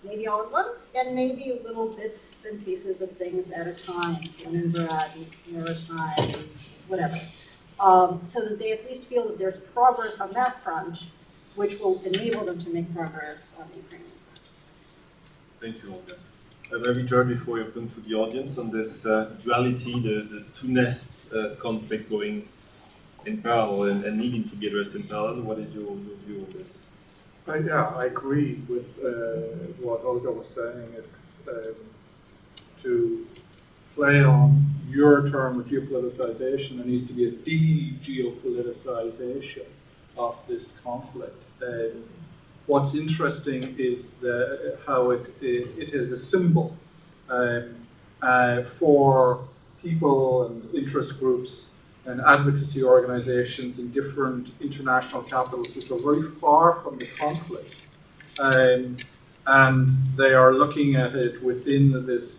Maybe 0.03 0.27
all 0.27 0.43
at 0.43 0.51
once, 0.51 0.91
and 0.95 1.15
maybe 1.15 1.59
little 1.63 1.87
bits 1.87 2.45
and 2.45 2.63
pieces 2.63 3.01
of 3.01 3.11
things 3.11 3.51
at 3.51 3.67
a 3.67 3.73
time, 3.73 4.21
Leningrad, 4.45 5.11
Maritime, 5.51 6.45
whatever. 6.87 7.19
Um, 7.79 8.21
so 8.25 8.41
that 8.41 8.57
they 8.59 8.71
at 8.71 8.85
least 8.89 9.03
feel 9.05 9.27
that 9.27 9.37
there's 9.37 9.59
progress 9.59 10.19
on 10.19 10.31
that 10.33 10.59
front, 10.59 11.03
which 11.55 11.79
will 11.79 12.01
enable 12.03 12.45
them 12.45 12.61
to 12.63 12.69
make 12.69 12.93
progress 12.93 13.53
on 13.59 13.67
the 13.69 13.81
Ukrainian 13.81 14.11
front. 14.25 14.41
Thank 15.59 15.83
you, 15.83 15.93
Olga. 15.93 16.13
Uh, 16.73 16.79
maybe 16.79 17.07
Gerard, 17.07 17.29
before 17.29 17.59
you 17.59 17.65
open 17.65 17.89
to 17.89 18.01
the 18.01 18.13
audience 18.13 18.57
on 18.57 18.71
this 18.71 19.05
uh, 19.05 19.31
duality, 19.43 19.93
the, 19.99 20.21
the 20.21 20.45
two 20.59 20.67
nests 20.67 21.31
uh, 21.31 21.55
conflict 21.59 22.09
going 22.09 22.47
in 23.27 23.41
parallel 23.41 23.91
and, 23.91 24.05
and, 24.05 24.17
needing 24.17 24.49
to 24.49 24.55
be 24.55 24.67
addressed 24.67 24.95
in 24.95 25.03
parallel, 25.03 25.41
what 25.41 25.59
is 25.59 25.69
your, 25.73 25.83
your 25.83 26.15
view 26.25 26.37
on 26.37 26.47
this? 26.51 26.69
I, 27.47 27.57
yeah, 27.57 27.91
I 27.95 28.05
agree 28.05 28.61
with 28.67 28.97
uh, 29.03 29.41
what 29.81 30.03
Olga 30.03 30.31
was 30.31 30.47
saying. 30.47 30.95
It's 30.97 31.33
um, 31.47 31.75
to 32.83 33.27
play 33.95 34.23
on 34.23 34.65
your 34.89 35.29
term 35.29 35.59
of 35.59 35.67
geopoliticization, 35.67 36.77
there 36.77 36.85
needs 36.85 37.05
to 37.07 37.13
be 37.13 37.25
a 37.25 37.31
de-geopoliticization 37.31 39.65
of 40.17 40.37
this 40.47 40.71
conflict. 40.83 41.35
Um, 41.61 42.05
what's 42.65 42.95
interesting 42.95 43.75
is 43.77 44.09
the, 44.21 44.79
how 44.85 45.11
it, 45.11 45.35
it, 45.41 45.67
it 45.77 45.93
is 45.93 46.11
a 46.11 46.17
symbol 46.17 46.75
um, 47.29 47.75
uh, 48.21 48.63
for 48.79 49.45
people 49.81 50.47
and 50.47 50.75
interest 50.75 51.19
groups 51.19 51.71
and 52.07 52.21
advocacy 52.21 52.83
organizations 52.83 53.79
in 53.79 53.91
different 53.91 54.49
international 54.61 55.21
capitals 55.23 55.75
which 55.75 55.91
are 55.91 55.99
very 55.99 56.23
far 56.23 56.75
from 56.75 56.97
the 56.97 57.05
conflict. 57.05 57.81
Um, 58.39 58.97
and 59.45 59.89
they 60.15 60.33
are 60.33 60.53
looking 60.53 60.95
at 60.95 61.15
it 61.15 61.43
within 61.43 62.05
this 62.05 62.31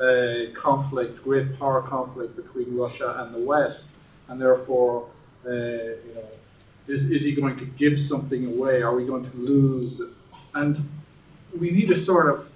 uh, 0.00 0.52
conflict, 0.54 1.24
great 1.24 1.58
power 1.58 1.80
conflict 1.80 2.36
between 2.36 2.76
Russia 2.76 3.22
and 3.22 3.34
the 3.34 3.40
West, 3.40 3.88
and 4.28 4.40
therefore, 4.40 5.08
uh, 5.46 5.50
you 5.50 6.12
know, 6.14 6.24
is, 6.86 7.10
is 7.10 7.24
he 7.24 7.32
going 7.32 7.56
to 7.56 7.64
give 7.64 7.98
something 7.98 8.46
away? 8.46 8.82
Are 8.82 8.94
we 8.94 9.06
going 9.06 9.28
to 9.30 9.36
lose? 9.36 10.02
And 10.54 10.88
we 11.58 11.70
need 11.70 11.88
to 11.88 11.98
sort 11.98 12.28
of 12.28 12.52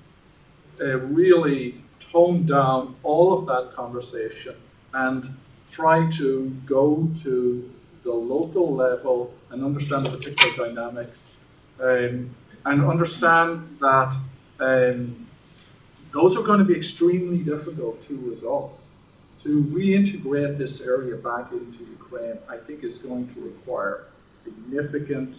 uh, 0.81 0.99
really 0.99 1.82
tone 2.12 2.45
down 2.45 2.97
all 3.03 3.32
of 3.32 3.47
that 3.47 3.74
conversation 3.74 4.55
and 4.93 5.35
try 5.70 6.10
to 6.12 6.51
go 6.66 7.09
to 7.22 7.70
the 8.02 8.12
local 8.12 8.74
level 8.74 9.32
and 9.51 9.64
understand 9.64 10.06
the 10.06 10.10
particular 10.10 10.68
dynamics 10.68 11.34
um, 11.80 12.30
and 12.64 12.84
understand 12.84 13.78
that 13.80 14.14
um, 14.60 15.26
those 16.12 16.36
are 16.36 16.42
going 16.42 16.59
to 16.59 16.64
be 16.64 16.74
extremely 16.74 17.38
difficult 17.38 18.06
to 18.09 18.16
resolve. 18.28 18.76
To 19.44 19.64
reintegrate 19.64 20.59
this 20.59 20.80
area 20.80 21.16
back 21.16 21.52
into 21.52 21.84
Ukraine, 21.84 22.38
I 22.48 22.56
think 22.59 22.84
is 22.84 22.98
going 22.98 23.32
to 23.34 23.40
require 23.40 24.05
significant 24.44 25.36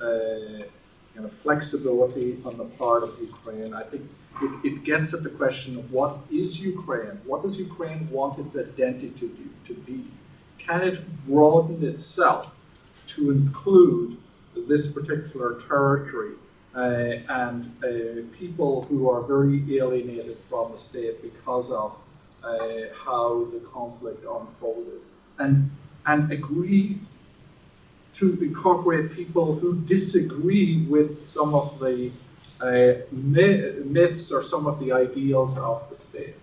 uh, 0.00 0.64
kind 1.14 1.24
of 1.24 1.32
flexibility 1.42 2.38
on 2.44 2.56
the 2.56 2.64
part 2.64 3.02
of 3.02 3.10
Ukraine. 3.20 3.74
I 3.74 3.82
think 3.82 4.02
it, 4.42 4.64
it, 4.64 4.84
gets 4.84 5.12
at 5.12 5.22
the 5.22 5.30
question 5.30 5.78
of 5.78 5.92
what 5.92 6.18
is 6.30 6.60
Ukraine? 6.60 7.20
What 7.24 7.42
does 7.42 7.58
Ukraine 7.58 8.08
want 8.10 8.38
its 8.38 8.56
identity 8.56 9.10
to, 9.20 9.50
to 9.66 9.80
be? 9.80 10.04
Can 10.58 10.82
it 10.82 11.26
broaden 11.26 11.84
itself 11.84 12.52
to 13.08 13.30
include 13.30 14.16
this 14.68 14.90
particular 14.92 15.60
territory 15.68 16.34
uh, 16.74 16.80
and 16.80 17.72
uh, 17.82 17.88
people 18.38 18.82
who 18.82 19.08
are 19.10 19.22
very 19.22 19.78
alienated 19.78 20.38
from 20.48 20.72
the 20.72 20.78
state 20.78 21.22
because 21.22 21.70
of 21.70 21.96
uh, 22.42 22.94
how 23.04 23.46
the 23.52 23.60
conflict 23.72 24.24
unfolded? 24.24 25.00
And, 25.38 25.70
and 26.06 26.30
agree 26.32 26.98
to 28.16 28.38
incorporate 28.42 29.12
people 29.12 29.54
who 29.54 29.80
disagree 29.80 30.84
with 30.86 31.26
some 31.26 31.54
of 31.54 31.78
the 31.78 32.10
uh, 32.60 32.94
myths 33.10 34.30
or 34.30 34.42
some 34.42 34.66
of 34.66 34.78
the 34.80 34.92
ideals 34.92 35.56
of 35.56 35.88
the 35.88 35.96
state. 35.96 36.36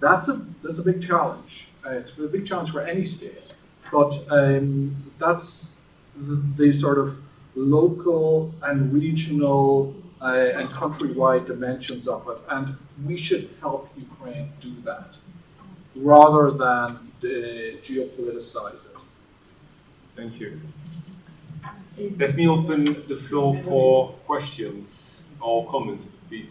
That's 0.00 0.28
a 0.28 0.34
that's 0.62 0.78
a 0.78 0.82
big 0.82 1.02
challenge. 1.02 1.68
Uh, 1.84 1.90
it's 1.90 2.16
a 2.18 2.28
big 2.28 2.46
challenge 2.46 2.70
for 2.70 2.80
any 2.80 3.04
state, 3.04 3.52
but 3.92 4.12
um, 4.30 4.96
that's 5.18 5.80
the, 6.16 6.36
the, 6.56 6.72
sort 6.72 6.98
of 6.98 7.18
local 7.54 8.54
and 8.62 8.92
regional 8.92 9.94
uh, 10.22 10.58
and 10.58 10.70
countrywide 10.70 11.46
dimensions 11.46 12.08
of 12.08 12.26
it, 12.28 12.38
and 12.48 12.76
we 13.04 13.16
should 13.18 13.50
help 13.60 13.90
Ukraine 13.96 14.50
do 14.60 14.74
that 14.84 15.10
rather 15.94 16.50
than 16.50 16.90
uh, 17.22 17.76
geopoliticize 17.86 18.86
it. 18.86 18.96
Thank 20.16 20.40
you. 20.40 20.60
Let 21.96 22.34
me 22.34 22.48
open 22.48 22.84
the 22.84 23.16
floor 23.16 23.56
for 23.56 24.08
questions 24.26 25.20
or 25.40 25.64
comments, 25.70 26.04
please, 26.28 26.48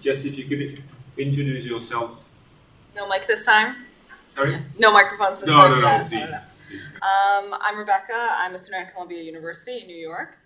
Yes, 0.00 0.24
if 0.24 0.38
you 0.38 0.44
could 0.46 0.82
introduce 1.18 1.66
yourself. 1.66 2.24
No 2.96 3.06
mic 3.06 3.26
this 3.26 3.44
time? 3.44 3.76
Sorry? 4.30 4.56
No 4.78 4.90
microphones 4.90 5.38
this 5.38 5.48
no, 5.48 5.54
time? 5.60 5.70
No, 5.72 5.80
no, 5.80 6.08
yeah, 6.10 6.40
no, 6.70 6.78
Um, 7.06 7.58
I'm 7.60 7.76
Rebecca. 7.76 8.30
I'm 8.38 8.54
a 8.54 8.58
student 8.58 8.86
at 8.86 8.94
Columbia 8.94 9.22
University 9.22 9.82
in 9.82 9.86
New 9.86 9.96
York. 9.96 10.38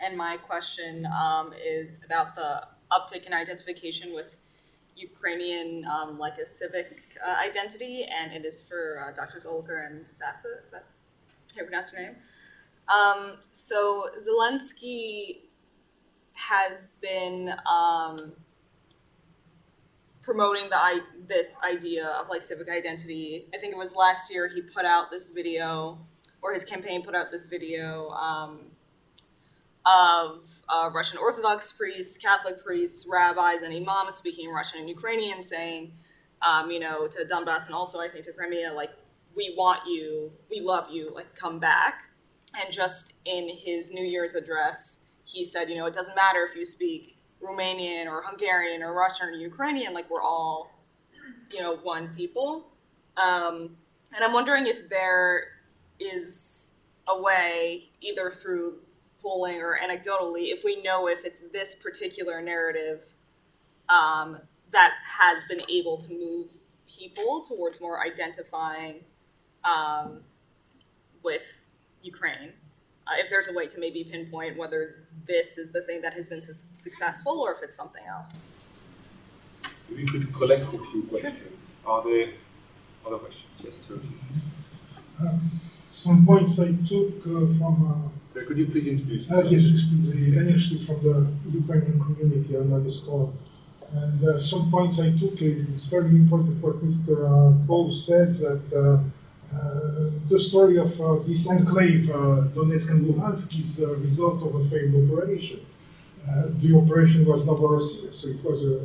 And 0.00 0.16
my 0.16 0.36
question 0.36 1.04
um, 1.06 1.52
is 1.60 2.00
about 2.04 2.36
the 2.36 2.62
uptick 2.92 3.26
in 3.26 3.32
identification 3.32 4.14
with 4.14 4.36
Ukrainian, 4.96 5.84
um, 5.86 6.16
like 6.16 6.38
a 6.38 6.46
civic 6.46 7.18
uh, 7.26 7.30
identity, 7.32 8.04
and 8.04 8.32
it 8.32 8.44
is 8.44 8.62
for 8.62 9.00
uh, 9.00 9.12
Drs. 9.12 9.46
Olga 9.46 9.82
and 9.84 10.04
Sasa. 10.16 10.60
That's 10.70 10.92
Can 11.48 11.58
you 11.58 11.64
pronounce 11.64 11.90
your 11.92 12.02
name. 12.02 12.16
Um, 12.90 13.36
so 13.52 14.08
Zelensky 14.18 15.42
has 16.32 16.88
been 17.00 17.52
um, 17.70 18.32
promoting 20.22 20.68
the 20.70 21.00
this 21.28 21.56
idea 21.64 22.06
of 22.20 22.28
like 22.28 22.42
civic 22.42 22.68
identity. 22.68 23.46
I 23.54 23.58
think 23.58 23.72
it 23.72 23.78
was 23.78 23.94
last 23.94 24.32
year 24.32 24.48
he 24.48 24.62
put 24.62 24.84
out 24.84 25.10
this 25.10 25.28
video, 25.28 25.98
or 26.42 26.52
his 26.52 26.64
campaign 26.64 27.02
put 27.02 27.14
out 27.14 27.30
this 27.30 27.46
video 27.46 28.08
um, 28.10 28.60
of 29.86 30.44
uh, 30.68 30.90
Russian 30.92 31.18
Orthodox 31.18 31.72
priests, 31.72 32.16
Catholic 32.16 32.64
priests, 32.64 33.06
rabbis, 33.08 33.62
and 33.62 33.74
imams 33.74 34.14
speaking 34.16 34.50
Russian 34.50 34.80
and 34.80 34.88
Ukrainian, 34.88 35.42
saying, 35.42 35.92
um, 36.42 36.70
you 36.70 36.80
know, 36.80 37.06
to 37.06 37.24
Donbass 37.24 37.66
and 37.66 37.74
also 37.74 38.00
I 38.00 38.08
think 38.08 38.24
to 38.24 38.32
Crimea, 38.32 38.72
like 38.72 38.90
we 39.36 39.54
want 39.56 39.80
you, 39.86 40.32
we 40.50 40.60
love 40.60 40.88
you, 40.90 41.12
like 41.14 41.36
come 41.36 41.60
back. 41.60 42.09
And 42.54 42.72
just 42.72 43.14
in 43.24 43.48
his 43.48 43.90
New 43.90 44.04
Year's 44.04 44.34
address, 44.34 45.04
he 45.24 45.44
said, 45.44 45.68
you 45.68 45.76
know, 45.76 45.86
it 45.86 45.94
doesn't 45.94 46.16
matter 46.16 46.46
if 46.48 46.56
you 46.56 46.66
speak 46.66 47.16
Romanian 47.42 48.06
or 48.06 48.22
Hungarian 48.22 48.82
or 48.82 48.92
Russian 48.92 49.28
or 49.28 49.32
Ukrainian, 49.32 49.94
like 49.94 50.10
we're 50.10 50.22
all, 50.22 50.72
you 51.50 51.60
know, 51.60 51.76
one 51.76 52.08
people. 52.16 52.66
Um, 53.16 53.76
and 54.14 54.24
I'm 54.24 54.32
wondering 54.32 54.66
if 54.66 54.88
there 54.88 55.44
is 55.98 56.72
a 57.08 57.20
way, 57.20 57.90
either 58.00 58.34
through 58.42 58.74
polling 59.22 59.60
or 59.60 59.78
anecdotally, 59.78 60.52
if 60.52 60.64
we 60.64 60.82
know 60.82 61.08
if 61.08 61.24
it's 61.24 61.42
this 61.52 61.74
particular 61.74 62.40
narrative 62.40 63.00
um, 63.88 64.38
that 64.72 64.92
has 65.06 65.44
been 65.44 65.62
able 65.68 65.98
to 65.98 66.08
move 66.08 66.46
people 66.88 67.42
towards 67.42 67.80
more 67.80 68.04
identifying 68.04 68.96
um, 69.64 70.20
with 71.22 71.42
Ukraine. 72.02 72.52
Uh, 73.06 73.12
if 73.18 73.30
there's 73.30 73.48
a 73.48 73.52
way 73.52 73.66
to 73.66 73.78
maybe 73.80 74.04
pinpoint 74.04 74.56
whether 74.56 75.06
this 75.26 75.58
is 75.58 75.70
the 75.70 75.82
thing 75.82 76.00
that 76.02 76.14
has 76.14 76.28
been 76.28 76.40
su- 76.40 76.66
successful 76.74 77.40
or 77.40 77.52
if 77.52 77.62
it's 77.62 77.76
something 77.76 78.02
else. 78.04 78.50
We 79.94 80.06
could 80.06 80.32
collect 80.34 80.62
a 80.62 80.78
few 80.90 81.02
questions. 81.10 81.74
Are 81.84 82.02
there 82.04 82.28
other 83.06 83.18
questions? 83.18 83.50
Yes, 83.64 83.74
sir. 83.88 83.98
Um, 85.20 85.40
some 85.92 86.24
points 86.24 86.58
I 86.60 86.72
took 86.88 87.18
uh, 87.26 87.58
from. 87.58 87.74
Uh, 87.90 88.08
Sir, 88.32 88.44
could 88.44 88.58
you 88.58 88.66
please 88.66 88.86
introduce 88.86 89.28
uh, 89.28 89.42
Yes, 89.48 89.66
excuse 89.66 90.14
me, 90.14 90.36
initially 90.38 90.78
from 90.84 91.02
the 91.02 91.26
Ukrainian 91.58 91.98
community 91.98 92.56
on 92.56 92.84
this 92.84 93.00
call. 93.00 93.34
And 93.92 94.24
uh, 94.24 94.38
some 94.38 94.70
points 94.70 95.00
I 95.00 95.10
took, 95.18 95.42
it's 95.42 95.86
very 95.86 96.10
important 96.10 96.62
what 96.62 96.76
Mr. 96.76 97.14
Uh, 97.26 97.66
Paul 97.66 97.90
said 97.90 98.34
that 98.34 98.62
the 100.30 100.38
story 100.38 100.78
of 100.78 101.00
uh, 101.00 101.16
this 101.26 101.48
enclave, 101.50 102.08
uh, 102.08 102.46
Donetsk 102.54 102.90
and 102.90 103.04
Luhansk, 103.04 103.58
is 103.58 103.80
a 103.80 103.88
result 103.96 104.42
of 104.42 104.54
a 104.54 104.64
failed 104.70 104.94
operation. 105.10 105.60
Uh, 106.22 106.44
the 106.58 106.76
operation 106.76 107.26
was 107.26 107.44
Novorossiya, 107.44 108.14
so 108.14 108.28
it 108.28 108.42
was 108.44 108.62
a 108.62 108.78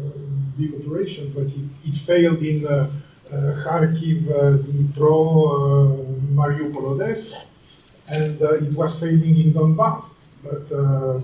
big 0.57 0.73
operation, 0.73 1.31
but 1.35 1.43
it, 1.43 1.65
it 1.85 1.93
failed 1.93 2.41
in 2.41 2.65
uh, 2.65 2.89
uh, 3.27 3.35
Kharkiv, 3.63 4.23
Dnipro, 4.63 6.05
Mariupol, 6.33 6.93
Odessa, 6.93 7.43
and 8.09 8.41
it 8.41 8.73
was 8.73 8.99
failing 8.99 9.39
in 9.39 9.53
Donbass. 9.53 10.23
But 10.43 10.69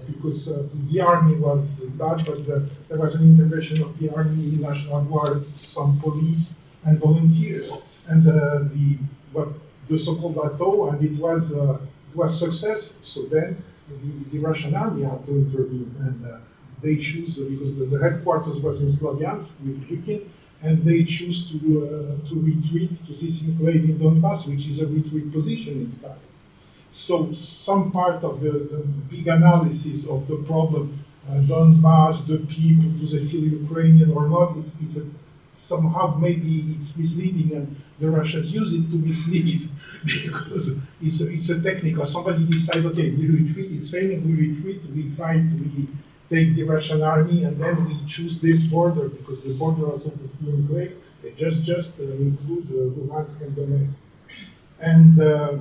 because 0.07 0.45
the 0.91 0.99
army 0.99 1.35
was 1.35 1.81
bad, 2.01 2.26
but 2.26 2.45
there 2.89 2.97
was 2.97 3.13
an 3.13 3.22
intervention 3.22 3.84
of 3.84 3.97
the 3.99 4.09
army, 4.09 4.57
National 4.59 5.03
Guard, 5.03 5.45
some 5.59 5.99
police, 5.99 6.55
and 6.85 6.97
volunteers, 6.97 7.72
and 8.07 8.23
the 8.23 8.97
the 9.87 9.99
so-called 9.99 10.35
bateau, 10.35 10.89
and 10.89 11.03
it 11.03 11.17
was 11.19 11.55
uh, 11.55 11.77
it 12.09 12.15
was 12.15 12.37
successful. 12.37 12.97
So 13.03 13.23
then 13.23 13.61
the, 13.87 14.29
the 14.31 14.39
Russian 14.39 14.75
army 14.75 15.03
had 15.03 15.25
to 15.25 15.31
intervene, 15.31 15.93
and 15.99 16.25
uh, 16.25 16.37
they 16.81 16.97
choose 16.97 17.39
uh, 17.39 17.45
because 17.49 17.77
the, 17.77 17.85
the, 17.85 17.99
headquarters 17.99 18.57
was 18.61 18.81
in 18.81 18.87
Slavyansk 18.87 19.53
with 19.65 19.89
Lukin, 19.89 20.29
and 20.61 20.83
they 20.83 21.03
choose 21.03 21.49
to 21.51 21.57
uh, 21.57 22.27
to 22.27 22.35
retreat 22.39 22.91
to 23.07 23.13
this 23.13 23.41
enclave 23.43 23.83
in 23.89 23.97
Donbass, 23.99 24.47
which 24.47 24.67
is 24.67 24.79
a 24.79 24.87
retreat 24.87 25.31
position, 25.31 25.73
in 25.73 25.91
fact. 26.01 26.19
So 26.93 27.33
some 27.33 27.91
part 27.91 28.23
of 28.23 28.41
the, 28.41 28.51
the 28.51 28.77
big 29.09 29.27
analysis 29.27 30.07
of 30.07 30.27
the 30.27 30.37
problem, 30.37 30.99
uh, 31.29 31.35
Donbass, 31.35 32.27
the 32.27 32.39
people, 32.39 32.89
do 32.99 33.05
they 33.07 33.25
feel 33.25 33.45
Ukrainian 33.45 34.11
or 34.11 34.27
not, 34.27 34.57
is, 34.57 34.75
is 34.81 34.97
a, 34.97 35.05
somehow 35.56 36.15
maybe 36.19 36.76
it's 36.78 36.95
misleading 36.98 37.56
and 37.56 37.76
the 37.99 38.10
Russians 38.10 38.53
use 38.53 38.73
it 38.73 38.90
to 38.90 38.98
mislead 38.98 39.69
because 40.06 40.80
it's 41.02 41.22
a, 41.22 41.32
it's 41.32 41.49
a 41.49 41.61
technical. 41.61 42.06
Somebody 42.06 42.45
decide, 42.48 42.86
okay, 42.86 43.11
we 43.11 43.28
retreat, 43.28 43.72
it's 43.72 43.90
failing, 43.90 44.26
we 44.26 44.49
retreat, 44.49 44.82
we 44.94 45.10
fight, 45.11 45.44
we 45.53 45.88
take 46.30 46.56
the 46.56 46.64
Russian 46.64 47.03
army, 47.03 47.44
and 47.44 47.61
then 47.61 47.86
we 47.88 47.95
choose 48.07 48.40
this 48.40 48.65
border 48.68 49.10
because 49.10 49.44
the 49.44 49.53
border 49.53 49.86
also 49.86 50.11
being 50.41 50.65
great. 50.65 50.94
They 51.22 51.32
just 51.32 51.64
just 51.64 51.99
uh, 51.99 52.03
include 52.03 52.68
uh, 52.72 52.98
Luhansk 52.98 53.40
and 53.41 53.56
Donetsk. 53.56 53.94
And 54.80 55.22
uh, 55.22 55.57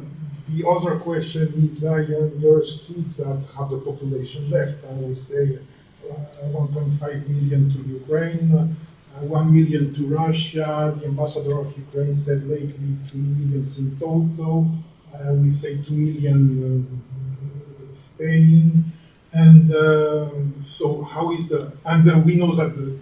the 0.48 0.66
other 0.66 0.98
question 0.98 1.68
is, 1.70 1.84
I 1.84 2.00
understood 2.00 3.04
that 3.20 3.42
how 3.54 3.64
the 3.64 3.78
population 3.78 4.48
left. 4.50 4.82
I 4.88 4.94
will 4.94 5.14
say 5.14 5.58
uh, 6.10 6.14
1.5 6.52 7.28
million 7.28 7.70
to 7.72 7.78
Ukraine. 8.00 8.76
Uh, 9.16 9.26
1 9.26 9.52
million 9.52 9.92
to 9.94 10.06
Russia. 10.06 10.96
The 11.00 11.06
ambassador 11.06 11.58
of 11.58 11.76
Ukraine 11.76 12.14
said 12.14 12.46
lately 12.46 12.96
2 13.10 13.18
million 13.18 13.66
in 13.76 13.98
total. 13.98 14.70
Uh, 15.12 15.34
we 15.34 15.50
say 15.50 15.82
2 15.82 15.92
million 15.92 16.40
uh, 16.64 17.96
staying. 17.96 18.84
And 19.32 19.74
uh, 19.74 20.28
so, 20.64 21.02
how 21.02 21.32
is 21.32 21.48
the. 21.48 21.72
And 21.84 22.08
uh, 22.08 22.18
we 22.18 22.36
know 22.36 22.54
that 22.54 22.76
the, 22.76 22.98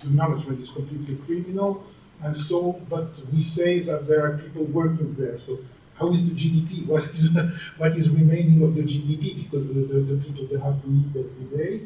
the 0.00 0.08
management 0.08 0.60
is 0.60 0.70
completely 0.70 1.16
criminal. 1.26 1.84
And 2.22 2.36
so, 2.36 2.80
but 2.88 3.10
we 3.32 3.42
say 3.42 3.80
that 3.80 4.06
there 4.06 4.24
are 4.26 4.38
people 4.38 4.64
working 4.64 5.14
there. 5.14 5.38
So, 5.38 5.58
how 5.94 6.12
is 6.12 6.28
the 6.28 6.34
GDP? 6.34 6.86
What 6.92 7.04
is, 7.14 7.30
what 7.76 7.96
is 7.96 8.10
remaining 8.10 8.62
of 8.62 8.74
the 8.74 8.82
GDP? 8.82 9.44
Because 9.44 9.68
the, 9.68 9.74
the, 9.74 10.00
the 10.00 10.24
people 10.24 10.46
they 10.46 10.58
have 10.58 10.82
to 10.82 10.88
eat 10.88 11.08
every 11.16 11.56
day. 11.56 11.80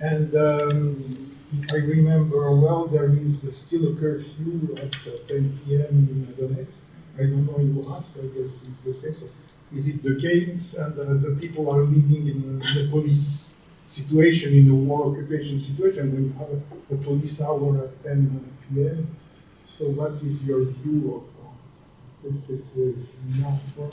And 0.00 0.34
um, 0.34 1.29
I 1.72 1.76
remember 1.76 2.54
well, 2.54 2.86
there 2.86 3.10
is 3.10 3.56
still 3.56 3.92
a 3.92 3.96
curfew 3.96 4.76
at 4.76 4.94
uh, 5.06 5.18
10 5.26 5.58
p.m. 5.64 5.82
in 5.90 6.34
Donetsk. 6.38 6.74
I 7.18 7.22
don't 7.22 7.44
know 7.44 7.56
in 7.56 7.74
Luhansk, 7.74 8.18
I 8.18 8.26
guess 8.28 8.60
it's 8.62 8.80
the 8.84 8.94
same. 8.94 9.14
So 9.14 9.26
is 9.74 9.88
it 9.88 10.02
the 10.02 10.14
case? 10.14 10.74
And 10.74 10.96
uh, 10.98 11.28
the 11.28 11.36
people 11.40 11.68
are 11.70 11.82
living 11.82 12.28
in, 12.28 12.62
in 12.62 12.86
a 12.86 12.88
police 12.88 13.56
situation, 13.88 14.52
in 14.54 14.70
a 14.70 14.74
war 14.74 15.10
occupation 15.10 15.58
situation, 15.58 16.12
when 16.12 16.24
you 16.26 16.32
have 16.38 17.00
a, 17.00 17.02
police 17.02 17.40
hour 17.40 17.84
at 17.84 18.04
10 18.04 18.54
p.m. 18.72 19.16
So 19.66 19.86
what 19.86 20.12
is 20.22 20.44
your 20.44 20.62
view 20.62 21.16
of 21.16 21.22
uh, 21.44 22.30
this 22.30 22.40
situation 22.42 23.08
now 23.40 23.58
for, 23.74 23.90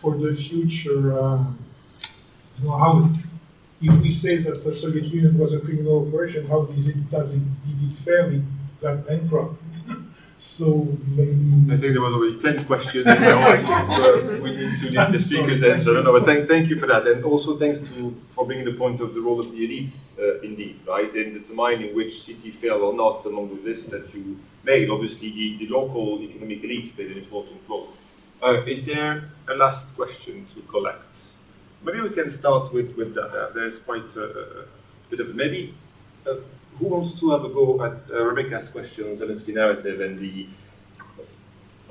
for 0.00 0.16
the 0.16 0.34
future? 0.34 1.16
Uh, 1.16 1.44
how 2.66 3.08
if 3.82 4.00
we 4.00 4.10
say 4.10 4.36
that 4.36 4.62
the 4.62 4.74
Soviet 4.74 5.04
Union 5.06 5.38
was 5.38 5.54
a 5.54 5.60
criminal 5.60 6.06
operation, 6.06 6.46
how 6.46 6.62
does 6.62 6.86
it, 6.86 7.10
does 7.10 7.34
it, 7.34 7.40
did 7.66 7.90
it 7.90 7.96
fail? 7.96 8.30
It 8.30 8.42
got 8.80 9.06
bankrupt. 9.06 9.62
so 10.38 10.96
maybe. 11.08 11.72
I 11.72 11.78
think 11.78 11.92
there 11.94 12.02
was 12.02 12.12
already 12.12 12.38
10 12.38 12.64
questions 12.66 13.06
in 13.06 13.20
my 13.20 13.62
so 13.96 14.40
we 14.42 14.56
need 14.56 14.76
to 14.82 14.90
let 14.92 15.12
the 15.12 15.18
speakers 15.28 15.62
answer. 15.62 16.02
No, 16.02 16.12
but 16.12 16.26
thank, 16.26 16.46
thank 16.46 16.68
you 16.68 16.78
for 16.78 16.86
that. 16.86 17.06
And 17.06 17.24
also 17.24 17.58
thanks 17.58 17.80
to 17.80 18.14
for 18.30 18.44
bringing 18.44 18.66
the 18.66 18.74
point 18.74 19.00
of 19.00 19.14
the 19.14 19.20
role 19.20 19.40
of 19.40 19.50
the 19.50 19.58
elites, 19.66 19.96
uh, 20.18 20.40
indeed, 20.40 20.80
right, 20.86 21.14
in 21.16 21.32
determining 21.34 21.94
which 21.94 22.24
city 22.24 22.50
fell 22.50 22.82
or 22.82 22.92
not 22.92 23.24
among 23.24 23.48
the 23.48 23.62
list 23.62 23.90
that 23.90 24.12
you 24.14 24.38
made. 24.62 24.90
Obviously, 24.90 25.30
the, 25.30 25.56
the 25.64 25.68
local 25.68 26.20
economic 26.20 26.62
elites 26.62 26.94
played 26.94 27.12
an 27.12 27.18
important 27.18 27.60
role. 27.66 27.88
Uh, 28.42 28.62
is 28.66 28.84
there 28.84 29.30
a 29.48 29.54
last 29.54 29.94
question 29.96 30.46
to 30.54 30.60
collect? 30.62 31.09
Maybe 31.82 32.00
we 32.00 32.10
can 32.10 32.30
start 32.30 32.72
with, 32.72 32.94
with 32.96 33.14
that. 33.14 33.30
Uh, 33.30 33.50
there's 33.50 33.78
quite 33.78 34.04
a, 34.16 34.66
bit 35.08 35.20
of 35.20 35.34
maybe. 35.34 35.74
Uh, 36.26 36.36
who 36.78 36.86
wants 36.86 37.18
to 37.20 37.30
have 37.30 37.44
a 37.44 37.48
go 37.48 37.82
at 37.84 37.98
uh, 38.10 38.24
Rebecca's 38.24 38.68
question 38.68 39.04
on 39.10 39.16
Zelensky 39.16 39.54
narrative 39.54 40.00
and 40.00 40.18
the 40.18 40.46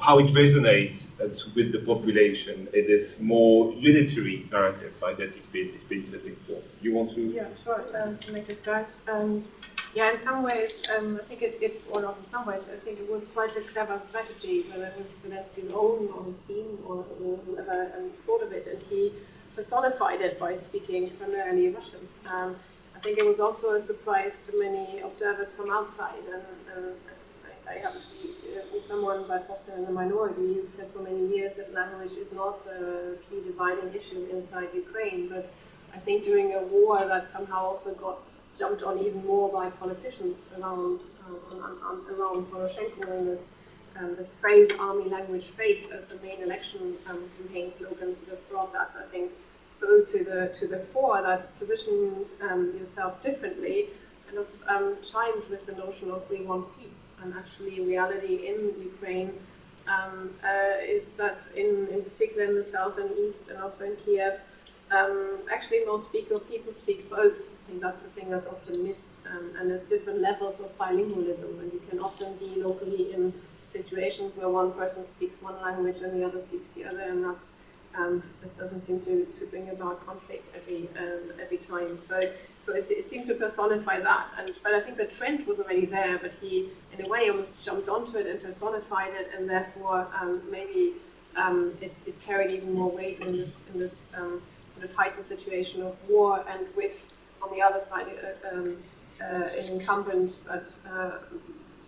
how 0.01 0.17
it 0.17 0.27
resonates 0.27 1.07
with 1.55 1.71
the 1.71 1.79
population 1.79 2.67
in 2.73 2.87
this 2.87 3.19
more 3.19 3.73
unitary 3.73 4.47
narrative 4.51 4.93
right, 5.01 5.17
that 5.17 5.29
it's 5.35 5.47
been, 5.47 5.71
it's 5.75 5.83
been 5.85 6.09
living 6.11 6.35
for? 6.47 6.61
You 6.81 6.93
want 6.93 7.13
to? 7.15 7.21
Yeah, 7.21 7.47
sure. 7.63 7.83
Um, 8.01 8.17
to 8.17 8.31
make 8.31 8.47
a 8.49 8.55
start. 8.55 8.87
Um, 9.11 9.43
yeah, 9.93 10.11
in 10.11 10.17
some 10.17 10.43
ways, 10.43 10.87
um, 10.97 11.17
I 11.21 11.23
think 11.23 11.41
it, 11.41 11.57
it, 11.61 11.81
or 11.91 12.01
not 12.01 12.17
in 12.17 12.25
some 12.25 12.45
ways, 12.45 12.67
I 12.71 12.77
think 12.77 12.99
it 12.99 13.11
was 13.11 13.25
quite 13.27 13.55
a 13.57 13.61
clever 13.61 13.99
strategy, 13.99 14.61
whether 14.69 14.85
it 14.85 14.97
was 14.97 15.25
Zelensky's 15.25 15.71
own 15.73 16.09
or 16.15 16.23
his 16.25 16.37
team 16.47 16.77
or, 16.85 17.05
or 17.21 17.37
whoever 17.37 17.91
um, 17.97 18.09
thought 18.25 18.43
of 18.43 18.51
it. 18.53 18.67
And 18.67 18.81
he 18.89 19.11
personified 19.59 20.21
it 20.21 20.39
by 20.39 20.55
speaking 20.55 21.09
primarily 21.19 21.67
Russian. 21.67 22.03
Um, 22.33 22.55
I 22.95 22.99
think 23.01 23.17
it 23.17 23.25
was 23.25 23.41
also 23.41 23.67
a 23.75 23.81
surprise 23.91 24.35
to 24.45 24.57
many 24.57 25.01
observers 25.01 25.51
from 25.51 25.69
outside, 25.69 26.23
and, 26.33 26.45
and 26.73 26.85
I, 27.67 27.73
I 27.73 27.91
be 28.21 28.77
uh, 28.77 28.81
someone, 28.91 29.25
but 29.27 29.41
often 29.49 29.73
in 29.79 29.85
the 29.85 29.91
minority, 29.91 30.47
who 30.53 30.65
said 30.75 30.87
for 30.93 31.01
many 31.01 31.23
years 31.35 31.55
that 31.57 31.73
language 31.73 32.15
is 32.23 32.31
not 32.31 32.57
a 32.67 33.17
key 33.25 33.39
dividing 33.51 33.89
issue 33.99 34.21
inside 34.31 34.69
Ukraine. 34.73 35.27
But 35.27 35.51
I 35.93 35.99
think 36.05 36.23
during 36.23 36.53
a 36.53 36.63
war 36.75 36.97
that 37.13 37.27
somehow 37.27 37.61
also 37.71 37.93
got 37.95 38.17
jumped 38.57 38.83
on 38.83 38.97
even 39.05 39.25
more 39.25 39.47
by 39.59 39.65
politicians 39.71 40.47
around 40.57 41.01
uh, 41.25 42.13
around 42.13 42.41
Poroshenko 42.49 43.05
and 43.17 43.27
this 43.31 43.45
um, 43.97 44.15
this 44.15 44.29
phrase 44.41 44.69
"army 44.79 45.07
language 45.09 45.47
faith" 45.59 45.83
as 45.97 46.07
the 46.07 46.17
main 46.27 46.39
election 46.47 46.81
um, 47.09 47.21
campaign 47.37 47.69
slogan 47.77 48.15
sort 48.15 48.31
of 48.37 48.49
brought 48.49 48.71
that 48.71 48.91
I 49.03 49.05
think 49.13 49.31
so 49.79 50.01
to 50.11 50.17
the 50.29 50.39
to 50.59 50.67
the 50.67 50.79
fore 50.91 51.21
that 51.21 51.57
position 51.59 52.25
um, 52.47 52.61
yourself 52.79 53.21
differently 53.23 53.87
kind 54.29 54.45
of 54.45 54.47
um, 54.67 54.95
chimed 55.11 55.43
with 55.49 55.65
the 55.65 55.73
notion 55.73 56.11
of 56.11 56.29
we 56.29 56.41
want 56.41 56.67
peace. 56.77 56.87
And 57.21 57.33
actually, 57.35 57.81
reality 57.81 58.47
in 58.47 58.73
Ukraine 58.81 59.33
um, 59.87 60.29
uh, 60.43 60.81
is 60.81 61.05
that 61.17 61.39
in, 61.55 61.87
in 61.91 62.03
particular 62.03 62.45
in 62.45 62.55
the 62.55 62.63
south 62.63 62.97
and 62.97 63.09
east 63.17 63.43
and 63.49 63.59
also 63.59 63.85
in 63.85 63.95
Kiev, 63.97 64.39
um, 64.91 65.39
actually 65.51 65.83
most 65.85 66.11
people, 66.11 66.39
people 66.39 66.71
speak 66.71 67.09
both. 67.09 67.37
I 67.37 67.61
think 67.67 67.81
that's 67.81 68.01
the 68.01 68.09
thing 68.09 68.29
that's 68.29 68.47
often 68.47 68.83
missed. 68.87 69.13
Um, 69.29 69.51
and 69.57 69.69
there's 69.69 69.83
different 69.83 70.21
levels 70.21 70.59
of 70.59 70.77
bilingualism, 70.77 71.59
and 71.61 71.73
you 71.73 71.81
can 71.89 71.99
often 71.99 72.35
be 72.37 72.61
locally 72.61 73.13
in 73.13 73.33
situations 73.71 74.35
where 74.35 74.49
one 74.49 74.71
person 74.71 75.07
speaks 75.07 75.41
one 75.41 75.61
language 75.61 75.97
and 76.01 76.19
the 76.19 76.25
other 76.25 76.41
speaks 76.41 76.69
the 76.75 76.85
other, 76.85 77.01
and 77.01 77.23
that's 77.23 77.45
um, 77.97 78.23
it 78.43 78.57
doesn't 78.57 78.81
seem 78.85 79.01
to, 79.01 79.25
to 79.39 79.45
bring 79.47 79.69
about 79.69 80.05
conflict 80.05 80.47
every 80.55 80.89
um, 80.97 81.33
every 81.41 81.57
time. 81.57 81.97
So 81.97 82.31
so 82.57 82.73
it, 82.73 82.89
it 82.91 83.07
seemed 83.07 83.25
to 83.27 83.35
personify 83.35 83.99
that. 83.99 84.27
And 84.37 84.51
but 84.63 84.73
I 84.73 84.81
think 84.81 84.97
the 84.97 85.05
trend 85.05 85.45
was 85.47 85.59
already 85.59 85.85
there, 85.85 86.17
but 86.17 86.31
he 86.41 86.69
in 86.97 87.05
a 87.05 87.09
way 87.09 87.29
almost 87.29 87.63
jumped 87.63 87.89
onto 87.89 88.17
it 88.17 88.27
and 88.27 88.41
personified 88.41 89.13
it, 89.13 89.31
and 89.35 89.49
therefore 89.49 90.07
um, 90.19 90.41
maybe 90.51 90.93
um, 91.35 91.73
it, 91.81 91.95
it 92.05 92.19
carried 92.21 92.51
even 92.51 92.73
more 92.73 92.91
weight 92.91 93.19
in 93.21 93.35
this 93.35 93.67
in 93.73 93.79
this 93.79 94.09
um, 94.15 94.41
sort 94.67 94.85
of 94.85 94.95
heightened 94.95 95.25
situation 95.25 95.81
of 95.81 95.95
war, 96.07 96.45
and 96.49 96.67
with 96.75 96.93
on 97.41 97.51
the 97.51 97.61
other 97.61 97.81
side 97.81 98.07
uh, 98.07 98.55
um, 98.55 98.77
uh, 99.21 99.25
an 99.57 99.71
incumbent 99.73 100.35
but 100.47 100.71
uh, 100.89 101.11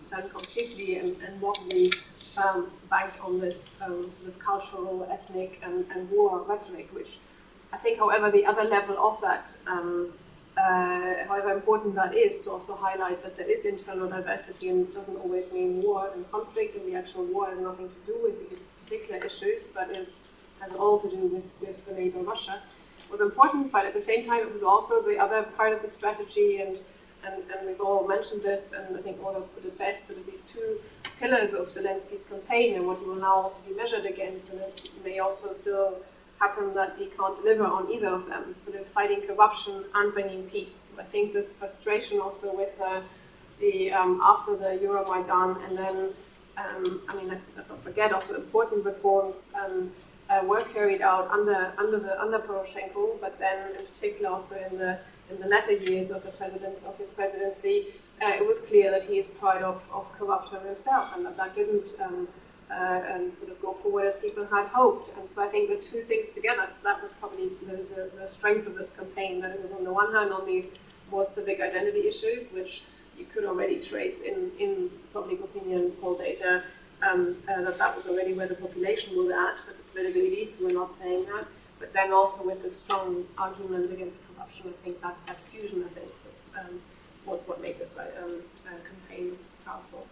then 0.09 0.29
completely 0.29 0.97
and, 0.97 1.15
and 1.21 1.39
wobbly 1.41 1.91
um, 2.37 2.69
bank 2.89 3.11
on 3.23 3.39
this 3.39 3.75
um, 3.81 4.11
sort 4.11 4.29
of 4.29 4.39
cultural, 4.39 5.07
ethnic, 5.11 5.59
and, 5.63 5.85
and 5.91 6.09
war 6.09 6.39
rhetoric, 6.41 6.89
which 6.93 7.19
I 7.73 7.77
think, 7.77 7.99
however, 7.99 8.31
the 8.31 8.45
other 8.45 8.63
level 8.63 8.97
of 8.97 9.21
that 9.21 9.55
um, 9.67 10.13
uh, 10.57 11.25
however 11.27 11.51
important 11.51 11.95
that 11.95 12.15
is, 12.15 12.41
to 12.41 12.51
also 12.51 12.75
highlight 12.75 13.23
that 13.23 13.37
there 13.37 13.49
is 13.49 13.65
internal 13.65 14.09
diversity 14.09 14.69
and 14.69 14.87
it 14.87 14.93
doesn't 14.93 15.15
always 15.17 15.51
mean 15.53 15.81
war 15.81 16.09
and 16.13 16.29
conflict, 16.31 16.75
and 16.75 16.85
the 16.91 16.95
actual 16.95 17.23
war 17.25 17.49
has 17.49 17.59
nothing 17.59 17.89
to 17.89 18.11
do 18.11 18.19
with 18.21 18.49
these 18.49 18.69
particular 18.83 19.23
issues, 19.25 19.63
but 19.73 19.89
is, 19.91 20.15
has 20.59 20.73
all 20.73 20.99
to 20.99 21.09
do 21.09 21.17
with, 21.17 21.45
with 21.61 21.85
the 21.85 21.93
neighbor 21.93 22.19
Russia, 22.19 22.59
was 23.09 23.21
important, 23.21 23.71
but 23.71 23.85
at 23.85 23.93
the 23.93 24.01
same 24.01 24.25
time 24.25 24.39
it 24.39 24.51
was 24.51 24.63
also 24.63 25.01
the 25.01 25.17
other 25.17 25.43
part 25.43 25.73
of 25.73 25.81
the 25.81 25.91
strategy, 25.91 26.61
and, 26.61 26.77
and, 27.25 27.43
and 27.51 27.67
we've 27.67 27.81
all 27.81 28.07
mentioned 28.07 28.43
this, 28.43 28.73
and 28.73 28.97
I 28.97 29.01
think 29.01 29.21
have 29.23 29.55
put 29.55 29.65
it 29.65 29.77
best, 29.77 30.07
sort 30.07 30.19
of 30.19 30.25
these 30.25 30.41
two 30.53 30.79
pillars 31.19 31.53
of 31.53 31.67
Zelensky's 31.67 32.23
campaign 32.23 32.75
and 32.75 32.87
what 32.87 32.99
he 32.99 33.05
will 33.05 33.15
now 33.15 33.35
also 33.35 33.59
be 33.67 33.73
measured 33.75 34.05
against, 34.05 34.51
and 34.51 34.61
it 34.61 34.91
may 35.03 35.19
also 35.19 35.53
still 35.53 35.97
happen 36.39 36.73
that 36.73 36.95
he 36.97 37.05
can't 37.17 37.37
deliver 37.41 37.65
on 37.65 37.91
either 37.91 38.07
of 38.07 38.25
them, 38.27 38.55
sort 38.65 38.75
of 38.79 38.87
fighting 38.87 39.21
corruption 39.27 39.85
and 39.93 40.13
bringing 40.13 40.43
peace. 40.49 40.93
I 40.97 41.03
think 41.03 41.33
this 41.33 41.53
frustration 41.53 42.19
also 42.19 42.55
with 42.55 42.73
uh, 42.81 43.01
the 43.59 43.91
um, 43.93 44.19
after 44.23 44.55
the 44.55 44.71
Euromaidan 44.83 45.63
and 45.65 45.77
then 45.77 46.09
um, 46.57 47.01
I 47.07 47.15
mean 47.15 47.27
let's, 47.27 47.51
let's 47.55 47.69
not 47.69 47.83
forget 47.83 48.11
also 48.11 48.35
important 48.35 48.83
reforms 48.83 49.49
um, 49.53 49.91
uh, 50.31 50.43
were 50.43 50.61
carried 50.73 51.01
out 51.01 51.29
under 51.29 51.71
under 51.77 51.99
the 51.99 52.19
under 52.19 52.39
Poroshenko, 52.39 53.21
but 53.21 53.37
then 53.37 53.75
in 53.79 53.85
particular 53.85 54.29
also 54.31 54.55
in 54.55 54.77
the 54.77 54.97
in 55.31 55.39
the 55.39 55.47
latter 55.47 55.73
years 55.73 56.11
of 56.11 56.23
the 56.23 56.31
presidency 56.31 56.85
of 56.85 56.97
his 56.97 57.09
presidency, 57.09 57.87
uh, 58.21 58.29
it 58.29 58.45
was 58.45 58.61
clear 58.61 58.91
that 58.91 59.03
he 59.03 59.17
is 59.17 59.27
part 59.27 59.61
of, 59.63 59.81
of 59.91 60.05
corruption 60.17 60.59
himself 60.65 61.15
and 61.15 61.25
that 61.25 61.37
that 61.37 61.55
didn't 61.55 61.87
um, 61.99 62.27
uh, 62.69 63.01
and 63.13 63.35
sort 63.37 63.51
of 63.51 63.61
go 63.61 63.73
forward 63.81 64.05
as 64.05 64.15
people 64.21 64.45
had 64.45 64.67
hoped. 64.67 65.17
And 65.17 65.27
so 65.33 65.41
I 65.41 65.47
think 65.47 65.69
the 65.69 65.85
two 65.85 66.03
things 66.03 66.29
together, 66.29 66.67
so 66.69 66.79
that 66.83 67.01
was 67.01 67.11
probably 67.19 67.49
the, 67.65 67.77
the, 67.95 68.11
the 68.15 68.29
strength 68.37 68.67
of 68.67 68.75
this 68.75 68.91
campaign, 68.91 69.41
that 69.41 69.51
it 69.51 69.61
was 69.61 69.71
on 69.71 69.83
the 69.83 69.91
one 69.91 70.13
hand 70.13 70.31
on 70.31 70.45
these 70.45 70.67
more 71.09 71.27
civic 71.27 71.59
identity 71.59 72.07
issues, 72.07 72.51
which 72.51 72.83
you 73.17 73.25
could 73.25 73.43
already 73.43 73.79
trace 73.79 74.21
in, 74.21 74.51
in 74.59 74.89
public 75.13 75.39
opinion 75.41 75.91
poll 76.01 76.15
data, 76.17 76.63
um, 77.03 77.35
uh, 77.49 77.61
that 77.61 77.77
that 77.77 77.95
was 77.95 78.07
already 78.07 78.33
where 78.33 78.47
the 78.47 78.55
population 78.55 79.17
was 79.17 79.29
at, 79.29 79.57
but 79.65 79.75
the 79.75 79.83
political 79.91 80.21
elites 80.21 80.61
were 80.61 80.71
not 80.71 80.93
saying 80.93 81.25
that. 81.25 81.45
But 81.79 81.93
then 81.93 82.13
also 82.13 82.45
with 82.45 82.61
the 82.61 82.69
strong 82.69 83.25
argument 83.37 83.91
against 83.91 84.19
I 84.59 84.71
think 84.83 85.01
that, 85.01 85.17
that 85.27 85.37
fusion, 85.47 85.83
I 85.83 85.87
think, 85.89 86.11
was, 86.25 86.51
um, 86.59 86.79
was 87.25 87.47
what 87.47 87.61
made 87.61 87.79
this 87.79 87.97
uh, 87.97 88.05
um, 88.23 88.41
uh, 88.67 88.69
campaign 88.87 89.37
powerful 89.65 90.05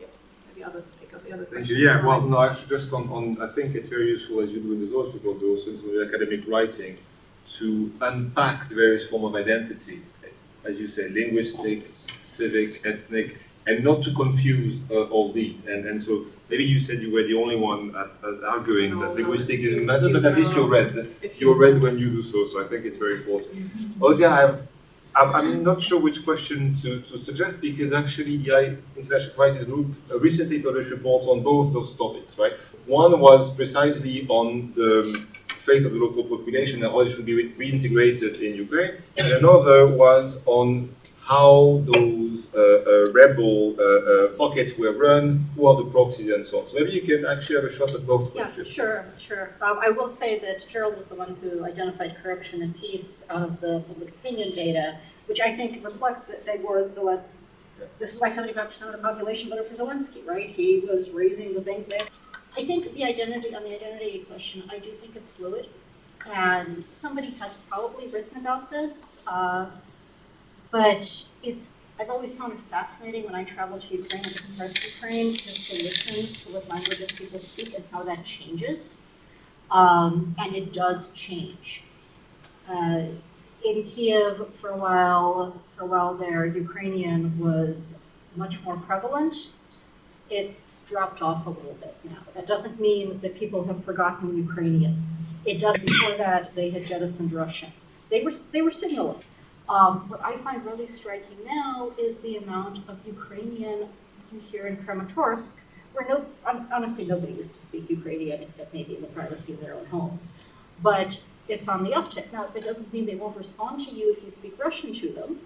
Yeah. 0.00 0.06
the 0.54 0.64
others 0.64 0.84
pick 1.00 1.14
up 1.14 1.26
the 1.26 1.34
other 1.34 1.44
Thank 1.44 1.68
you. 1.68 1.76
Yeah, 1.76 2.04
well, 2.04 2.20
no, 2.20 2.40
actually, 2.40 2.68
just 2.68 2.92
on, 2.92 3.08
on, 3.08 3.40
I 3.40 3.48
think 3.52 3.74
it's 3.74 3.88
very 3.88 4.08
useful 4.10 4.40
as 4.40 4.48
you 4.48 4.60
do 4.60 4.72
in 4.72 4.80
the 4.80 4.86
report, 4.86 5.40
but 5.40 5.46
also 5.46 5.70
in 5.70 6.02
of 6.02 6.08
academic 6.08 6.46
writing, 6.48 6.98
to 7.58 7.92
unpack 8.02 8.68
the 8.68 8.74
various 8.74 9.08
forms 9.08 9.26
of 9.26 9.34
identity, 9.34 10.02
as 10.64 10.76
you 10.76 10.88
say, 10.88 11.08
linguistic, 11.08 11.86
civic, 11.92 12.84
ethnic, 12.84 13.38
and 13.66 13.82
not 13.84 14.02
to 14.04 14.12
confuse 14.14 14.78
uh, 14.90 15.02
all 15.14 15.32
these. 15.32 15.58
And, 15.66 15.86
and 15.86 16.02
so 16.02 16.26
maybe 16.48 16.64
you 16.64 16.80
said 16.80 17.00
you 17.02 17.12
were 17.12 17.24
the 17.24 17.34
only 17.34 17.56
one 17.56 17.94
as, 17.96 18.10
as 18.28 18.42
arguing 18.44 18.92
No, 18.94 19.00
that 19.00 19.08
no, 19.08 19.14
linguistic 19.14 19.60
if 19.60 19.64
didn't 19.70 19.86
matter, 19.86 20.08
but 20.08 20.24
at 20.24 20.36
least 20.36 20.54
you're 20.54 20.68
read. 20.68 20.90
You're 21.38 21.56
read 21.56 21.80
when 21.80 21.98
you 21.98 22.10
do 22.10 22.22
so, 22.22 22.46
so 22.46 22.64
I 22.64 22.68
think 22.68 22.84
it's 22.84 22.96
very 22.96 23.16
important. 23.16 23.70
Olga, 24.00 24.28
I've 24.28 24.58
I'm, 25.18 25.34
I'm 25.34 25.62
not 25.62 25.80
sure 25.80 25.98
which 25.98 26.24
question 26.24 26.74
to, 26.82 27.00
to 27.00 27.18
suggest 27.24 27.60
because 27.62 27.92
actually 27.92 28.36
the 28.36 28.52
I- 28.52 28.76
International 28.96 29.34
Crisis 29.34 29.64
Group 29.64 29.94
uh, 30.10 30.18
recently 30.18 30.60
published 30.60 30.90
reports 30.90 31.26
on 31.26 31.42
both 31.42 31.72
those 31.72 31.96
topics, 31.96 32.36
right? 32.38 32.52
One 32.86 33.18
was 33.18 33.50
precisely 33.54 34.26
on 34.28 34.72
the 34.76 35.24
fate 35.64 35.84
of 35.86 35.92
the 35.94 35.98
local 35.98 36.22
population 36.24 36.82
and 36.84 36.92
how 36.92 37.00
it 37.00 37.10
should 37.12 37.24
be 37.26 37.34
re- 37.34 37.52
reintegrated 37.52 38.40
in 38.40 38.54
Ukraine, 38.56 38.92
and 39.16 39.26
another 39.32 39.86
was 39.96 40.38
on 40.46 40.94
how 41.28 41.82
those 41.86 42.46
uh, 42.54 42.60
uh, 42.60 43.10
rebel 43.12 43.74
uh, 43.78 43.82
uh, 43.82 44.28
pockets 44.36 44.78
were 44.78 44.92
run, 44.92 45.44
who 45.56 45.66
are 45.66 45.76
the 45.82 45.90
proxies, 45.90 46.30
and 46.32 46.46
so 46.46 46.60
on. 46.60 46.68
So 46.68 46.74
maybe 46.74 46.92
you 46.92 47.02
can 47.02 47.26
actually 47.26 47.56
have 47.56 47.64
a 47.64 47.72
shot 47.72 47.92
at 47.94 48.06
both 48.06 48.34
Yeah, 48.34 48.44
questions. 48.44 48.68
sure, 48.68 49.04
sure. 49.18 49.54
Um, 49.60 49.78
I 49.82 49.90
will 49.90 50.08
say 50.08 50.38
that 50.38 50.68
Gerard 50.68 50.96
was 50.96 51.06
the 51.06 51.16
one 51.16 51.36
who 51.40 51.64
identified 51.64 52.16
corruption 52.22 52.62
and 52.62 52.76
peace 52.76 53.24
out 53.28 53.42
of 53.42 53.60
the 53.60 53.82
public 53.88 54.10
opinion 54.10 54.54
data, 54.54 54.98
which 55.26 55.40
I 55.40 55.54
think 55.54 55.84
reflects 55.84 56.26
that 56.28 56.46
they 56.46 56.58
were 56.58 56.84
Zelensky. 56.88 57.36
This 57.98 58.14
is 58.14 58.20
why 58.20 58.28
seventy-five 58.30 58.68
percent 58.68 58.94
of 58.94 58.96
the 59.00 59.06
population 59.06 59.50
voted 59.50 59.66
for 59.66 59.74
Zelensky, 59.74 60.24
right? 60.26 60.48
He 60.48 60.80
was 60.88 61.10
raising 61.10 61.52
the 61.54 61.60
things 61.60 61.86
they. 61.86 62.00
I 62.56 62.64
think 62.64 62.94
the 62.94 63.04
identity, 63.04 63.54
on 63.54 63.64
the 63.64 63.74
identity 63.74 64.20
question, 64.30 64.62
I 64.70 64.78
do 64.78 64.90
think 64.92 65.14
it's 65.14 65.30
fluid. 65.32 65.68
And 66.32 66.84
somebody 66.90 67.30
has 67.32 67.54
probably 67.68 68.08
written 68.08 68.38
about 68.38 68.70
this, 68.70 69.22
uh, 69.26 69.66
but 70.76 71.24
it's 71.42 71.70
I've 71.98 72.10
always 72.10 72.34
found 72.34 72.52
it 72.52 72.58
fascinating 72.70 73.24
when 73.24 73.34
I 73.34 73.44
travel 73.44 73.80
to 73.80 73.96
Ukraine 73.96 74.22
and 74.26 74.58
parts 74.58 74.76
of 74.76 74.84
Ukraine 74.94 75.32
just 75.34 75.70
to 75.70 75.82
listen 75.82 76.18
to 76.40 76.54
what 76.54 76.68
languages 76.68 77.10
people 77.12 77.38
speak 77.38 77.74
and 77.74 77.82
how 77.90 78.02
that 78.02 78.22
changes. 78.26 78.98
Um, 79.70 80.34
and 80.38 80.54
it 80.54 80.74
does 80.74 81.08
change. 81.14 81.82
Uh, 82.68 83.04
in 83.64 83.84
Kiev, 83.84 84.46
for 84.60 84.68
a 84.68 84.76
while, 84.76 85.58
for 85.74 85.84
a 85.84 85.86
while 85.86 86.12
there, 86.14 86.44
Ukrainian 86.44 87.22
was 87.38 87.96
much 88.42 88.54
more 88.62 88.76
prevalent. 88.76 89.34
It's 90.28 90.82
dropped 90.90 91.22
off 91.22 91.46
a 91.46 91.50
little 91.50 91.78
bit 91.86 91.96
now. 92.04 92.22
That 92.34 92.46
doesn't 92.46 92.78
mean 92.78 93.18
that 93.22 93.34
people 93.42 93.64
have 93.68 93.82
forgotten 93.82 94.36
Ukrainian. 94.36 94.94
It 95.46 95.58
does. 95.64 95.78
Before 95.78 96.16
that, 96.18 96.54
they 96.54 96.68
had 96.68 96.84
jettisoned 96.84 97.32
Russian. 97.32 97.72
They 98.10 98.20
were 98.24 98.34
they 98.52 98.60
were 98.60 98.76
signaling. 98.84 99.22
Um, 99.68 100.08
what 100.08 100.20
I 100.24 100.36
find 100.38 100.64
really 100.64 100.86
striking 100.86 101.38
now 101.44 101.90
is 101.98 102.18
the 102.18 102.36
amount 102.36 102.88
of 102.88 102.98
Ukrainian 103.06 103.88
hear 104.50 104.66
in 104.66 104.76
Kramatorsk, 104.76 105.54
where 105.92 106.06
no, 106.08 106.24
honestly, 106.72 107.06
nobody 107.06 107.32
used 107.32 107.54
to 107.54 107.60
speak 107.60 107.88
Ukrainian 107.88 108.42
except 108.42 108.72
maybe 108.74 108.96
in 108.96 109.00
the 109.00 109.08
privacy 109.08 109.52
of 109.52 109.60
their 109.60 109.74
own 109.74 109.86
homes. 109.86 110.28
But 110.82 111.20
it's 111.48 111.68
on 111.68 111.84
the 111.84 111.90
uptick. 111.90 112.32
Now, 112.32 112.46
that 112.46 112.62
doesn't 112.62 112.92
mean 112.92 113.06
they 113.06 113.14
won't 113.14 113.36
respond 113.36 113.86
to 113.86 113.94
you 113.94 114.12
if 114.12 114.22
you 114.22 114.30
speak 114.30 114.58
Russian 114.58 114.92
to 114.94 115.08
them, 115.08 115.40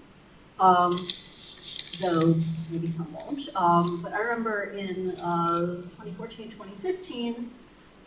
um, 0.58 0.98
though 2.00 2.34
maybe 2.70 2.88
some 2.88 3.12
won't. 3.12 3.48
Um, 3.54 4.00
but 4.02 4.12
I 4.12 4.20
remember 4.20 4.64
in 4.64 5.12
uh, 5.20 5.76
2014, 6.02 6.50
2015, 6.50 7.50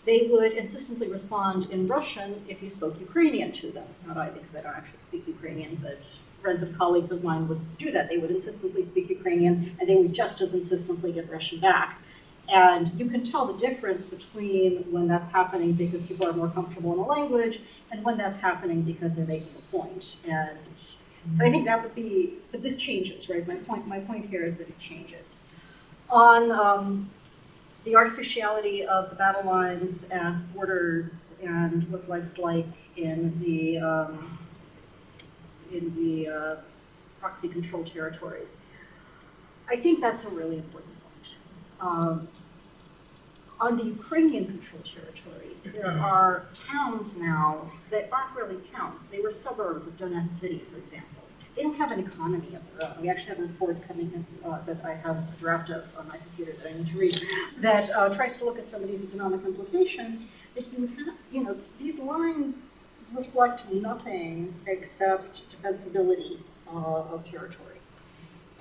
they 0.06 0.28
would 0.30 0.52
insistently 0.54 1.08
respond 1.08 1.70
in 1.72 1.88
Russian 1.88 2.44
if 2.50 2.62
you 2.62 2.70
spoke 2.70 3.00
Ukrainian 3.00 3.52
to 3.54 3.72
them. 3.72 3.86
Not 4.06 4.18
I, 4.18 4.30
because 4.30 4.54
I 4.56 4.62
don't 4.62 4.76
actually 4.76 5.00
speak 5.14 5.28
Ukrainian, 5.28 5.76
but 5.82 6.00
friends 6.42 6.64
and 6.64 6.76
colleagues 6.78 7.12
of 7.12 7.24
mine 7.24 7.48
would 7.48 7.78
do 7.78 7.92
that. 7.92 8.10
They 8.10 8.18
would 8.18 8.32
insistently 8.32 8.84
speak 8.84 9.10
Ukrainian, 9.10 9.76
and 9.80 9.88
they 9.88 9.96
would 9.96 10.14
just 10.14 10.42
as 10.42 10.54
insistently 10.54 11.12
get 11.12 11.32
Russian 11.32 11.60
back. 11.60 12.02
And 12.50 12.92
you 13.00 13.06
can 13.06 13.24
tell 13.24 13.46
the 13.46 13.58
difference 13.68 14.04
between 14.04 14.84
when 14.92 15.08
that's 15.08 15.30
happening 15.30 15.74
because 15.74 16.02
people 16.02 16.28
are 16.28 16.34
more 16.34 16.50
comfortable 16.50 16.92
in 16.94 17.00
a 17.00 17.06
language 17.06 17.62
and 17.90 18.04
when 18.04 18.18
that's 18.18 18.36
happening 18.36 18.82
because 18.82 19.14
they're 19.14 19.26
making 19.26 19.54
a 19.58 19.78
point. 19.78 20.18
And 20.28 20.58
so 21.38 21.46
I 21.46 21.50
think 21.50 21.66
that 21.66 21.82
would 21.82 21.96
be, 21.96 22.34
but 22.52 22.62
this 22.62 22.76
changes, 22.76 23.30
right? 23.30 23.48
My 23.48 23.56
point, 23.56 23.88
my 23.88 24.00
point 24.00 24.26
here 24.26 24.44
is 24.44 24.58
that 24.58 24.68
it 24.68 24.78
changes. 24.78 25.44
On 26.10 26.52
um, 26.52 27.10
the 27.86 27.96
artificiality 27.96 28.86
of 28.86 29.10
the 29.10 29.16
battle 29.16 29.50
lines 29.50 30.04
as 30.12 30.42
borders 30.54 31.36
and 31.42 31.90
what 31.90 32.10
life's 32.10 32.38
like 32.38 32.68
in 32.98 33.40
the 33.40 33.78
um, 33.78 34.38
in 35.74 35.94
the 35.96 36.30
uh, 36.30 36.56
proxy 37.20 37.48
control 37.48 37.84
territories. 37.84 38.58
I 39.70 39.76
think 39.76 40.02
that's 40.02 40.24
a 40.24 40.30
really 40.30 40.58
important 40.58 40.94
point. 41.02 41.28
Um, 41.82 42.28
on 43.60 43.78
the 43.78 43.86
Ukrainian 43.86 44.46
controlled 44.46 44.86
territory, 44.86 45.52
there 45.64 45.98
are 46.00 46.46
towns 46.54 47.16
now 47.16 47.72
that 47.92 48.10
aren't 48.12 48.36
really 48.36 48.60
towns. 48.74 49.02
They 49.10 49.20
were 49.20 49.34
suburbs 49.34 49.88
of 49.88 49.98
Donetsk 49.98 50.40
City, 50.42 50.62
for 50.72 50.78
example. 50.78 51.10
They 51.56 51.62
don't 51.62 51.78
have 51.78 51.92
an 51.92 52.00
economy 52.00 52.48
of 52.56 52.62
their 52.78 52.90
own. 52.90 53.02
We 53.02 53.10
actually 53.10 53.36
have 53.36 53.40
a 53.40 53.44
report 53.44 53.88
coming 53.88 54.12
in 54.14 54.26
uh, 54.44 54.60
that 54.66 54.84
I 54.84 54.96
have 54.96 55.18
a 55.18 55.28
draft 55.40 55.70
of 55.70 55.88
on 55.98 56.08
my 56.08 56.18
computer 56.18 56.52
that 56.54 56.74
I 56.74 56.78
need 56.78 56.88
to 56.88 56.98
read 56.98 57.18
that 57.60 57.90
uh, 57.92 58.14
tries 58.14 58.38
to 58.38 58.46
look 58.46 58.58
at 58.58 58.68
some 58.68 58.82
of 58.82 58.90
these 58.90 59.04
economic 59.04 59.46
implications. 59.46 60.28
That 60.56 60.66
you 60.74 60.88
have, 60.88 61.16
you 61.32 61.44
know, 61.44 61.56
these 61.80 62.00
lines 62.00 62.56
reflect 63.14 63.72
nothing 63.72 64.54
except 64.68 65.44
defensibility 65.52 66.40
uh, 66.68 67.04
of 67.14 67.26
territory. 67.30 67.80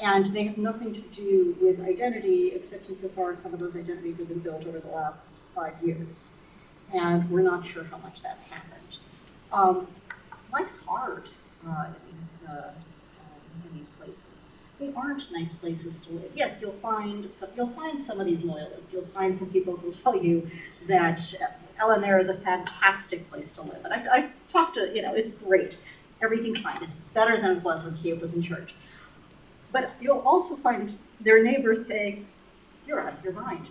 And 0.01 0.35
they 0.35 0.45
have 0.45 0.59
nothing 0.59 0.93
to 0.95 1.01
do 1.01 1.57
with 1.61 1.81
identity, 1.81 2.53
except 2.53 2.89
insofar 2.89 3.33
as 3.33 3.39
some 3.39 3.55
of 3.55 3.61
those 3.61 3.77
identities 3.77 4.19
have 4.19 4.29
been 4.29 4.41
built 4.41 4.67
over 4.67 4.81
the 4.81 4.89
last 4.89 5.21
five 5.55 5.75
years. 5.85 6.31
And 6.93 7.29
we're 7.31 7.43
not 7.43 7.67
sure 7.67 7.85
how 7.85 7.99
much 7.99 8.23
that's 8.23 8.43
happened. 8.43 8.99
Um, 9.53 9.87
life's 10.53 10.79
hard 10.79 11.29
uh, 11.67 11.87
in, 11.87 12.19
these, 12.19 12.43
uh, 12.49 12.73
um, 12.73 13.71
in 13.71 13.79
these 13.79 13.89
places. 14.01 14.27
They 14.81 14.93
aren't 14.95 15.31
nice 15.31 15.53
places 15.53 16.01
to 16.01 16.13
live. 16.13 16.33
Yes, 16.35 16.59
you'll 16.61 16.73
find 16.73 17.31
some, 17.31 17.51
you'll 17.57 17.69
find 17.69 18.03
some 18.03 18.19
of 18.19 18.27
these 18.27 18.43
loyalists. 18.43 18.93
You'll 18.93 19.07
find 19.07 19.37
some 19.37 19.49
people 19.49 19.77
who 19.77 19.87
will 19.89 19.95
tell 19.95 20.17
you 20.17 20.51
that 20.89 21.21
LNR 21.79 22.23
is 22.23 22.29
a 22.29 22.35
fantastic 22.35 23.29
place 23.31 23.53
to 23.53 23.63
live. 23.63 23.85
And 23.85 23.93
I've, 23.93 24.07
I've 24.09 24.31
talked 24.53 24.75
to, 24.75 24.95
you 24.95 25.03
know, 25.03 25.15
it's 25.15 25.33
great. 25.33 25.79
everything's 26.23 26.61
fine. 26.61 26.79
It's 26.83 26.97
better 27.15 27.37
than 27.41 27.57
it 27.57 27.65
was 27.65 27.83
when 27.85 27.97
Kiev 27.97 28.21
was 28.21 28.35
in 28.35 28.43
charge. 28.43 28.75
But 29.73 29.91
you'll 30.01 30.21
also 30.21 30.55
find 30.55 30.97
their 31.21 31.43
neighbors 31.43 31.87
saying, 31.87 32.27
you're 32.87 33.01
out 33.01 33.15
of 33.15 33.25
your 33.25 33.33
mind. 33.33 33.67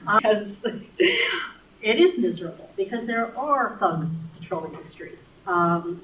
Because 0.00 0.64
it 0.98 1.98
is 1.98 2.18
miserable, 2.18 2.70
because 2.76 3.06
there 3.06 3.36
are 3.38 3.76
thugs 3.78 4.26
patrolling 4.38 4.72
the 4.72 4.82
streets. 4.82 5.40
Um, 5.46 6.02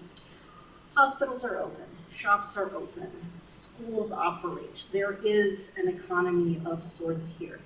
hospitals 0.95 1.45
are 1.45 1.59
open, 1.59 1.85
shops 2.15 2.57
are 2.57 2.75
open, 2.75 3.11
schools 3.45 4.13
operate. 4.13 4.85
There 4.93 5.19
is 5.25 5.73
an 5.77 5.89
economy 5.89 6.61
of 6.65 6.83
sorts 6.83 7.35
here. 7.39 7.61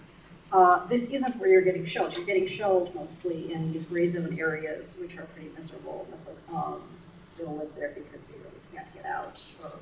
Uh, 0.52 0.86
this 0.86 1.10
isn't 1.10 1.36
where 1.36 1.48
you're 1.48 1.62
getting 1.62 1.84
shelled. 1.84 2.16
You're 2.16 2.26
getting 2.26 2.46
shelled 2.48 2.94
mostly 2.94 3.52
in 3.52 3.72
these 3.72 3.84
gray 3.84 4.08
zone 4.08 4.38
areas, 4.38 4.94
which 5.00 5.16
are 5.16 5.24
pretty 5.34 5.50
miserable. 5.58 6.06
The 6.10 6.16
folks 6.18 6.42
um, 6.52 6.82
still 7.24 7.56
live 7.56 7.74
there 7.76 7.90
because 7.90 8.20
they 8.30 8.38
really 8.38 8.60
can't 8.72 8.92
get 8.94 9.04
out 9.04 9.42
or 9.62 9.72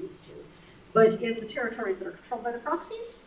used 0.00 0.24
to. 0.26 0.32
But 0.92 1.22
in 1.22 1.34
the 1.34 1.46
territories 1.46 1.98
that 1.98 2.06
are 2.06 2.12
controlled 2.12 2.44
by 2.44 2.52
the 2.52 2.58
proxies, 2.58 3.24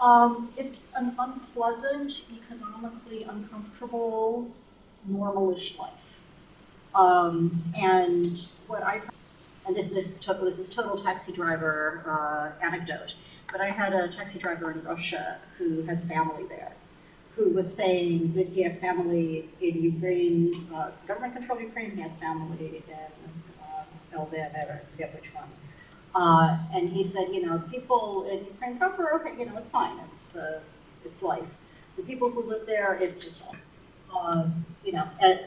um, 0.00 0.50
it's 0.56 0.88
an 0.96 1.14
unpleasant, 1.18 2.24
economically 2.34 3.22
uncomfortable, 3.24 4.50
normalish 5.10 5.78
life. 5.78 5.92
Um, 6.94 7.62
and 7.76 8.46
what 8.66 8.82
I, 8.82 9.00
and 9.66 9.76
this, 9.76 9.88
this 9.88 10.10
is 10.10 10.20
total, 10.20 10.44
this 10.44 10.58
is 10.58 10.68
total 10.68 10.96
taxi 10.96 11.32
driver, 11.32 12.02
uh, 12.06 12.64
anecdote, 12.64 13.14
but 13.54 13.60
I 13.60 13.70
had 13.70 13.92
a 13.92 14.08
taxi 14.08 14.40
driver 14.40 14.72
in 14.72 14.82
Russia 14.82 15.38
who 15.58 15.82
has 15.82 16.04
family 16.04 16.42
there, 16.48 16.72
who 17.36 17.50
was 17.50 17.72
saying 17.72 18.32
that 18.34 18.48
he 18.48 18.64
has 18.64 18.80
family 18.80 19.48
in 19.60 19.80
Ukraine, 19.80 20.66
uh, 20.74 20.90
government-controlled 21.06 21.60
Ukraine, 21.60 21.92
he 21.92 22.02
has 22.02 22.12
family 22.16 22.82
in, 22.88 22.94
uh, 23.62 24.18
I 24.18 24.78
forget 24.90 25.14
which 25.14 25.32
one. 25.32 25.44
Uh, 26.16 26.58
and 26.74 26.88
he 26.90 27.04
said, 27.04 27.28
you 27.32 27.46
know, 27.46 27.62
people 27.70 28.26
in 28.28 28.38
Ukraine 28.44 28.76
proper, 28.76 29.12
okay, 29.20 29.38
you 29.38 29.46
know, 29.46 29.56
it's 29.58 29.70
fine, 29.70 29.96
it's, 30.06 30.34
uh, 30.34 30.58
it's 31.04 31.22
life. 31.22 31.52
The 31.94 32.02
people 32.02 32.32
who 32.32 32.42
live 32.42 32.66
there, 32.66 32.94
it's 32.94 33.22
just, 33.24 33.40
uh, 34.12 34.48
you 34.84 34.90
know, 34.96 35.06
and 35.20 35.38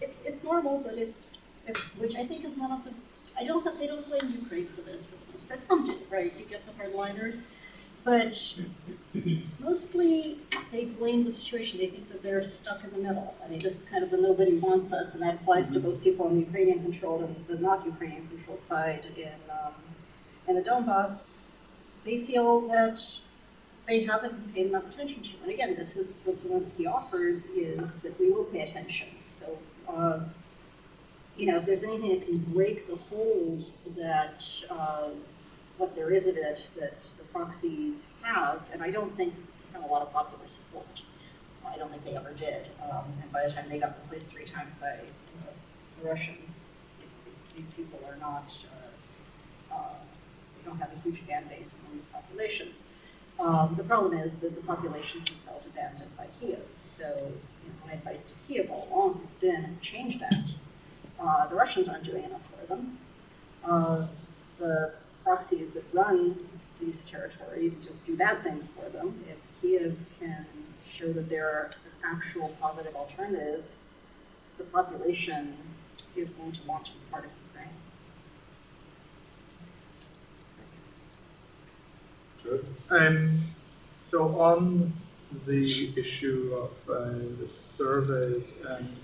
it's, 0.00 0.22
it's 0.22 0.42
normal, 0.42 0.78
but 0.84 0.94
it's, 0.94 1.28
it- 1.68 1.76
which 2.00 2.16
I 2.16 2.24
think 2.26 2.44
is 2.44 2.56
one 2.56 2.72
of 2.72 2.84
the, 2.84 2.92
I 3.38 3.44
don't, 3.44 3.62
they 3.78 3.86
don't 3.86 4.04
blame 4.08 4.32
Ukraine 4.42 4.66
for 4.74 4.80
this, 4.82 5.04
for 5.04 5.29
part, 5.50 5.62
some 5.62 5.84
do, 5.84 5.96
right, 6.10 6.38
you 6.38 6.46
get 6.46 6.62
the 6.66 6.82
hardliners. 6.82 7.40
But 8.02 8.56
mostly, 9.58 10.38
they 10.72 10.86
blame 10.86 11.24
the 11.24 11.32
situation, 11.32 11.78
they 11.78 11.88
think 11.88 12.10
that 12.10 12.22
they're 12.22 12.44
stuck 12.44 12.82
in 12.82 12.90
the 12.92 12.98
middle. 12.98 13.34
I 13.44 13.48
mean, 13.48 13.58
this 13.58 13.78
is 13.78 13.84
kind 13.84 14.02
of 14.02 14.10
the 14.10 14.16
nobody 14.16 14.56
wants 14.56 14.92
us, 14.92 15.12
and 15.12 15.22
that 15.22 15.34
applies 15.34 15.70
to 15.72 15.80
both 15.80 16.02
people 16.02 16.26
on 16.26 16.34
the 16.34 16.40
Ukrainian 16.40 16.82
controlled 16.82 17.24
and 17.24 17.36
the 17.46 17.58
not 17.58 17.84
Ukrainian 17.84 18.26
controlled 18.28 18.62
side 18.62 19.04
in, 19.16 19.28
um, 19.50 19.74
in 20.48 20.54
the 20.54 20.62
Donbass. 20.62 21.20
They 22.04 22.24
feel 22.24 22.62
that 22.68 23.04
they 23.86 24.04
haven't 24.04 24.54
paid 24.54 24.66
enough 24.68 24.88
attention 24.94 25.22
to. 25.22 25.30
And 25.42 25.50
again, 25.52 25.74
this 25.76 25.96
is 25.96 26.08
what 26.24 26.36
Zelensky 26.36 26.86
offers, 26.86 27.46
is 27.50 27.98
that 27.98 28.18
we 28.18 28.30
will 28.30 28.44
pay 28.44 28.62
attention. 28.62 29.08
So, 29.28 29.58
uh, 29.88 30.20
you 31.36 31.46
know, 31.46 31.56
if 31.56 31.66
there's 31.66 31.82
anything 31.82 32.10
that 32.10 32.26
can 32.26 32.38
break 32.38 32.88
the 32.88 32.96
hold 32.96 33.64
that, 33.96 34.42
uh, 34.70 35.08
what 35.80 35.96
there 35.96 36.10
is 36.10 36.26
of 36.26 36.36
it 36.36 36.68
that 36.78 37.02
the 37.16 37.24
proxies 37.32 38.08
have, 38.22 38.60
and 38.70 38.82
I 38.82 38.90
don't 38.90 39.16
think 39.16 39.32
have 39.72 39.82
a 39.82 39.86
lot 39.86 40.02
of 40.02 40.12
popular 40.12 40.44
support. 40.46 40.86
I 41.66 41.78
don't 41.78 41.90
think 41.90 42.04
they 42.04 42.16
ever 42.16 42.32
did. 42.32 42.66
Um, 42.82 43.04
and 43.22 43.32
by 43.32 43.46
the 43.46 43.52
time 43.52 43.64
they 43.68 43.78
got 43.78 43.96
replaced 44.02 44.28
three 44.28 44.44
times 44.44 44.72
by 44.74 44.88
uh, 44.88 45.52
the 46.00 46.08
Russians, 46.08 46.84
these, 47.24 47.38
these 47.54 47.74
people 47.74 47.98
are 48.06 48.16
not, 48.16 48.52
uh, 48.76 49.74
uh, 49.74 49.94
they 50.56 50.68
don't 50.68 50.78
have 50.78 50.92
a 50.92 50.98
huge 51.00 51.20
fan 51.20 51.46
base 51.48 51.74
among 51.80 51.98
these 51.98 52.06
populations. 52.12 52.82
Um, 53.38 53.74
the 53.76 53.84
problem 53.84 54.18
is 54.18 54.34
that 54.36 54.54
the 54.54 54.62
populations 54.62 55.28
have 55.28 55.38
felt 55.38 55.64
abandoned 55.64 56.14
by 56.16 56.26
Kiev. 56.40 56.60
So, 56.78 57.06
you 57.06 57.70
know, 57.70 57.86
my 57.86 57.92
advice 57.94 58.24
to 58.24 58.32
Kiev 58.46 58.70
all 58.70 58.86
along 58.92 59.20
has 59.24 59.34
been 59.34 59.78
change 59.80 60.18
that. 60.18 60.44
Uh, 61.18 61.46
the 61.46 61.54
Russians 61.54 61.88
aren't 61.88 62.04
doing 62.04 62.24
enough 62.24 62.42
for 62.50 62.66
them. 62.66 62.98
Uh, 63.64 64.06
the 64.58 64.92
proxies 65.24 65.70
that 65.72 65.84
run 65.92 66.36
these 66.80 67.04
territories 67.04 67.76
just 67.84 68.06
do 68.06 68.16
bad 68.16 68.42
things 68.42 68.68
for 68.68 68.88
them. 68.90 69.22
If 69.28 69.36
Kiev 69.60 69.98
can 70.18 70.46
show 70.88 71.12
that 71.12 71.28
there 71.28 71.46
are 71.46 71.70
an 71.84 72.16
actual 72.16 72.48
positive 72.60 72.94
alternative, 72.94 73.64
the 74.58 74.64
population 74.64 75.56
is 76.16 76.30
going 76.30 76.52
to 76.52 76.68
want 76.68 76.86
to 76.86 76.92
be 76.92 76.98
part 77.10 77.24
of 77.24 77.30
Ukraine. 77.48 77.74
Good. 82.42 82.68
Um, 82.90 83.38
so 84.04 84.40
on 84.40 84.92
the 85.46 85.92
issue 85.96 86.54
of 86.56 86.90
uh, 86.90 87.10
the 87.38 87.46
surveys, 87.46 88.52
um, 88.68 88.96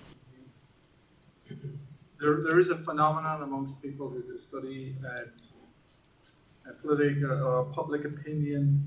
there, 2.20 2.40
there 2.42 2.58
is 2.58 2.70
a 2.70 2.76
phenomenon 2.76 3.42
amongst 3.42 3.80
people 3.82 4.08
who 4.08 4.22
do 4.22 4.38
study 4.38 4.96
um, 5.04 5.10
uh, 5.10 5.45
political 6.82 7.32
or 7.46 7.64
public 7.64 8.04
opinion 8.04 8.82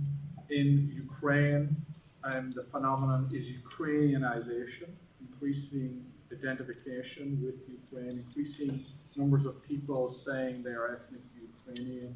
in 0.50 0.92
Ukraine, 0.96 1.76
and 2.24 2.52
the 2.54 2.64
phenomenon 2.64 3.30
is 3.34 3.46
Ukrainianization, 3.64 4.90
increasing 5.22 6.04
identification 6.32 7.40
with 7.44 7.58
Ukraine, 7.80 8.24
increasing 8.26 8.86
numbers 9.16 9.46
of 9.46 9.62
people 9.64 10.10
saying 10.10 10.64
they 10.64 10.72
are 10.72 10.88
ethnic 10.96 11.22
Ukrainian, 11.70 12.16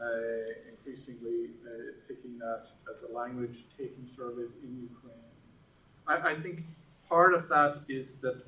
uh, 0.00 0.06
increasingly 0.70 1.50
uh, 1.66 1.70
taking 2.08 2.38
that 2.38 2.62
as 2.90 3.08
a 3.08 3.12
language, 3.12 3.64
taking 3.76 4.06
surveys 4.16 4.54
in 4.62 4.88
Ukraine. 4.90 5.28
I, 6.06 6.32
I 6.32 6.40
think 6.40 6.64
part 7.08 7.34
of 7.34 7.48
that 7.48 7.82
is 7.88 8.16
that 8.16 8.38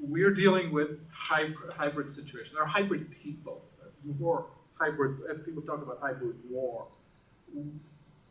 we're 0.00 0.34
dealing 0.34 0.72
with 0.72 0.90
hybrid, 1.12 1.72
hybrid 1.72 2.14
situation. 2.14 2.54
There 2.54 2.62
are 2.62 2.66
hybrid 2.66 3.10
people, 3.22 3.62
war, 4.18 4.46
hybrid, 4.74 5.18
uh, 5.30 5.34
people 5.44 5.62
talk 5.62 5.82
about 5.82 5.98
hybrid 6.00 6.36
war. 6.48 6.86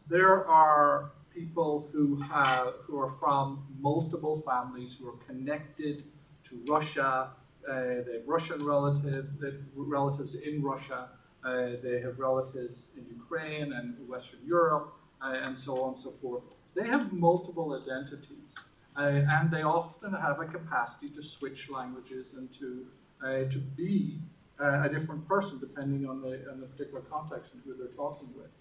There 0.10 0.46
are 0.48 1.12
people 1.34 1.90
who 1.92 2.22
have, 2.22 2.74
who 2.86 3.00
are 3.00 3.14
from 3.20 3.66
multiple 3.80 4.42
families 4.46 4.96
who 5.00 5.10
are 5.10 5.18
connected 5.28 6.04
to 6.50 6.62
Russia. 6.68 7.30
Uh, 7.68 7.74
they 8.06 8.14
have 8.18 8.28
Russian 8.28 8.64
relatives, 8.66 9.28
relatives 9.76 10.36
in 10.36 10.62
Russia. 10.62 11.10
Uh, 11.44 11.72
they 11.82 12.00
have 12.02 12.20
relatives 12.20 12.88
in 12.96 13.06
Ukraine 13.10 13.74
and 13.74 13.96
Western 14.08 14.40
Europe, 14.46 14.94
uh, 15.22 15.34
and 15.44 15.58
so 15.58 15.82
on 15.82 15.96
and 15.96 16.04
so 16.04 16.14
forth. 16.22 16.44
They 16.76 16.88
have 16.88 17.12
multiple 17.12 17.80
identities, 17.82 18.50
uh, 18.96 19.02
and 19.36 19.52
they 19.52 19.64
often 19.64 20.14
have 20.14 20.40
a 20.40 20.46
capacity 20.46 21.10
to 21.10 21.22
switch 21.22 21.70
languages 21.70 22.34
and 22.38 22.52
to 22.60 22.88
uh, 23.24 23.50
to 23.54 23.60
be 23.78 24.20
uh, 24.64 24.84
a 24.84 24.90
different 24.90 25.28
person 25.28 25.60
depending 25.60 26.08
on 26.08 26.22
the 26.22 26.50
on 26.52 26.62
the 26.62 26.68
particular 26.68 27.02
context 27.02 27.52
and 27.54 27.62
who 27.66 27.76
they're 27.76 27.96
talking 27.96 28.30
with. 28.36 28.52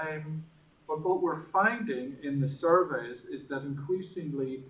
Um, 0.00 0.44
but 0.86 1.04
what 1.04 1.20
we're 1.20 1.40
finding 1.40 2.16
in 2.22 2.40
the 2.40 2.48
surveys 2.48 3.24
is 3.24 3.44
that 3.48 3.62
increasingly 3.62 4.62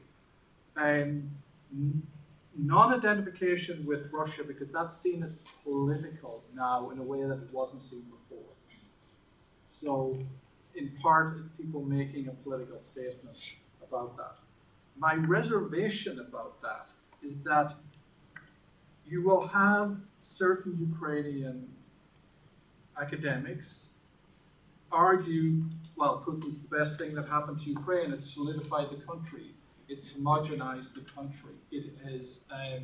um, 0.77 1.31
non-identification 2.57 3.87
with 3.87 4.11
Russia, 4.13 4.43
because 4.43 4.73
that's 4.73 4.97
seen 5.01 5.23
as 5.23 5.43
political 5.63 6.43
now 6.55 6.91
in 6.91 6.99
a 6.99 7.03
way 7.03 7.23
that 7.23 7.35
it 7.35 7.53
wasn't 7.53 7.83
seen 7.83 8.03
before. 8.03 8.53
So, 9.69 10.19
in 10.75 10.91
part, 11.01 11.37
it's 11.39 11.49
people 11.57 11.83
making 11.83 12.27
a 12.27 12.33
political 12.33 12.81
statement 12.83 13.55
about 13.87 14.17
that. 14.17 14.37
My 14.99 15.15
reservation 15.15 16.19
about 16.19 16.61
that 16.63 16.89
is 17.23 17.37
that 17.45 17.75
you 19.07 19.23
will 19.23 19.47
have 19.47 19.97
certain 20.39 20.73
Ukrainian 20.91 21.69
academics 23.01 23.69
argue, 24.93 25.65
well, 25.97 26.23
Putin's 26.25 26.59
the 26.61 26.77
best 26.79 26.99
thing 26.99 27.15
that 27.17 27.27
happened 27.29 27.61
to 27.65 27.71
Ukraine. 27.71 28.13
It 28.13 28.23
solidified 28.23 28.89
the 28.91 29.01
country. 29.11 29.49
It's 29.89 30.13
homogenized 30.13 30.95
the 30.95 31.05
country. 31.17 31.57
It 31.73 31.87
has, 32.05 32.41
um, 32.51 32.83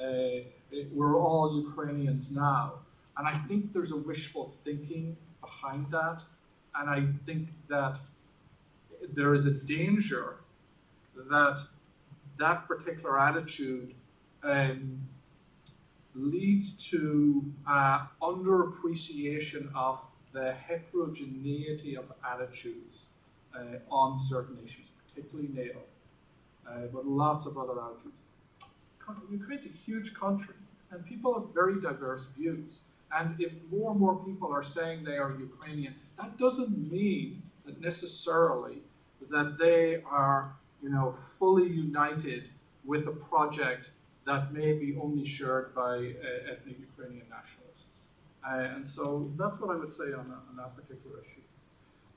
uh, 0.00 0.44
it, 0.76 0.86
we're 0.94 1.16
all 1.18 1.44
Ukrainians 1.66 2.30
now. 2.30 2.74
And 3.16 3.26
I 3.26 3.36
think 3.48 3.72
there's 3.72 3.92
a 3.92 3.96
wishful 4.10 4.54
thinking 4.64 5.16
behind 5.40 5.90
that. 5.90 6.18
And 6.76 6.88
I 6.88 7.00
think 7.26 7.48
that 7.68 7.98
there 9.14 9.34
is 9.34 9.46
a 9.46 9.54
danger 9.76 10.36
that 11.30 11.58
that 12.38 12.68
particular 12.68 13.18
attitude 13.18 13.94
um, 14.44 15.00
leads 16.16 16.72
to 16.90 17.44
uh, 17.68 18.06
underappreciation 18.22 19.68
of 19.74 20.00
the 20.32 20.54
heterogeneity 20.54 21.96
of 21.96 22.04
attitudes 22.24 23.06
uh, 23.54 23.78
on 23.90 24.26
certain 24.28 24.58
issues, 24.64 24.86
particularly 25.08 25.50
NATO, 25.52 25.78
uh, 26.68 26.86
but 26.92 27.06
lots 27.06 27.46
of 27.46 27.56
other 27.58 27.80
attitudes. 27.80 28.14
Ukraine's 29.30 29.64
a 29.66 29.68
huge 29.68 30.14
country, 30.14 30.54
and 30.90 31.04
people 31.06 31.32
have 31.34 31.54
very 31.54 31.80
diverse 31.80 32.26
views. 32.36 32.80
And 33.16 33.40
if 33.40 33.52
more 33.70 33.92
and 33.92 34.00
more 34.00 34.16
people 34.16 34.52
are 34.52 34.64
saying 34.64 35.04
they 35.04 35.16
are 35.16 35.32
Ukrainian, 35.38 35.94
that 36.18 36.36
doesn't 36.38 36.90
mean 36.90 37.42
that 37.64 37.80
necessarily 37.80 38.78
that 39.30 39.58
they 39.58 40.02
are, 40.04 40.52
you 40.82 40.90
know, 40.90 41.14
fully 41.38 41.68
united 41.68 42.44
with 42.84 43.06
a 43.06 43.12
project 43.12 43.86
that 44.26 44.52
may 44.52 44.72
be 44.72 44.96
only 45.00 45.26
shared 45.26 45.74
by 45.74 45.94
uh, 45.96 46.52
ethnic 46.52 46.78
Ukrainian 46.80 47.26
nationalists. 47.28 47.86
Uh, 48.46 48.76
and 48.76 48.88
so 48.94 49.30
that's 49.38 49.58
what 49.60 49.74
I 49.74 49.78
would 49.78 49.92
say 49.92 50.12
on 50.20 50.28
that, 50.28 50.42
on 50.50 50.56
that 50.56 50.74
particular 50.76 51.18
issue. 51.20 51.42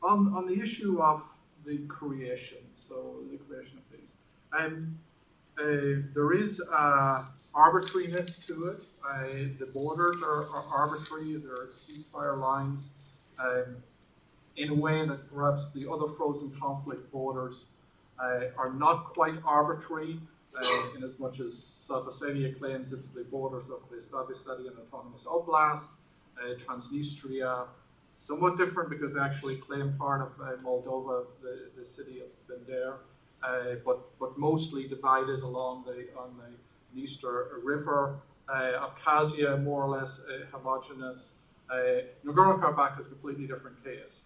On, 0.01 0.33
on 0.33 0.45
the 0.47 0.59
issue 0.61 1.01
of 1.01 1.21
the 1.65 1.79
creation, 1.87 2.63
so 2.73 3.17
the 3.31 3.37
creation 3.37 3.77
of 3.77 3.83
these, 3.91 4.09
um, 4.57 4.97
uh, 5.59 6.01
there 6.13 6.33
is 6.33 6.61
arbitrariness 7.53 8.37
to 8.47 8.67
it. 8.67 8.83
Uh, 9.07 9.23
the 9.59 9.69
borders 9.73 10.21
are, 10.23 10.47
are, 10.49 10.63
arbitrary. 10.71 11.35
There 11.37 11.53
are 11.53 11.67
ceasefire 11.67 12.37
lines. 12.37 12.83
Um, 13.39 13.77
in 14.57 14.69
a 14.69 14.75
way 14.75 15.07
that 15.07 15.33
perhaps 15.33 15.69
the 15.71 15.89
other 15.89 16.07
frozen 16.07 16.49
conflict 16.51 17.09
borders 17.11 17.65
uh, 18.21 18.41
are 18.57 18.73
not 18.73 19.13
quite 19.13 19.35
arbitrary, 19.45 20.19
uh, 20.55 20.97
in 20.97 21.03
as 21.03 21.19
much 21.19 21.39
as 21.39 21.53
South 21.61 22.05
Ossetia 22.05 22.57
claims 22.57 22.91
it's 22.93 23.07
the 23.15 23.23
borders 23.23 23.65
of 23.69 23.81
the 23.89 24.01
South 24.01 24.29
Ossetian 24.29 24.73
Autonomous 24.77 25.23
Oblast, 25.23 25.89
uh, 26.39 26.55
Transnistria, 26.55 27.67
somewhat 28.13 28.57
different 28.57 28.89
because 28.89 29.13
they 29.13 29.19
actually 29.19 29.55
claim 29.57 29.93
part 29.97 30.21
of 30.21 30.31
uh, 30.41 30.51
Moldova, 30.63 31.25
the, 31.41 31.69
the 31.77 31.85
city 31.85 32.21
of 32.21 32.27
Bender, 32.47 32.95
uh, 33.43 33.75
but, 33.85 33.99
but 34.19 34.37
mostly 34.37 34.87
divided 34.87 35.41
along 35.41 35.83
the, 35.85 36.07
on 36.19 36.35
the 36.37 36.99
Dniester 37.01 37.63
River. 37.63 38.19
Uh, 38.47 38.87
Abkhazia, 38.89 39.61
more 39.63 39.83
or 39.83 39.89
less 39.89 40.19
uh, 40.19 40.45
homogeneous. 40.51 41.29
Uh, 41.69 42.01
Nagorno-Karabakh 42.25 42.99
is 42.99 43.05
a 43.05 43.09
completely 43.09 43.45
different 43.45 43.77
case. 43.83 44.25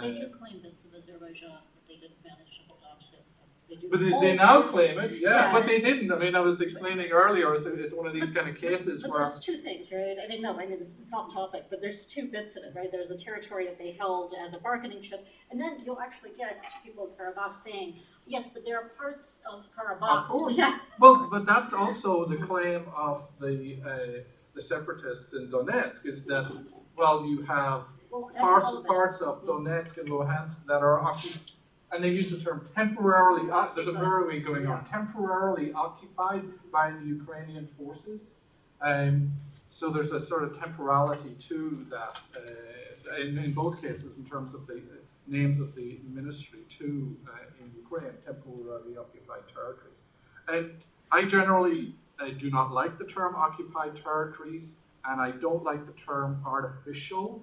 They 0.00 0.14
do 0.14 0.30
claim 0.30 0.62
bits 0.62 0.80
of 0.86 0.94
Azerbaijan, 0.94 1.58
but 1.74 1.82
they 1.88 1.96
didn't 1.98 2.22
manage 2.24 2.54
to 2.56 2.62
hold 2.70 2.80
on 2.88 2.96
to 3.02 3.18
it. 3.18 3.26
They 3.36 3.50
do 3.50 3.58
But 3.90 4.00
they, 4.00 4.10
they 4.20 4.34
now 4.34 4.62
claim 4.62 4.98
it, 4.98 5.12
yeah, 5.20 5.30
Yeah. 5.30 5.52
but 5.52 5.66
they 5.66 5.80
didn't. 5.80 6.10
I 6.12 6.18
mean, 6.18 6.34
I 6.34 6.40
was 6.40 6.60
explaining 6.60 7.10
earlier, 7.10 7.54
it's, 7.54 7.66
it's 7.66 7.94
one 7.94 8.06
of 8.06 8.12
these 8.12 8.30
kind 8.30 8.48
of 8.48 8.56
cases 8.56 9.02
But 9.02 9.10
where, 9.10 9.22
there's 9.22 9.40
two 9.40 9.56
things, 9.56 9.86
right? 9.92 10.16
I 10.22 10.26
mean, 10.28 10.42
no, 10.42 10.54
I 10.54 10.66
mean, 10.66 10.72
it's, 10.80 10.94
it's 11.02 11.12
on 11.12 11.32
topic, 11.32 11.64
but 11.70 11.80
there's 11.80 12.04
two 12.04 12.26
bits 12.26 12.56
in 12.56 12.64
it, 12.64 12.72
right? 12.74 12.90
There's 12.90 13.10
a 13.10 13.18
territory 13.18 13.66
that 13.66 13.78
they 13.78 13.92
held 13.92 14.34
as 14.46 14.54
a 14.56 14.58
bargaining 14.60 15.02
chip, 15.02 15.26
and 15.50 15.60
then 15.60 15.80
you'll 15.84 16.00
actually 16.00 16.30
get 16.36 16.60
people 16.84 17.06
in 17.08 17.12
Karabakh 17.12 17.54
saying, 17.62 18.00
yes, 18.26 18.48
but 18.52 18.64
there 18.64 18.78
are 18.80 18.88
parts 18.90 19.40
of 19.50 19.64
Karabakh. 19.76 20.24
Of 20.24 20.28
course. 20.28 20.56
Yeah, 20.56 20.78
well, 20.98 21.28
but 21.30 21.46
that's 21.46 21.72
also 21.72 22.24
the 22.26 22.36
claim 22.36 22.84
of 22.96 23.22
the, 23.40 23.78
uh, 23.86 24.20
the 24.54 24.62
separatists 24.62 25.32
in 25.34 25.48
Donetsk, 25.50 26.06
is 26.06 26.24
that, 26.26 26.50
well, 26.96 27.26
you 27.26 27.42
have 27.42 27.82
well, 28.10 28.30
parts, 28.38 28.72
of 28.72 28.84
parts 28.86 29.20
of 29.20 29.44
Donetsk 29.44 29.98
and 29.98 30.08
Luhansk 30.08 30.54
that 30.68 30.82
are 30.82 31.00
occupied, 31.00 31.40
and 31.92 32.02
they 32.02 32.08
use 32.08 32.30
the 32.30 32.38
term 32.38 32.68
temporarily, 32.74 33.50
uh, 33.50 33.68
there's 33.74 33.86
a 33.86 33.92
mirroring 33.92 34.42
going 34.42 34.66
on, 34.66 34.84
temporarily 34.86 35.72
occupied 35.72 36.44
by 36.72 36.90
the 36.90 37.06
Ukrainian 37.06 37.68
forces. 37.78 38.30
Um, 38.80 39.32
so 39.70 39.90
there's 39.90 40.12
a 40.12 40.20
sort 40.20 40.44
of 40.44 40.58
temporality 40.58 41.34
to 41.48 41.86
that, 41.90 42.20
uh, 42.36 43.20
in, 43.20 43.38
in 43.38 43.52
both 43.52 43.80
cases, 43.82 44.18
in 44.18 44.24
terms 44.24 44.54
of 44.54 44.66
the 44.66 44.74
uh, 44.74 44.96
names 45.26 45.60
of 45.60 45.74
the 45.74 45.98
ministry 46.08 46.60
to, 46.78 47.16
uh, 47.28 47.62
in 47.62 47.70
Ukraine, 47.76 48.12
temporarily 48.24 48.96
occupied 48.96 49.42
territories. 49.52 49.94
And 50.48 50.70
I 51.10 51.24
generally 51.24 51.94
uh, 52.20 52.28
do 52.38 52.50
not 52.50 52.72
like 52.72 52.98
the 52.98 53.04
term 53.04 53.34
occupied 53.34 53.96
territories, 54.02 54.72
and 55.04 55.20
I 55.20 55.30
don't 55.32 55.64
like 55.64 55.86
the 55.86 55.92
term 55.92 56.42
artificial. 56.46 57.42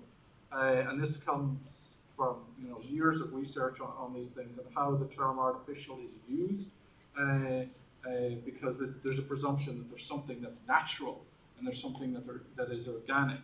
Uh, 0.51 0.83
and 0.87 1.01
this 1.01 1.17
comes 1.17 1.90
from 2.21 2.35
you 2.61 2.69
know 2.69 2.77
years 2.83 3.19
of 3.19 3.33
research 3.33 3.79
on, 3.81 3.91
on 3.97 4.13
these 4.13 4.29
things 4.35 4.55
and 4.59 4.67
how 4.75 4.91
the 4.91 5.05
term 5.05 5.39
artificial 5.39 5.97
is 5.97 6.11
used, 6.29 6.67
uh, 7.19 7.23
uh, 7.23 8.35
because 8.45 8.79
it, 8.79 9.03
there's 9.03 9.17
a 9.17 9.23
presumption 9.23 9.79
that 9.79 9.89
there's 9.89 10.05
something 10.05 10.39
that's 10.39 10.61
natural 10.67 11.23
and 11.57 11.65
there's 11.65 11.81
something 11.81 12.13
that, 12.13 12.29
are, 12.29 12.43
that 12.57 12.71
is 12.71 12.87
organic. 12.87 13.41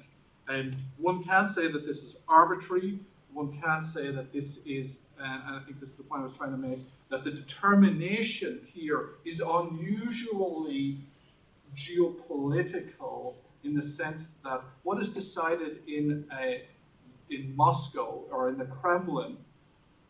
And 0.47 0.75
one 0.97 1.23
can 1.23 1.47
say 1.47 1.71
that 1.71 1.87
this 1.87 2.03
is 2.03 2.17
arbitrary. 2.29 2.99
One 3.33 3.59
can 3.59 3.83
say 3.83 4.11
that 4.11 4.31
this 4.31 4.59
is, 4.65 4.99
uh, 5.19 5.23
and 5.23 5.55
I 5.55 5.59
think 5.65 5.79
this 5.79 5.89
is 5.89 5.95
the 5.95 6.03
point 6.03 6.21
I 6.21 6.25
was 6.25 6.37
trying 6.37 6.51
to 6.51 6.57
make, 6.57 6.79
that 7.09 7.23
the 7.23 7.31
determination 7.31 8.61
here 8.71 9.09
is 9.25 9.41
unusually 9.41 10.99
geopolitical 11.75 13.33
in 13.63 13.73
the 13.73 13.85
sense 13.85 14.35
that 14.43 14.61
what 14.83 15.01
is 15.01 15.09
decided 15.09 15.79
in 15.87 16.25
a 16.31 16.63
in 17.29 17.55
Moscow 17.55 18.23
or 18.31 18.49
in 18.49 18.57
the 18.57 18.65
Kremlin 18.65 19.37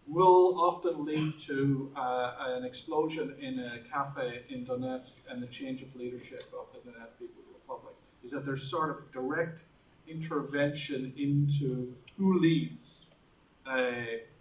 will 0.07 0.59
often 0.61 1.05
lead 1.05 1.33
to 1.41 1.91
uh, 1.95 2.33
an 2.39 2.63
explosion 2.63 3.35
in 3.39 3.59
a 3.59 3.79
cafe 3.91 4.43
in 4.49 4.65
Donetsk 4.65 5.11
and 5.29 5.41
the 5.41 5.47
change 5.47 5.81
of 5.81 5.93
leadership 5.95 6.45
of 6.57 6.67
the 6.73 6.89
Donetsk 6.89 7.19
People's 7.19 7.45
Republic. 7.53 7.93
Is 8.23 8.31
that 8.31 8.45
there's 8.45 8.69
sort 8.69 8.89
of 8.89 9.11
direct 9.11 9.61
intervention 10.07 11.13
into 11.17 11.93
who 12.17 12.39
leads 12.39 13.07
uh, 13.65 13.75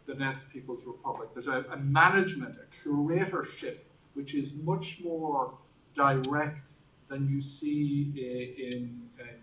the 0.07 0.13
Donetsk 0.13 0.49
People's 0.53 0.85
Republic. 0.87 1.31
There's 1.35 1.49
a, 1.49 1.65
a 1.73 1.77
management, 1.79 2.57
a 2.59 2.89
curatorship, 2.89 3.79
which 4.15 4.35
is 4.35 4.53
much 4.55 5.01
more 5.03 5.55
direct 5.97 6.71
than 7.09 7.29
you 7.29 7.41
see 7.41 8.13
in, 8.57 9.09
in 9.19 9.41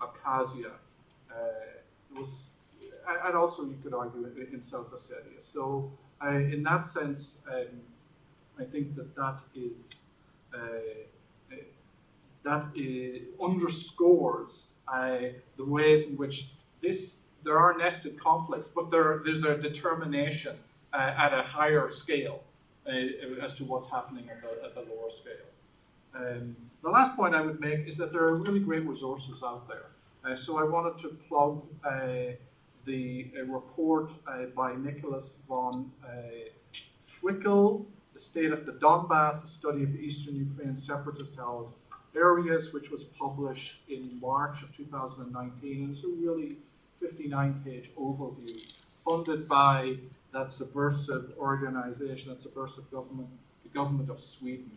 Abkhazia. 0.00 0.72
Uh, 1.30 1.36
was 2.18 2.49
and 3.08 3.36
also 3.36 3.64
you 3.64 3.78
could 3.82 3.94
argue 3.94 4.24
in, 4.52 4.62
South 4.62 4.90
Ossetia. 4.92 5.40
So 5.52 5.90
in 6.22 6.62
that 6.64 6.88
sense, 6.88 7.38
um, 7.50 7.80
I 8.58 8.64
think 8.64 8.94
that 8.96 9.14
that 9.16 9.38
is 9.54 9.90
that 12.42 12.62
uh, 12.76 13.44
underscores 13.44 14.70
uh, 14.88 15.18
the 15.56 15.64
ways 15.64 16.06
in 16.06 16.16
which 16.16 16.48
this 16.82 17.18
there 17.42 17.58
are 17.58 17.76
nested 17.76 18.18
conflicts, 18.18 18.68
but 18.68 18.90
there 18.90 19.22
there's 19.24 19.44
a 19.44 19.56
determination 19.56 20.56
uh, 20.92 21.14
at 21.16 21.32
a 21.32 21.42
higher 21.42 21.90
scale 21.90 22.42
uh, 22.86 23.44
as 23.44 23.56
to 23.56 23.64
what's 23.64 23.88
happening 23.88 24.28
at 24.30 24.42
the, 24.42 24.64
at 24.64 24.74
the 24.74 24.80
lower 24.80 25.10
scale. 25.10 25.48
Um, 26.14 26.56
the 26.82 26.90
last 26.90 27.14
point 27.14 27.34
I 27.34 27.40
would 27.40 27.60
make 27.60 27.86
is 27.86 27.96
that 27.98 28.12
there 28.12 28.22
are 28.22 28.34
really 28.34 28.60
great 28.60 28.86
resources 28.86 29.42
out 29.42 29.68
there. 29.68 29.86
Uh, 30.24 30.36
so 30.36 30.58
I 30.58 30.64
wanted 30.64 31.00
to 31.02 31.08
plug 31.28 31.62
uh, 31.84 32.32
the 32.84 33.30
report 33.46 34.10
uh, 34.26 34.46
by 34.56 34.74
Nicholas 34.74 35.34
von 35.48 35.90
uh, 36.04 36.10
Twickel, 37.20 37.84
The 38.14 38.20
State 38.20 38.52
of 38.52 38.66
the 38.66 38.72
Donbass, 38.72 39.44
a 39.44 39.48
study 39.48 39.82
of 39.82 39.94
Eastern 39.96 40.36
Ukraine 40.36 40.76
separatist 40.76 41.36
held 41.36 41.72
areas, 42.16 42.72
which 42.72 42.90
was 42.90 43.04
published 43.04 43.82
in 43.88 44.18
March 44.20 44.62
of 44.62 44.76
2019. 44.76 45.84
And 45.84 45.96
it's 45.96 46.04
a 46.04 46.08
really 46.08 46.56
59 46.98 47.62
page 47.64 47.90
overview 47.98 48.74
funded 49.08 49.48
by 49.48 49.96
that 50.32 50.52
subversive 50.52 51.32
organization, 51.38 52.30
that 52.30 52.42
subversive 52.42 52.90
government, 52.90 53.28
the 53.62 53.70
government 53.70 54.10
of 54.10 54.20
Sweden. 54.20 54.70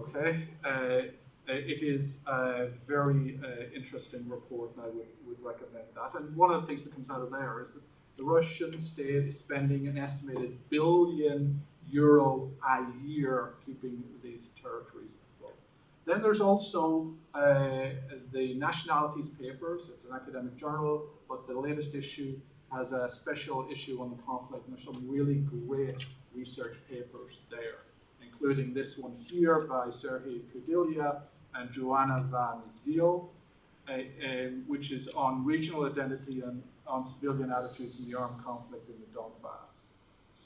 Okay? 0.00 0.48
Uh, 0.64 1.02
it 1.48 1.82
is 1.82 2.18
a 2.26 2.68
very 2.86 3.38
uh, 3.42 3.64
interesting 3.74 4.28
report, 4.28 4.70
and 4.76 4.84
I 4.84 4.88
would, 4.88 5.06
would 5.26 5.42
recommend 5.42 5.84
that. 5.94 6.18
And 6.18 6.34
one 6.36 6.52
of 6.52 6.62
the 6.62 6.68
things 6.68 6.84
that 6.84 6.92
comes 6.92 7.10
out 7.10 7.22
of 7.22 7.30
there 7.30 7.62
is 7.62 7.74
that 7.74 7.82
the 8.16 8.24
Russian 8.24 8.80
state 8.80 9.26
is 9.26 9.38
spending 9.38 9.86
an 9.88 9.98
estimated 9.98 10.58
billion 10.70 11.60
euro 11.88 12.50
a 12.66 12.84
year 13.04 13.54
keeping 13.64 14.02
these 14.22 14.40
territories 14.60 15.10
afloat. 15.36 15.54
Then 16.04 16.22
there's 16.22 16.40
also 16.40 17.14
uh, 17.34 17.90
the 18.32 18.54
Nationalities 18.54 19.28
Papers. 19.28 19.82
It's 19.88 20.04
an 20.04 20.12
academic 20.14 20.56
journal, 20.56 21.06
but 21.28 21.46
the 21.46 21.54
latest 21.58 21.94
issue 21.94 22.38
has 22.72 22.92
a 22.92 23.08
special 23.08 23.68
issue 23.70 24.02
on 24.02 24.10
the 24.10 24.22
conflict, 24.22 24.66
and 24.66 24.76
there's 24.76 24.84
some 24.84 25.08
really 25.08 25.36
great 25.66 26.04
research 26.34 26.76
papers 26.90 27.38
there, 27.50 27.84
including 28.20 28.74
this 28.74 28.98
one 28.98 29.14
here 29.30 29.60
by 29.60 29.90
Sergei 29.90 30.40
Kudelia 30.52 31.20
and 31.56 31.72
Joanna 31.72 32.24
Van 32.30 32.60
Zyl, 32.84 33.28
which 34.66 34.90
is 34.90 35.08
on 35.08 35.44
regional 35.44 35.84
identity 35.86 36.40
and 36.40 36.62
on 36.86 37.06
civilian 37.12 37.50
attitudes 37.50 37.98
in 37.98 38.10
the 38.10 38.18
armed 38.18 38.42
conflict 38.44 38.88
in 38.88 38.94
the 39.00 39.18
Donbass. 39.18 39.70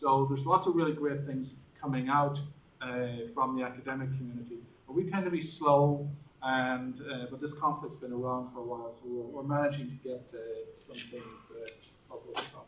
So 0.01 0.27
there's 0.29 0.47
lots 0.47 0.67
of 0.67 0.75
really 0.75 0.93
great 0.93 1.27
things 1.27 1.49
coming 1.81 2.09
out 2.09 2.39
uh, 2.81 3.09
from 3.35 3.57
the 3.57 3.63
academic 3.65 4.09
community, 4.17 4.59
but 4.87 4.95
we 4.95 5.11
tend 5.11 5.25
to 5.25 5.31
be 5.31 5.43
slow. 5.43 6.09
And 6.43 6.95
uh, 7.03 7.27
but 7.31 7.43
this 7.43 7.53
conflict's 7.53 7.97
been 7.97 8.15
around 8.15 8.51
for 8.55 8.61
a 8.61 8.65
while, 8.65 8.95
so 8.95 9.03
we're, 9.05 9.43
we're 9.43 9.43
managing 9.43 9.89
to 9.91 10.09
get 10.09 10.33
uh, 10.33 10.39
some 10.75 10.97
things 10.97 11.41
uh, 11.51 11.69
published 12.09 12.49
on. 12.57 12.63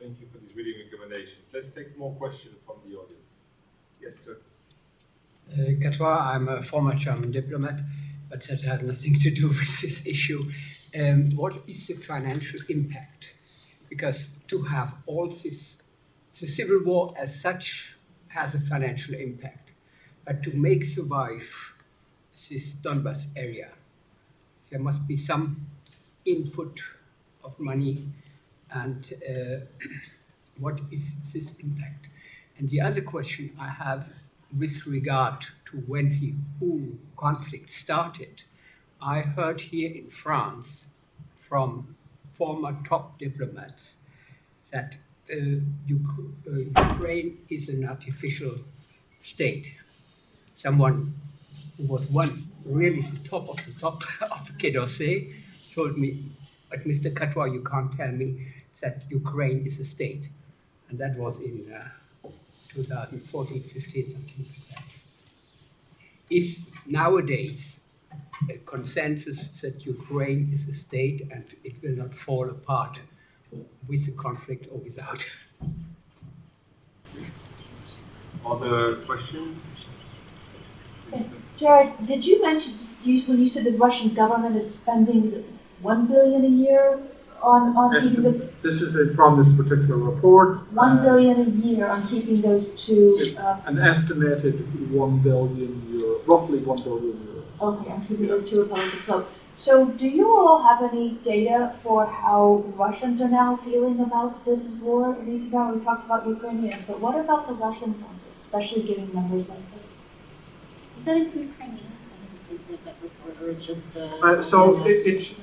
Thank 0.00 0.20
you 0.20 0.26
for 0.32 0.38
these 0.38 0.56
reading 0.56 0.74
recommendations. 0.84 1.44
Let's 1.54 1.70
take 1.70 1.96
more 1.96 2.12
questions 2.16 2.56
from 2.66 2.76
the 2.84 2.96
audience. 2.96 3.30
Yes, 4.02 4.14
sir. 4.24 4.38
Uh, 5.52 6.04
I'm 6.04 6.48
a 6.48 6.62
former 6.62 6.94
German 6.94 7.30
diplomat, 7.30 7.80
but 8.28 8.42
that 8.48 8.62
has 8.62 8.82
nothing 8.82 9.18
to 9.20 9.30
do 9.30 9.48
with 9.48 9.80
this 9.80 10.04
issue. 10.04 10.44
Um, 10.98 11.36
what 11.36 11.54
is 11.66 11.86
the 11.86 11.94
financial 11.94 12.60
impact? 12.68 13.32
Because 13.88 14.34
to 14.48 14.62
have 14.62 14.92
all 15.06 15.28
this, 15.28 15.78
the 16.40 16.46
civil 16.46 16.80
war 16.84 17.14
as 17.18 17.40
such 17.40 17.96
has 18.28 18.54
a 18.54 18.60
financial 18.60 19.14
impact, 19.14 19.72
but 20.24 20.42
to 20.42 20.50
make 20.52 20.84
survive 20.84 21.74
this 22.32 22.74
Donbas 22.74 23.26
area, 23.36 23.70
there 24.70 24.80
must 24.80 25.06
be 25.06 25.16
some 25.16 25.64
input 26.24 26.80
of 27.44 27.58
money 27.60 28.04
and 28.72 29.12
uh, 29.28 29.64
what 30.58 30.80
is 30.90 31.14
this 31.32 31.54
impact? 31.60 32.08
And 32.58 32.68
the 32.68 32.80
other 32.80 33.00
question 33.00 33.54
I 33.60 33.68
have 33.68 34.08
with 34.58 34.86
regard 34.86 35.46
to 35.70 35.78
when 35.86 36.10
the 36.10 36.34
whole 36.58 36.88
conflict 37.16 37.70
started, 37.70 38.42
I 39.00 39.20
heard 39.20 39.60
here 39.60 39.92
in 39.92 40.10
France 40.10 40.84
from 41.48 41.96
former 42.36 42.76
top 42.88 43.18
diplomats 43.18 43.82
that 44.72 44.96
uh, 45.30 45.36
uh, 45.36 46.58
Ukraine 46.82 47.38
is 47.50 47.68
an 47.68 47.88
artificial 47.88 48.56
state. 49.20 49.74
Someone 50.54 51.14
who 51.76 51.86
was 51.86 52.08
once 52.10 52.48
really 52.64 53.00
the 53.00 53.28
top 53.28 53.48
of 53.48 53.56
the 53.66 53.72
top 53.78 54.02
of 54.32 54.50
Quai 54.58 55.26
told 55.74 55.98
me, 55.98 56.24
but 56.70 56.80
Mr. 56.84 57.14
Catois, 57.14 57.46
you 57.46 57.62
can't 57.62 57.92
tell 57.96 58.10
me 58.10 58.48
that 58.80 59.04
Ukraine 59.10 59.66
is 59.66 59.78
a 59.80 59.84
state. 59.84 60.28
And 60.88 60.98
that 60.98 61.16
was 61.16 61.40
in 61.40 61.72
uh, 61.72 61.88
2014, 62.76 63.60
15, 63.60 64.10
something 64.10 64.44
like 64.44 64.68
that. 64.68 64.84
Is 66.28 66.62
nowadays 66.86 67.80
a 68.50 68.58
consensus 68.58 69.48
that 69.62 69.86
Ukraine 69.86 70.50
is 70.52 70.68
a 70.68 70.74
state 70.74 71.26
and 71.30 71.44
it 71.64 71.74
will 71.82 71.96
not 72.02 72.12
fall 72.14 72.50
apart 72.50 72.98
with 73.88 74.04
the 74.04 74.12
conflict 74.12 74.66
or 74.70 74.78
without? 74.78 75.24
Other 78.44 78.96
questions? 78.96 79.56
Uh, 81.12 81.22
Gerard, 81.56 81.92
did 82.06 82.24
you 82.26 82.42
mention, 82.42 82.74
you, 83.02 83.22
when 83.22 83.40
you 83.40 83.48
said 83.48 83.64
the 83.64 83.72
Russian 83.72 84.12
government 84.12 84.54
is 84.56 84.74
spending, 84.74 85.24
is 85.24 85.32
it 85.32 85.46
one 85.80 86.06
billion 86.06 86.44
a 86.44 86.48
year 86.48 86.98
on, 87.42 87.76
on 87.76 88.00
keeping 88.02 88.22
the, 88.22 88.50
This 88.62 88.80
is 88.82 88.96
a- 88.96 89.14
from 89.14 89.38
this 89.38 89.52
particular 89.54 89.96
report. 89.96 90.58
one 90.72 90.98
Uh, 90.98 91.02
billion 91.02 91.40
a 91.40 91.50
year 91.66 91.86
on 91.86 92.06
keeping 92.08 92.40
those 92.42 92.70
two, 92.84 93.14
It's 93.18 93.38
uh, 93.38 93.60
an 93.66 93.78
estimated 93.78 94.54
one 94.92 95.18
billion 95.18 95.72
euro, 95.92 96.20
roughly 96.26 96.58
one 96.58 96.80
billion 96.82 97.16
euro. 97.28 97.42
okay, 97.68 97.90
on 97.92 98.00
keeping 98.06 98.28
those 98.28 98.48
two 98.48 98.62
republics 98.62 98.94
afloat. 98.94 99.26
So 99.58 99.86
do 99.86 100.06
you 100.08 100.26
all 100.36 100.62
have 100.68 100.80
any 100.92 101.06
data 101.24 101.72
for 101.82 102.04
how 102.06 102.62
Russians 102.76 103.22
are 103.22 103.28
now 103.30 103.56
feeling 103.56 103.98
about 104.00 104.44
this 104.44 104.72
war 104.82 105.16
in 105.18 105.34
Eastern 105.34 105.52
Europe? 105.52 105.74
We 105.76 105.84
talked 105.84 106.04
about 106.04 106.26
Ukrainians, 106.26 106.82
but 106.86 107.00
what 107.00 107.16
about 107.24 107.48
the 107.48 107.54
Russians 107.54 107.96
on 108.08 108.14
this, 108.24 108.36
especially 108.44 108.82
giving 108.82 109.08
numbers 109.14 109.48
like 109.48 109.64
this? 109.74 109.88
Does 110.96 111.04
that 111.06 111.16
include 111.16 111.56
Crimea? 111.56 111.80
I 111.80 112.48
think 112.48 112.66
they 112.66 112.72
did 112.72 112.84
that 112.84 112.96
before, 113.00 113.32
or 113.46 113.50
it's 113.52 113.64
just 113.64 113.80
the. 113.94 114.04
Uh, 114.26 114.42
so 114.42 114.58
it, 114.84 114.98
it, 115.10 115.36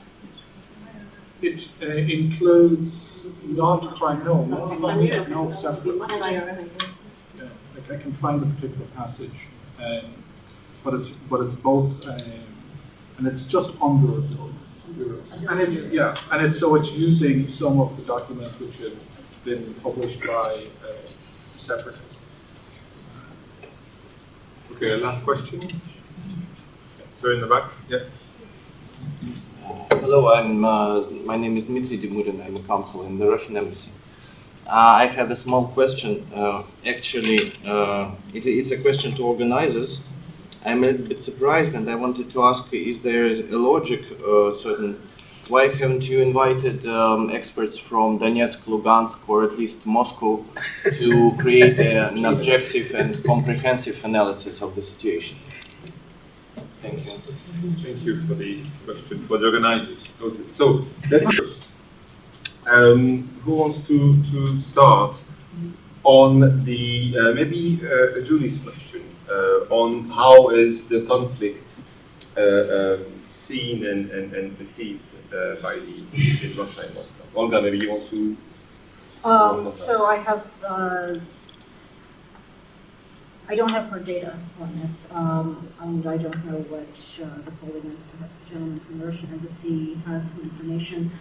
it 1.43 1.69
uh, 1.81 1.85
includes 1.87 3.25
non-crime, 3.45 4.23
no, 4.23 4.43
no, 4.43 4.67
Crimea. 4.77 5.27
no, 5.29 5.51
separate. 5.51 6.01
I. 6.01 6.31
Yeah, 6.31 7.49
like 7.75 7.91
I 7.91 7.97
can 7.97 8.13
find 8.13 8.41
the 8.41 8.47
particular 8.55 8.85
passage, 8.95 9.47
um, 9.83 10.05
but 10.83 10.93
it's, 10.95 11.09
but 11.09 11.41
it's 11.41 11.55
both, 11.55 12.07
um, 12.07 12.39
and 13.17 13.27
it's 13.27 13.45
just 13.47 13.81
under 13.81 14.17
a 14.17 14.21
billion 14.21 14.55
euros. 14.97 15.49
And 15.49 15.61
it's, 15.61 15.91
yeah, 15.91 16.15
and 16.31 16.45
it's, 16.45 16.59
so 16.59 16.75
it's 16.75 16.93
using 16.93 17.47
some 17.49 17.79
of 17.79 17.95
the 17.97 18.03
documents 18.03 18.59
which 18.59 18.77
have 18.79 18.97
been 19.45 19.73
published 19.75 20.21
by, 20.21 20.65
uh, 20.83 20.93
separatists. 21.57 22.17
Okay, 24.71 24.95
last 24.97 25.23
question. 25.23 25.61
Sir 27.19 27.33
in 27.33 27.41
the 27.41 27.47
back, 27.47 27.71
yes. 27.87 28.09
Hello, 29.65 30.33
I'm, 30.33 30.65
uh, 30.65 31.01
my 31.23 31.37
name 31.37 31.55
is 31.55 31.63
Dmitry 31.63 31.97
Demurin. 31.97 32.45
I'm 32.45 32.55
a 32.55 32.59
consul 32.67 33.03
in 33.05 33.17
the 33.17 33.29
Russian 33.29 33.55
embassy. 33.55 33.91
Uh, 34.67 35.03
I 35.03 35.05
have 35.05 35.31
a 35.31 35.35
small 35.37 35.67
question. 35.67 36.27
Uh, 36.35 36.63
actually, 36.85 37.53
uh, 37.65 38.11
it, 38.33 38.45
it's 38.45 38.71
a 38.71 38.81
question 38.81 39.15
to 39.15 39.23
organizers. 39.23 40.01
I'm 40.65 40.83
a 40.83 40.87
little 40.87 41.07
bit 41.07 41.23
surprised, 41.23 41.75
and 41.75 41.89
I 41.89 41.95
wanted 41.95 42.29
to 42.31 42.43
ask: 42.43 42.73
Is 42.73 42.99
there 42.99 43.25
a 43.25 43.57
logic, 43.57 44.01
uh, 44.21 44.53
certain? 44.53 44.99
Why 45.47 45.67
haven't 45.67 46.09
you 46.09 46.21
invited 46.21 46.85
um, 46.85 47.29
experts 47.29 47.77
from 47.77 48.19
Donetsk, 48.19 48.63
Lugansk, 48.65 49.17
or 49.27 49.45
at 49.45 49.57
least 49.57 49.85
Moscow, 49.85 50.43
to 50.99 51.35
create 51.39 51.79
a, 51.89 52.09
an 52.09 52.25
objective 52.25 52.93
and 52.93 53.23
comprehensive 53.23 54.03
analysis 54.03 54.61
of 54.61 54.75
the 54.75 54.81
situation? 54.81 55.37
Thank 56.83 57.05
you. 57.05 57.17
Thank 57.81 58.03
you 58.03 58.21
for 58.27 58.33
the 58.33 58.61
question, 58.83 59.25
for 59.25 59.37
the 59.37 59.45
organizers. 59.45 60.03
Okay, 60.21 60.43
So, 60.53 60.85
let's 61.09 61.33
first. 61.33 61.69
Um, 62.67 63.29
who 63.45 63.55
wants 63.55 63.87
to, 63.87 64.21
to 64.31 64.57
start 64.57 65.15
on 66.03 66.65
the, 66.65 67.17
uh, 67.17 67.31
maybe 67.31 67.79
uh, 67.85 68.19
Julie's 68.25 68.57
question, 68.57 69.03
uh, 69.29 69.79
on 69.81 70.09
how 70.09 70.49
is 70.49 70.85
the 70.87 71.05
conflict 71.05 71.65
uh, 72.35 72.41
um, 72.41 73.05
seen 73.29 73.85
and, 73.85 74.11
and, 74.11 74.33
and 74.33 74.57
perceived 74.57 75.03
uh, 75.33 75.55
by 75.61 75.75
the 75.75 76.03
in 76.43 76.57
Russia 76.57 76.81
and 76.81 76.95
Moscow? 76.95 77.23
Olga, 77.33 77.61
maybe 77.61 77.77
you 77.77 77.91
want 77.91 78.09
to 78.09 78.35
Um, 79.23 79.71
so 79.77 80.05
I 80.05 80.17
have, 80.17 80.51
uh, 80.67 81.15
I 83.47 83.55
don't 83.55 83.69
have 83.71 83.89
hard 83.89 84.05
data 84.05 84.37
on 84.61 84.79
this, 84.79 85.05
um, 85.11 85.67
and 85.81 86.07
I 86.07 86.17
don't 86.17 86.45
know 86.45 86.59
what, 86.69 86.87
uh, 87.21 87.41
the 87.43 87.51
polling, 87.51 87.97
gentleman 88.49 88.79
from 88.79 88.99
the 88.99 89.05
Russian 89.05 89.29
embassy 89.33 89.95
has 90.05 90.23
some 90.29 90.41
information. 90.43 91.11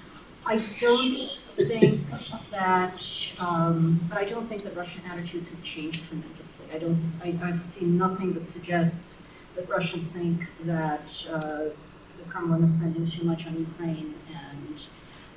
I 0.47 0.61
don't 0.81 1.17
think 1.57 2.09
that, 2.51 3.33
um, 3.41 4.01
but 4.09 4.19
I 4.19 4.25
don't 4.25 4.49
think 4.49 4.63
that 4.63 4.77
Russian 4.77 5.03
attitudes 5.11 5.49
have 5.49 5.63
changed 5.65 6.07
tremendously. 6.09 6.67
I 6.73 6.79
don't, 6.79 7.13
I, 7.25 7.35
I've 7.43 7.65
seen 7.65 7.99
nothing 7.99 8.35
that 8.35 8.49
suggests 8.49 9.17
that 9.57 9.69
Russians 9.69 10.09
think 10.09 10.47
that, 10.65 11.27
uh, 11.31 11.71
the 12.19 12.31
Kremlin 12.31 12.63
is 12.63 12.75
spending 12.75 13.07
too 13.11 13.25
much 13.25 13.47
on 13.47 13.59
Ukraine 13.59 14.15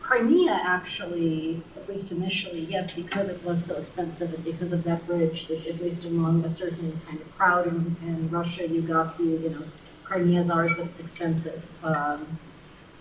Crimea 0.05 0.59
actually, 0.63 1.63
at 1.75 1.89
least 1.89 2.11
initially, 2.11 2.59
yes, 2.59 2.91
because 2.91 3.27
it 3.27 3.43
was 3.43 3.65
so 3.65 3.75
expensive 3.75 4.31
and 4.35 4.43
because 4.43 4.71
of 4.71 4.83
that 4.83 5.03
bridge, 5.07 5.47
that 5.47 5.65
at 5.65 5.81
least 5.81 6.05
among 6.05 6.45
a 6.45 6.49
certain 6.49 7.01
kind 7.07 7.19
of 7.19 7.35
crowd 7.35 7.65
in, 7.65 7.95
in 8.03 8.29
Russia, 8.29 8.67
you 8.67 8.83
got 8.83 9.17
the, 9.17 9.23
you 9.23 9.49
know, 9.49 9.63
Crimea's 10.03 10.51
ours, 10.51 10.71
but 10.77 10.85
it's 10.85 10.99
expensive, 10.99 11.67
um, 11.83 12.37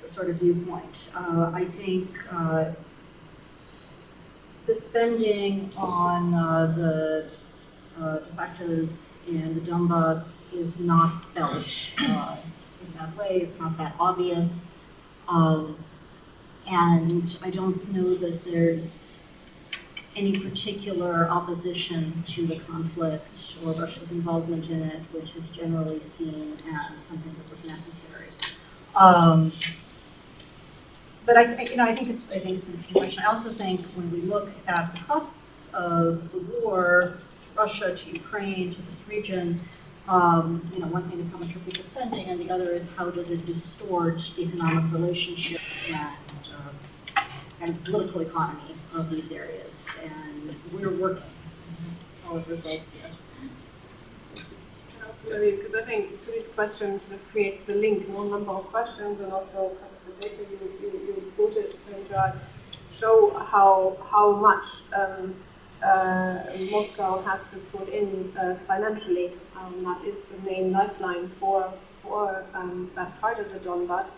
sort 0.07 0.31
of 0.31 0.37
viewpoint. 0.37 0.97
Uh, 1.15 1.51
I 1.55 1.67
think, 1.67 2.09
uh, 2.33 2.73
the 4.65 4.75
spending 4.75 5.71
on, 5.77 6.33
uh, 6.33 6.73
the, 6.75 7.27
uh, 8.03 8.21
factors 8.35 9.19
in 9.29 9.57
the 9.57 9.61
Donbass 9.61 10.51
is 10.55 10.81
not 10.81 11.23
felt, 11.35 11.91
uh, 12.01 12.37
in 12.87 12.99
that 12.99 13.15
way, 13.15 13.43
it's 13.43 13.61
not 13.61 13.77
that 13.77 13.95
obvious. 14.01 14.65
Um, 15.29 15.77
and 16.69 17.37
I 17.43 17.51
don't 17.51 17.93
know 17.93 18.15
that 18.15 18.45
there's 18.45 19.21
any 20.17 20.39
particular 20.39 21.29
opposition 21.29 22.23
to 22.27 22.47
the 22.47 22.57
conflict 22.57 23.57
or 23.65 23.73
Russia's 23.73 24.13
involvement 24.13 24.71
in 24.71 24.83
it, 24.83 25.01
which 25.13 25.35
is 25.37 25.51
generally 25.51 26.01
seen 26.01 26.57
as 26.73 27.01
something 27.01 27.33
that 27.33 27.51
was 27.51 27.65
necessary. 27.67 28.29
Um, 28.95 29.53
but 31.27 31.37
I, 31.37 31.63
you 31.65 31.77
know, 31.77 31.85
I 31.85 31.95
think 31.95 32.11
it's, 32.11 32.31
I 32.31 32.39
think 32.39 32.59
it's 32.59 32.69
an 32.69 32.75
interesting 32.75 33.01
question. 33.01 33.23
I 33.25 33.29
also 33.29 33.51
think 33.51 33.81
when 33.97 34.11
we 34.13 34.21
look 34.21 34.51
at 34.69 34.95
the 34.95 35.01
costs 35.01 35.71
of 35.75 36.31
the 36.33 36.39
war, 36.61 37.19
Russia 37.57 37.97
to 37.97 38.11
Ukraine 38.11 38.75
to 38.75 38.83
this 38.83 39.03
region, 39.09 39.61
um, 40.09 40.61
you 40.75 40.81
know, 40.81 40.87
one 40.89 41.09
thing 41.09 41.19
is 41.19 41.31
how 41.31 41.39
much 41.39 41.57
are 41.57 41.61
people 41.61 41.83
spending, 41.83 42.27
and 42.27 42.39
the 42.39 42.51
other 42.51 42.71
is 42.71 42.87
how 42.97 43.11
does 43.11 43.31
it 43.31 43.47
distort 43.47 44.39
economic 44.39 44.93
relationships 44.93 45.91
and, 45.91 46.13
and 47.65 47.85
political 47.85 48.21
economy 48.21 48.75
of 48.95 49.11
these 49.11 49.33
areas. 49.33 49.89
And 50.05 50.55
we're 50.73 50.91
working 50.91 51.23
solid 52.11 52.47
results 52.47 52.93
here. 52.93 53.11
Also, 55.07 55.51
because 55.51 55.75
I 55.75 55.83
think 55.83 56.25
these 56.27 56.49
questions, 56.49 57.03
it 57.11 57.21
creates 57.33 57.65
the 57.65 57.75
link, 57.75 58.09
more 58.09 58.27
number 58.27 58.53
of 58.53 58.65
questions, 58.67 59.21
and 59.21 59.33
also 59.33 59.73
kind 59.81 59.93
of 59.97 60.03
the 60.07 60.29
data 60.29 60.43
you, 60.51 60.59
you, 60.83 60.91
you 61.07 61.33
quoted, 61.37 61.75
Sandra, 61.89 62.39
show 62.93 63.31
how, 63.31 63.97
how 64.11 64.33
much 64.33 64.67
um, 64.95 65.35
uh, 65.83 66.41
Moscow 66.71 67.23
has 67.23 67.51
to 67.51 67.57
put 67.73 67.89
in 67.89 68.33
uh, 68.39 68.57
financially 68.67 69.33
Um, 69.65 69.85
that 69.85 70.05
is 70.05 70.25
the 70.25 70.39
main 70.51 70.73
lifeline 70.73 71.29
for 71.41 71.73
for 72.03 72.45
um, 72.55 72.91
that 72.97 73.19
part 73.21 73.39
of 73.39 73.53
the 73.53 73.61
Donbass. 73.61 74.11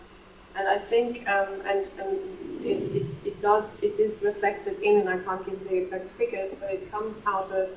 And 0.57 0.67
I 0.67 0.79
think, 0.79 1.27
um, 1.29 1.53
and, 1.67 1.85
and 1.99 2.65
it, 2.65 2.95
it, 2.95 3.05
it, 3.25 3.41
does, 3.41 3.77
it 3.83 3.99
is 3.99 4.23
reflected 4.23 4.81
in, 4.81 5.01
and 5.01 5.09
I 5.09 5.19
can't 5.19 5.45
give 5.45 5.69
the 5.69 5.75
exact 5.75 6.09
figures, 6.11 6.55
but 6.55 6.71
it 6.71 6.91
comes 6.91 7.21
out 7.27 7.51
of 7.51 7.69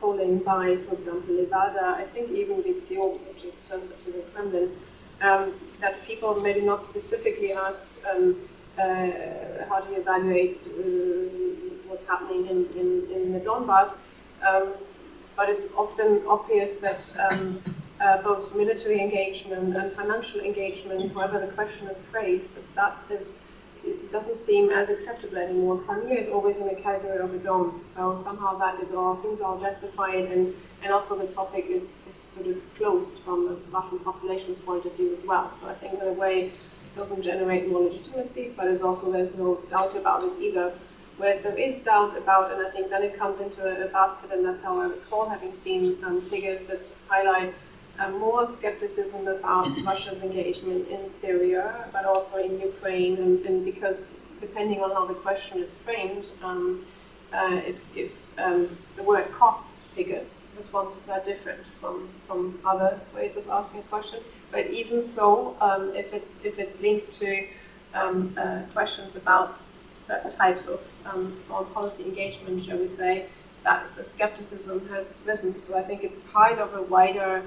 polling 0.00 0.38
by, 0.38 0.76
for 0.88 0.94
example, 0.94 1.34
Levada, 1.34 1.82
I 1.82 2.04
think 2.04 2.30
even 2.30 2.62
VTsIOM, 2.62 3.18
which 3.26 3.44
is 3.44 3.62
closer 3.68 3.94
to 3.96 4.12
the 4.12 4.22
Kremlin, 4.32 4.70
um, 5.20 5.52
that 5.80 6.00
people 6.04 6.40
maybe 6.40 6.60
not 6.60 6.80
specifically 6.80 7.52
asked 7.52 7.92
um, 8.08 8.36
uh, 8.78 8.84
how 9.68 9.80
do 9.80 9.92
you 9.92 10.00
evaluate 10.00 10.60
uh, 10.66 11.88
what's 11.88 12.06
happening 12.06 12.46
in, 12.46 12.66
in, 12.78 13.08
in 13.12 13.32
the 13.32 13.40
Donbass, 13.40 13.98
um, 14.46 14.68
but 15.36 15.48
it's 15.48 15.66
often 15.76 16.22
obvious 16.28 16.76
that 16.76 17.10
um, 17.18 17.60
uh, 18.00 18.22
both 18.22 18.54
military 18.54 19.00
engagement 19.00 19.76
and 19.76 19.92
financial 19.92 20.40
engagement, 20.40 21.12
however 21.12 21.40
the 21.40 21.52
question 21.52 21.88
is 21.88 21.98
phrased, 22.10 22.50
that, 22.74 22.96
is, 23.10 23.40
it 23.84 24.12
doesn't 24.12 24.36
seem 24.36 24.70
as 24.70 24.88
acceptable 24.88 25.38
anymore. 25.38 25.78
Crimea 25.78 26.18
is 26.18 26.28
always 26.28 26.58
in 26.58 26.68
a 26.68 26.76
category 26.76 27.18
of 27.18 27.34
its 27.34 27.46
own, 27.46 27.80
so 27.94 28.16
somehow 28.16 28.56
that 28.58 28.80
is 28.80 28.92
all, 28.92 29.16
things 29.16 29.40
are 29.40 29.58
justified, 29.58 30.26
and, 30.30 30.54
and 30.82 30.92
also 30.92 31.18
the 31.18 31.26
topic 31.32 31.66
is, 31.68 31.98
is 32.08 32.14
sort 32.14 32.46
of 32.46 32.74
closed 32.76 33.18
from 33.24 33.48
the 33.48 33.56
Russian 33.70 33.98
population's 34.00 34.58
point 34.60 34.84
of 34.84 34.94
view 34.94 35.12
as 35.14 35.24
well. 35.24 35.50
So 35.50 35.68
I 35.68 35.74
think 35.74 35.94
in 35.94 36.06
a 36.06 36.12
way 36.12 36.44
it 36.44 36.96
doesn't 36.96 37.22
generate 37.22 37.68
more 37.68 37.80
legitimacy, 37.80 38.52
but 38.56 38.68
it's 38.68 38.82
also 38.82 39.10
there's 39.10 39.34
no 39.34 39.56
doubt 39.70 39.96
about 39.96 40.22
it 40.22 40.32
either. 40.40 40.72
Whereas 41.16 41.42
there 41.42 41.58
is 41.58 41.80
doubt 41.80 42.16
about, 42.16 42.52
and 42.52 42.64
I 42.64 42.70
think 42.70 42.90
then 42.90 43.02
it 43.02 43.18
comes 43.18 43.40
into 43.40 43.64
a, 43.64 43.86
a 43.86 43.88
basket, 43.88 44.30
and 44.30 44.44
that's 44.44 44.62
how 44.62 44.80
I 44.80 44.86
recall 44.86 45.28
having 45.28 45.52
seen 45.52 45.98
um, 46.04 46.20
figures 46.20 46.68
that 46.68 46.80
highlight 47.08 47.52
uh, 47.98 48.10
more 48.10 48.46
skepticism 48.46 49.26
about 49.28 49.68
Russia's 49.84 50.22
engagement 50.22 50.88
in 50.88 51.08
Syria, 51.08 51.86
but 51.92 52.04
also 52.04 52.36
in 52.36 52.60
Ukraine, 52.60 53.16
and, 53.16 53.44
and 53.46 53.64
because 53.64 54.06
depending 54.40 54.80
on 54.80 54.90
how 54.90 55.04
the 55.06 55.14
question 55.14 55.58
is 55.58 55.74
framed, 55.74 56.26
um, 56.42 56.84
uh, 57.32 57.60
if, 57.66 57.76
if 57.96 58.12
um, 58.38 58.76
the 58.96 59.02
word 59.02 59.30
costs 59.32 59.84
figures, 59.96 60.28
responses 60.56 61.08
are 61.08 61.20
different 61.20 61.60
from, 61.80 62.08
from 62.26 62.58
other 62.64 63.00
ways 63.14 63.36
of 63.36 63.48
asking 63.48 63.82
questions. 63.84 64.22
But 64.50 64.70
even 64.70 65.02
so, 65.02 65.56
um, 65.60 65.92
if, 65.94 66.12
it's, 66.12 66.32
if 66.42 66.58
it's 66.58 66.80
linked 66.80 67.12
to 67.20 67.46
um, 67.94 68.34
uh, 68.36 68.62
questions 68.72 69.16
about 69.16 69.58
certain 70.02 70.32
types 70.32 70.66
of 70.66 70.86
um, 71.04 71.36
foreign 71.48 71.66
policy 71.66 72.04
engagement, 72.04 72.62
shall 72.62 72.78
we 72.78 72.88
say, 72.88 73.26
that 73.64 73.84
the 73.96 74.04
skepticism 74.04 74.88
has 74.88 75.20
risen. 75.26 75.54
So 75.54 75.76
I 75.76 75.82
think 75.82 76.04
it's 76.04 76.16
part 76.32 76.58
of 76.58 76.74
a 76.74 76.82
wider 76.82 77.42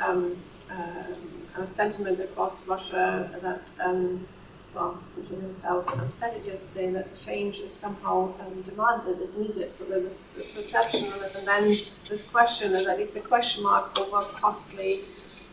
um, 0.00 0.36
uh, 0.70 1.66
sentiment 1.66 2.20
across 2.20 2.66
Russia 2.66 3.30
that, 3.42 3.62
um, 3.84 4.26
well, 4.74 4.98
Putin 5.16 5.42
himself 5.42 6.12
said 6.12 6.36
it 6.36 6.44
yesterday, 6.44 6.90
that 6.92 7.08
change 7.24 7.58
is 7.58 7.72
somehow 7.80 8.32
um, 8.40 8.62
demanded, 8.62 9.20
is 9.20 9.34
needed. 9.34 9.74
So 9.76 9.84
there's 9.84 10.24
this 10.36 10.52
perception 10.52 11.06
of 11.06 11.22
it, 11.22 11.34
and 11.36 11.46
then 11.46 11.76
this 12.08 12.24
question 12.24 12.72
is 12.72 12.86
at 12.86 12.98
least 12.98 13.16
a 13.16 13.20
question 13.20 13.62
mark 13.62 13.98
over 13.98 14.24
costly 14.34 15.00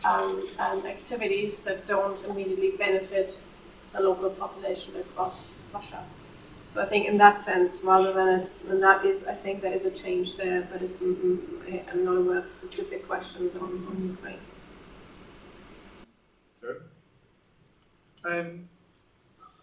um, 0.04 0.42
activities 0.86 1.60
that 1.60 1.86
don't 1.86 2.22
immediately 2.26 2.72
benefit 2.72 3.36
the 3.92 4.00
local 4.00 4.30
population 4.30 4.94
across 4.96 5.48
Russia. 5.74 6.04
So 6.72 6.82
I 6.82 6.86
think 6.86 7.06
in 7.06 7.16
that 7.18 7.40
sense, 7.40 7.80
rather 7.82 8.12
than 8.12 8.40
it's, 8.40 8.54
and 8.68 8.82
that 8.82 9.04
is, 9.04 9.24
I 9.24 9.34
think 9.34 9.62
there 9.62 9.72
is 9.72 9.84
a 9.84 9.90
change 9.90 10.36
there, 10.36 10.68
but 10.70 10.82
it's, 10.82 10.96
mm, 10.96 11.14
mm, 11.16 11.82
I'm 11.90 12.04
not 12.04 12.16
aware 12.16 12.38
of 12.38 12.46
specific 12.62 13.06
questions 13.06 13.56
on, 13.56 13.86
on 13.90 14.16
Ukraine. 14.16 14.38
Sure. 16.60 16.82
Um, 18.24 18.68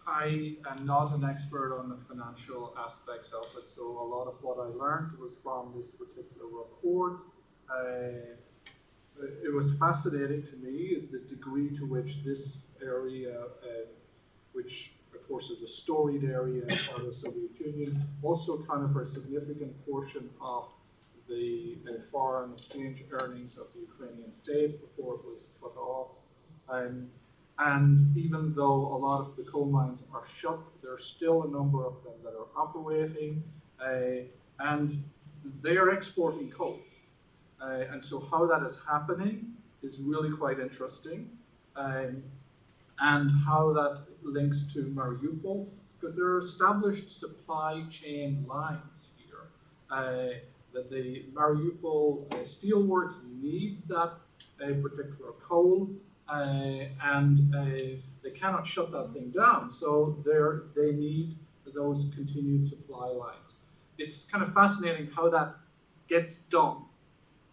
I 0.06 0.56
am 0.68 0.84
not 0.84 1.14
an 1.14 1.24
expert 1.24 1.76
on 1.78 1.88
the 1.88 1.96
financial 2.08 2.74
aspects 2.76 3.28
of 3.32 3.46
it, 3.56 3.68
so 3.74 3.82
a 3.82 4.06
lot 4.06 4.26
of 4.26 4.42
what 4.42 4.58
I 4.58 4.66
learned 4.66 5.18
was 5.18 5.36
from 5.42 5.72
this 5.76 5.90
particular 5.90 6.46
report. 6.46 7.20
Uh, 7.70 8.34
it 9.44 9.52
was 9.52 9.74
fascinating 9.78 10.42
to 10.42 10.56
me 10.56 11.08
the 11.10 11.18
degree 11.18 11.70
to 11.78 11.86
which 11.86 12.24
this 12.24 12.64
area, 12.82 13.44
uh, 13.62 13.86
which 14.52 14.92
course, 15.28 15.50
is 15.50 15.62
a 15.62 15.66
storied 15.66 16.24
area 16.24 16.62
of 16.62 17.04
the 17.04 17.12
Soviet 17.12 17.58
Union, 17.58 18.00
also 18.22 18.54
accounted 18.54 18.92
for 18.92 19.02
a 19.02 19.06
significant 19.06 19.74
portion 19.86 20.30
of 20.40 20.68
the 21.28 21.76
foreign 22.12 22.52
exchange 22.52 23.02
earnings 23.10 23.56
of 23.56 23.66
the 23.74 23.80
Ukrainian 23.80 24.32
state 24.32 24.80
before 24.80 25.14
it 25.14 25.24
was 25.24 25.48
cut 25.60 25.76
off. 25.76 26.08
Um, 26.68 27.08
and 27.58 28.16
even 28.16 28.54
though 28.54 28.94
a 28.96 28.98
lot 28.98 29.20
of 29.20 29.36
the 29.36 29.42
coal 29.44 29.66
mines 29.66 30.00
are 30.12 30.24
shut, 30.38 30.58
there 30.82 30.92
are 30.92 31.00
still 31.00 31.44
a 31.44 31.48
number 31.48 31.84
of 31.84 31.94
them 32.04 32.12
that 32.22 32.34
are 32.34 32.48
operating, 32.56 33.42
uh, 33.80 34.24
and 34.60 35.02
they 35.62 35.76
are 35.76 35.90
exporting 35.90 36.50
coal. 36.50 36.78
Uh, 37.60 37.84
and 37.90 38.04
so, 38.04 38.20
how 38.30 38.46
that 38.46 38.62
is 38.62 38.78
happening 38.86 39.52
is 39.82 39.98
really 39.98 40.36
quite 40.36 40.60
interesting. 40.60 41.30
Um, 41.74 42.22
and 43.00 43.30
how 43.44 43.72
that 43.72 44.02
links 44.22 44.64
to 44.72 44.84
Mariupol, 44.84 45.66
because 45.98 46.16
there 46.16 46.26
are 46.26 46.38
established 46.38 47.18
supply 47.18 47.84
chain 47.90 48.44
lines 48.48 48.80
here. 49.16 49.48
Uh, 49.90 50.38
that 50.72 50.90
the 50.90 51.24
Mariupol 51.32 52.32
uh, 52.34 52.38
steelworks 52.38 53.14
needs 53.40 53.84
that 53.84 54.12
uh, 54.62 54.72
particular 54.82 55.32
coal, 55.48 55.88
uh, 56.28 56.42
and 57.02 57.54
uh, 57.54 57.64
they 58.22 58.30
cannot 58.34 58.66
shut 58.66 58.90
that 58.92 59.12
thing 59.12 59.30
down. 59.30 59.70
So 59.70 60.16
they 60.74 60.92
need 60.92 61.36
those 61.74 62.10
continued 62.14 62.68
supply 62.68 63.08
lines. 63.08 63.36
It's 63.98 64.24
kind 64.24 64.44
of 64.44 64.52
fascinating 64.52 65.10
how 65.16 65.30
that 65.30 65.56
gets 66.08 66.38
done, 66.38 66.82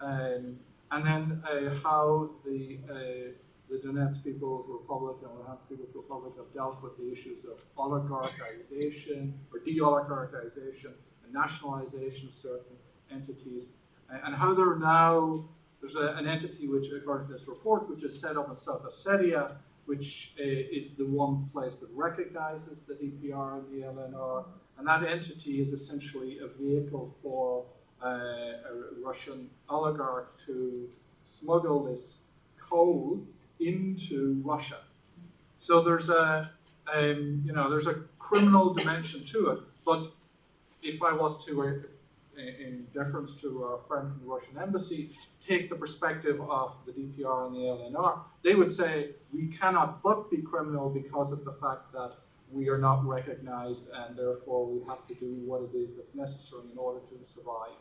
um, 0.02 0.60
and 0.92 1.06
then 1.06 1.44
uh, 1.50 1.76
how 1.82 2.32
the 2.46 2.80
the 3.74 3.88
Donetsk 3.88 4.24
People's 4.24 4.68
Republic 4.70 5.18
and 5.24 5.32
Luhansk 5.32 5.68
People's 5.68 5.96
Republic 5.96 6.34
have 6.38 6.54
dealt 6.54 6.82
with 6.84 6.96
the 6.98 7.12
issues 7.12 7.44
of 7.44 7.60
oligarchization 7.76 9.34
or 9.52 9.60
de-oligarchization 9.66 10.94
and 11.24 11.34
nationalization 11.34 12.28
of 12.28 12.34
certain 12.36 12.76
entities, 13.12 13.70
and 14.10 14.36
how 14.36 14.54
they're 14.54 14.78
now, 14.78 15.44
there's 15.82 15.96
a, 15.96 16.16
an 16.18 16.28
entity 16.28 16.68
which, 16.68 16.92
according 16.96 17.28
to 17.28 17.34
this 17.34 17.48
report, 17.48 17.90
which 17.90 18.04
is 18.04 18.20
set 18.20 18.38
up 18.38 18.48
in 18.48 18.56
South 18.56 18.84
Ossetia, 18.84 19.56
which 19.86 20.36
uh, 20.40 20.44
is 20.44 20.92
the 20.92 21.06
one 21.06 21.50
place 21.52 21.78
that 21.78 21.90
recognizes 21.96 22.82
the 22.82 22.94
DPR 22.94 23.60
and 23.60 23.72
the 23.72 23.86
LNR, 23.88 24.46
and 24.78 24.88
that 24.88 25.04
entity 25.04 25.60
is 25.60 25.74
essentially 25.74 26.38
a 26.40 26.48
vehicle 26.48 27.16
for 27.24 27.66
uh, 28.04 28.08
a 28.08 29.04
Russian 29.04 29.50
oligarch 29.68 30.32
to 30.46 30.88
smuggle 31.26 31.84
this 31.84 32.18
coal 32.60 33.26
into 33.68 34.42
Russia. 34.44 34.80
So 35.58 35.82
there's 35.82 36.10
a, 36.10 36.52
um, 36.94 37.44
you 37.46 37.54
know, 37.54 37.70
there's 37.70 37.88
a 37.88 37.96
criminal 38.20 38.74
dimension 38.74 39.24
to 39.26 39.50
it. 39.52 39.60
But 39.86 40.12
if 40.82 41.02
I 41.02 41.14
was 41.14 41.46
to, 41.46 41.62
uh, 41.62 42.42
in 42.42 42.88
deference 42.94 43.34
to 43.42 43.64
our 43.64 43.80
friend 43.88 44.12
from 44.12 44.22
the 44.24 44.34
Russian 44.34 44.58
embassy, 44.58 45.12
take 45.46 45.70
the 45.70 45.76
perspective 45.76 46.42
of 46.42 46.76
the 46.86 46.92
DPR 46.92 47.48
and 47.48 47.56
the 47.56 47.60
LNR, 47.60 48.20
they 48.44 48.56
would 48.56 48.72
say 48.72 49.12
we 49.34 49.48
cannot 49.48 50.02
but 50.02 50.30
be 50.30 50.38
criminal 50.38 50.90
because 50.90 51.32
of 51.32 51.46
the 51.46 51.52
fact 51.54 51.92
that 51.94 52.14
we 52.52 52.70
are 52.70 52.78
not 52.78 53.06
recognized 53.06 53.86
and 53.94 54.18
therefore 54.18 54.68
we 54.68 54.80
have 54.88 55.06
to 55.08 55.16
do 55.16 55.42
what 55.46 55.62
it 55.64 55.76
is 55.76 55.96
that's 55.96 56.14
necessary 56.14 56.64
in 56.72 56.78
order 56.78 57.00
to 57.00 57.26
survive 57.26 57.74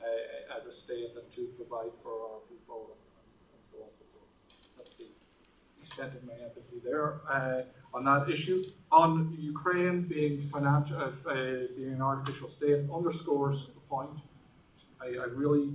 uh, 0.00 0.56
as 0.56 0.66
a 0.66 0.72
state 0.72 1.10
and 1.16 1.26
to 1.34 1.42
provide 1.56 1.90
for 2.02 2.12
our 2.12 2.40
people 2.48 2.96
extent 5.90 6.14
of 6.14 6.24
my 6.24 6.34
empathy 6.34 6.80
there 6.84 7.20
uh, 7.28 7.62
on 7.92 8.04
that 8.04 8.30
issue. 8.30 8.62
On 8.92 9.36
Ukraine 9.38 10.02
being 10.02 10.40
financial, 10.42 10.96
uh, 10.96 11.10
uh, 11.28 11.34
being 11.76 11.94
an 11.94 12.02
artificial 12.02 12.48
state 12.48 12.84
underscores 12.94 13.66
the 13.66 13.80
point. 13.94 14.16
I, 15.00 15.06
I 15.06 15.26
really, 15.34 15.72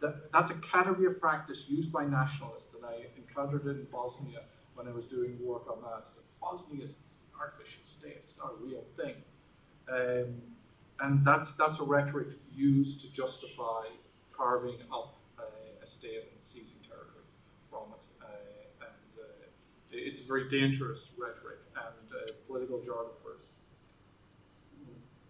that, 0.00 0.30
that's 0.32 0.50
a 0.52 0.54
category 0.54 1.06
of 1.06 1.20
practice 1.20 1.64
used 1.68 1.90
by 1.90 2.04
nationalists, 2.04 2.74
and 2.74 2.84
I 2.84 3.06
encountered 3.16 3.66
it 3.66 3.80
in 3.80 3.86
Bosnia 3.90 4.42
when 4.74 4.86
I 4.86 4.92
was 4.92 5.06
doing 5.06 5.36
work 5.44 5.66
on 5.68 5.82
that. 5.82 6.04
So 6.14 6.20
Bosnia 6.40 6.84
is 6.84 6.90
an 6.90 7.40
artificial 7.40 7.82
state; 7.84 8.22
it's 8.24 8.38
not 8.38 8.52
a 8.52 8.64
real 8.64 8.84
thing, 8.96 9.16
um, 9.90 10.40
and 11.00 11.26
that's 11.26 11.54
that's 11.54 11.80
a 11.80 11.84
rhetoric 11.84 12.28
used 12.54 13.00
to 13.00 13.12
justify 13.12 13.84
carving 14.36 14.78
up 14.92 15.16
uh, 15.38 15.84
a 15.84 15.86
state 15.86 16.37
it's 20.06 20.20
very 20.20 20.48
dangerous 20.48 21.10
rhetoric 21.18 21.58
and 21.76 22.06
uh, 22.14 22.32
political 22.46 22.80
geographers 22.82 23.52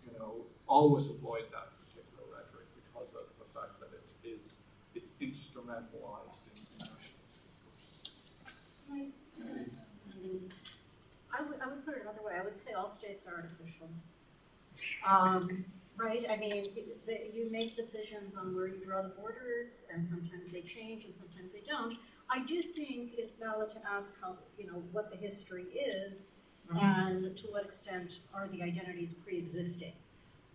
you 0.05 0.19
know, 0.19 0.45
always 0.67 1.07
avoid 1.07 1.45
that 1.53 1.69
particular 1.85 2.25
rhetoric 2.31 2.67
because 2.77 3.09
of 3.15 3.27
the 3.39 3.49
fact 3.55 3.81
that 3.81 3.91
it 3.93 4.05
is 4.29 4.59
it's 4.95 5.11
instrumentalized 5.21 6.43
in, 6.53 6.59
in 6.59 6.79
national 6.79 7.19
discourse. 7.45 7.85
I 11.31 11.43
would, 11.43 11.61
I 11.61 11.69
would 11.69 11.85
put 11.85 11.95
it 11.95 12.03
another 12.03 12.23
way. 12.25 12.33
I 12.39 12.43
would 12.43 12.57
say 12.57 12.73
all 12.73 12.89
states 12.89 13.27
are 13.27 13.37
artificial. 13.37 13.89
Um, 15.07 15.65
right? 15.97 16.25
I 16.29 16.37
mean, 16.37 16.69
the, 17.07 17.21
you 17.33 17.49
make 17.51 17.77
decisions 17.77 18.35
on 18.37 18.55
where 18.55 18.67
you 18.67 18.85
draw 18.85 19.03
the 19.03 19.09
borders, 19.11 19.69
and 19.93 20.09
sometimes 20.09 20.53
they 20.53 20.63
change 20.63 21.05
and 21.05 21.15
sometimes 21.15 21.53
they 21.53 21.63
don't. 21.69 21.99
I 22.31 22.41
do 22.41 22.61
think 22.61 23.13
it's 23.17 23.37
valid 23.37 23.71
to 23.71 23.79
ask 23.91 24.13
how, 24.21 24.37
you 24.59 24.67
know, 24.67 24.83
what 24.93 25.11
the 25.11 25.17
history 25.17 25.65
is, 25.65 26.35
and 26.71 27.35
to 27.37 27.47
what 27.47 27.65
extent 27.65 28.21
are 28.35 28.49
the 28.49 28.63
identities 28.63 29.15
pre-existing. 29.25 29.93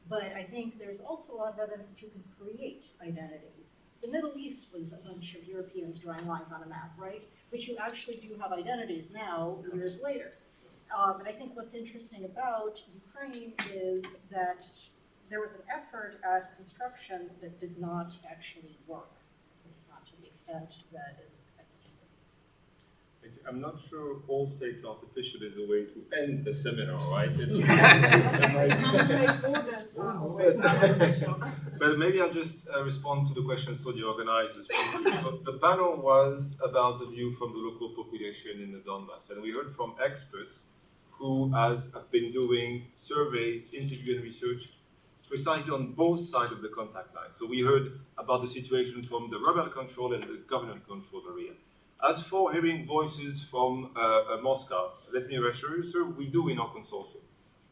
But 0.08 0.34
I 0.36 0.44
think 0.44 0.78
there's 0.78 1.00
also 1.00 1.34
a 1.34 1.36
lot 1.36 1.54
of 1.54 1.60
evidence 1.60 1.90
that 1.90 2.02
you 2.02 2.10
can 2.10 2.24
create 2.40 2.88
identities. 3.02 3.80
The 4.02 4.10
Middle 4.10 4.34
East 4.36 4.68
was 4.74 4.94
a 4.94 4.98
bunch 4.98 5.34
of 5.36 5.48
Europeans 5.48 5.98
drawing 5.98 6.28
lines 6.28 6.52
on 6.52 6.62
a 6.62 6.68
map, 6.68 6.92
right? 6.98 7.24
But 7.50 7.66
you 7.68 7.78
actually 7.78 8.18
do 8.18 8.36
have 8.40 8.52
identities 8.52 9.08
now, 9.14 9.58
years 9.74 10.00
later. 10.04 10.32
Um, 10.96 11.20
and 11.20 11.28
I 11.28 11.32
think 11.32 11.56
what's 11.56 11.74
interesting 11.74 12.26
about 12.26 12.80
Ukraine 12.94 13.54
is 13.74 14.18
that 14.30 14.68
there 15.30 15.40
was 15.40 15.54
an 15.54 15.62
effort 15.74 16.20
at 16.24 16.56
construction 16.58 17.32
that 17.42 17.60
did 17.60 17.80
not 17.80 18.14
actually 18.30 18.78
work. 18.86 19.10
Least 19.66 19.86
not 19.90 20.06
to 20.06 20.12
the 20.22 20.28
extent 20.28 20.70
that 20.92 21.18
it 21.18 21.30
was 21.32 21.42
expected 21.42 21.82
to. 21.82 21.90
Thank 23.22 23.33
you. 23.33 23.33
I'm 23.48 23.60
not 23.60 23.76
sure 23.90 24.22
all 24.28 24.50
states 24.50 24.84
artificial 24.86 25.42
is 25.44 25.58
a 25.58 25.66
way 25.70 25.86
to 25.94 26.00
end 26.22 26.46
the 26.46 26.56
seminar, 26.56 26.96
right? 27.12 27.30
It's- 27.30 27.50
Let's 28.94 29.08
say 29.10 29.28
borders 29.52 29.98
are 29.98 30.18
always 30.18 30.60
artificial. 30.72 31.36
But 31.78 31.98
maybe 31.98 32.22
I'll 32.22 32.32
just 32.32 32.68
uh, 32.74 32.84
respond 32.84 33.28
to 33.28 33.34
the 33.34 33.44
questions 33.44 33.80
for 33.82 33.92
the 33.92 34.04
organizers. 34.04 34.68
So 35.22 35.40
the 35.46 35.60
panel 35.62 35.98
was 36.02 36.56
about 36.64 37.00
the 37.00 37.08
view 37.08 37.34
from 37.34 37.52
the 37.52 37.60
local 37.60 37.90
population 37.90 38.62
in 38.62 38.72
the 38.72 38.80
Donbass, 38.80 39.30
and 39.30 39.42
we 39.42 39.52
heard 39.52 39.76
from 39.76 39.96
experts 40.04 40.56
who 41.12 41.52
has 41.54 41.90
have 41.94 42.10
been 42.12 42.32
doing 42.32 42.88
surveys, 43.02 43.74
interview 43.74 44.16
and 44.16 44.24
research 44.24 44.70
precisely 45.30 45.72
on 45.74 45.94
both 45.94 46.24
sides 46.24 46.52
of 46.52 46.62
the 46.62 46.70
contact 46.70 47.14
line. 47.16 47.32
So 47.40 47.46
we 47.48 47.62
heard 47.62 48.00
about 48.18 48.42
the 48.44 48.48
situation 48.50 49.04
from 49.04 49.30
the 49.32 49.40
rebel 49.40 49.70
control 49.70 50.14
and 50.14 50.24
the 50.24 50.38
government 50.50 50.88
control 50.88 51.24
area. 51.34 51.54
As 52.06 52.22
for 52.22 52.52
hearing 52.52 52.86
voices 52.86 53.42
from 53.44 53.92
uh, 53.96 54.38
Moscow, 54.42 54.92
let 55.14 55.30
me 55.30 55.38
reassure 55.38 55.78
you, 55.78 55.90
sir, 55.90 56.04
we 56.04 56.26
do 56.26 56.50
in 56.50 56.60
our 56.60 56.68
consortium. 56.68 57.24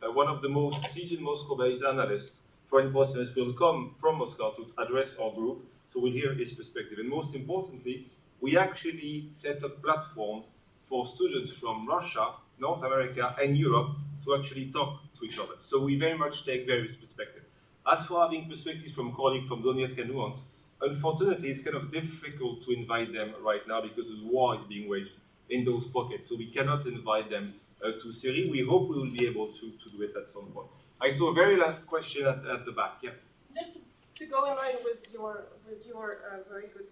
Uh, 0.02 0.10
one 0.10 0.30
of 0.30 0.42
the 0.42 0.48
most 0.48 0.90
seasoned 0.90 1.20
Moscow-based 1.22 1.84
analysts, 1.84 2.32
foreign 2.70 2.94
policy 2.94 3.30
will 3.36 3.52
come 3.52 3.94
from 4.00 4.20
Moscow 4.20 4.52
to 4.52 4.68
address 4.82 5.18
our 5.22 5.34
group, 5.34 5.66
so 5.92 6.00
we'll 6.00 6.14
hear 6.14 6.34
his 6.34 6.54
perspective. 6.54 7.00
And 7.00 7.10
most 7.10 7.36
importantly, 7.36 8.10
we 8.40 8.58
actually 8.58 9.28
set 9.32 9.66
up 9.66 9.84
platforms 9.84 10.46
for 10.88 11.06
students 11.08 11.52
from 11.52 11.86
Russia, 11.86 12.36
North 12.58 12.86
America, 12.86 13.36
and 13.42 13.58
Europe 13.58 13.98
to 14.24 14.38
actually 14.38 14.72
talk 14.72 15.02
to 15.20 15.26
each 15.26 15.40
other. 15.40 15.56
So 15.60 15.84
we 15.84 16.00
very 16.00 16.18
much 16.18 16.46
take 16.46 16.66
various 16.66 16.96
perspectives. 16.96 17.48
As 17.86 18.06
for 18.06 18.22
having 18.22 18.48
perspectives 18.50 18.94
from 18.94 19.14
colleagues 19.14 19.50
from 19.50 19.62
Donetsk 19.62 20.00
and 20.00 20.10
Luhansk, 20.12 20.40
unfortunately, 20.82 21.50
it's 21.50 21.62
kind 21.62 21.76
of 21.76 21.92
difficult 21.92 22.64
to 22.66 22.72
invite 22.72 23.14
them 23.14 23.34
right 23.42 23.68
now 23.68 23.82
because 23.82 24.08
the 24.10 24.20
war 24.24 24.56
is 24.56 24.62
being 24.68 24.90
waged 24.90 25.12
in 25.50 25.66
those 25.66 25.86
pockets. 25.88 26.30
So 26.30 26.36
we 26.36 26.48
cannot 26.48 26.86
invite 26.86 27.30
them 27.30 27.54
uh, 27.84 27.92
to 27.92 28.08
CERI. 28.08 28.50
We 28.50 28.62
hope 28.62 28.90
we 28.90 28.98
will 28.98 29.12
be 29.12 29.26
able 29.26 29.48
to, 29.48 29.72
to 29.72 29.98
do 29.98 30.04
it 30.04 30.16
at 30.16 30.30
some 30.32 30.48
point. 30.48 30.68
I 31.00 31.14
saw 31.14 31.32
a 31.32 31.34
very 31.34 31.58
last 31.58 31.88
question 31.88 32.26
at, 32.26 32.46
at 32.46 32.66
the 32.66 32.72
back. 32.72 32.98
Yeah. 33.02 33.12
Just 33.54 33.80
to, 34.16 34.26
go 34.28 34.46
in 34.46 34.56
line 34.56 34.76
with 34.84 35.08
your 35.12 35.48
with 35.68 35.84
your 35.88 36.20
uh, 36.30 36.48
very 36.48 36.68
good 36.68 36.86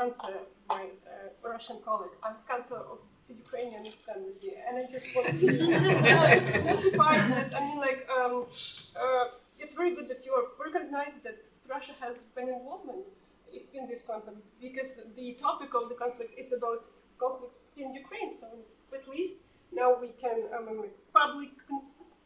answer, 0.00 0.36
my 0.68 0.84
uh, 1.06 1.48
Russian 1.48 1.78
colleague, 1.82 2.16
I'm 2.22 2.34
counselor 2.46 2.80
of 2.80 2.98
the 3.26 3.34
Ukrainian 3.34 3.86
embassy, 4.14 4.52
and 4.68 4.76
I 4.76 4.84
just 4.94 5.06
want 5.16 5.28
to 5.28 5.46
notify 6.70 7.16
that 7.32 7.54
I 7.56 7.60
mean, 7.66 7.78
like, 7.78 8.06
um, 8.10 8.44
uh, 9.02 9.24
it's 9.58 9.74
very 9.74 9.94
good 9.94 10.08
that 10.08 10.26
you 10.26 10.32
have 10.38 10.50
recognized 10.66 11.22
that 11.24 11.38
Russia 11.66 11.94
has 12.00 12.26
an 12.36 12.48
involvement 12.48 13.06
in 13.72 13.86
this 13.88 14.02
conflict 14.02 14.38
because 14.60 14.96
the 15.16 15.34
topic 15.34 15.70
of 15.74 15.88
the 15.88 15.94
conflict 15.94 16.32
is 16.38 16.52
about 16.52 16.84
conflict 17.18 17.54
in 17.76 17.94
Ukraine. 17.94 18.32
So 18.40 18.46
at 18.94 19.06
least 19.08 19.36
now 19.72 19.96
we 20.00 20.08
can 20.24 20.38
um, 20.56 20.84
public 21.12 21.50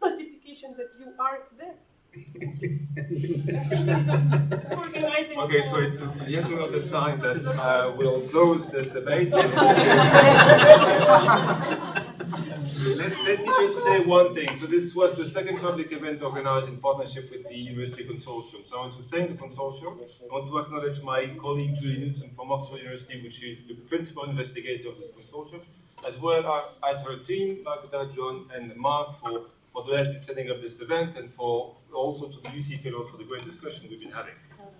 notification 0.02 0.74
that 0.78 0.90
you 0.98 1.08
are 1.18 1.38
there. 1.58 1.76
Okay, 5.44 5.62
so 5.62 5.74
for- 5.74 5.82
it's 5.82 6.00
yet 6.26 6.46
another 6.46 6.80
sign 6.80 7.18
that 7.20 7.44
uh, 7.46 7.92
we'll 7.96 8.20
close 8.28 8.66
this 8.70 8.88
debate. 8.88 9.32
let, 12.28 13.12
let 13.24 13.40
me 13.40 13.46
just 13.46 13.82
say 13.82 14.04
one 14.04 14.34
thing. 14.34 14.48
So 14.58 14.66
this 14.66 14.94
was 14.94 15.16
the 15.16 15.24
second 15.24 15.58
public 15.58 15.90
event 15.92 16.22
organized 16.22 16.68
in 16.68 16.76
partnership 16.76 17.30
with 17.30 17.48
the 17.48 17.56
University 17.56 18.04
Consortium. 18.04 18.66
So 18.66 18.76
I 18.76 18.86
want 18.86 18.96
to 18.98 19.10
thank 19.10 19.30
the 19.30 19.42
consortium. 19.42 19.98
I 19.98 20.34
want 20.34 20.50
to 20.50 20.58
acknowledge 20.58 21.02
my 21.02 21.26
colleague 21.40 21.74
Julie 21.80 21.98
Newton 21.98 22.30
from 22.36 22.52
Oxford 22.52 22.78
University, 22.78 23.22
which 23.22 23.42
is 23.42 23.58
the 23.66 23.74
principal 23.74 24.24
investigator 24.24 24.90
of 24.90 24.98
this 24.98 25.10
consortium, 25.10 25.66
as 26.06 26.18
well 26.18 26.68
as 26.88 27.02
her 27.02 27.16
team, 27.16 27.64
Magda, 27.64 28.10
John, 28.14 28.46
and 28.54 28.76
Mark 28.76 29.20
for, 29.20 29.46
for 29.72 29.84
the 29.84 30.18
setting 30.18 30.50
up 30.50 30.60
this 30.60 30.80
event 30.80 31.16
and 31.16 31.32
for 31.32 31.76
also 31.94 32.28
to 32.28 32.40
the 32.42 32.48
UC 32.50 32.80
Fellows 32.80 33.08
for 33.10 33.16
the 33.16 33.24
great 33.24 33.44
discussion 33.46 33.88
we've 33.88 34.00
been 34.00 34.10
having. 34.12 34.34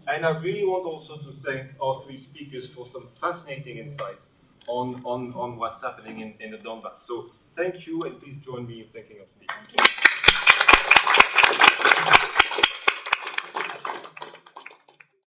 And 0.07 0.27
I 0.27 0.39
really 0.39 0.65
want 0.65 0.85
also 0.85 1.17
to 1.17 1.33
thank 1.45 1.71
our 1.81 1.95
three 2.05 2.19
speakers 2.19 2.69
for 2.69 2.87
some 2.87 3.09
fascinating 3.21 3.79
insights 3.79 4.29
on, 4.69 5.01
on, 5.05 5.33
on 5.35 5.57
what's 5.57 5.83
happening 5.83 6.21
in, 6.21 6.35
in 6.41 6.51
the 6.51 6.59
Donbass. 6.59 6.93
So 7.07 7.31
thank 7.59 7.87
you, 7.89 8.01
and 8.03 8.21
please 8.21 8.39
join 8.39 8.67
me 8.67 8.81
in 8.83 8.87
thanking 8.95 9.19
our 9.21 9.27
speakers. 9.27 10.08